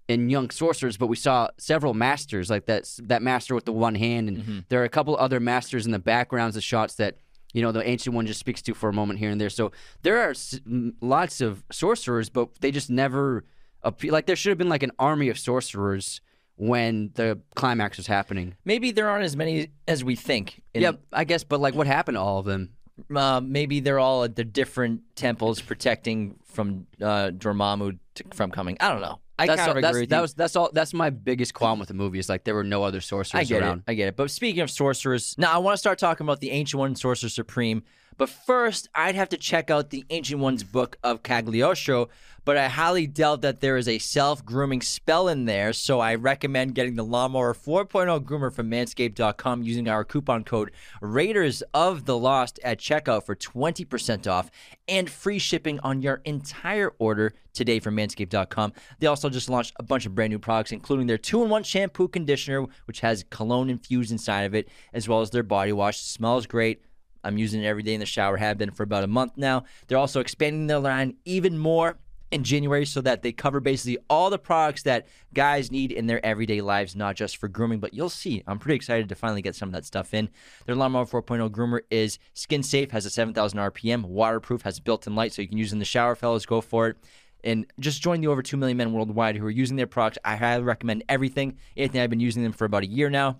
and 0.07 0.29
young 0.29 0.49
sorcerers, 0.51 0.97
but 0.97 1.07
we 1.07 1.15
saw 1.15 1.47
several 1.57 1.93
masters, 1.93 2.49
like 2.49 2.65
that 2.67 2.89
that 3.03 3.21
master 3.21 3.55
with 3.55 3.65
the 3.65 3.73
one 3.73 3.95
hand, 3.95 4.29
and 4.29 4.37
Mm-hmm. 4.37 4.59
there 4.69 4.81
are 4.81 4.85
a 4.85 4.89
couple 4.89 5.15
other 5.17 5.39
masters 5.39 5.85
in 5.85 5.91
the 5.91 5.99
backgrounds 5.99 6.55
of 6.55 6.63
shots 6.63 6.95
that 6.95 7.17
you 7.53 7.61
know 7.61 7.71
the 7.71 7.87
ancient 7.87 8.15
one 8.15 8.25
just 8.27 8.39
speaks 8.39 8.61
to 8.63 8.73
for 8.73 8.89
a 8.89 8.93
moment 8.93 9.19
here 9.19 9.29
and 9.29 9.39
there. 9.41 9.49
So 9.49 9.71
there 10.03 10.17
are 10.19 10.31
s- 10.31 10.59
lots 11.01 11.41
of 11.41 11.63
sorcerers, 11.71 12.29
but 12.29 12.49
they 12.61 12.71
just 12.71 12.89
never 12.89 13.45
appear. 13.81 14.11
Like 14.11 14.25
there 14.27 14.35
should 14.35 14.49
have 14.49 14.57
been 14.57 14.69
like 14.69 14.83
an 14.83 14.91
army 14.99 15.29
of 15.29 15.39
sorcerers 15.39 16.21
when 16.57 17.11
the 17.15 17.39
climax 17.55 17.97
was 17.97 18.07
happening. 18.07 18.55
Maybe 18.65 18.91
there 18.91 19.09
aren't 19.09 19.25
as 19.25 19.35
many 19.35 19.69
as 19.87 20.03
we 20.03 20.15
think. 20.15 20.61
Yeah, 20.73 20.93
I 21.11 21.23
guess, 21.23 21.43
but 21.43 21.59
like 21.59 21.75
what 21.75 21.87
happened 21.87 22.15
to 22.15 22.21
all 22.21 22.39
of 22.39 22.45
them? 22.45 22.69
Uh, 23.13 23.41
maybe 23.43 23.81
they're 23.81 23.99
all 23.99 24.23
at 24.23 24.35
the 24.37 24.45
different 24.45 25.01
temples 25.15 25.59
protecting 25.61 26.35
from 26.45 26.87
uh, 27.01 27.29
Dormammu 27.35 27.97
to, 28.15 28.23
from 28.33 28.51
coming. 28.51 28.77
I 28.79 28.89
don't 28.89 29.01
know. 29.01 29.19
I 29.37 29.47
That's 29.47 29.59
kind 29.59 29.71
of 29.71 29.77
agree 29.77 29.81
that's, 29.81 29.99
with 29.99 30.09
that 30.09 30.21
was 30.21 30.33
that's 30.33 30.55
all. 30.55 30.69
That's 30.71 30.93
my 30.93 31.09
biggest 31.09 31.53
qualm 31.53 31.77
with 31.77 31.89
the 31.89 31.93
movie 31.93 32.19
is 32.19 32.29
like 32.29 32.45
there 32.45 32.55
were 32.55 32.63
no 32.63 32.83
other 32.83 33.01
sorcerers 33.01 33.41
I 33.41 33.43
get 33.43 33.61
around. 33.61 33.79
it. 33.79 33.91
I 33.91 33.93
get 33.93 34.07
it. 34.07 34.15
But 34.15 34.31
speaking 34.31 34.61
of 34.61 34.71
sorcerers, 34.71 35.35
now 35.37 35.53
I 35.53 35.57
want 35.57 35.73
to 35.73 35.77
start 35.77 35.99
talking 35.99 36.25
about 36.25 36.39
the 36.39 36.51
Ancient 36.51 36.79
One, 36.79 36.95
Sorcerer 36.95 37.29
Supreme. 37.29 37.83
But 38.17 38.29
first, 38.29 38.87
I'd 38.95 39.15
have 39.15 39.29
to 39.29 39.37
check 39.37 39.69
out 39.69 39.89
the 39.89 40.05
Ancient 40.09 40.39
One's 40.39 40.63
book 40.63 40.97
of 41.03 41.23
Cagliostro. 41.23 42.09
But 42.45 42.57
I 42.57 42.67
highly 42.67 43.07
doubt 43.07 43.41
that 43.41 43.59
there 43.59 43.75
is 43.75 43.87
a 43.87 43.97
self 43.97 44.45
grooming 44.45 44.81
spell 44.81 45.27
in 45.27 45.45
there. 45.45 45.73
So 45.73 45.99
I 45.99 46.13
recommend 46.13 46.75
getting 46.75 46.95
the 46.95 47.03
Lawnmower 47.03 47.55
4.0 47.55 48.23
groomer 48.23 48.53
from 48.53 48.69
Manscaped.com 48.69 49.63
using 49.63 49.89
our 49.89 50.03
coupon 50.05 50.43
code 50.43 50.71
Raiders 51.01 51.63
of 51.73 52.05
the 52.05 52.15
Lost 52.15 52.59
at 52.63 52.77
checkout 52.77 53.25
for 53.25 53.35
20% 53.35 54.27
off 54.27 54.51
and 54.87 55.09
free 55.09 55.39
shipping 55.39 55.79
on 55.79 56.03
your 56.03 56.21
entire 56.23 56.93
order 56.99 57.33
today 57.53 57.79
from 57.79 57.97
Manscaped.com. 57.97 58.73
They 58.99 59.07
also 59.07 59.29
just 59.29 59.49
launched 59.49 59.73
a 59.77 59.83
bunch 59.83 60.05
of 60.05 60.13
brand 60.13 60.29
new 60.29 60.39
products, 60.39 60.71
including 60.71 61.07
their 61.07 61.17
two 61.17 61.43
in 61.43 61.49
one 61.49 61.63
shampoo 61.63 62.07
conditioner, 62.07 62.67
which 62.85 62.99
has 62.99 63.25
cologne 63.31 63.71
infused 63.71 64.11
inside 64.11 64.43
of 64.43 64.53
it, 64.53 64.69
as 64.93 65.09
well 65.09 65.21
as 65.21 65.31
their 65.31 65.41
body 65.41 65.73
wash. 65.73 65.99
smells 65.99 66.45
great. 66.45 66.83
I'm 67.25 67.37
using 67.37 67.63
it 67.63 67.65
every 67.65 67.83
day 67.83 67.93
in 67.93 67.99
the 67.99 68.05
shower, 68.05 68.37
have 68.37 68.57
been 68.57 68.71
for 68.71 68.83
about 68.83 69.03
a 69.03 69.07
month 69.07 69.33
now. 69.35 69.65
They're 69.87 69.97
also 69.97 70.19
expanding 70.19 70.67
their 70.67 70.79
line 70.79 71.15
even 71.25 71.57
more 71.57 71.97
in 72.31 72.43
January 72.43 72.85
so 72.85 73.01
that 73.01 73.21
they 73.21 73.31
cover 73.31 73.59
basically 73.59 73.97
all 74.09 74.29
the 74.29 74.37
products 74.37 74.83
that 74.83 75.07
guys 75.33 75.71
need 75.71 75.91
in 75.91 76.07
their 76.07 76.23
everyday 76.25 76.59
lives, 76.61 76.95
not 76.95 77.15
just 77.15 77.37
for 77.37 77.47
grooming. 77.47 77.79
But 77.79 77.93
you'll 77.93 78.09
see, 78.09 78.43
I'm 78.47 78.59
pretty 78.59 78.75
excited 78.75 79.09
to 79.09 79.15
finally 79.15 79.41
get 79.41 79.55
some 79.55 79.69
of 79.69 79.73
that 79.73 79.85
stuff 79.85 80.13
in. 80.13 80.29
Their 80.65 80.75
Lawnmower 80.75 81.05
4.0 81.05 81.49
groomer 81.49 81.81
is 81.89 82.19
skin 82.33 82.63
safe, 82.63 82.91
has 82.91 83.05
a 83.05 83.09
7,000 83.09 83.59
RPM, 83.59 84.03
waterproof, 84.03 84.63
has 84.63 84.79
built 84.79 85.07
in 85.07 85.15
light, 85.15 85.33
so 85.33 85.41
you 85.41 85.47
can 85.47 85.57
use 85.57 85.73
in 85.73 85.79
the 85.79 85.85
shower, 85.85 86.15
fellas. 86.15 86.45
Go 86.45 86.61
for 86.61 86.89
it. 86.89 86.97
And 87.43 87.67
just 87.79 88.01
join 88.01 88.21
the 88.21 88.27
over 88.27 88.41
2 88.41 88.57
million 88.57 88.77
men 88.77 88.91
worldwide 88.91 89.37
who 89.37 89.45
are 89.45 89.51
using 89.51 89.77
their 89.77 89.87
products. 89.87 90.17
I 90.25 90.35
highly 90.35 90.63
recommend 90.63 91.03
everything. 91.07 91.57
Anthony, 91.77 92.01
I've 92.01 92.09
been 92.09 92.19
using 92.19 92.41
them 92.41 92.53
for 92.53 92.65
about 92.65 92.83
a 92.83 92.87
year 92.87 93.09
now. 93.09 93.39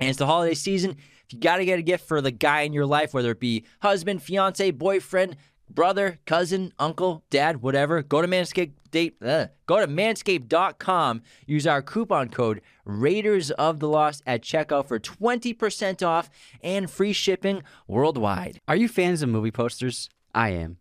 And 0.00 0.08
it's 0.08 0.18
the 0.18 0.26
holiday 0.26 0.54
season. 0.54 0.96
If 1.28 1.34
you 1.34 1.40
got 1.40 1.56
to 1.56 1.64
get 1.64 1.78
a 1.78 1.82
gift 1.82 2.06
for 2.06 2.20
the 2.20 2.30
guy 2.30 2.62
in 2.62 2.72
your 2.72 2.86
life, 2.86 3.12
whether 3.12 3.32
it 3.32 3.40
be 3.40 3.64
husband, 3.82 4.22
fiance, 4.22 4.70
boyfriend, 4.70 5.36
brother, 5.68 6.18
cousin, 6.24 6.72
uncle, 6.78 7.24
dad, 7.30 7.62
whatever, 7.62 8.02
go 8.02 8.22
to 8.22 8.28
Manscaped. 8.28 8.72
Date, 8.92 9.16
uh, 9.20 9.48
go 9.66 9.80
to 9.80 9.88
manscaped.com. 9.88 11.22
Use 11.46 11.66
our 11.66 11.82
coupon 11.82 12.28
code 12.28 12.62
Raiders 12.84 13.50
of 13.50 13.80
the 13.80 13.88
Lost 13.88 14.22
at 14.26 14.42
checkout 14.42 14.86
for 14.86 14.98
20% 14.98 16.06
off 16.06 16.30
and 16.62 16.88
free 16.90 17.12
shipping 17.12 17.62
worldwide. 17.88 18.60
Are 18.68 18.76
you 18.76 18.88
fans 18.88 19.22
of 19.22 19.28
movie 19.28 19.50
posters? 19.50 20.08
I 20.34 20.50
am. 20.50 20.78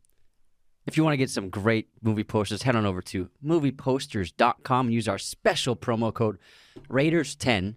If 0.85 0.97
you 0.97 1.03
want 1.03 1.13
to 1.13 1.17
get 1.17 1.31
some 1.31 1.49
great 1.49 1.89
movie 2.01 2.23
posters, 2.23 2.61
head 2.61 2.75
on 2.75 2.85
over 2.85 3.01
to 3.01 3.29
movieposters.com 3.43 4.85
and 4.85 4.93
use 4.93 5.07
our 5.07 5.17
special 5.17 5.75
promo 5.75 6.13
code 6.13 6.37
Raiders10 6.87 7.75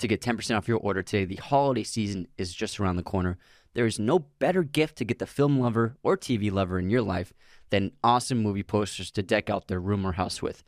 to 0.00 0.08
get 0.08 0.20
10% 0.20 0.56
off 0.56 0.68
your 0.68 0.78
order 0.78 1.02
today. 1.02 1.24
The 1.24 1.36
holiday 1.36 1.84
season 1.84 2.26
is 2.36 2.52
just 2.52 2.80
around 2.80 2.96
the 2.96 3.02
corner. 3.02 3.38
There 3.74 3.86
is 3.86 3.98
no 3.98 4.18
better 4.18 4.62
gift 4.62 4.96
to 4.96 5.04
get 5.04 5.18
the 5.18 5.26
film 5.26 5.60
lover 5.60 5.96
or 6.02 6.16
TV 6.16 6.50
lover 6.50 6.78
in 6.78 6.90
your 6.90 7.02
life 7.02 7.32
than 7.70 7.92
awesome 8.02 8.42
movie 8.42 8.64
posters 8.64 9.10
to 9.12 9.22
deck 9.22 9.48
out 9.48 9.68
their 9.68 9.80
room 9.80 10.04
or 10.04 10.12
house 10.12 10.42
with. 10.42 10.64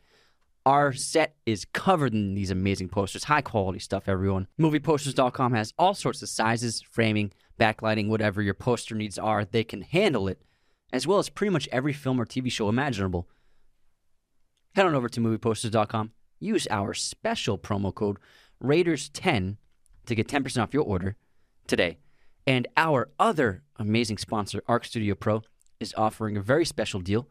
Our 0.65 0.93
set 0.93 1.35
is 1.45 1.65
covered 1.73 2.13
in 2.13 2.35
these 2.35 2.49
amazing 2.49 2.87
posters, 2.87 3.25
high 3.25 3.41
quality 3.41 3.79
stuff, 3.79 4.07
everyone. 4.07 4.47
Movieposters.com 4.59 5.53
has 5.53 5.73
all 5.77 5.93
sorts 5.93 6.21
of 6.21 6.29
sizes, 6.29 6.81
framing, 6.81 7.33
backlighting, 7.59 8.07
whatever 8.07 8.41
your 8.41 8.53
poster 8.53 8.95
needs 8.95 9.19
are, 9.19 9.43
they 9.43 9.65
can 9.65 9.81
handle 9.81 10.29
it, 10.29 10.41
as 10.93 11.05
well 11.05 11.19
as 11.19 11.27
pretty 11.27 11.51
much 11.51 11.67
every 11.71 11.91
film 11.91 12.19
or 12.19 12.25
TV 12.25 12.49
show 12.49 12.69
imaginable. 12.69 13.27
Head 14.75 14.85
on 14.85 14.95
over 14.95 15.09
to 15.09 15.19
movieposters.com, 15.19 16.11
use 16.39 16.65
our 16.71 16.93
special 16.93 17.57
promo 17.57 17.93
code 17.93 18.17
Raiders10 18.63 19.57
to 20.05 20.15
get 20.15 20.27
10% 20.27 20.61
off 20.61 20.73
your 20.73 20.83
order 20.83 21.15
today. 21.67 21.97
And 22.45 22.67
our 22.75 23.09
other 23.19 23.63
amazing 23.77 24.17
sponsor, 24.17 24.61
Arc 24.67 24.85
Studio 24.85 25.15
Pro, 25.15 25.43
is 25.79 25.93
offering 25.97 26.37
a 26.37 26.41
very 26.41 26.65
special 26.65 26.99
deal. 26.99 27.27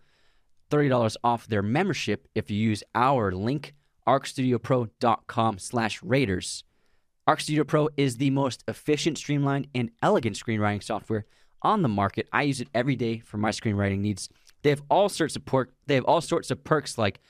$30 0.70 1.16
off 1.22 1.46
their 1.46 1.62
membership 1.62 2.28
if 2.34 2.50
you 2.50 2.56
use 2.56 2.82
our 2.94 3.30
link, 3.30 3.74
arcstudiopro.com 4.06 5.58
slash 5.58 6.02
raiders. 6.02 6.64
Arc 7.26 7.40
Studio 7.40 7.62
Pro 7.62 7.88
is 7.96 8.16
the 8.16 8.30
most 8.30 8.64
efficient, 8.66 9.18
streamlined, 9.18 9.68
and 9.74 9.90
elegant 10.02 10.36
screenwriting 10.36 10.82
software 10.82 11.26
on 11.62 11.82
the 11.82 11.88
market. 11.88 12.26
I 12.32 12.42
use 12.42 12.60
it 12.60 12.68
every 12.74 12.96
day 12.96 13.20
for 13.20 13.36
my 13.36 13.50
screenwriting 13.50 13.98
needs. 13.98 14.28
They 14.62 14.70
have 14.70 14.82
all 14.88 15.08
sorts 15.08 15.36
of 15.36 15.42
they 15.86 15.94
have 15.94 16.04
all 16.04 16.20
sorts 16.20 16.50
of 16.50 16.64
perks 16.64 16.98
like 16.98 17.20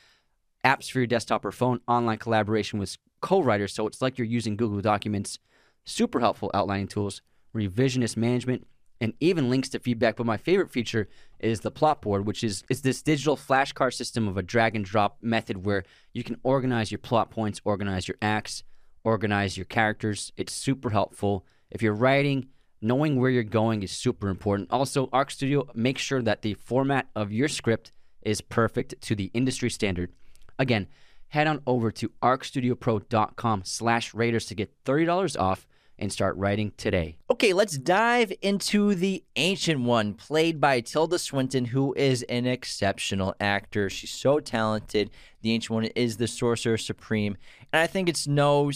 apps 0.65 0.91
for 0.91 0.99
your 0.99 1.07
desktop 1.07 1.45
or 1.45 1.53
phone, 1.53 1.81
online 1.87 2.19
collaboration 2.19 2.79
with 2.79 2.97
co-writers, 3.23 3.73
so 3.73 3.87
it's 3.87 4.03
like 4.03 4.19
you're 4.19 4.27
using 4.27 4.57
Google 4.57 4.83
Documents, 4.83 5.39
super 5.85 6.21
helpful 6.21 6.51
outlining 6.53 6.89
tools, 6.89 7.23
revisionist 7.57 8.17
management, 8.19 8.67
and 9.01 9.15
even 9.19 9.49
links 9.49 9.71
to 9.71 9.79
feedback. 9.79 10.17
But 10.17 10.27
my 10.27 10.37
favorite 10.37 10.71
feature 10.71 11.09
is 11.41 11.61
the 11.61 11.71
plot 11.71 12.03
board, 12.03 12.27
which 12.27 12.45
is 12.45 12.63
is 12.69 12.83
this 12.83 13.03
digital 13.03 13.37
flashcard 13.37 13.95
system 13.95 14.29
of 14.29 14.37
a 14.37 14.43
drag 14.43 14.77
and 14.77 14.85
drop 14.85 15.17
method 15.23 15.65
where 15.65 15.85
you 16.13 16.23
can 16.23 16.37
organize 16.43 16.93
your 16.93 16.99
plot 16.99 17.31
points, 17.31 17.61
organize 17.65 18.07
your 18.07 18.19
acts, 18.21 18.63
organize 19.03 19.57
your 19.57 19.67
characters. 19.67 20.33
It's 20.37 20.53
super 20.53 20.91
helpful. 20.91 21.47
If 21.71 21.83
you're 21.83 21.95
writing, 21.95 22.49
knowing 22.81 23.19
where 23.19 23.31
you're 23.31 23.43
going 23.43 23.83
is 23.83 23.93
super 23.93 24.29
important. 24.29 24.69
Also, 24.71 25.09
Arc 25.13 25.31
Studio 25.31 25.67
makes 25.75 26.03
sure 26.03 26.23
that 26.23 26.43
the 26.43 26.55
format 26.55 27.09
of 27.17 27.33
your 27.33 27.49
script 27.49 27.93
is 28.23 28.41
perfect 28.41 29.01
to 29.03 29.15
the 29.15 29.31
industry 29.35 29.71
standard. 29.71 30.13
Again, 30.59 30.87
head 31.33 31.47
on 31.47 31.63
over 31.67 31.91
to 31.91 32.11
arcstudiopro.com 32.23 33.63
slash 33.65 34.13
raiders 34.13 34.45
to 34.45 34.55
get 34.55 34.71
$30 34.85 35.41
off 35.41 35.67
and 35.99 36.13
start 36.13 36.37
writing 36.37 36.73
today. 36.77 37.17
Okay, 37.31 37.55
let's 37.55 37.79
dive 37.79 38.33
into 38.43 38.95
the 38.95 39.25
Ancient 39.37 39.81
One, 39.81 40.13
played 40.13 40.61
by 40.61 40.81
Tilda 40.81 41.19
Swinton, 41.19 41.65
who 41.65 41.95
is 41.95 42.23
an 42.25 42.47
exceptional 42.47 43.35
actor. 43.41 43.89
She's 43.89 44.11
so 44.11 44.41
talented. 44.41 45.11
The 45.41 45.53
Ancient 45.53 45.71
One 45.71 45.85
is 45.85 46.19
the 46.19 46.29
Sorcerer 46.29 46.77
Supreme. 46.77 47.39
And 47.73 47.81
I 47.81 47.87
think 47.87 48.11
it's 48.11 48.27
no. 48.27 48.71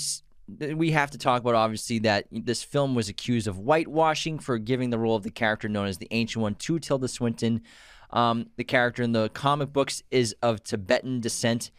We 0.48 0.92
have 0.92 1.10
to 1.10 1.18
talk 1.18 1.42
about, 1.42 1.56
obviously, 1.56 1.98
that 2.00 2.26
this 2.30 2.62
film 2.62 2.94
was 2.94 3.10
accused 3.10 3.48
of 3.48 3.56
whitewashing 3.56 4.38
for 4.38 4.56
giving 4.56 4.88
the 4.88 4.98
role 4.98 5.16
of 5.16 5.24
the 5.24 5.30
character 5.30 5.68
known 5.68 5.88
as 5.88 5.98
the 5.98 6.08
Ancient 6.10 6.42
One 6.42 6.54
to 6.54 6.78
Tilda 6.78 7.08
Swinton. 7.08 7.62
Um, 8.10 8.46
the 8.56 8.64
character 8.64 9.02
in 9.02 9.12
the 9.12 9.28
comic 9.28 9.74
books 9.74 10.02
is 10.10 10.34
of 10.40 10.62
Tibetan 10.62 11.20
descent. 11.20 11.70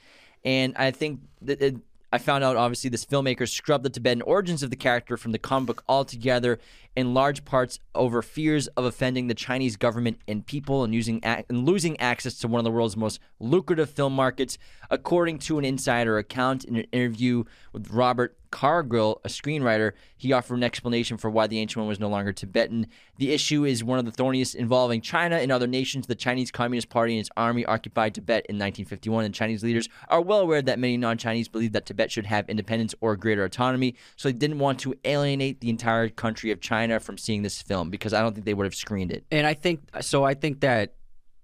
And 0.43 0.75
I 0.77 0.91
think 0.91 1.21
that 1.41 1.61
it, 1.61 1.75
I 2.11 2.17
found 2.17 2.43
out 2.43 2.55
obviously 2.55 2.89
this 2.89 3.05
filmmaker 3.05 3.47
scrubbed 3.47 3.83
the 3.83 3.89
Tibetan 3.89 4.21
origins 4.21 4.63
of 4.63 4.69
the 4.69 4.75
character 4.75 5.17
from 5.17 5.33
the 5.33 5.39
comic 5.39 5.67
book 5.67 5.83
altogether 5.89 6.59
in 6.97 7.13
large 7.13 7.45
parts 7.45 7.79
over 7.93 8.23
fears 8.23 8.65
of 8.69 8.83
offending 8.83 9.27
the 9.27 9.35
Chinese 9.35 9.77
government 9.77 10.17
and 10.27 10.43
people 10.43 10.83
and 10.83 10.95
using 10.95 11.23
and 11.23 11.45
losing 11.49 11.97
access 11.99 12.39
to 12.39 12.47
one 12.47 12.59
of 12.59 12.63
the 12.63 12.71
world's 12.71 12.97
most 12.97 13.19
lucrative 13.39 13.87
film 13.87 14.13
markets 14.13 14.57
according 14.89 15.37
to 15.37 15.59
an 15.59 15.63
insider 15.63 16.17
account 16.17 16.65
in 16.65 16.75
an 16.75 16.85
interview 16.91 17.43
with 17.71 17.91
Robert 17.91 18.35
Cargill, 18.51 19.21
a 19.23 19.27
screenwriter, 19.27 19.91
he 20.15 20.31
offered 20.31 20.55
an 20.55 20.63
explanation 20.63 21.17
for 21.17 21.29
why 21.29 21.47
the 21.47 21.59
ancient 21.59 21.81
one 21.81 21.87
was 21.87 21.99
no 21.99 22.07
longer 22.07 22.31
Tibetan. 22.31 22.87
The 23.17 23.33
issue 23.33 23.65
is 23.65 23.83
one 23.83 23.99
of 23.99 24.05
the 24.05 24.11
thorniest 24.11 24.55
involving 24.55 25.01
China 25.01 25.37
and 25.37 25.51
other 25.51 25.67
nations. 25.67 26.07
The 26.07 26.15
Chinese 26.15 26.51
Communist 26.51 26.89
Party 26.89 27.13
and 27.13 27.19
its 27.19 27.29
army 27.35 27.65
occupied 27.65 28.15
Tibet 28.15 28.45
in 28.47 28.55
1951, 28.55 29.25
and 29.25 29.33
Chinese 29.33 29.63
leaders 29.63 29.89
are 30.07 30.21
well 30.21 30.39
aware 30.39 30.61
that 30.61 30.79
many 30.79 30.97
non 30.97 31.17
Chinese 31.17 31.47
believe 31.47 31.73
that 31.73 31.85
Tibet 31.85 32.11
should 32.11 32.25
have 32.25 32.49
independence 32.49 32.95
or 33.01 33.15
greater 33.15 33.43
autonomy, 33.43 33.95
so 34.15 34.29
they 34.29 34.33
didn't 34.33 34.59
want 34.59 34.79
to 34.79 34.95
alienate 35.03 35.61
the 35.61 35.69
entire 35.69 36.09
country 36.09 36.51
of 36.51 36.61
China 36.61 36.86
from 36.99 37.17
seeing 37.17 37.43
this 37.43 37.61
film 37.61 37.89
because 37.89 38.13
I 38.13 38.21
don't 38.21 38.33
think 38.33 38.45
they 38.45 38.53
would 38.53 38.65
have 38.65 38.75
screened 38.75 39.11
it. 39.11 39.25
And 39.31 39.45
I 39.45 39.53
think 39.53 39.81
so. 40.01 40.23
I 40.23 40.33
think 40.33 40.61
that 40.61 40.95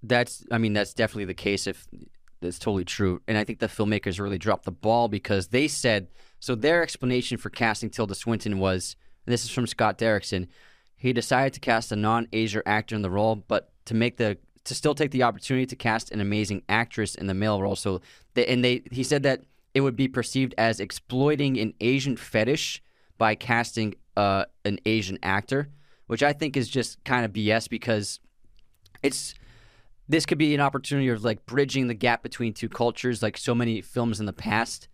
that's. 0.02 0.46
I 0.52 0.58
mean, 0.58 0.74
that's 0.74 0.94
definitely 0.94 1.26
the 1.26 1.34
case. 1.34 1.68
If 1.68 1.88
that's 2.42 2.60
totally 2.60 2.86
true, 2.86 3.22
and 3.28 3.38
I 3.38 3.44
think 3.44 3.60
the 3.60 3.68
filmmakers 3.68 4.20
really 4.20 4.38
dropped 4.38 4.66
the 4.66 4.72
ball 4.72 5.08
because 5.08 5.48
they 5.48 5.68
said 5.68 6.08
so. 6.40 6.56
Their 6.56 6.84
explanation 6.84 7.38
for 7.38 7.50
casting 7.50 7.90
Tilda 7.90 8.16
Swinton 8.16 8.60
was, 8.60 8.96
this 9.26 9.44
is 9.44 9.50
from 9.50 9.68
Scott 9.68 9.98
Derrickson. 9.98 10.48
He 10.96 11.14
decided 11.14 11.54
to 11.54 11.60
cast 11.60 11.92
a 11.92 11.98
non-Asia 11.98 12.62
actor 12.66 12.96
in 12.96 13.02
the 13.02 13.10
role, 13.10 13.36
but 13.36 13.74
to 13.86 13.94
make 13.94 14.18
the 14.18 14.38
to 14.66 14.76
still 14.76 14.96
take 14.96 15.12
the 15.12 15.24
opportunity 15.24 15.66
to 15.66 15.76
cast 15.76 16.12
an 16.12 16.22
amazing 16.22 16.64
actress 16.70 17.16
in 17.16 17.28
the 17.28 17.34
male 17.34 17.62
role. 17.62 17.76
So, 17.76 18.02
they, 18.34 18.46
and 18.46 18.64
they 18.64 18.84
he 18.92 19.04
said 19.04 19.24
that 19.24 19.42
it 19.74 19.82
would 19.82 19.96
be 19.96 20.08
perceived 20.08 20.54
as 20.58 20.80
exploiting 20.80 21.60
an 21.60 21.74
Asian 21.82 22.16
fetish 22.16 22.82
by 23.18 23.36
casting 23.36 23.96
uh, 24.18 24.46
an 24.66 24.80
Asian 24.86 25.18
actor, 25.24 25.70
which 26.08 26.24
I 26.24 26.34
think 26.34 26.58
is 26.58 26.70
just 26.70 27.04
kind 27.04 27.26
of 27.26 27.34
BS 27.34 27.70
because 27.70 28.20
it's 29.02 29.36
this 30.08 30.26
could 30.26 30.38
be 30.38 30.54
an 30.54 30.62
opportunity 30.62 31.08
of 31.10 31.24
like 31.24 31.46
bridging 31.46 31.88
the 31.88 31.94
gap 31.94 32.24
between 32.24 32.54
two 32.54 32.70
cultures, 32.70 33.24
like 33.24 33.38
so 33.38 33.56
many 33.56 33.82
films 33.82 34.20
in 34.20 34.26
the 34.26 34.34
past. 34.34 34.88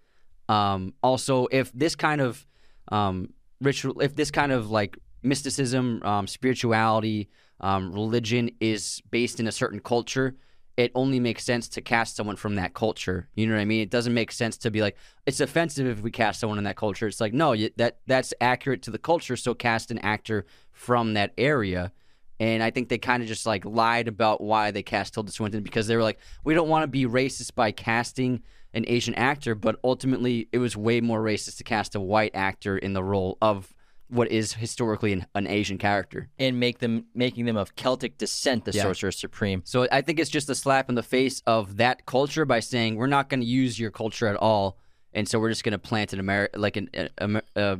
Um, 0.47 0.93
also, 1.01 1.47
if 1.51 1.72
this 1.74 1.95
kind 1.95 2.22
of 2.22 2.45
um, 2.91 3.34
ritual, 3.61 3.99
if 4.01 4.15
this 4.15 4.32
kind 4.32 4.51
of 4.51 4.72
like 4.72 4.97
mysticism, 5.24 6.01
um, 6.03 6.28
spirituality, 6.28 7.30
um, 7.59 7.91
religion 7.91 8.51
is 8.59 9.01
based 9.11 9.39
in 9.39 9.47
a 9.47 9.51
certain 9.51 9.80
culture, 9.80 10.36
it 10.80 10.93
only 10.95 11.19
makes 11.19 11.43
sense 11.43 11.67
to 11.67 11.82
cast 11.82 12.15
someone 12.15 12.38
from 12.38 12.55
that 12.55 12.73
culture. 12.73 13.27
You 13.36 13.47
know 13.47 13.55
what 13.55 13.59
I 13.59 13.65
mean? 13.65 13.82
It 13.82 13.89
doesn't 13.89 14.13
make 14.13 14.32
sense 14.32 14.55
to 14.59 14.71
be 14.71 14.82
like 14.82 14.95
it's 15.25 15.41
offensive 15.41 15.86
if 15.86 16.01
we 16.01 16.09
cast 16.09 16.39
someone 16.39 16.57
in 16.57 16.63
that 16.63 16.77
culture. 16.77 17.05
It's 17.05 17.19
like 17.19 17.34
no, 17.34 17.53
that 17.75 17.99
that's 18.07 18.34
accurate 18.39 18.82
to 18.84 18.91
the 18.91 18.97
culture. 18.97 19.36
So 19.36 19.53
cast 19.53 19.91
an 19.91 19.97
actor 19.99 20.45
from 20.71 21.15
that 21.15 21.34
area. 21.38 21.91
And 22.39 22.63
I 22.63 22.71
think 22.71 22.88
they 22.88 22.97
kind 22.97 23.21
of 23.21 23.27
just 23.27 23.45
like 23.45 23.65
lied 23.65 24.07
about 24.07 24.39
why 24.39 24.71
they 24.71 24.82
cast 24.82 25.13
Tilda 25.13 25.34
Swinton 25.34 25.63
because 25.63 25.88
they 25.88 25.97
were 25.97 26.03
like, 26.03 26.19
we 26.45 26.53
don't 26.53 26.69
want 26.69 26.84
to 26.84 26.88
be 26.88 27.05
racist 27.05 27.55
by 27.55 27.73
casting 27.73 28.41
an 28.73 28.86
Asian 28.88 29.15
actor, 29.15 29.55
but 29.55 29.77
ultimately 29.84 30.47
it 30.53 30.59
was 30.59 30.77
way 30.77 31.01
more 31.01 31.21
racist 31.21 31.57
to 31.57 31.65
cast 31.65 31.93
a 31.93 31.99
white 31.99 32.34
actor 32.34 32.77
in 32.77 32.93
the 32.93 33.03
role 33.03 33.38
of 33.41 33.75
what 34.10 34.32
is 34.32 34.53
historically 34.53 35.14
an, 35.14 35.26
an 35.36 35.47
Asian 35.47 35.78
character. 35.78 36.30
and 36.39 36.60
make 36.60 36.80
them 36.80 37.05
making 37.14 37.45
them 37.45 37.55
of 37.57 37.76
Celtic 37.76 38.18
descent, 38.18 38.66
the 38.66 38.72
Yeah. 38.72 38.84
Sorcerer 38.84 39.12
Supreme. 39.12 39.62
So 39.66 39.88
I 39.91 40.01
think 40.01 40.20
it's 40.20 40.30
just 40.32 40.49
a 40.49 40.55
slap 40.55 40.89
in 40.89 40.95
the 40.95 41.03
face 41.03 41.41
of 41.45 41.78
that 41.78 42.05
culture 42.05 42.43
by 42.45 42.60
saying 42.60 42.95
we're 42.95 43.07
not 43.07 43.30
going 43.30 43.39
to 43.41 43.45
use 43.45 43.80
your 43.80 43.91
culture 43.91 44.28
at 44.28 44.36
all, 44.36 44.78
and 45.14 45.28
so 45.28 45.39
we're 45.39 45.49
just 45.49 45.64
going 45.64 45.74
to 45.74 45.78
plant 45.80 46.14
an 46.14 46.20
Ameri- 46.22 46.49
like 46.55 46.76
an, 46.78 46.89
a, 46.95 47.10
a, 47.20 47.41
a, 47.55 47.80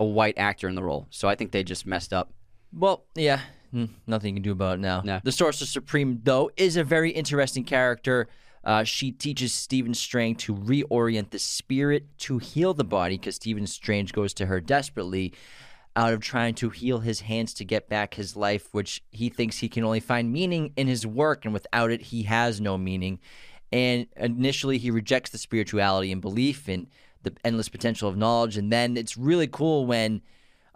a 0.00 0.04
white 0.04 0.38
actor 0.38 0.68
in 0.68 0.74
the 0.74 0.82
role. 0.82 1.06
So 1.10 1.28
I 1.28 1.34
think 1.34 1.52
they 1.52 1.62
just 1.62 1.86
messed 1.86 2.12
up. 2.12 2.32
Well, 2.72 3.04
yeah, 3.14 3.40
nothing 4.06 4.34
you 4.34 4.40
can 4.40 4.42
do 4.42 4.52
about 4.52 4.74
it 4.78 4.80
now. 4.80 5.02
No. 5.04 5.20
The 5.22 5.32
Sorcerer 5.32 5.66
Supreme, 5.66 6.20
though, 6.24 6.50
is 6.56 6.76
a 6.76 6.84
very 6.84 7.10
interesting 7.10 7.64
character. 7.64 8.28
Uh, 8.64 8.84
she 8.84 9.12
teaches 9.12 9.52
Stephen 9.52 9.94
Strange 9.94 10.42
to 10.44 10.54
reorient 10.54 11.30
the 11.30 11.38
spirit 11.38 12.06
to 12.18 12.38
heal 12.38 12.74
the 12.74 12.84
body 12.84 13.16
because 13.16 13.36
Stephen 13.36 13.66
Strange 13.66 14.12
goes 14.12 14.34
to 14.34 14.46
her 14.46 14.60
desperately 14.60 15.32
out 15.96 16.12
of 16.12 16.20
trying 16.20 16.54
to 16.54 16.70
heal 16.70 17.00
his 17.00 17.22
hands 17.22 17.52
to 17.54 17.64
get 17.64 17.88
back 17.88 18.14
his 18.14 18.36
life, 18.36 18.68
which 18.72 19.02
he 19.10 19.28
thinks 19.28 19.58
he 19.58 19.68
can 19.68 19.82
only 19.82 20.00
find 20.00 20.32
meaning 20.32 20.72
in 20.76 20.86
his 20.86 21.06
work, 21.06 21.44
and 21.44 21.52
without 21.52 21.90
it, 21.90 22.02
he 22.02 22.22
has 22.22 22.60
no 22.60 22.78
meaning. 22.78 23.18
And 23.72 24.06
initially, 24.16 24.78
he 24.78 24.90
rejects 24.90 25.30
the 25.30 25.38
spirituality 25.38 26.12
and 26.12 26.20
belief 26.20 26.68
in 26.68 26.86
the 27.22 27.34
endless 27.44 27.68
potential 27.68 28.08
of 28.08 28.16
knowledge. 28.16 28.56
And 28.56 28.72
then 28.72 28.96
it's 28.96 29.16
really 29.16 29.48
cool 29.48 29.86
when 29.86 30.22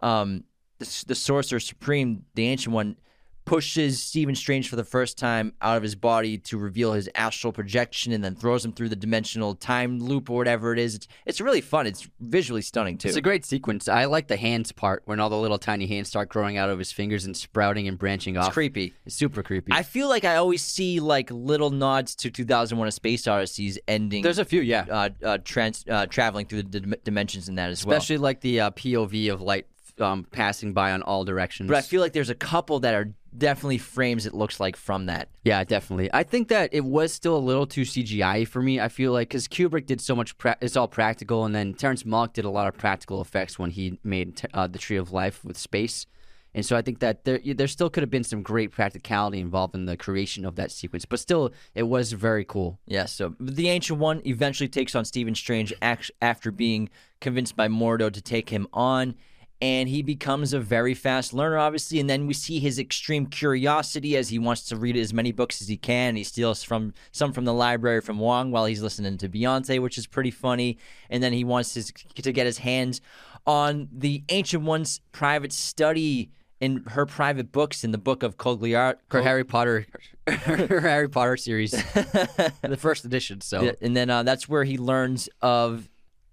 um, 0.00 0.44
the, 0.78 1.04
the 1.06 1.14
Sorcerer 1.14 1.60
Supreme, 1.60 2.24
the 2.34 2.48
Ancient 2.48 2.74
One, 2.74 2.96
pushes 3.44 4.00
Stephen 4.00 4.34
Strange 4.34 4.68
for 4.68 4.76
the 4.76 4.84
first 4.84 5.18
time 5.18 5.52
out 5.60 5.76
of 5.76 5.82
his 5.82 5.94
body 5.94 6.38
to 6.38 6.58
reveal 6.58 6.92
his 6.92 7.08
astral 7.14 7.52
projection 7.52 8.12
and 8.12 8.22
then 8.22 8.34
throws 8.34 8.64
him 8.64 8.72
through 8.72 8.88
the 8.88 8.96
dimensional 8.96 9.54
time 9.54 9.98
loop 9.98 10.30
or 10.30 10.36
whatever 10.36 10.72
it 10.72 10.78
is. 10.78 10.94
It's, 10.94 11.08
it's 11.26 11.40
really 11.40 11.60
fun. 11.60 11.86
It's 11.86 12.08
visually 12.20 12.62
stunning, 12.62 12.98
too. 12.98 13.08
It's 13.08 13.16
a 13.16 13.22
great 13.22 13.44
sequence. 13.44 13.88
I 13.88 14.04
like 14.04 14.28
the 14.28 14.36
hands 14.36 14.72
part 14.72 15.02
when 15.06 15.20
all 15.20 15.30
the 15.30 15.36
little 15.36 15.58
tiny 15.58 15.86
hands 15.86 16.08
start 16.08 16.28
growing 16.28 16.56
out 16.56 16.70
of 16.70 16.78
his 16.78 16.92
fingers 16.92 17.24
and 17.24 17.36
sprouting 17.36 17.88
and 17.88 17.98
branching 17.98 18.36
off. 18.36 18.48
It's 18.48 18.54
creepy. 18.54 18.94
It's 19.06 19.16
super 19.16 19.42
creepy. 19.42 19.72
I 19.72 19.82
feel 19.82 20.08
like 20.08 20.24
I 20.24 20.36
always 20.36 20.62
see 20.62 21.00
like 21.00 21.30
little 21.30 21.70
nods 21.70 22.14
to 22.16 22.30
2001: 22.30 22.88
A 22.88 22.92
Space 22.92 23.26
Odyssey's 23.26 23.78
ending. 23.88 24.22
There's 24.22 24.38
a 24.38 24.44
few, 24.44 24.60
yeah. 24.60 24.86
uh, 24.90 25.08
uh, 25.24 25.38
trans, 25.44 25.84
uh, 25.88 26.06
traveling 26.06 26.46
through 26.46 26.64
the 26.64 26.80
dim- 26.80 26.94
dimensions 27.04 27.48
in 27.48 27.56
that 27.56 27.70
as 27.70 27.78
Especially 27.78 28.16
well. 28.16 28.22
like 28.22 28.40
the 28.40 28.60
uh, 28.60 28.70
POV 28.70 29.32
of 29.32 29.40
light 29.40 29.66
um, 29.98 30.26
passing 30.30 30.72
by 30.72 30.92
on 30.92 31.02
all 31.02 31.24
directions. 31.24 31.68
But 31.68 31.76
I 31.76 31.82
feel 31.82 32.00
like 32.00 32.12
there's 32.12 32.30
a 32.30 32.34
couple 32.34 32.80
that 32.80 32.94
are 32.94 33.12
definitely 33.36 33.78
frames. 33.78 34.26
It 34.26 34.34
looks 34.34 34.60
like 34.60 34.76
from 34.76 35.06
that. 35.06 35.28
Yeah, 35.44 35.64
definitely. 35.64 36.10
I 36.12 36.22
think 36.22 36.48
that 36.48 36.70
it 36.72 36.84
was 36.84 37.12
still 37.12 37.36
a 37.36 37.38
little 37.38 37.66
too 37.66 37.82
CGI 37.82 38.46
for 38.46 38.62
me. 38.62 38.80
I 38.80 38.88
feel 38.88 39.12
like 39.12 39.28
because 39.28 39.48
Kubrick 39.48 39.86
did 39.86 40.00
so 40.00 40.14
much, 40.14 40.36
pra- 40.38 40.58
it's 40.60 40.76
all 40.76 40.88
practical, 40.88 41.44
and 41.44 41.54
then 41.54 41.74
Terrence 41.74 42.02
Malick 42.02 42.32
did 42.34 42.44
a 42.44 42.50
lot 42.50 42.68
of 42.68 42.76
practical 42.76 43.20
effects 43.20 43.58
when 43.58 43.70
he 43.70 43.98
made 44.04 44.40
uh, 44.54 44.66
the 44.66 44.78
Tree 44.78 44.96
of 44.96 45.12
Life 45.12 45.44
with 45.44 45.56
space. 45.56 46.06
And 46.54 46.66
so 46.66 46.76
I 46.76 46.82
think 46.82 46.98
that 46.98 47.24
there 47.24 47.40
there 47.44 47.66
still 47.66 47.88
could 47.88 48.02
have 48.02 48.10
been 48.10 48.24
some 48.24 48.42
great 48.42 48.72
practicality 48.72 49.40
involved 49.40 49.74
in 49.74 49.86
the 49.86 49.96
creation 49.96 50.44
of 50.44 50.56
that 50.56 50.70
sequence, 50.70 51.04
but 51.04 51.18
still 51.18 51.50
it 51.74 51.84
was 51.84 52.12
very 52.12 52.44
cool. 52.44 52.78
Yeah, 52.86 53.06
so 53.06 53.34
the 53.40 53.70
Ancient 53.70 53.98
One 53.98 54.20
eventually 54.26 54.68
takes 54.68 54.94
on 54.94 55.04
Stephen 55.04 55.34
Strange 55.34 55.72
after 55.80 56.50
being 56.50 56.90
convinced 57.20 57.56
by 57.56 57.68
Mordo 57.68 58.12
to 58.12 58.20
take 58.20 58.50
him 58.50 58.68
on, 58.72 59.14
and 59.62 59.88
he 59.88 60.02
becomes 60.02 60.52
a 60.52 60.58
very 60.58 60.92
fast 60.92 61.32
learner, 61.32 61.56
obviously. 61.56 62.00
And 62.00 62.10
then 62.10 62.26
we 62.26 62.34
see 62.34 62.58
his 62.58 62.80
extreme 62.80 63.26
curiosity 63.26 64.16
as 64.16 64.28
he 64.28 64.38
wants 64.40 64.64
to 64.64 64.76
read 64.76 64.96
as 64.96 65.14
many 65.14 65.30
books 65.30 65.62
as 65.62 65.68
he 65.68 65.76
can. 65.76 66.16
He 66.16 66.24
steals 66.24 66.64
from 66.64 66.92
some 67.12 67.32
from 67.32 67.44
the 67.44 67.54
library 67.54 68.00
from 68.00 68.18
Wong 68.18 68.50
while 68.50 68.64
he's 68.64 68.82
listening 68.82 69.16
to 69.18 69.28
Beyonce, 69.28 69.80
which 69.80 69.96
is 69.96 70.08
pretty 70.08 70.32
funny. 70.32 70.78
And 71.08 71.22
then 71.22 71.32
he 71.32 71.44
wants 71.44 71.74
his, 71.74 71.92
to 71.92 72.32
get 72.32 72.44
his 72.44 72.58
hands 72.58 73.00
on 73.46 73.88
the 73.92 74.24
Ancient 74.30 74.64
One's 74.64 75.00
private 75.12 75.52
study. 75.52 76.32
In 76.60 76.84
her 76.90 77.06
private 77.06 77.50
books, 77.50 77.82
in 77.82 77.90
the 77.90 77.98
book 77.98 78.22
of 78.22 78.38
Cagliostro, 78.38 79.00
Her 79.10 79.22
Harry 79.22 79.42
Potter, 79.42 79.84
her 80.28 80.80
Harry 80.80 81.08
Potter 81.08 81.36
series, 81.36 81.72
the 81.72 82.76
first 82.78 83.04
edition. 83.04 83.40
So 83.40 83.74
and 83.82 83.96
then 83.96 84.10
uh, 84.10 84.22
that's 84.22 84.48
where 84.48 84.62
he 84.62 84.78
learns 84.78 85.28
of 85.40 85.88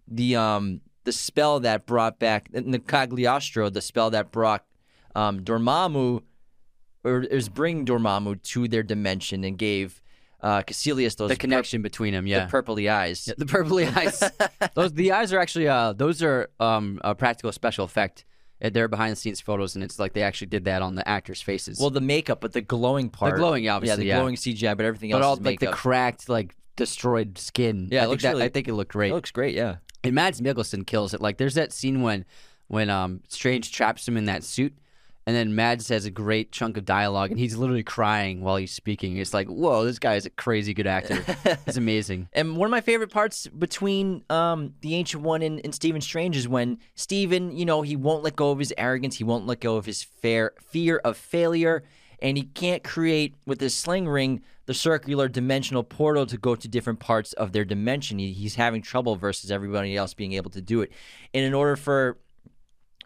the 0.07 0.36
um 0.36 0.82
the 1.04 1.12
spell 1.12 1.60
that 1.62 1.86
brought 1.86 2.20
back 2.20 2.50
the 2.52 2.80
Cagliostro, 2.80 3.70
the 3.70 3.82
spell 3.82 4.10
that 4.12 4.32
brought 4.32 4.66
um, 5.16 5.41
Dormammu, 5.41 6.22
or 7.04 7.26
was 7.32 7.50
bringing 7.50 7.86
Dormammu 7.86 8.41
to 8.43 8.68
their 8.68 8.84
dimension 8.84 9.43
and 9.43 9.58
gave 9.58 10.02
uh, 10.41 10.62
Caecilius 10.62 11.16
those 11.16 11.30
the 11.30 11.36
connection 11.36 11.82
between 11.82 12.14
them, 12.14 12.26
yeah. 12.28 12.45
the 12.45 12.52
purpley 12.52 12.89
eyes. 12.89 13.28
Yeah, 13.28 13.34
the 13.38 13.45
purpley 13.45 13.86
eyes. 13.97 14.24
those 14.74 14.93
the 14.93 15.12
eyes 15.12 15.34
are 15.34 15.39
actually 15.39 15.68
uh 15.68 15.93
those 15.93 16.24
are 16.24 16.50
um 16.60 17.00
a 17.04 17.16
practical 17.16 17.52
special 17.52 17.86
effect. 17.86 18.26
Uh, 18.62 18.70
They're 18.70 18.88
behind 18.88 19.12
the 19.14 19.16
scenes 19.16 19.39
photos, 19.41 19.76
and 19.76 19.84
it's 19.84 20.00
like 20.00 20.14
they 20.14 20.24
actually 20.24 20.47
did 20.47 20.66
that 20.66 20.82
on 20.82 20.95
the 20.95 21.08
actors' 21.08 21.41
faces. 21.41 21.80
Well, 21.80 21.89
the 21.89 22.02
makeup, 22.02 22.41
but 22.41 22.54
the 22.54 22.62
glowing 22.62 23.10
part, 23.10 23.34
the 23.34 23.39
glowing, 23.39 23.64
yeah, 23.66 23.76
obviously, 23.76 24.04
the 24.04 24.08
yeah. 24.08 24.20
glowing 24.20 24.36
CGI, 24.36 24.76
but 24.76 24.86
everything 24.86 25.12
else. 25.12 25.20
but 25.20 25.26
else 25.26 25.38
all 25.38 25.41
is 25.41 25.45
like 25.45 25.60
the 25.60 25.68
cracked, 25.68 26.28
like 26.30 26.56
destroyed 26.76 27.38
skin. 27.38 27.88
Yeah, 27.91 28.00
it 28.00 28.02
I 28.02 28.04
think 28.04 28.12
looks 28.12 28.24
that, 28.24 28.36
I 28.36 28.50
think 28.50 28.68
it 28.68 28.74
looked 28.74 28.91
great. 28.91 29.12
it 29.12 29.16
looks 29.16 29.32
great, 29.32 29.56
yeah. 29.56 29.78
And 30.04 30.14
Mads 30.14 30.41
Mikkelsen 30.41 30.86
kills 30.86 31.14
it. 31.14 31.22
Like 31.22 31.38
there's 31.38 31.56
that 31.56 31.72
scene 31.72 32.02
when 32.02 32.26
when 32.68 32.89
um 32.89 33.22
Strange 33.28 33.72
traps 33.72 34.08
him 34.08 34.18
in 34.18 34.26
that 34.26 34.43
suit, 34.43 34.78
and 35.30 35.36
then 35.36 35.54
Mads 35.54 35.89
has 35.89 36.06
a 36.06 36.12
great 36.12 36.52
chunk 36.52 36.76
of 36.76 36.86
dialogue, 36.86 37.30
and 37.30 37.39
he's 37.39 37.56
literally 37.56 37.84
crying 37.84 38.41
while 38.41 38.56
he's 38.56 38.72
speaking. 38.72 39.18
It's 39.18 39.32
like, 39.32 39.47
whoa, 39.47 39.86
this 39.86 40.00
guy 40.00 40.16
is 40.16 40.26
a 40.26 40.32
crazy 40.32 40.74
good 40.74 40.88
actor. 40.88 41.24
it's 41.68 41.78
amazing. 41.78 42.30
And 42.34 42.58
one 42.58 42.66
of 42.66 42.72
my 42.72 42.82
favorite 42.82 43.12
parts 43.12 43.45
between 43.45 44.24
um, 44.32 44.74
the 44.82 44.95
Ancient 44.95 45.22
One 45.22 45.43
and, 45.43 45.62
and 45.64 45.76
Stephen 45.76 46.02
Strange 46.02 46.36
is 46.36 46.47
when 46.47 46.80
Stephen, 46.95 47.56
you 47.56 47.64
know, 47.64 47.84
he 47.84 47.95
won't 47.95 48.24
let 48.24 48.36
go 48.36 48.50
of 48.50 48.60
his 48.60 48.74
arrogance, 48.76 49.18
he 49.18 49.24
won't 49.24 49.45
let 49.45 49.60
go 49.60 49.76
of 49.76 49.86
his 49.86 50.02
fair 50.02 50.54
fear 50.60 50.97
of 51.04 51.16
failure, 51.16 51.84
and 52.22 52.36
he 52.36 52.43
can't 52.43 52.84
create 52.84 53.36
with 53.45 53.62
his 53.62 53.76
sling 53.76 54.08
ring 54.08 54.41
the 54.70 54.76
circular 54.76 55.28
dimensional 55.28 55.82
portal 55.82 56.28
to 56.28 56.38
go 56.38 56.53
to 56.53 56.67
different 56.67 56.99
parts 56.99 57.34
of 57.34 57.53
their 57.53 57.65
dimension. 57.65 58.20
He, 58.20 58.34
he's 58.34 58.53
having 58.53 58.84
trouble 58.84 59.15
versus 59.15 59.49
everybody 59.49 59.97
else 59.97 60.13
being 60.13 60.34
able 60.34 60.51
to 60.51 60.61
do 60.61 60.82
it. 60.82 60.91
And 61.34 61.43
in 61.43 61.55
order 61.55 61.76
for 61.76 62.20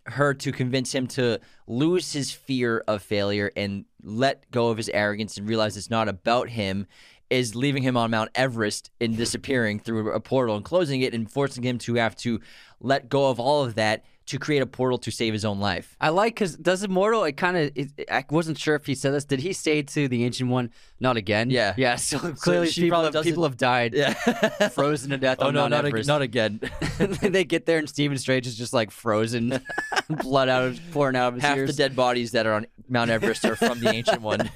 her 0.07 0.33
to 0.33 0.51
convince 0.51 0.93
him 0.93 1.07
to 1.07 1.39
lose 1.65 2.11
his 2.11 2.33
fear 2.33 2.83
of 2.85 3.01
failure 3.01 3.49
and 3.55 3.85
let 4.03 4.51
go 4.51 4.71
of 4.71 4.75
his 4.75 4.89
arrogance 4.89 5.37
and 5.37 5.47
realize 5.47 5.77
it's 5.77 5.89
not 5.89 6.09
about 6.09 6.49
him 6.49 6.85
is 7.29 7.55
leaving 7.55 7.83
him 7.83 7.95
on 7.95 8.11
Mount 8.11 8.31
Everest 8.35 8.91
and 8.99 9.15
disappearing 9.15 9.79
through 9.79 10.11
a 10.11 10.19
portal 10.19 10.57
and 10.57 10.65
closing 10.65 10.99
it 10.99 11.13
and 11.13 11.31
forcing 11.31 11.63
him 11.63 11.77
to 11.77 11.93
have 11.95 12.17
to 12.17 12.41
let 12.81 13.07
go 13.07 13.29
of 13.29 13.39
all 13.39 13.63
of 13.63 13.75
that 13.75 14.03
to 14.25 14.39
create 14.39 14.61
a 14.61 14.65
portal 14.65 14.97
to 14.99 15.11
save 15.11 15.33
his 15.33 15.43
own 15.43 15.59
life. 15.59 15.95
I 15.99 16.09
like 16.09 16.33
because 16.35 16.55
does 16.55 16.83
Immortal? 16.83 17.23
It 17.25 17.33
kind 17.33 17.57
of. 17.57 17.71
I 18.09 18.23
wasn't 18.29 18.57
sure 18.57 18.75
if 18.75 18.85
he 18.85 18.95
said 18.95 19.13
this. 19.13 19.25
Did 19.25 19.39
he 19.39 19.51
say 19.53 19.81
to 19.81 20.07
the 20.07 20.23
ancient 20.23 20.49
one, 20.49 20.69
"Not 20.99 21.17
again"? 21.17 21.49
Yeah. 21.49 21.73
yeah. 21.77 21.95
So 21.97 22.19
clearly, 22.33 22.67
she 22.69 22.83
people 22.83 23.03
have, 23.03 23.23
people 23.23 23.43
have 23.43 23.57
died, 23.57 23.93
Yeah. 23.93 24.13
frozen 24.69 25.09
to 25.11 25.17
death 25.17 25.37
oh 25.41 25.47
on 25.47 25.53
no, 25.53 25.61
Mount 25.61 25.71
not, 25.71 25.79
ag- 25.85 25.89
Everest. 25.89 26.07
not 26.07 26.21
again. 26.21 26.59
they 26.99 27.43
get 27.43 27.65
there 27.65 27.77
and 27.79 27.89
Stephen 27.89 28.17
Strange 28.17 28.47
is 28.47 28.57
just 28.57 28.73
like 28.73 28.91
frozen, 28.91 29.61
blood 30.09 30.47
out 30.49 30.63
of 30.65 30.79
pouring 30.91 31.15
out 31.15 31.29
of 31.29 31.33
his 31.35 31.43
Half 31.43 31.57
ears. 31.57 31.69
the 31.71 31.75
dead 31.83 31.95
bodies 31.95 32.31
that 32.31 32.45
are 32.45 32.53
on 32.53 32.65
Mount 32.89 33.09
Everest 33.11 33.43
are 33.45 33.55
from 33.55 33.79
the 33.79 33.89
Ancient 33.89 34.21
One. 34.21 34.49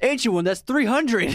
ancient 0.00 0.32
one, 0.34 0.44
that's 0.44 0.60
three 0.60 0.86
hundred. 0.86 1.30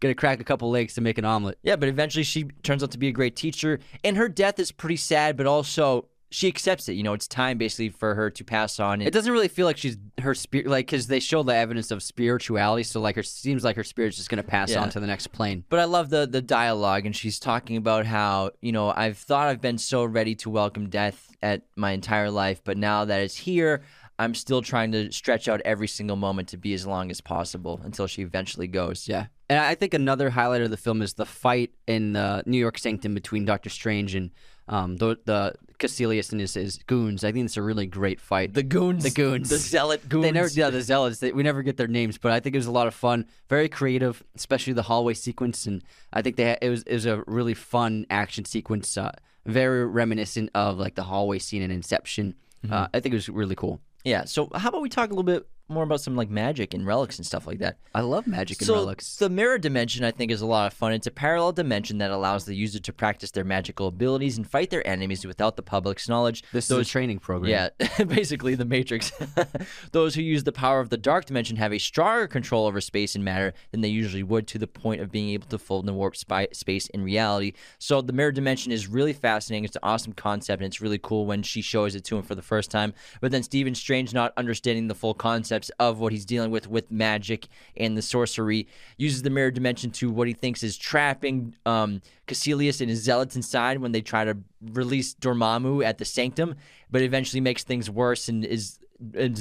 Gonna 0.00 0.14
crack 0.14 0.40
a 0.40 0.44
couple 0.44 0.70
legs 0.70 0.94
to 0.94 1.00
make 1.00 1.18
an 1.18 1.24
omelet. 1.24 1.58
Yeah, 1.62 1.76
but 1.76 1.88
eventually 1.88 2.24
she 2.24 2.44
turns 2.62 2.82
out 2.82 2.90
to 2.92 2.98
be 2.98 3.08
a 3.08 3.12
great 3.12 3.36
teacher, 3.36 3.80
and 4.04 4.16
her 4.16 4.28
death 4.28 4.58
is 4.58 4.72
pretty 4.72 4.96
sad, 4.96 5.36
but 5.36 5.46
also 5.46 6.06
she 6.32 6.46
accepts 6.46 6.88
it. 6.88 6.92
You 6.92 7.02
know, 7.02 7.12
it's 7.12 7.26
time 7.26 7.58
basically 7.58 7.88
for 7.88 8.14
her 8.14 8.30
to 8.30 8.44
pass 8.44 8.78
on. 8.78 9.00
And, 9.00 9.02
It 9.02 9.10
doesn't 9.12 9.32
really 9.32 9.48
feel 9.48 9.66
like 9.66 9.76
she's 9.76 9.96
her 10.22 10.32
spirit, 10.34 10.68
like 10.68 10.86
because 10.86 11.08
they 11.08 11.18
show 11.18 11.42
the 11.42 11.54
evidence 11.56 11.90
of 11.90 12.04
spirituality. 12.04 12.84
So 12.84 13.00
like 13.00 13.16
her 13.16 13.22
seems 13.24 13.64
like 13.64 13.74
her 13.74 13.82
spirit's 13.82 14.16
just 14.16 14.30
gonna 14.30 14.44
pass 14.44 14.70
Yeah. 14.70 14.82
on 14.82 14.90
to 14.90 15.00
the 15.00 15.08
next 15.08 15.28
plane. 15.32 15.64
But 15.68 15.80
I 15.80 15.84
love 15.84 16.08
the 16.10 16.26
the 16.26 16.40
dialogue, 16.42 17.04
and 17.04 17.16
she's 17.16 17.40
talking 17.40 17.76
about 17.76 18.06
how 18.06 18.52
you 18.60 18.70
know 18.70 18.92
I've 18.96 19.18
thought 19.18 19.48
I've 19.48 19.60
been 19.60 19.78
so 19.78 20.04
ready 20.04 20.36
to 20.36 20.50
welcome 20.50 20.88
death 20.88 21.26
at 21.42 21.62
my 21.74 21.92
entire 21.92 22.30
life, 22.30 22.60
but 22.62 22.76
now 22.76 23.04
that 23.06 23.22
it's 23.22 23.34
here, 23.36 23.82
I'm 24.20 24.34
still 24.34 24.60
trying 24.60 24.92
to 24.92 25.10
stretch 25.10 25.48
out 25.48 25.60
every 25.64 25.88
single 25.88 26.16
moment 26.16 26.48
to 26.48 26.58
be 26.58 26.74
as 26.74 26.86
long 26.86 27.10
as 27.10 27.20
possible 27.22 27.80
until 27.82 28.06
she 28.06 28.20
eventually 28.22 28.66
goes. 28.66 29.08
Yeah, 29.08 29.26
and 29.48 29.58
I 29.58 29.74
think 29.74 29.94
another 29.94 30.28
highlight 30.30 30.60
of 30.60 30.70
the 30.70 30.76
film 30.76 31.00
is 31.00 31.14
the 31.14 31.24
fight 31.24 31.70
in 31.86 32.12
the 32.12 32.42
New 32.44 32.58
York 32.58 32.78
Sanctum 32.78 33.14
between 33.14 33.46
Doctor 33.46 33.70
Strange 33.70 34.14
and 34.14 34.30
um, 34.68 34.96
the 34.98 35.16
the 35.24 35.54
Caecilius 35.78 36.30
and 36.32 36.40
his, 36.40 36.52
his 36.54 36.76
goons. 36.86 37.24
I 37.24 37.32
think 37.32 37.46
it's 37.46 37.56
a 37.56 37.62
really 37.62 37.86
great 37.86 38.20
fight. 38.20 38.52
The 38.52 38.62
goons, 38.62 39.02
The 39.02 39.10
goons. 39.10 39.48
the 39.48 39.56
zealot 39.56 40.06
goons. 40.06 40.24
They 40.24 40.32
never, 40.32 40.48
yeah, 40.48 40.68
the 40.68 40.82
zealots. 40.82 41.18
They, 41.20 41.32
we 41.32 41.42
never 41.42 41.62
get 41.62 41.78
their 41.78 41.88
names, 41.88 42.18
but 42.18 42.30
I 42.30 42.40
think 42.40 42.54
it 42.54 42.58
was 42.58 42.66
a 42.66 42.70
lot 42.72 42.86
of 42.86 42.94
fun. 42.94 43.24
Very 43.48 43.70
creative, 43.70 44.22
especially 44.36 44.74
the 44.74 44.82
hallway 44.82 45.14
sequence, 45.14 45.64
and 45.66 45.82
I 46.12 46.20
think 46.20 46.36
they 46.36 46.44
had, 46.44 46.58
it 46.60 46.68
was 46.68 46.82
it 46.82 46.92
was 46.92 47.06
a 47.06 47.24
really 47.26 47.54
fun 47.54 48.04
action 48.10 48.44
sequence. 48.44 48.98
Uh, 48.98 49.12
very 49.46 49.86
reminiscent 49.86 50.50
of 50.54 50.78
like 50.78 50.94
the 50.94 51.04
hallway 51.04 51.38
scene 51.38 51.62
in 51.62 51.70
Inception. 51.70 52.34
Uh, 52.70 52.88
I 52.92 53.00
think 53.00 53.14
it 53.14 53.16
was 53.16 53.30
really 53.30 53.54
cool. 53.54 53.80
Yeah. 54.04 54.24
So 54.24 54.48
how 54.54 54.68
about 54.68 54.82
we 54.82 54.88
talk 54.88 55.10
a 55.10 55.12
little 55.12 55.22
bit 55.22 55.46
more 55.70 55.84
about 55.84 56.00
some 56.00 56.16
like 56.16 56.28
magic 56.28 56.74
and 56.74 56.86
relics 56.86 57.16
and 57.16 57.26
stuff 57.26 57.46
like 57.46 57.60
that? 57.60 57.78
I 57.94 58.00
love 58.00 58.26
magic 58.26 58.58
and 58.60 58.66
so 58.66 58.74
relics. 58.74 59.16
the 59.16 59.30
mirror 59.30 59.58
dimension, 59.58 60.04
I 60.04 60.10
think, 60.10 60.30
is 60.30 60.40
a 60.40 60.46
lot 60.46 60.66
of 60.66 60.72
fun. 60.74 60.92
It's 60.92 61.06
a 61.06 61.10
parallel 61.10 61.52
dimension 61.52 61.98
that 61.98 62.10
allows 62.10 62.44
the 62.44 62.54
user 62.54 62.78
to 62.80 62.92
practice 62.92 63.30
their 63.30 63.44
magical 63.44 63.86
abilities 63.86 64.36
and 64.36 64.48
fight 64.48 64.70
their 64.70 64.86
enemies 64.86 65.24
without 65.24 65.56
the 65.56 65.62
public's 65.62 66.08
knowledge. 66.08 66.42
This 66.52 66.68
Those 66.68 66.82
is 66.82 66.88
a 66.88 66.90
training 66.90 67.20
program. 67.20 67.70
Yeah, 67.78 68.04
basically 68.04 68.54
the 68.54 68.64
Matrix. 68.64 69.12
Those 69.92 70.14
who 70.14 70.22
use 70.22 70.44
the 70.44 70.52
power 70.52 70.80
of 70.80 70.90
the 70.90 70.96
dark 70.96 71.26
dimension 71.26 71.56
have 71.56 71.72
a 71.72 71.78
stronger 71.78 72.26
control 72.26 72.66
over 72.66 72.80
space 72.80 73.14
and 73.14 73.24
matter 73.24 73.52
than 73.70 73.80
they 73.80 73.88
usually 73.88 74.22
would, 74.22 74.46
to 74.48 74.58
the 74.58 74.66
point 74.66 75.00
of 75.00 75.10
being 75.10 75.30
able 75.30 75.46
to 75.48 75.58
fold 75.58 75.86
and 75.86 75.96
warp 75.96 76.16
spy- 76.16 76.48
space 76.52 76.88
in 76.88 77.02
reality. 77.02 77.52
So 77.78 78.00
the 78.02 78.12
mirror 78.12 78.32
dimension 78.32 78.72
is 78.72 78.86
really 78.88 79.12
fascinating. 79.12 79.64
It's 79.64 79.76
an 79.76 79.80
awesome 79.82 80.12
concept, 80.12 80.62
and 80.62 80.66
it's 80.66 80.80
really 80.80 80.98
cool 80.98 81.26
when 81.26 81.42
she 81.42 81.62
shows 81.62 81.94
it 81.94 82.04
to 82.04 82.16
him 82.16 82.22
for 82.22 82.34
the 82.34 82.42
first 82.42 82.70
time. 82.70 82.92
But 83.20 83.30
then 83.30 83.42
Stephen 83.42 83.74
Strange, 83.74 84.12
not 84.12 84.32
understanding 84.36 84.88
the 84.88 84.94
full 84.94 85.14
concepts 85.60 85.70
of 85.78 86.00
what 86.00 86.12
he's 86.12 86.24
dealing 86.24 86.50
with 86.50 86.68
with 86.68 86.90
magic 86.90 87.48
and 87.76 87.96
the 87.96 88.02
sorcery, 88.02 88.66
uses 88.96 89.22
the 89.22 89.30
mirror 89.30 89.50
dimension 89.50 89.90
to 89.90 90.10
what 90.10 90.28
he 90.28 90.34
thinks 90.34 90.62
is 90.62 90.76
trapping 90.76 91.54
um, 91.66 92.00
Caecilius 92.26 92.80
and 92.80 92.90
his 92.90 93.02
zealots 93.02 93.36
inside 93.36 93.78
when 93.78 93.92
they 93.92 94.00
try 94.00 94.24
to 94.24 94.36
release 94.72 95.14
Dormammu 95.14 95.84
at 95.84 95.98
the 95.98 96.04
Sanctum, 96.04 96.54
but 96.90 97.02
eventually 97.02 97.40
makes 97.40 97.64
things 97.64 97.90
worse 97.90 98.28
and 98.28 98.44
is. 98.44 98.78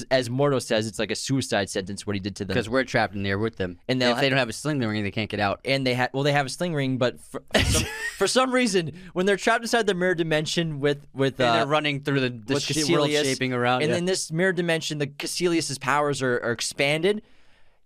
As 0.10 0.30
Mordo 0.30 0.62
says, 0.62 0.88
it's 0.88 1.00
like 1.00 1.12
a 1.12 1.16
suicide 1.16 1.70
sentence 1.70 2.08
what 2.08 2.16
he 2.16 2.20
did 2.20 2.36
to 2.38 2.46
them. 2.46 2.54
because 2.54 2.70
we're 2.70 2.84
trapped 2.86 3.14
in 3.14 3.24
there 3.24 3.38
with 3.38 3.58
them, 3.58 3.78
And 3.90 4.02
and 4.02 4.12
if 4.12 4.16
ha- 4.16 4.22
they 4.22 4.30
don't 4.30 4.40
have 4.40 4.48
a 4.50 4.54
sling 4.54 4.80
ring, 4.80 5.04
they 5.04 5.12
can't 5.12 5.30
get 5.30 5.40
out. 5.42 5.60
and 5.66 5.86
they 5.86 5.94
had 5.94 6.10
well 6.14 6.24
they 6.24 6.32
have 6.32 6.46
a 6.46 6.50
sling 6.50 6.74
ring 6.74 6.98
but 6.98 7.20
for, 7.20 7.44
for, 7.54 7.60
some, 7.66 7.84
for 8.18 8.28
some 8.28 8.52
reason 8.54 8.94
when 9.14 9.26
they're 9.26 9.36
trapped 9.38 9.64
inside 9.64 9.86
the 9.86 9.94
mirror 9.94 10.16
dimension 10.16 10.80
with 10.80 11.06
with 11.14 11.40
And 11.40 11.50
uh, 11.50 11.54
they're 11.58 11.66
running 11.68 12.02
through 12.04 12.22
the, 12.22 12.30
the 12.30 12.88
world 12.94 13.10
shaping 13.10 13.52
around. 13.54 13.82
and 13.82 13.92
yeah. 13.92 13.98
in 13.98 14.06
this 14.06 14.32
mirror 14.32 14.54
dimension 14.54 14.98
the 14.98 15.08
Caecilius's 15.08 15.78
powers 15.78 16.22
are, 16.22 16.38
are 16.40 16.52
expanded 16.52 17.22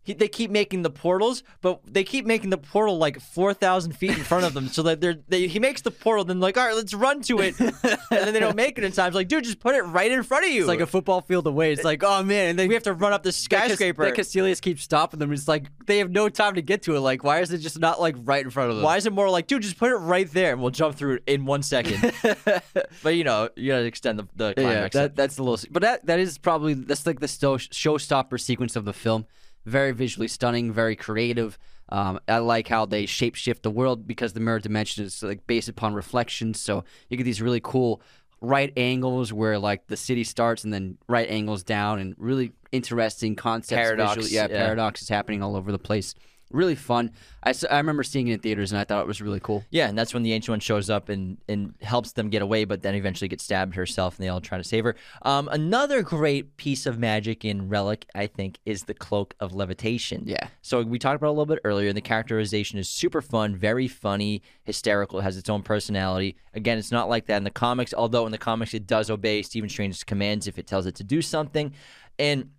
he, 0.04 0.14
they 0.14 0.28
keep 0.28 0.52
making 0.52 0.82
the 0.84 0.90
portals, 0.90 1.44
but 1.62 1.80
they 1.86 2.04
keep 2.04 2.26
making 2.26 2.50
the 2.50 2.58
portal 2.58 2.98
like 2.98 3.20
four 3.20 3.54
thousand 3.54 3.94
feet 3.94 4.12
in 4.12 4.24
front 4.24 4.44
of 4.46 4.54
them, 4.54 4.68
so 4.68 4.84
that 4.84 5.02
they're 5.02 5.16
they, 5.28 5.48
he 5.48 5.60
makes 5.60 5.82
the 5.82 5.92
portal, 5.92 6.26
then 6.26 6.40
like 6.40 6.58
all 6.58 6.66
right, 6.66 6.76
let's 6.76 6.94
run 6.94 7.22
to 7.24 7.40
it, 7.40 7.60
and 7.60 7.74
then 8.10 8.34
they 8.34 8.40
don't 8.40 8.56
make 8.56 8.78
it 8.78 8.84
in 8.84 8.92
time. 8.92 9.08
It's 9.08 9.16
like, 9.16 9.28
dude, 9.28 9.44
just 9.46 9.60
put 9.60 9.76
it 9.76 9.82
right 9.84 10.12
in 10.12 10.24
front 10.24 10.46
of 10.46 10.52
you. 10.52 10.62
it's 10.62 10.68
like 10.68 10.82
a 10.82 10.86
football 10.88 11.22
field 11.22 11.48
away. 11.48 11.72
It's 11.72 11.84
like, 11.84 12.04
oh 12.04 12.22
man, 12.24 12.50
and 12.52 12.60
then 12.60 12.68
we 12.68 12.74
have 12.74 12.84
to 12.84 12.94
run 12.94 13.14
up 13.14 13.24
this 13.24 13.38
skyscraper. 13.38 14.06
That 14.06 14.16
Caecilius 14.16 14.62
keeps 14.62 14.84
stopping 14.84 15.20
them. 15.20 15.32
It's 15.32 15.48
like 15.48 15.68
they 15.86 16.00
have 16.00 16.12
no 16.12 16.30
time 16.30 16.56
to 16.56 16.62
get 16.62 16.84
to 16.84 16.96
it. 16.96 17.00
Like, 17.00 17.24
why 17.24 17.40
is 17.40 17.52
it 17.54 17.60
just 17.60 17.80
not 17.80 18.00
like 18.02 18.16
right 18.24 18.44
in 18.44 18.50
front 18.52 18.70
of 18.70 18.76
them? 18.76 18.84
Why 18.84 18.98
is 18.98 19.06
it 19.06 19.14
more 19.14 19.30
like, 19.30 19.48
dude, 19.48 19.62
just 19.62 19.78
put 19.78 19.92
it 19.92 19.96
right 19.96 20.30
there 20.32 20.52
and 20.54 20.62
we'll 20.62 20.72
jump 20.72 20.96
through 20.96 21.16
it 21.16 21.24
in 21.28 21.46
one 21.46 21.64
second? 21.64 22.14
but 23.04 23.16
you 23.16 23.24
know, 23.24 23.50
you 23.56 23.72
gotta 23.72 23.86
extend 23.86 24.20
the, 24.20 24.28
the 24.36 24.54
Yeah, 24.58 24.88
that, 24.90 25.16
that's 25.16 25.36
the 25.36 25.44
little. 25.44 25.66
But 25.72 25.82
that 25.84 26.06
that 26.08 26.20
is 26.20 26.38
probably 26.38 26.74
that's 26.74 27.06
like 27.06 27.20
the 27.20 27.28
sto- 27.28 27.58
showstopper 27.58 28.40
sequence 28.40 28.76
of 28.76 28.86
the 28.86 28.94
film. 28.94 29.26
Very 29.66 29.92
visually 29.92 30.28
stunning, 30.28 30.72
very 30.72 30.96
creative. 30.96 31.58
Um, 31.90 32.20
I 32.28 32.40
like 32.40 32.68
how 32.68 32.86
they 32.86 33.06
shapeshift 33.06 33.62
the 33.62 33.72
world 33.72 34.08
because 34.08 34.34
the 34.34 34.40
mirror 34.40 34.60
dimension 34.60 35.06
is 35.06 35.22
like 35.22 35.46
based 35.48 35.70
upon 35.70 35.94
reflections. 35.94 36.60
So 36.60 36.84
you 37.10 37.18
get 37.18 37.24
these 37.24 37.42
really 37.42 37.62
cool 37.62 38.02
right 38.42 38.74
angles 38.76 39.32
where 39.32 39.58
like 39.58 39.88
the 39.88 39.98
city 39.98 40.24
starts 40.24 40.64
and 40.64 40.74
then 40.74 40.98
right 41.08 41.30
angles 41.30 41.64
down, 41.64 42.00
and 42.00 42.16
really 42.18 42.52
interesting 42.72 43.36
concepts. 43.36 43.78
Paradox, 43.78 44.16
visually. 44.16 44.36
yeah, 44.36 44.48
yeah. 44.50 44.66
paradox 44.66 45.02
is 45.02 45.10
happening 45.10 45.42
all 45.42 45.56
over 45.56 45.72
the 45.72 45.80
place. 45.80 46.16
Really 46.54 46.76
fun. 46.76 47.12
I, 47.44 47.54
I 47.70 47.78
remember 47.78 48.04
seeing 48.04 48.30
it 48.30 48.34
in 48.36 48.40
theaters 48.40 48.72
and 48.72 48.80
I 48.80 48.86
thought 48.86 49.02
it 49.02 49.08
was 49.08 49.22
really 49.22 49.42
cool. 49.42 49.66
yeah, 49.72 49.90
and 49.90 49.98
that's 49.98 50.14
when 50.14 50.24
the 50.24 50.32
ancient 50.32 50.54
one 50.54 50.60
shows 50.62 50.90
up 50.90 51.10
and, 51.10 51.38
and 51.50 51.74
helps 51.82 52.14
them 52.14 52.30
get 52.30 52.42
away, 52.42 52.64
but 52.64 52.82
then 52.82 52.96
eventually 52.96 53.28
gets 53.28 53.44
stabbed 53.44 53.76
herself, 53.76 54.18
and 54.18 54.24
they 54.24 54.30
all 54.30 54.40
try 54.40 54.58
to 54.58 54.64
save 54.64 54.84
her. 54.86 54.96
Um, 55.24 55.50
another 55.52 56.02
great 56.04 56.56
piece 56.58 56.86
of 56.86 56.98
magic 56.98 57.44
in 57.44 57.68
Relic, 57.68 58.06
I 58.16 58.28
think, 58.28 58.60
is 58.66 58.84
the 58.84 58.94
cloak 58.94 59.36
of 59.40 59.54
levitation. 59.54 60.24
Yeah. 60.26 60.48
So 60.62 60.82
we 60.84 61.00
talked 61.00 61.16
about 61.18 61.28
it 61.28 61.32
a 61.32 61.34
little 61.34 61.46
bit 61.48 61.60
earlier. 61.64 61.90
and 61.90 61.98
The 61.98 62.02
characterization 62.02 62.80
is 62.80 62.88
super 62.88 63.22
fun, 63.22 63.56
very 63.56 63.88
funny, 63.88 64.42
hysterical. 64.64 65.20
It 65.20 65.24
has 65.24 65.36
its 65.38 65.50
own 65.50 65.64
personality. 65.64 66.38
Again, 66.54 66.78
it's 66.78 66.92
not 66.92 67.10
like 67.10 67.26
that 67.26 67.38
in 67.38 67.44
the 67.44 67.52
comics, 67.52 67.94
although 67.94 68.26
in 68.26 68.32
the 68.32 68.38
comics 68.38 68.74
it 68.74 68.88
does 68.88 69.10
obey 69.10 69.42
Stephen 69.42 69.70
Strange's 69.70 70.04
commands 70.04 70.48
if 70.48 70.58
it 70.60 70.68
tells 70.68 70.86
it 70.86 70.96
to 70.96 71.04
do 71.04 71.22
something. 71.22 71.74
And 72.20 72.52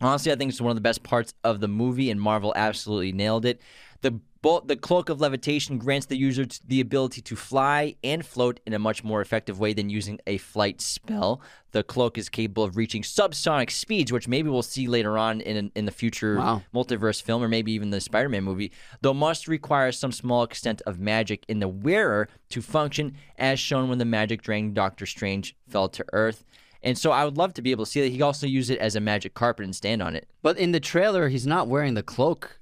honestly, 0.00 0.32
I 0.32 0.36
think 0.36 0.50
it's 0.50 0.60
one 0.60 0.70
of 0.70 0.76
the 0.76 0.80
best 0.80 1.02
parts 1.02 1.34
of 1.44 1.60
the 1.60 1.68
movie, 1.68 2.10
and 2.10 2.20
Marvel 2.20 2.52
absolutely 2.56 3.12
nailed 3.12 3.44
it. 3.44 3.60
The 4.02 4.20
the 4.64 4.76
cloak 4.76 5.10
of 5.10 5.20
levitation 5.20 5.76
grants 5.76 6.06
the 6.06 6.16
user 6.16 6.46
t- 6.46 6.60
the 6.66 6.80
ability 6.80 7.20
to 7.20 7.36
fly 7.36 7.94
and 8.02 8.24
float 8.24 8.58
in 8.66 8.72
a 8.72 8.78
much 8.78 9.04
more 9.04 9.20
effective 9.20 9.60
way 9.60 9.74
than 9.74 9.90
using 9.90 10.18
a 10.26 10.38
flight 10.38 10.80
spell. 10.80 11.42
The 11.72 11.82
cloak 11.82 12.16
is 12.16 12.30
capable 12.30 12.64
of 12.64 12.74
reaching 12.78 13.02
subsonic 13.02 13.70
speeds, 13.70 14.10
which 14.10 14.26
maybe 14.28 14.48
we'll 14.48 14.62
see 14.62 14.86
later 14.88 15.18
on 15.18 15.42
in 15.42 15.70
in 15.74 15.84
the 15.84 15.92
future 15.92 16.36
Wow. 16.38 16.62
multiverse 16.74 17.20
film 17.20 17.42
or 17.42 17.48
maybe 17.48 17.72
even 17.72 17.90
the 17.90 18.00
Spider-Man 18.00 18.42
movie. 18.42 18.72
Though 19.02 19.12
must 19.12 19.46
require 19.46 19.92
some 19.92 20.10
small 20.10 20.42
extent 20.42 20.80
of 20.86 20.98
magic 20.98 21.44
in 21.46 21.58
the 21.60 21.68
wearer 21.68 22.30
to 22.48 22.62
function, 22.62 23.16
as 23.36 23.60
shown 23.60 23.90
when 23.90 23.98
the 23.98 24.06
magic 24.06 24.40
drained 24.40 24.72
Doctor 24.74 25.04
Strange 25.04 25.54
fell 25.68 25.90
to 25.90 26.04
Earth. 26.14 26.46
And 26.82 26.96
so 26.96 27.10
I 27.12 27.24
would 27.24 27.36
love 27.36 27.54
to 27.54 27.62
be 27.62 27.70
able 27.72 27.84
to 27.84 27.90
see 27.90 28.00
that 28.00 28.08
he 28.08 28.16
could 28.16 28.24
also 28.24 28.46
use 28.46 28.70
it 28.70 28.78
as 28.78 28.96
a 28.96 29.00
magic 29.00 29.34
carpet 29.34 29.64
and 29.64 29.76
stand 29.76 30.02
on 30.02 30.16
it. 30.16 30.28
But 30.42 30.56
in 30.58 30.72
the 30.72 30.80
trailer, 30.80 31.28
he's 31.28 31.46
not 31.46 31.68
wearing 31.68 31.94
the 31.94 32.02
cloak 32.02 32.58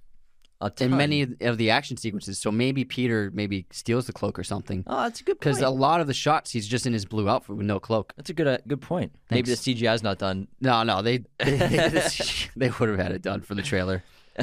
in 0.80 0.96
many 0.96 1.22
of 1.40 1.56
the 1.56 1.70
action 1.70 1.96
sequences. 1.96 2.38
So 2.38 2.50
maybe 2.50 2.84
Peter 2.84 3.30
maybe 3.32 3.66
steals 3.70 4.06
the 4.06 4.12
cloak 4.12 4.38
or 4.38 4.44
something. 4.44 4.82
Oh, 4.86 5.02
that's 5.02 5.20
a 5.20 5.24
good 5.24 5.34
point. 5.34 5.40
Because 5.40 5.60
a 5.62 5.70
lot 5.70 6.00
of 6.00 6.06
the 6.06 6.14
shots, 6.14 6.50
he's 6.50 6.66
just 6.66 6.86
in 6.86 6.92
his 6.92 7.04
blue 7.04 7.28
outfit 7.28 7.56
with 7.56 7.66
no 7.66 7.78
cloak. 7.78 8.12
That's 8.16 8.30
a 8.30 8.34
good 8.34 8.46
uh, 8.46 8.58
good 8.66 8.80
point. 8.80 9.12
Maybe 9.30 9.50
the 9.50 9.56
CGI's 9.56 10.02
not 10.02 10.18
done. 10.18 10.48
No, 10.60 10.82
no, 10.82 11.02
they 11.02 11.18
they, 11.38 12.08
they 12.56 12.70
would 12.70 12.88
have 12.88 12.98
had 12.98 13.12
it 13.12 13.22
done 13.22 13.40
for 13.40 13.54
the 13.54 13.62
trailer. 13.62 14.02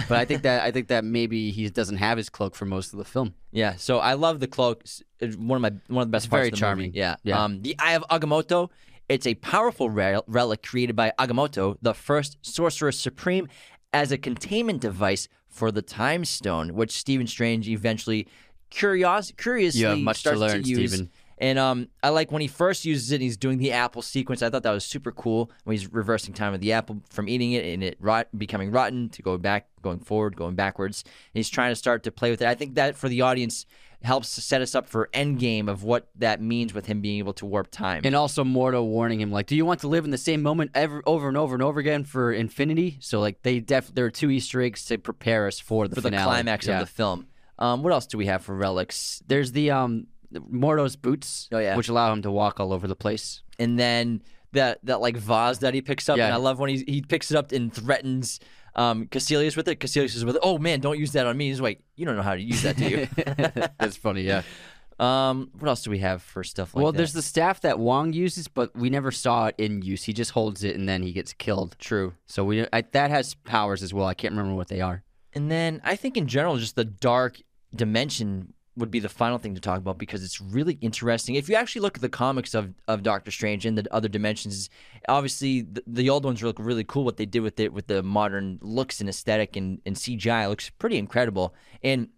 But 0.10 0.18
I 0.18 0.26
think 0.26 0.44
that 0.44 0.64
I 0.64 0.72
think 0.72 0.88
that 0.90 1.06
maybe 1.06 1.52
he 1.52 1.70
doesn't 1.70 1.98
have 1.98 2.18
his 2.18 2.30
cloak 2.30 2.56
for 2.56 2.66
most 2.66 2.92
of 2.94 3.00
the 3.00 3.06
film. 3.06 3.34
Yeah, 3.52 3.76
so 3.78 4.00
I 4.00 4.14
love 4.14 4.42
the 4.42 4.48
cloak. 4.48 4.84
It's 4.84 5.38
one 5.38 5.56
of 5.58 5.62
my 5.62 5.94
one 5.94 6.04
of 6.04 6.08
the 6.10 6.12
best 6.12 6.26
It's 6.26 6.30
parts 6.30 6.42
very 6.42 6.48
of 6.50 6.54
the 6.54 6.60
charming. 6.60 6.88
movie. 6.88 7.00
Yeah. 7.00 7.16
Yeah. 7.24 7.44
Um, 7.44 7.62
the 7.62 7.76
Eye 7.80 7.94
of 7.94 8.04
Agamotto. 8.10 8.70
It's 9.08 9.28
a 9.28 9.36
powerful 9.36 9.89
rel- 9.89 10.24
relic 10.28 10.64
created 10.64 10.95
by 10.95 11.14
Agamotto, 11.20 11.78
the 11.82 11.93
first 11.93 12.38
sorcerer 12.41 12.91
supreme, 12.91 13.47
as 13.93 14.12
a 14.12 14.18
containment 14.18 14.82
device 14.82 15.28
for 15.47 15.72
the 15.72 15.82
Time 15.82 16.26
Stone, 16.26 16.74
which 16.76 16.91
Stephen 16.91 17.28
Strange 17.28 17.70
eventually 17.70 18.28
curios- 18.70 19.32
curiously 19.38 19.82
You 19.82 19.88
have 19.88 19.99
much 19.99 20.18
to 20.24 20.36
starts 20.36 20.39
learn, 20.41 20.66
use. 20.66 20.91
Stephen. 20.91 21.12
And 21.38 21.60
um, 21.60 21.89
I 22.01 22.10
like 22.10 22.32
when 22.32 22.41
he 22.41 22.47
first 22.47 22.86
uses 22.86 23.12
it. 23.12 23.20
He's 23.20 23.36
doing 23.36 23.58
the 23.58 23.74
apple 23.74 24.01
sequence. 24.01 24.41
I 24.41 24.49
thought 24.49 24.64
that 24.64 24.72
was 24.72 24.86
super 24.86 25.12
cool 25.12 25.51
when 25.66 25.76
he's 25.76 25.91
reversing 25.91 26.34
time 26.34 26.53
of 26.53 26.62
the 26.62 26.72
apple 26.72 27.01
from 27.10 27.28
eating 27.28 27.51
it 27.51 27.66
and 27.66 27.84
it 27.84 27.97
rot, 27.99 28.28
becoming 28.38 28.72
rotten 28.72 29.10
to 29.10 29.22
go 29.22 29.38
back, 29.38 29.67
going 29.82 30.00
forward, 30.00 30.38
going 30.38 30.55
backwards. 30.55 31.04
And 31.05 31.12
he's 31.39 31.50
trying 31.50 31.71
to 31.71 31.75
start 31.75 32.04
to 32.04 32.12
play 32.12 32.32
with 32.32 32.42
it. 32.42 32.47
I 32.47 32.55
think 32.55 32.75
that 32.75 32.96
for 32.96 33.09
the 33.09 33.21
audience 33.21 33.66
helps 34.04 34.36
to 34.36 34.42
set 34.42 34.62
us 34.62 34.76
up 34.76 34.88
for 34.88 35.09
Endgame 35.13 35.67
of 35.70 35.84
what 35.84 36.08
that 36.16 36.42
means 36.42 36.74
with 36.74 36.86
him 36.86 37.01
being 37.01 37.17
able 37.20 37.34
to 37.34 37.46
warp 37.46 37.70
time. 37.72 38.01
And 38.05 38.16
also 38.16 38.43
Mordo 38.43 38.84
warning 38.86 39.20
him 39.22 39.32
like, 39.32 39.47
"Do 39.47 39.55
you 39.55 39.66
want 39.66 39.80
to 39.82 39.88
live 39.88 40.05
in 40.05 40.12
the 40.12 40.17
same 40.17 40.42
moment 40.42 40.72
ever 40.76 41.01
over 41.05 41.28
and 41.28 41.38
over 41.38 41.54
and 41.54 41.63
over 41.63 41.80
again 41.80 42.04
for 42.04 42.32
infinity?" 42.32 42.97
So 43.00 43.20
like 43.20 43.42
they 43.43 43.59
def 43.59 43.93
there 43.93 44.05
are 44.05 44.12
two 44.12 44.30
Easter 44.30 44.62
eggs 44.62 44.86
to 44.86 44.97
prepare 44.97 45.47
us 45.47 45.59
for 45.59 45.88
the 45.88 45.96
for 45.96 46.01
the 46.01 46.12
climax 46.12 46.67
Yeah. 46.67 46.80
of 46.82 46.88
the 46.88 46.93
film. 46.93 47.28
Um, 47.58 47.84
what 47.84 47.93
else 47.93 48.05
do 48.05 48.17
we 48.17 48.26
have 48.26 48.43
for 48.43 48.55
relics? 48.55 49.24
There's 49.28 49.51
the 49.54 49.72
um 49.72 50.08
Mordo's 50.34 50.96
boots, 50.96 51.47
Oh, 51.51 51.59
yeah. 51.59 51.76
which 51.78 51.88
allow 51.88 52.12
him 52.12 52.22
to 52.24 52.32
walk 52.32 52.59
all 52.59 52.74
over 52.74 52.88
the 52.88 52.96
place. 52.96 53.42
and 53.58 53.80
then 53.80 54.22
that 54.51 54.80
that 54.84 55.01
like 55.01 55.17
vase 55.17 55.58
that 55.59 55.74
he 55.74 55.82
picks 55.82 56.08
up. 56.09 56.17
Yeah. 56.17 56.26
And 56.26 56.34
I 56.34 56.38
love 56.38 56.59
when 56.59 56.70
he 56.70 56.84
he 56.88 57.01
picks 57.01 57.30
it 57.32 57.36
up 57.38 57.51
and 57.51 57.74
threatens 57.74 58.39
um 58.76 59.08
Caecilius 59.08 59.56
with 59.56 59.68
it. 59.68 59.80
Caecilius 59.80 60.16
is 60.16 60.26
with 60.26 60.36
it. 60.36 60.42
Oh 60.43 60.58
man, 60.58 60.80
don't 60.80 61.00
use 61.00 61.14
that 61.14 61.26
on 61.26 61.38
me. 61.38 61.47
He's 61.50 61.62
like, 61.62 61.82
you 61.96 62.06
don't 62.06 62.16
know 62.16 62.22
how 62.22 62.36
to 62.36 62.42
use 62.42 62.62
that, 62.64 62.78
do 62.78 62.88
you? 62.88 63.08
That's 63.80 63.97
funny, 63.97 64.22
yeah. 64.22 64.43
Um, 64.97 65.52
what 65.60 65.68
else 65.68 65.84
do 65.84 65.92
we 65.92 66.00
have 66.00 66.22
for 66.22 66.42
stuff 66.43 66.74
like 66.74 66.82
well, 66.82 66.93
that? 66.93 66.97
there's 66.97 67.12
the 67.12 67.22
staff 67.22 67.60
that 67.62 67.80
Wong 67.80 68.14
uses, 68.14 68.47
but 68.47 68.74
we 68.78 68.89
never 68.89 69.12
saw 69.12 69.47
it 69.47 69.56
in 69.58 69.82
use. 69.82 70.06
He 70.06 70.14
just 70.14 70.32
holds 70.32 70.64
it 70.64 70.76
and 70.76 70.88
then 70.88 71.04
he 71.04 71.12
gets 71.12 71.34
killed. 71.34 71.76
true. 71.80 72.14
So 72.28 72.46
we 72.46 72.66
I, 72.72 72.82
that 72.93 73.12
has 73.12 73.34
powers 73.34 73.84
as 73.84 73.93
well. 73.93 74.08
I 74.08 74.14
can't 74.14 74.32
remember 74.32 74.56
what 74.56 74.70
they 74.70 74.80
are. 74.80 75.04
And 75.34 75.52
then 75.52 75.82
I 75.84 75.97
think 75.97 76.16
in 76.16 76.28
general, 76.28 76.56
just 76.58 76.78
the 76.78 76.86
dark 76.86 77.42
dimension 77.76 78.54
would 78.78 78.92
be 78.92 79.00
the 79.00 79.10
final 79.10 79.38
thing 79.38 79.56
to 79.56 79.62
talk 79.62 79.78
about 79.78 79.97
because 79.97 80.24
it's 80.24 80.42
really 80.42 80.78
interesting. 80.82 81.36
If 81.36 81.47
you 81.47 81.56
actually 81.56 81.82
look 81.82 81.97
at 81.97 82.02
the 82.02 82.10
comics 82.10 82.54
of, 82.54 82.74
of 82.88 83.04
Doctor 83.04 83.32
Strange 83.32 83.66
and 83.66 83.78
the 83.78 83.93
other 83.93 84.10
dimensions, 84.10 84.70
obviously 85.08 85.62
the, 85.62 85.84
the 85.88 86.10
old 86.10 86.26
ones 86.26 86.43
look 86.43 86.58
really 86.60 86.84
cool. 86.84 87.06
What 87.06 87.18
they 87.18 87.26
did 87.26 87.39
with 87.39 87.60
it, 87.60 87.72
with 87.72 87.88
the 87.88 88.04
modern 88.04 88.60
looks 88.62 89.00
and 89.00 89.10
aesthetic 89.10 89.56
and, 89.56 89.80
and 89.86 89.96
CGI, 89.96 90.50
looks 90.50 90.70
pretty 90.72 90.97
incredible. 90.97 91.56
And 91.84 92.10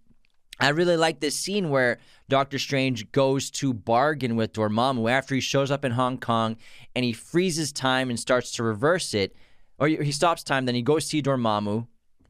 I 0.59 0.69
really 0.69 0.97
like 0.97 1.19
this 1.19 1.35
scene 1.35 1.69
where 1.69 1.99
Doctor 2.29 2.57
Strange 2.57 3.11
goes 3.11 3.51
to 3.51 3.73
bargain 3.73 4.35
with 4.35 4.53
Dormammu 4.53 5.09
after 5.11 5.35
he 5.35 5.41
shows 5.41 5.69
up 5.69 5.85
in 5.85 5.91
Hong 5.91 6.17
Kong 6.17 6.57
and 6.95 7.05
he 7.05 7.13
freezes 7.13 7.71
time 7.71 8.09
and 8.09 8.19
starts 8.19 8.51
to 8.53 8.63
reverse 8.63 9.13
it. 9.13 9.35
Or 9.79 9.87
he 9.87 10.11
stops 10.11 10.43
time, 10.43 10.65
then 10.65 10.73
he 10.73 10.81
goes 10.81 11.05
see 11.05 11.21
Dormammu. 11.21 11.85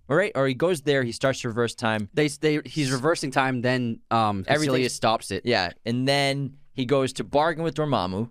All 0.09 0.15
right, 0.15 0.31
or 0.35 0.47
he 0.47 0.53
goes 0.53 0.81
there, 0.81 1.03
he 1.03 1.11
starts 1.11 1.41
to 1.41 1.49
reverse 1.49 1.75
time. 1.75 2.09
They 2.13 2.27
they 2.29 2.61
he's 2.65 2.91
reversing 2.91 3.31
time. 3.31 3.61
Then 3.61 3.99
um, 4.09 4.45
Caecilius 4.45 4.91
stops 4.91 5.31
it. 5.31 5.45
Yeah, 5.45 5.71
and 5.85 6.07
then 6.07 6.57
he 6.73 6.85
goes 6.85 7.13
to 7.13 7.23
bargain 7.23 7.63
with 7.63 7.75
Dormammu. 7.75 8.29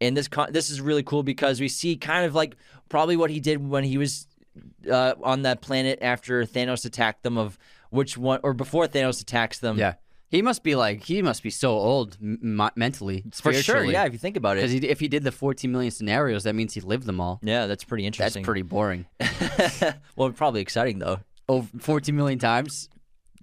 And 0.00 0.16
this 0.16 0.26
con- 0.26 0.52
this 0.52 0.70
is 0.70 0.80
really 0.80 1.04
cool 1.04 1.22
because 1.22 1.60
we 1.60 1.68
see 1.68 1.96
kind 1.96 2.26
of 2.26 2.34
like 2.34 2.56
probably 2.88 3.16
what 3.16 3.30
he 3.30 3.38
did 3.40 3.66
when 3.66 3.84
he 3.84 3.96
was 3.96 4.26
uh, 4.90 5.14
on 5.22 5.42
that 5.42 5.60
planet 5.60 6.00
after 6.02 6.44
Thanos 6.44 6.84
attacked 6.84 7.22
them 7.22 7.38
of 7.38 7.58
which 7.90 8.18
one 8.18 8.40
or 8.42 8.52
before 8.52 8.88
Thanos 8.88 9.22
attacks 9.22 9.60
them. 9.60 9.78
Yeah, 9.78 9.94
he 10.34 10.42
must 10.42 10.64
be 10.64 10.74
like 10.74 11.04
he 11.04 11.22
must 11.22 11.42
be 11.42 11.50
so 11.50 11.70
old 11.70 12.16
m- 12.20 12.70
mentally, 12.74 13.24
For 13.32 13.52
sure, 13.52 13.84
yeah, 13.84 14.04
if 14.04 14.12
you 14.12 14.18
think 14.18 14.36
about 14.36 14.56
it. 14.56 14.62
Because 14.62 14.74
if 14.74 14.98
he 14.98 15.06
did 15.06 15.22
the 15.22 15.30
14 15.30 15.70
million 15.70 15.92
scenarios, 15.92 16.42
that 16.42 16.54
means 16.54 16.74
he 16.74 16.80
lived 16.80 17.06
them 17.06 17.20
all. 17.20 17.38
Yeah, 17.42 17.66
that's 17.66 17.84
pretty 17.84 18.04
interesting. 18.04 18.42
That's 18.42 18.46
pretty 18.46 18.62
boring. 18.62 19.06
well, 20.16 20.32
probably 20.32 20.60
exciting 20.60 20.98
though. 20.98 21.20
Oh, 21.48 21.66
14 21.78 22.16
million 22.16 22.38
times. 22.38 22.88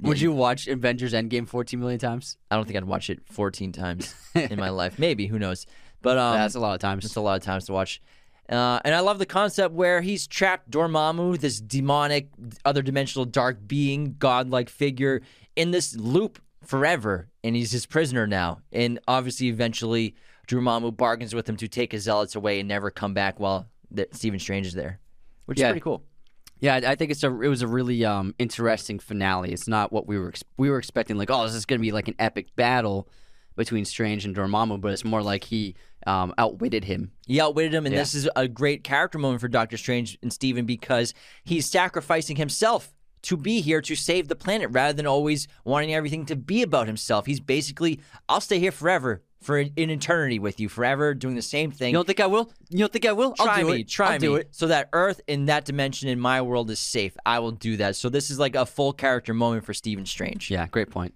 Would 0.02 0.20
you 0.20 0.32
watch 0.32 0.68
Avengers 0.68 1.14
Endgame 1.14 1.48
14 1.48 1.80
million 1.80 2.00
times? 2.00 2.38
I 2.50 2.56
don't 2.56 2.66
think 2.66 2.76
I'd 2.76 2.84
watch 2.84 3.10
it 3.10 3.22
14 3.28 3.72
times 3.72 4.16
in 4.34 4.60
my 4.60 4.70
life. 4.82 4.98
Maybe, 4.98 5.28
who 5.28 5.38
knows? 5.38 5.68
But 6.02 6.18
um, 6.18 6.34
That's 6.36 6.56
a 6.56 6.60
lot 6.60 6.74
of 6.74 6.80
times. 6.80 7.06
It's 7.06 7.16
a 7.16 7.22
lot 7.22 7.38
of 7.38 7.44
times 7.44 7.66
to 7.66 7.74
watch. 7.74 8.02
Uh, 8.50 8.80
and 8.84 8.96
I 8.96 9.00
love 9.02 9.20
the 9.20 9.28
concept 9.28 9.76
where 9.76 10.02
he's 10.02 10.26
trapped 10.26 10.72
Dormammu, 10.72 11.40
this 11.40 11.62
demonic, 11.62 12.30
other 12.66 12.82
dimensional 12.82 13.26
dark 13.26 13.66
being, 13.66 14.16
godlike 14.18 14.70
figure, 14.70 15.22
in 15.56 15.70
this 15.70 15.96
loop 15.96 16.40
forever. 16.64 17.30
And 17.44 17.56
he's 17.56 17.72
his 17.72 17.86
prisoner 17.86 18.28
now. 18.28 18.62
And 18.72 19.00
obviously, 19.08 19.48
eventually, 19.48 20.16
Dormammu 20.48 20.96
bargains 20.98 21.34
with 21.34 21.48
him 21.48 21.58
to 21.58 21.68
take 21.68 21.92
his 21.92 22.04
zealots 22.04 22.36
away 22.36 22.60
and 22.60 22.68
never 22.68 22.92
come 22.92 23.14
back 23.14 23.40
while 23.40 23.68
that 23.92 24.16
Stephen 24.16 24.40
Strange 24.40 24.68
is 24.68 24.74
there, 24.74 25.00
which 25.46 25.60
Yeah. 25.60 25.68
is 25.68 25.72
pretty 25.72 25.82
cool. 25.84 26.04
Yeah, 26.60 26.76
I 26.76 26.92
I 26.92 26.96
think 26.96 27.10
it's 27.12 27.24
a 27.24 27.42
it 27.42 27.48
was 27.48 27.62
a 27.64 27.68
really 27.68 28.06
um, 28.06 28.36
interesting 28.38 29.00
finale. 29.00 29.52
It's 29.52 29.68
not 29.68 29.92
what 29.92 30.06
we 30.08 30.20
were 30.20 30.32
we 30.58 30.70
were 30.70 30.78
expecting. 30.78 31.18
Like, 31.18 31.32
oh, 31.32 31.44
this 31.46 31.56
is 31.56 31.66
going 31.66 31.80
to 31.80 31.82
be 31.82 31.92
like 31.92 32.08
an 32.08 32.16
epic 32.20 32.56
battle 32.56 33.08
between 33.56 33.84
Strange 33.84 34.26
and 34.26 34.36
Dormammu, 34.36 34.80
but 34.80 34.92
it's 34.94 35.04
more 35.04 35.24
like 35.24 35.44
he 35.46 35.76
um, 36.08 36.34
outwitted 36.38 36.84
him. 36.86 37.12
He 37.28 37.42
outwitted 37.42 37.74
him, 37.74 37.86
and 37.86 37.94
Yeah. 37.94 38.02
this 38.02 38.14
is 38.14 38.30
a 38.36 38.48
great 38.48 38.84
character 38.84 39.18
moment 39.18 39.42
for 39.42 39.48
Doctor 39.48 39.76
Strange 39.78 40.18
and 40.22 40.32
Stephen 40.32 40.66
because 40.66 41.14
he's 41.44 41.66
sacrificing 41.70 42.36
himself 42.38 42.94
to 43.24 43.38
be 43.38 43.62
here 43.62 43.82
to 43.82 43.96
save 43.96 44.28
the 44.28 44.36
planet 44.36 44.70
rather 44.72 44.94
than 44.94 45.06
always 45.06 45.48
wanting 45.64 45.94
everything 45.94 46.26
to 46.26 46.36
be 46.36 46.62
about 46.62 46.88
himself. 46.88 47.26
He's 47.26 47.40
basically, 47.40 48.00
I'll 48.28 48.42
stay 48.42 48.60
here 48.60 48.72
forever, 48.72 49.24
for 49.42 49.58
an 49.58 49.72
eternity 49.76 50.40
with 50.40 50.60
you, 50.60 50.70
forever 50.70 51.14
doing 51.14 51.36
the 51.36 51.42
same 51.42 51.72
thing. 51.72 51.90
You 51.90 51.98
don't 51.98 52.06
think 52.06 52.20
I 52.20 52.28
will? 52.28 52.52
You 52.70 52.80
don't 52.80 52.94
think 52.94 53.06
I 53.06 53.12
will? 53.12 53.34
try 53.34 53.56
I'll 53.58 53.66
do 53.66 53.72
me, 53.72 53.82
it. 53.82 53.88
try 53.88 54.08
I'll 54.08 54.14
me, 54.14 54.20
do 54.20 54.36
it. 54.36 54.50
so 54.52 54.68
that 54.68 54.90
Earth 54.94 55.20
in 55.28 55.46
that 55.46 55.66
dimension 55.66 56.10
in 56.10 56.20
my 56.20 56.42
world 56.42 56.70
is 56.70 56.80
safe. 56.80 57.18
I 57.26 57.40
will 57.40 57.52
do 57.52 57.78
that. 57.78 57.96
So 57.96 58.10
this 58.10 58.30
is 58.30 58.38
like 58.40 58.56
a 58.56 58.66
full 58.66 58.94
character 58.94 59.34
moment 59.34 59.66
for 59.66 59.74
Stephen 59.74 60.06
Strange. 60.06 60.52
Yeah, 60.52 60.68
great 60.68 60.90
point. 60.90 61.14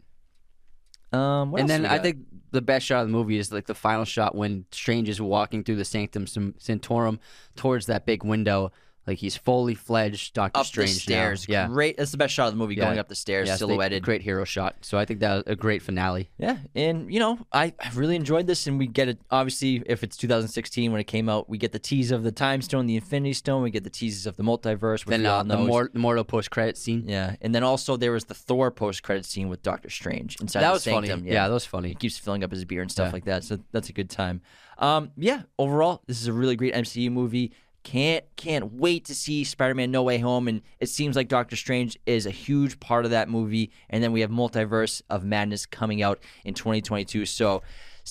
Um, 1.11 1.53
and 1.56 1.69
then 1.69 1.86
I 1.86 1.99
think 1.99 2.19
the 2.52 2.61
best 2.61 2.86
shot 2.86 3.02
of 3.02 3.07
the 3.07 3.14
movie 3.14 3.38
is 3.38 3.52
like 3.52 3.68
the 3.68 3.76
final 3.76 4.06
shot 4.06 4.36
when 4.36 4.65
Strange 4.72 5.07
is 5.07 5.22
walking 5.22 5.64
through 5.64 5.76
the 5.76 5.86
Sanctum 5.86 6.26
San- 6.27 6.56
Sanctorum 6.57 7.19
towards 7.56 7.86
that 7.86 8.06
big 8.06 8.23
window. 8.23 8.72
Like 9.07 9.19
he's 9.19 9.36
fully 9.38 9.76
fledged 9.76 10.34
Doctor 10.34 10.60
up 10.61 10.65
Strange 10.65 10.94
the 10.95 10.99
stairs, 10.99 11.48
now. 11.48 11.53
Yeah, 11.53 11.68
great. 11.68 11.98
That's 11.98 12.10
the 12.11 12.18
best 12.18 12.34
shot 12.34 12.48
of 12.48 12.53
the 12.53 12.57
movie, 12.57 12.73
Yeah. 12.76 12.86
going 12.86 12.98
up 12.98 13.07
the 13.07 13.14
stairs, 13.15 13.48
Yeah, 13.48 13.56
silhouetted. 13.56 14.02
great 14.03 14.22
hero 14.23 14.44
shot. 14.45 14.77
So 14.82 14.98
I 14.98 15.06
think 15.06 15.19
that 15.19 15.34
was 15.36 15.44
a 15.45 15.56
great 15.56 15.82
finale. 15.84 16.30
Yeah, 16.40 16.57
and 16.73 17.14
you 17.14 17.19
know, 17.19 17.38
I, 17.52 17.73
I 17.80 17.91
really 17.94 18.15
enjoyed 18.15 18.48
this, 18.48 18.65
and 18.65 18.80
we 18.80 18.88
get 18.88 19.07
it. 19.07 19.19
Obviously, 19.30 19.84
if 19.86 20.03
it's 20.03 20.18
2016 20.18 20.91
when 20.91 20.99
it 20.99 21.06
came 21.06 21.30
out, 21.30 21.48
we 21.48 21.57
get 21.60 21.72
the 21.72 21.77
tease 21.80 22.10
of 22.11 22.23
the 22.23 22.32
Time 22.32 22.61
Stone, 22.64 22.88
the 22.88 22.95
Infinity 22.95 23.34
Stone. 23.34 23.61
We 23.61 23.69
get 23.69 23.84
the 23.84 23.90
teases 23.91 24.26
of 24.26 24.38
the 24.38 24.44
multiverse. 24.44 25.06
Which 25.06 25.10
Then 25.18 25.26
uh, 25.27 25.44
the, 25.44 25.57
mor- 25.57 25.91
mortal 25.94 26.23
post 26.23 26.49
credit 26.49 26.76
scene. 26.77 27.07
yeah, 27.07 27.36
and 27.41 27.53
then 27.53 27.64
also 27.64 27.98
there 27.98 28.11
was 28.11 28.26
the 28.26 28.34
Thor 28.34 28.72
post 28.72 29.03
credit 29.03 29.26
scene 29.26 29.49
with 29.49 29.61
Doctor 29.61 29.90
Strange 29.91 30.38
inside 30.41 30.61
that 30.61 30.68
the 30.69 30.73
was 30.73 30.84
Sanctum. 30.84 31.19
funny. 31.19 31.32
Yeah. 31.32 31.48
that 31.48 31.53
was 31.53 31.65
funny. 31.65 31.90
he 31.90 31.95
keeps 31.95 32.18
filling 32.18 32.44
up 32.44 32.49
his 32.52 32.65
beer 32.65 32.82
and 32.82 32.91
stuff 32.91 33.10
Yeah. 33.10 33.14
like 33.14 33.26
that. 33.26 33.44
So 33.44 33.60
that's 33.72 33.90
a 33.90 33.94
good 33.94 34.10
time. 34.10 34.41
Um, 34.77 35.11
yeah, 35.15 35.44
overall, 35.57 36.02
this 36.06 36.19
is 36.22 36.27
a 36.27 36.34
really 36.34 36.56
great 36.57 36.73
MCU 36.73 37.10
movie. 37.10 37.53
Can't 37.85 38.25
can't 38.35 38.73
wait 38.73 39.05
to 39.05 39.15
see 39.15 39.43
Spider-Man: 39.43 39.91
No 39.91 40.01
Way 40.01 40.17
Home, 40.17 40.47
and 40.47 40.63
it 40.79 40.89
seems 40.89 41.15
like 41.15 41.27
Doctor 41.27 41.55
Strange 41.55 41.99
is 42.07 42.25
a 42.25 42.31
huge 42.31 42.79
part 42.79 43.05
of 43.05 43.11
that 43.11 43.29
movie. 43.29 43.69
And 43.91 44.03
then 44.03 44.11
we 44.11 44.21
have 44.21 44.31
Multiverse 44.31 45.03
of 45.07 45.23
Madness 45.23 45.67
coming 45.67 46.01
out 46.01 46.19
in 46.43 46.55
2022. 46.55 47.27
So 47.27 47.61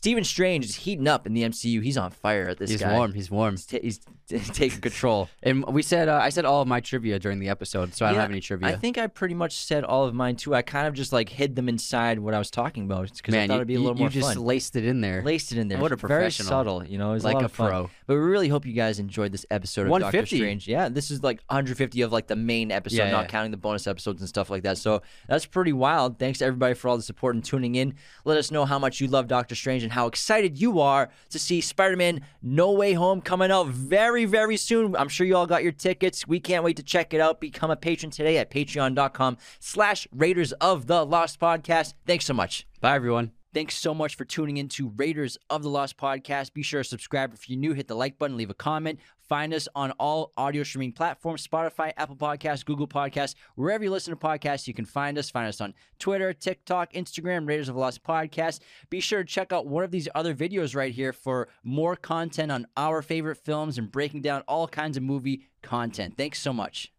Stephen 0.05 0.23
Strange 0.23 0.67
is 0.67 0.75
heating 0.75 1.09
up 1.09 1.27
in 1.27 1.33
the 1.33 1.45
MCU. 1.45 1.83
He's 1.83 1.97
on 1.97 2.11
fire 2.11 2.51
at 2.51 2.59
this 2.59 2.69
He's 2.69 2.81
guy. 2.83 2.93
warm. 2.93 3.15
He's 3.15 3.31
warm. 3.31 3.55
He's, 3.55 3.65
ta- 3.65 3.79
he's 3.83 4.01
taking 4.51 4.83
control. 4.83 5.31
And 5.43 5.65
we 5.65 5.81
said 5.81 6.11
uh, 6.11 6.19
I 6.19 6.29
said 6.29 6.45
all 6.45 6.61
of 6.61 6.69
my 6.69 6.81
trivia 6.81 7.19
during 7.19 7.39
the 7.39 7.49
episode, 7.49 7.95
so 7.95 8.05
I 8.05 8.11
don't 8.11 8.17
Yeah, 8.17 8.21
have 8.21 8.31
any 8.31 8.41
trivia. 8.43 8.69
I 8.69 8.77
think 8.77 8.99
I 8.99 9.07
pretty 9.07 9.33
much 9.33 9.57
said 9.57 9.83
all 9.83 10.05
of 10.05 10.15
mine 10.15 10.37
too. 10.37 10.55
I 10.55 10.61
kind 10.61 10.87
of 10.87 10.93
just 10.93 11.11
like 11.15 11.31
hid 11.31 11.57
them 11.57 11.71
inside 11.71 12.19
what 12.19 12.35
I 12.35 12.39
was 12.39 12.51
talking 12.51 12.85
about 12.85 13.11
because 13.17 13.33
I 13.33 13.39
Man, 13.39 13.49
thought 13.49 13.55
you, 13.55 13.59
it'd 13.61 13.69
be 13.69 13.75
a 13.77 13.79
you- 13.79 13.83
little 13.83 13.97
you 13.97 14.01
more 14.03 14.09
just 14.11 14.35
fun. 14.35 14.45
laced 14.45 14.77
it 14.77 14.85
in 14.85 15.01
there. 15.01 15.23
laced 15.23 15.53
it 15.53 15.57
in 15.59 15.69
there. 15.69 15.79
What 15.79 15.93
a 15.93 15.97
Very 15.97 16.09
professional. 16.25 16.49
subtle, 16.49 16.85
you 16.85 16.99
know. 16.99 17.13
It 17.13 17.15
was 17.15 17.25
Like 17.25 17.33
a 17.37 17.37
lot 17.39 17.45
of 17.47 17.53
fun. 17.53 17.71
pro. 17.71 17.91
But 18.07 18.15
we 18.17 18.21
really 18.21 18.49
hope 18.49 18.67
you 18.67 18.75
guys 18.75 18.99
enjoyed 18.99 19.33
this 19.33 19.47
episode 19.51 19.83
of 19.83 19.89
Doctor 19.89 20.05
150. 20.19 20.37
Strange. 20.37 20.69
Yeah, 20.69 20.91
this 20.91 21.11
is 21.11 21.23
like 21.23 21.39
150 21.49 22.03
of 22.03 22.13
like 22.13 22.27
the 22.27 22.37
main 22.37 22.71
episode, 22.71 22.97
Yeah, 22.99 23.11
not 23.11 23.23
yeah. 23.23 23.29
counting 23.29 23.53
the 23.53 23.57
bonus 23.57 23.87
episodes 23.87 24.21
and 24.21 24.29
stuff 24.29 24.51
like 24.51 24.65
that. 24.65 24.77
So 24.77 25.01
that's 25.29 25.47
pretty 25.47 25.73
wild. 25.73 26.19
Thanks 26.19 26.41
to 26.41 26.45
everybody 26.45 26.75
for 26.75 26.89
all 26.89 26.99
the 26.99 27.03
support 27.03 27.35
and 27.37 27.43
tuning 27.43 27.75
in. 27.77 27.95
Let 28.27 28.37
us 28.37 28.51
know 28.51 28.67
how 28.67 28.79
much 28.79 29.01
you 29.01 29.07
love 29.09 29.29
Doctor 29.29 29.55
Strange 29.55 29.83
and 29.83 29.94
how 29.95 30.07
excited 30.07 30.61
you 30.61 30.81
are 30.81 31.11
to 31.31 31.39
see 31.39 31.61
Spider-Man 31.61 32.21
No 32.43 32.73
Way 32.73 32.93
Home 32.93 33.21
coming 33.21 33.51
out 33.51 33.69
very, 33.69 34.25
very 34.25 34.57
soon. 34.57 34.95
I'm 34.97 35.09
sure 35.09 35.27
you 35.27 35.37
all 35.37 35.47
got 35.47 35.63
your 35.63 35.73
tickets. 35.73 36.27
We 36.27 36.41
can't 36.41 36.65
wait 36.65 36.77
to 36.77 36.83
check 36.83 37.15
it 37.15 37.21
out. 37.21 37.41
Become 37.41 37.71
a 37.71 37.77
patron 37.77 38.11
today 38.11 38.39
at 38.39 38.51
patreon.com 38.51 39.39
slash 39.61 40.07
Raiders 40.13 40.53
of 40.55 40.87
the 40.87 41.05
Lost 41.05 41.41
Podcast. 41.41 41.95
Thanks 42.07 42.27
so 42.27 42.35
much. 42.35 42.67
Bye, 42.81 42.97
everyone. 42.97 43.44
Thanks 43.55 43.77
so 43.77 43.95
much 43.95 44.17
for 44.17 44.25
tuning 44.25 44.57
in 44.57 44.69
to 44.71 44.89
Raiders 44.97 45.39
of 45.49 45.63
the 45.63 45.69
Lost 45.69 45.97
podcast. 45.97 46.55
Be 46.55 46.63
sure 46.63 46.83
to 46.83 46.89
subscribe 46.89 47.33
if 47.33 47.49
you're 47.49 47.57
new, 47.57 47.73
hit 47.73 47.87
the 47.87 47.95
like 47.95 48.19
button, 48.19 48.37
leave 48.37 48.51
a 48.51 48.55
comment. 48.55 48.99
Find 49.29 49.55
us 49.55 49.69
on 49.77 49.93
all 49.93 50.33
audio 50.37 50.65
streaming 50.65 50.91
platforms 50.91 51.47
Spotify, 51.47 51.93
Apple 51.97 52.17
Podcasts, 52.17 52.65
Google 52.65 52.89
Podcasts, 52.89 53.37
wherever 53.55 53.85
you 53.85 53.93
listen 53.93 54.13
to 54.13 54.19
podcasts, 54.19 54.67
you 54.67 54.75
can 54.75 54.85
find 54.85 55.17
us. 55.19 55.31
Find 55.31 55.47
us 55.47 55.61
on 55.61 55.73
Twitter, 56.01 56.33
TikTok, 56.33 56.95
Instagram, 56.95 57.47
Raiders 57.47 57.69
of 57.69 57.77
the 57.77 57.81
Lost 57.81 58.03
podcast. 58.03 58.59
Be 58.91 58.99
sure 58.99 59.23
to 59.23 59.29
check 59.29 59.53
out 59.53 59.69
one 59.69 59.85
of 59.85 59.93
these 59.93 60.09
other 60.17 60.35
videos 60.35 60.75
right 60.75 60.93
here 60.93 61.13
for 61.13 61.47
more 61.63 61.95
content 61.95 62.51
on 62.51 62.67
our 62.77 63.03
favorite 63.03 63.39
films 63.39 63.79
and 63.79 63.93
breaking 63.93 64.23
down 64.23 64.43
all 64.49 64.67
kinds 64.67 64.97
of 64.97 65.05
movie 65.05 65.47
content. 65.63 66.17
Thanks 66.17 66.41
so 66.41 66.53
much. 66.53 66.95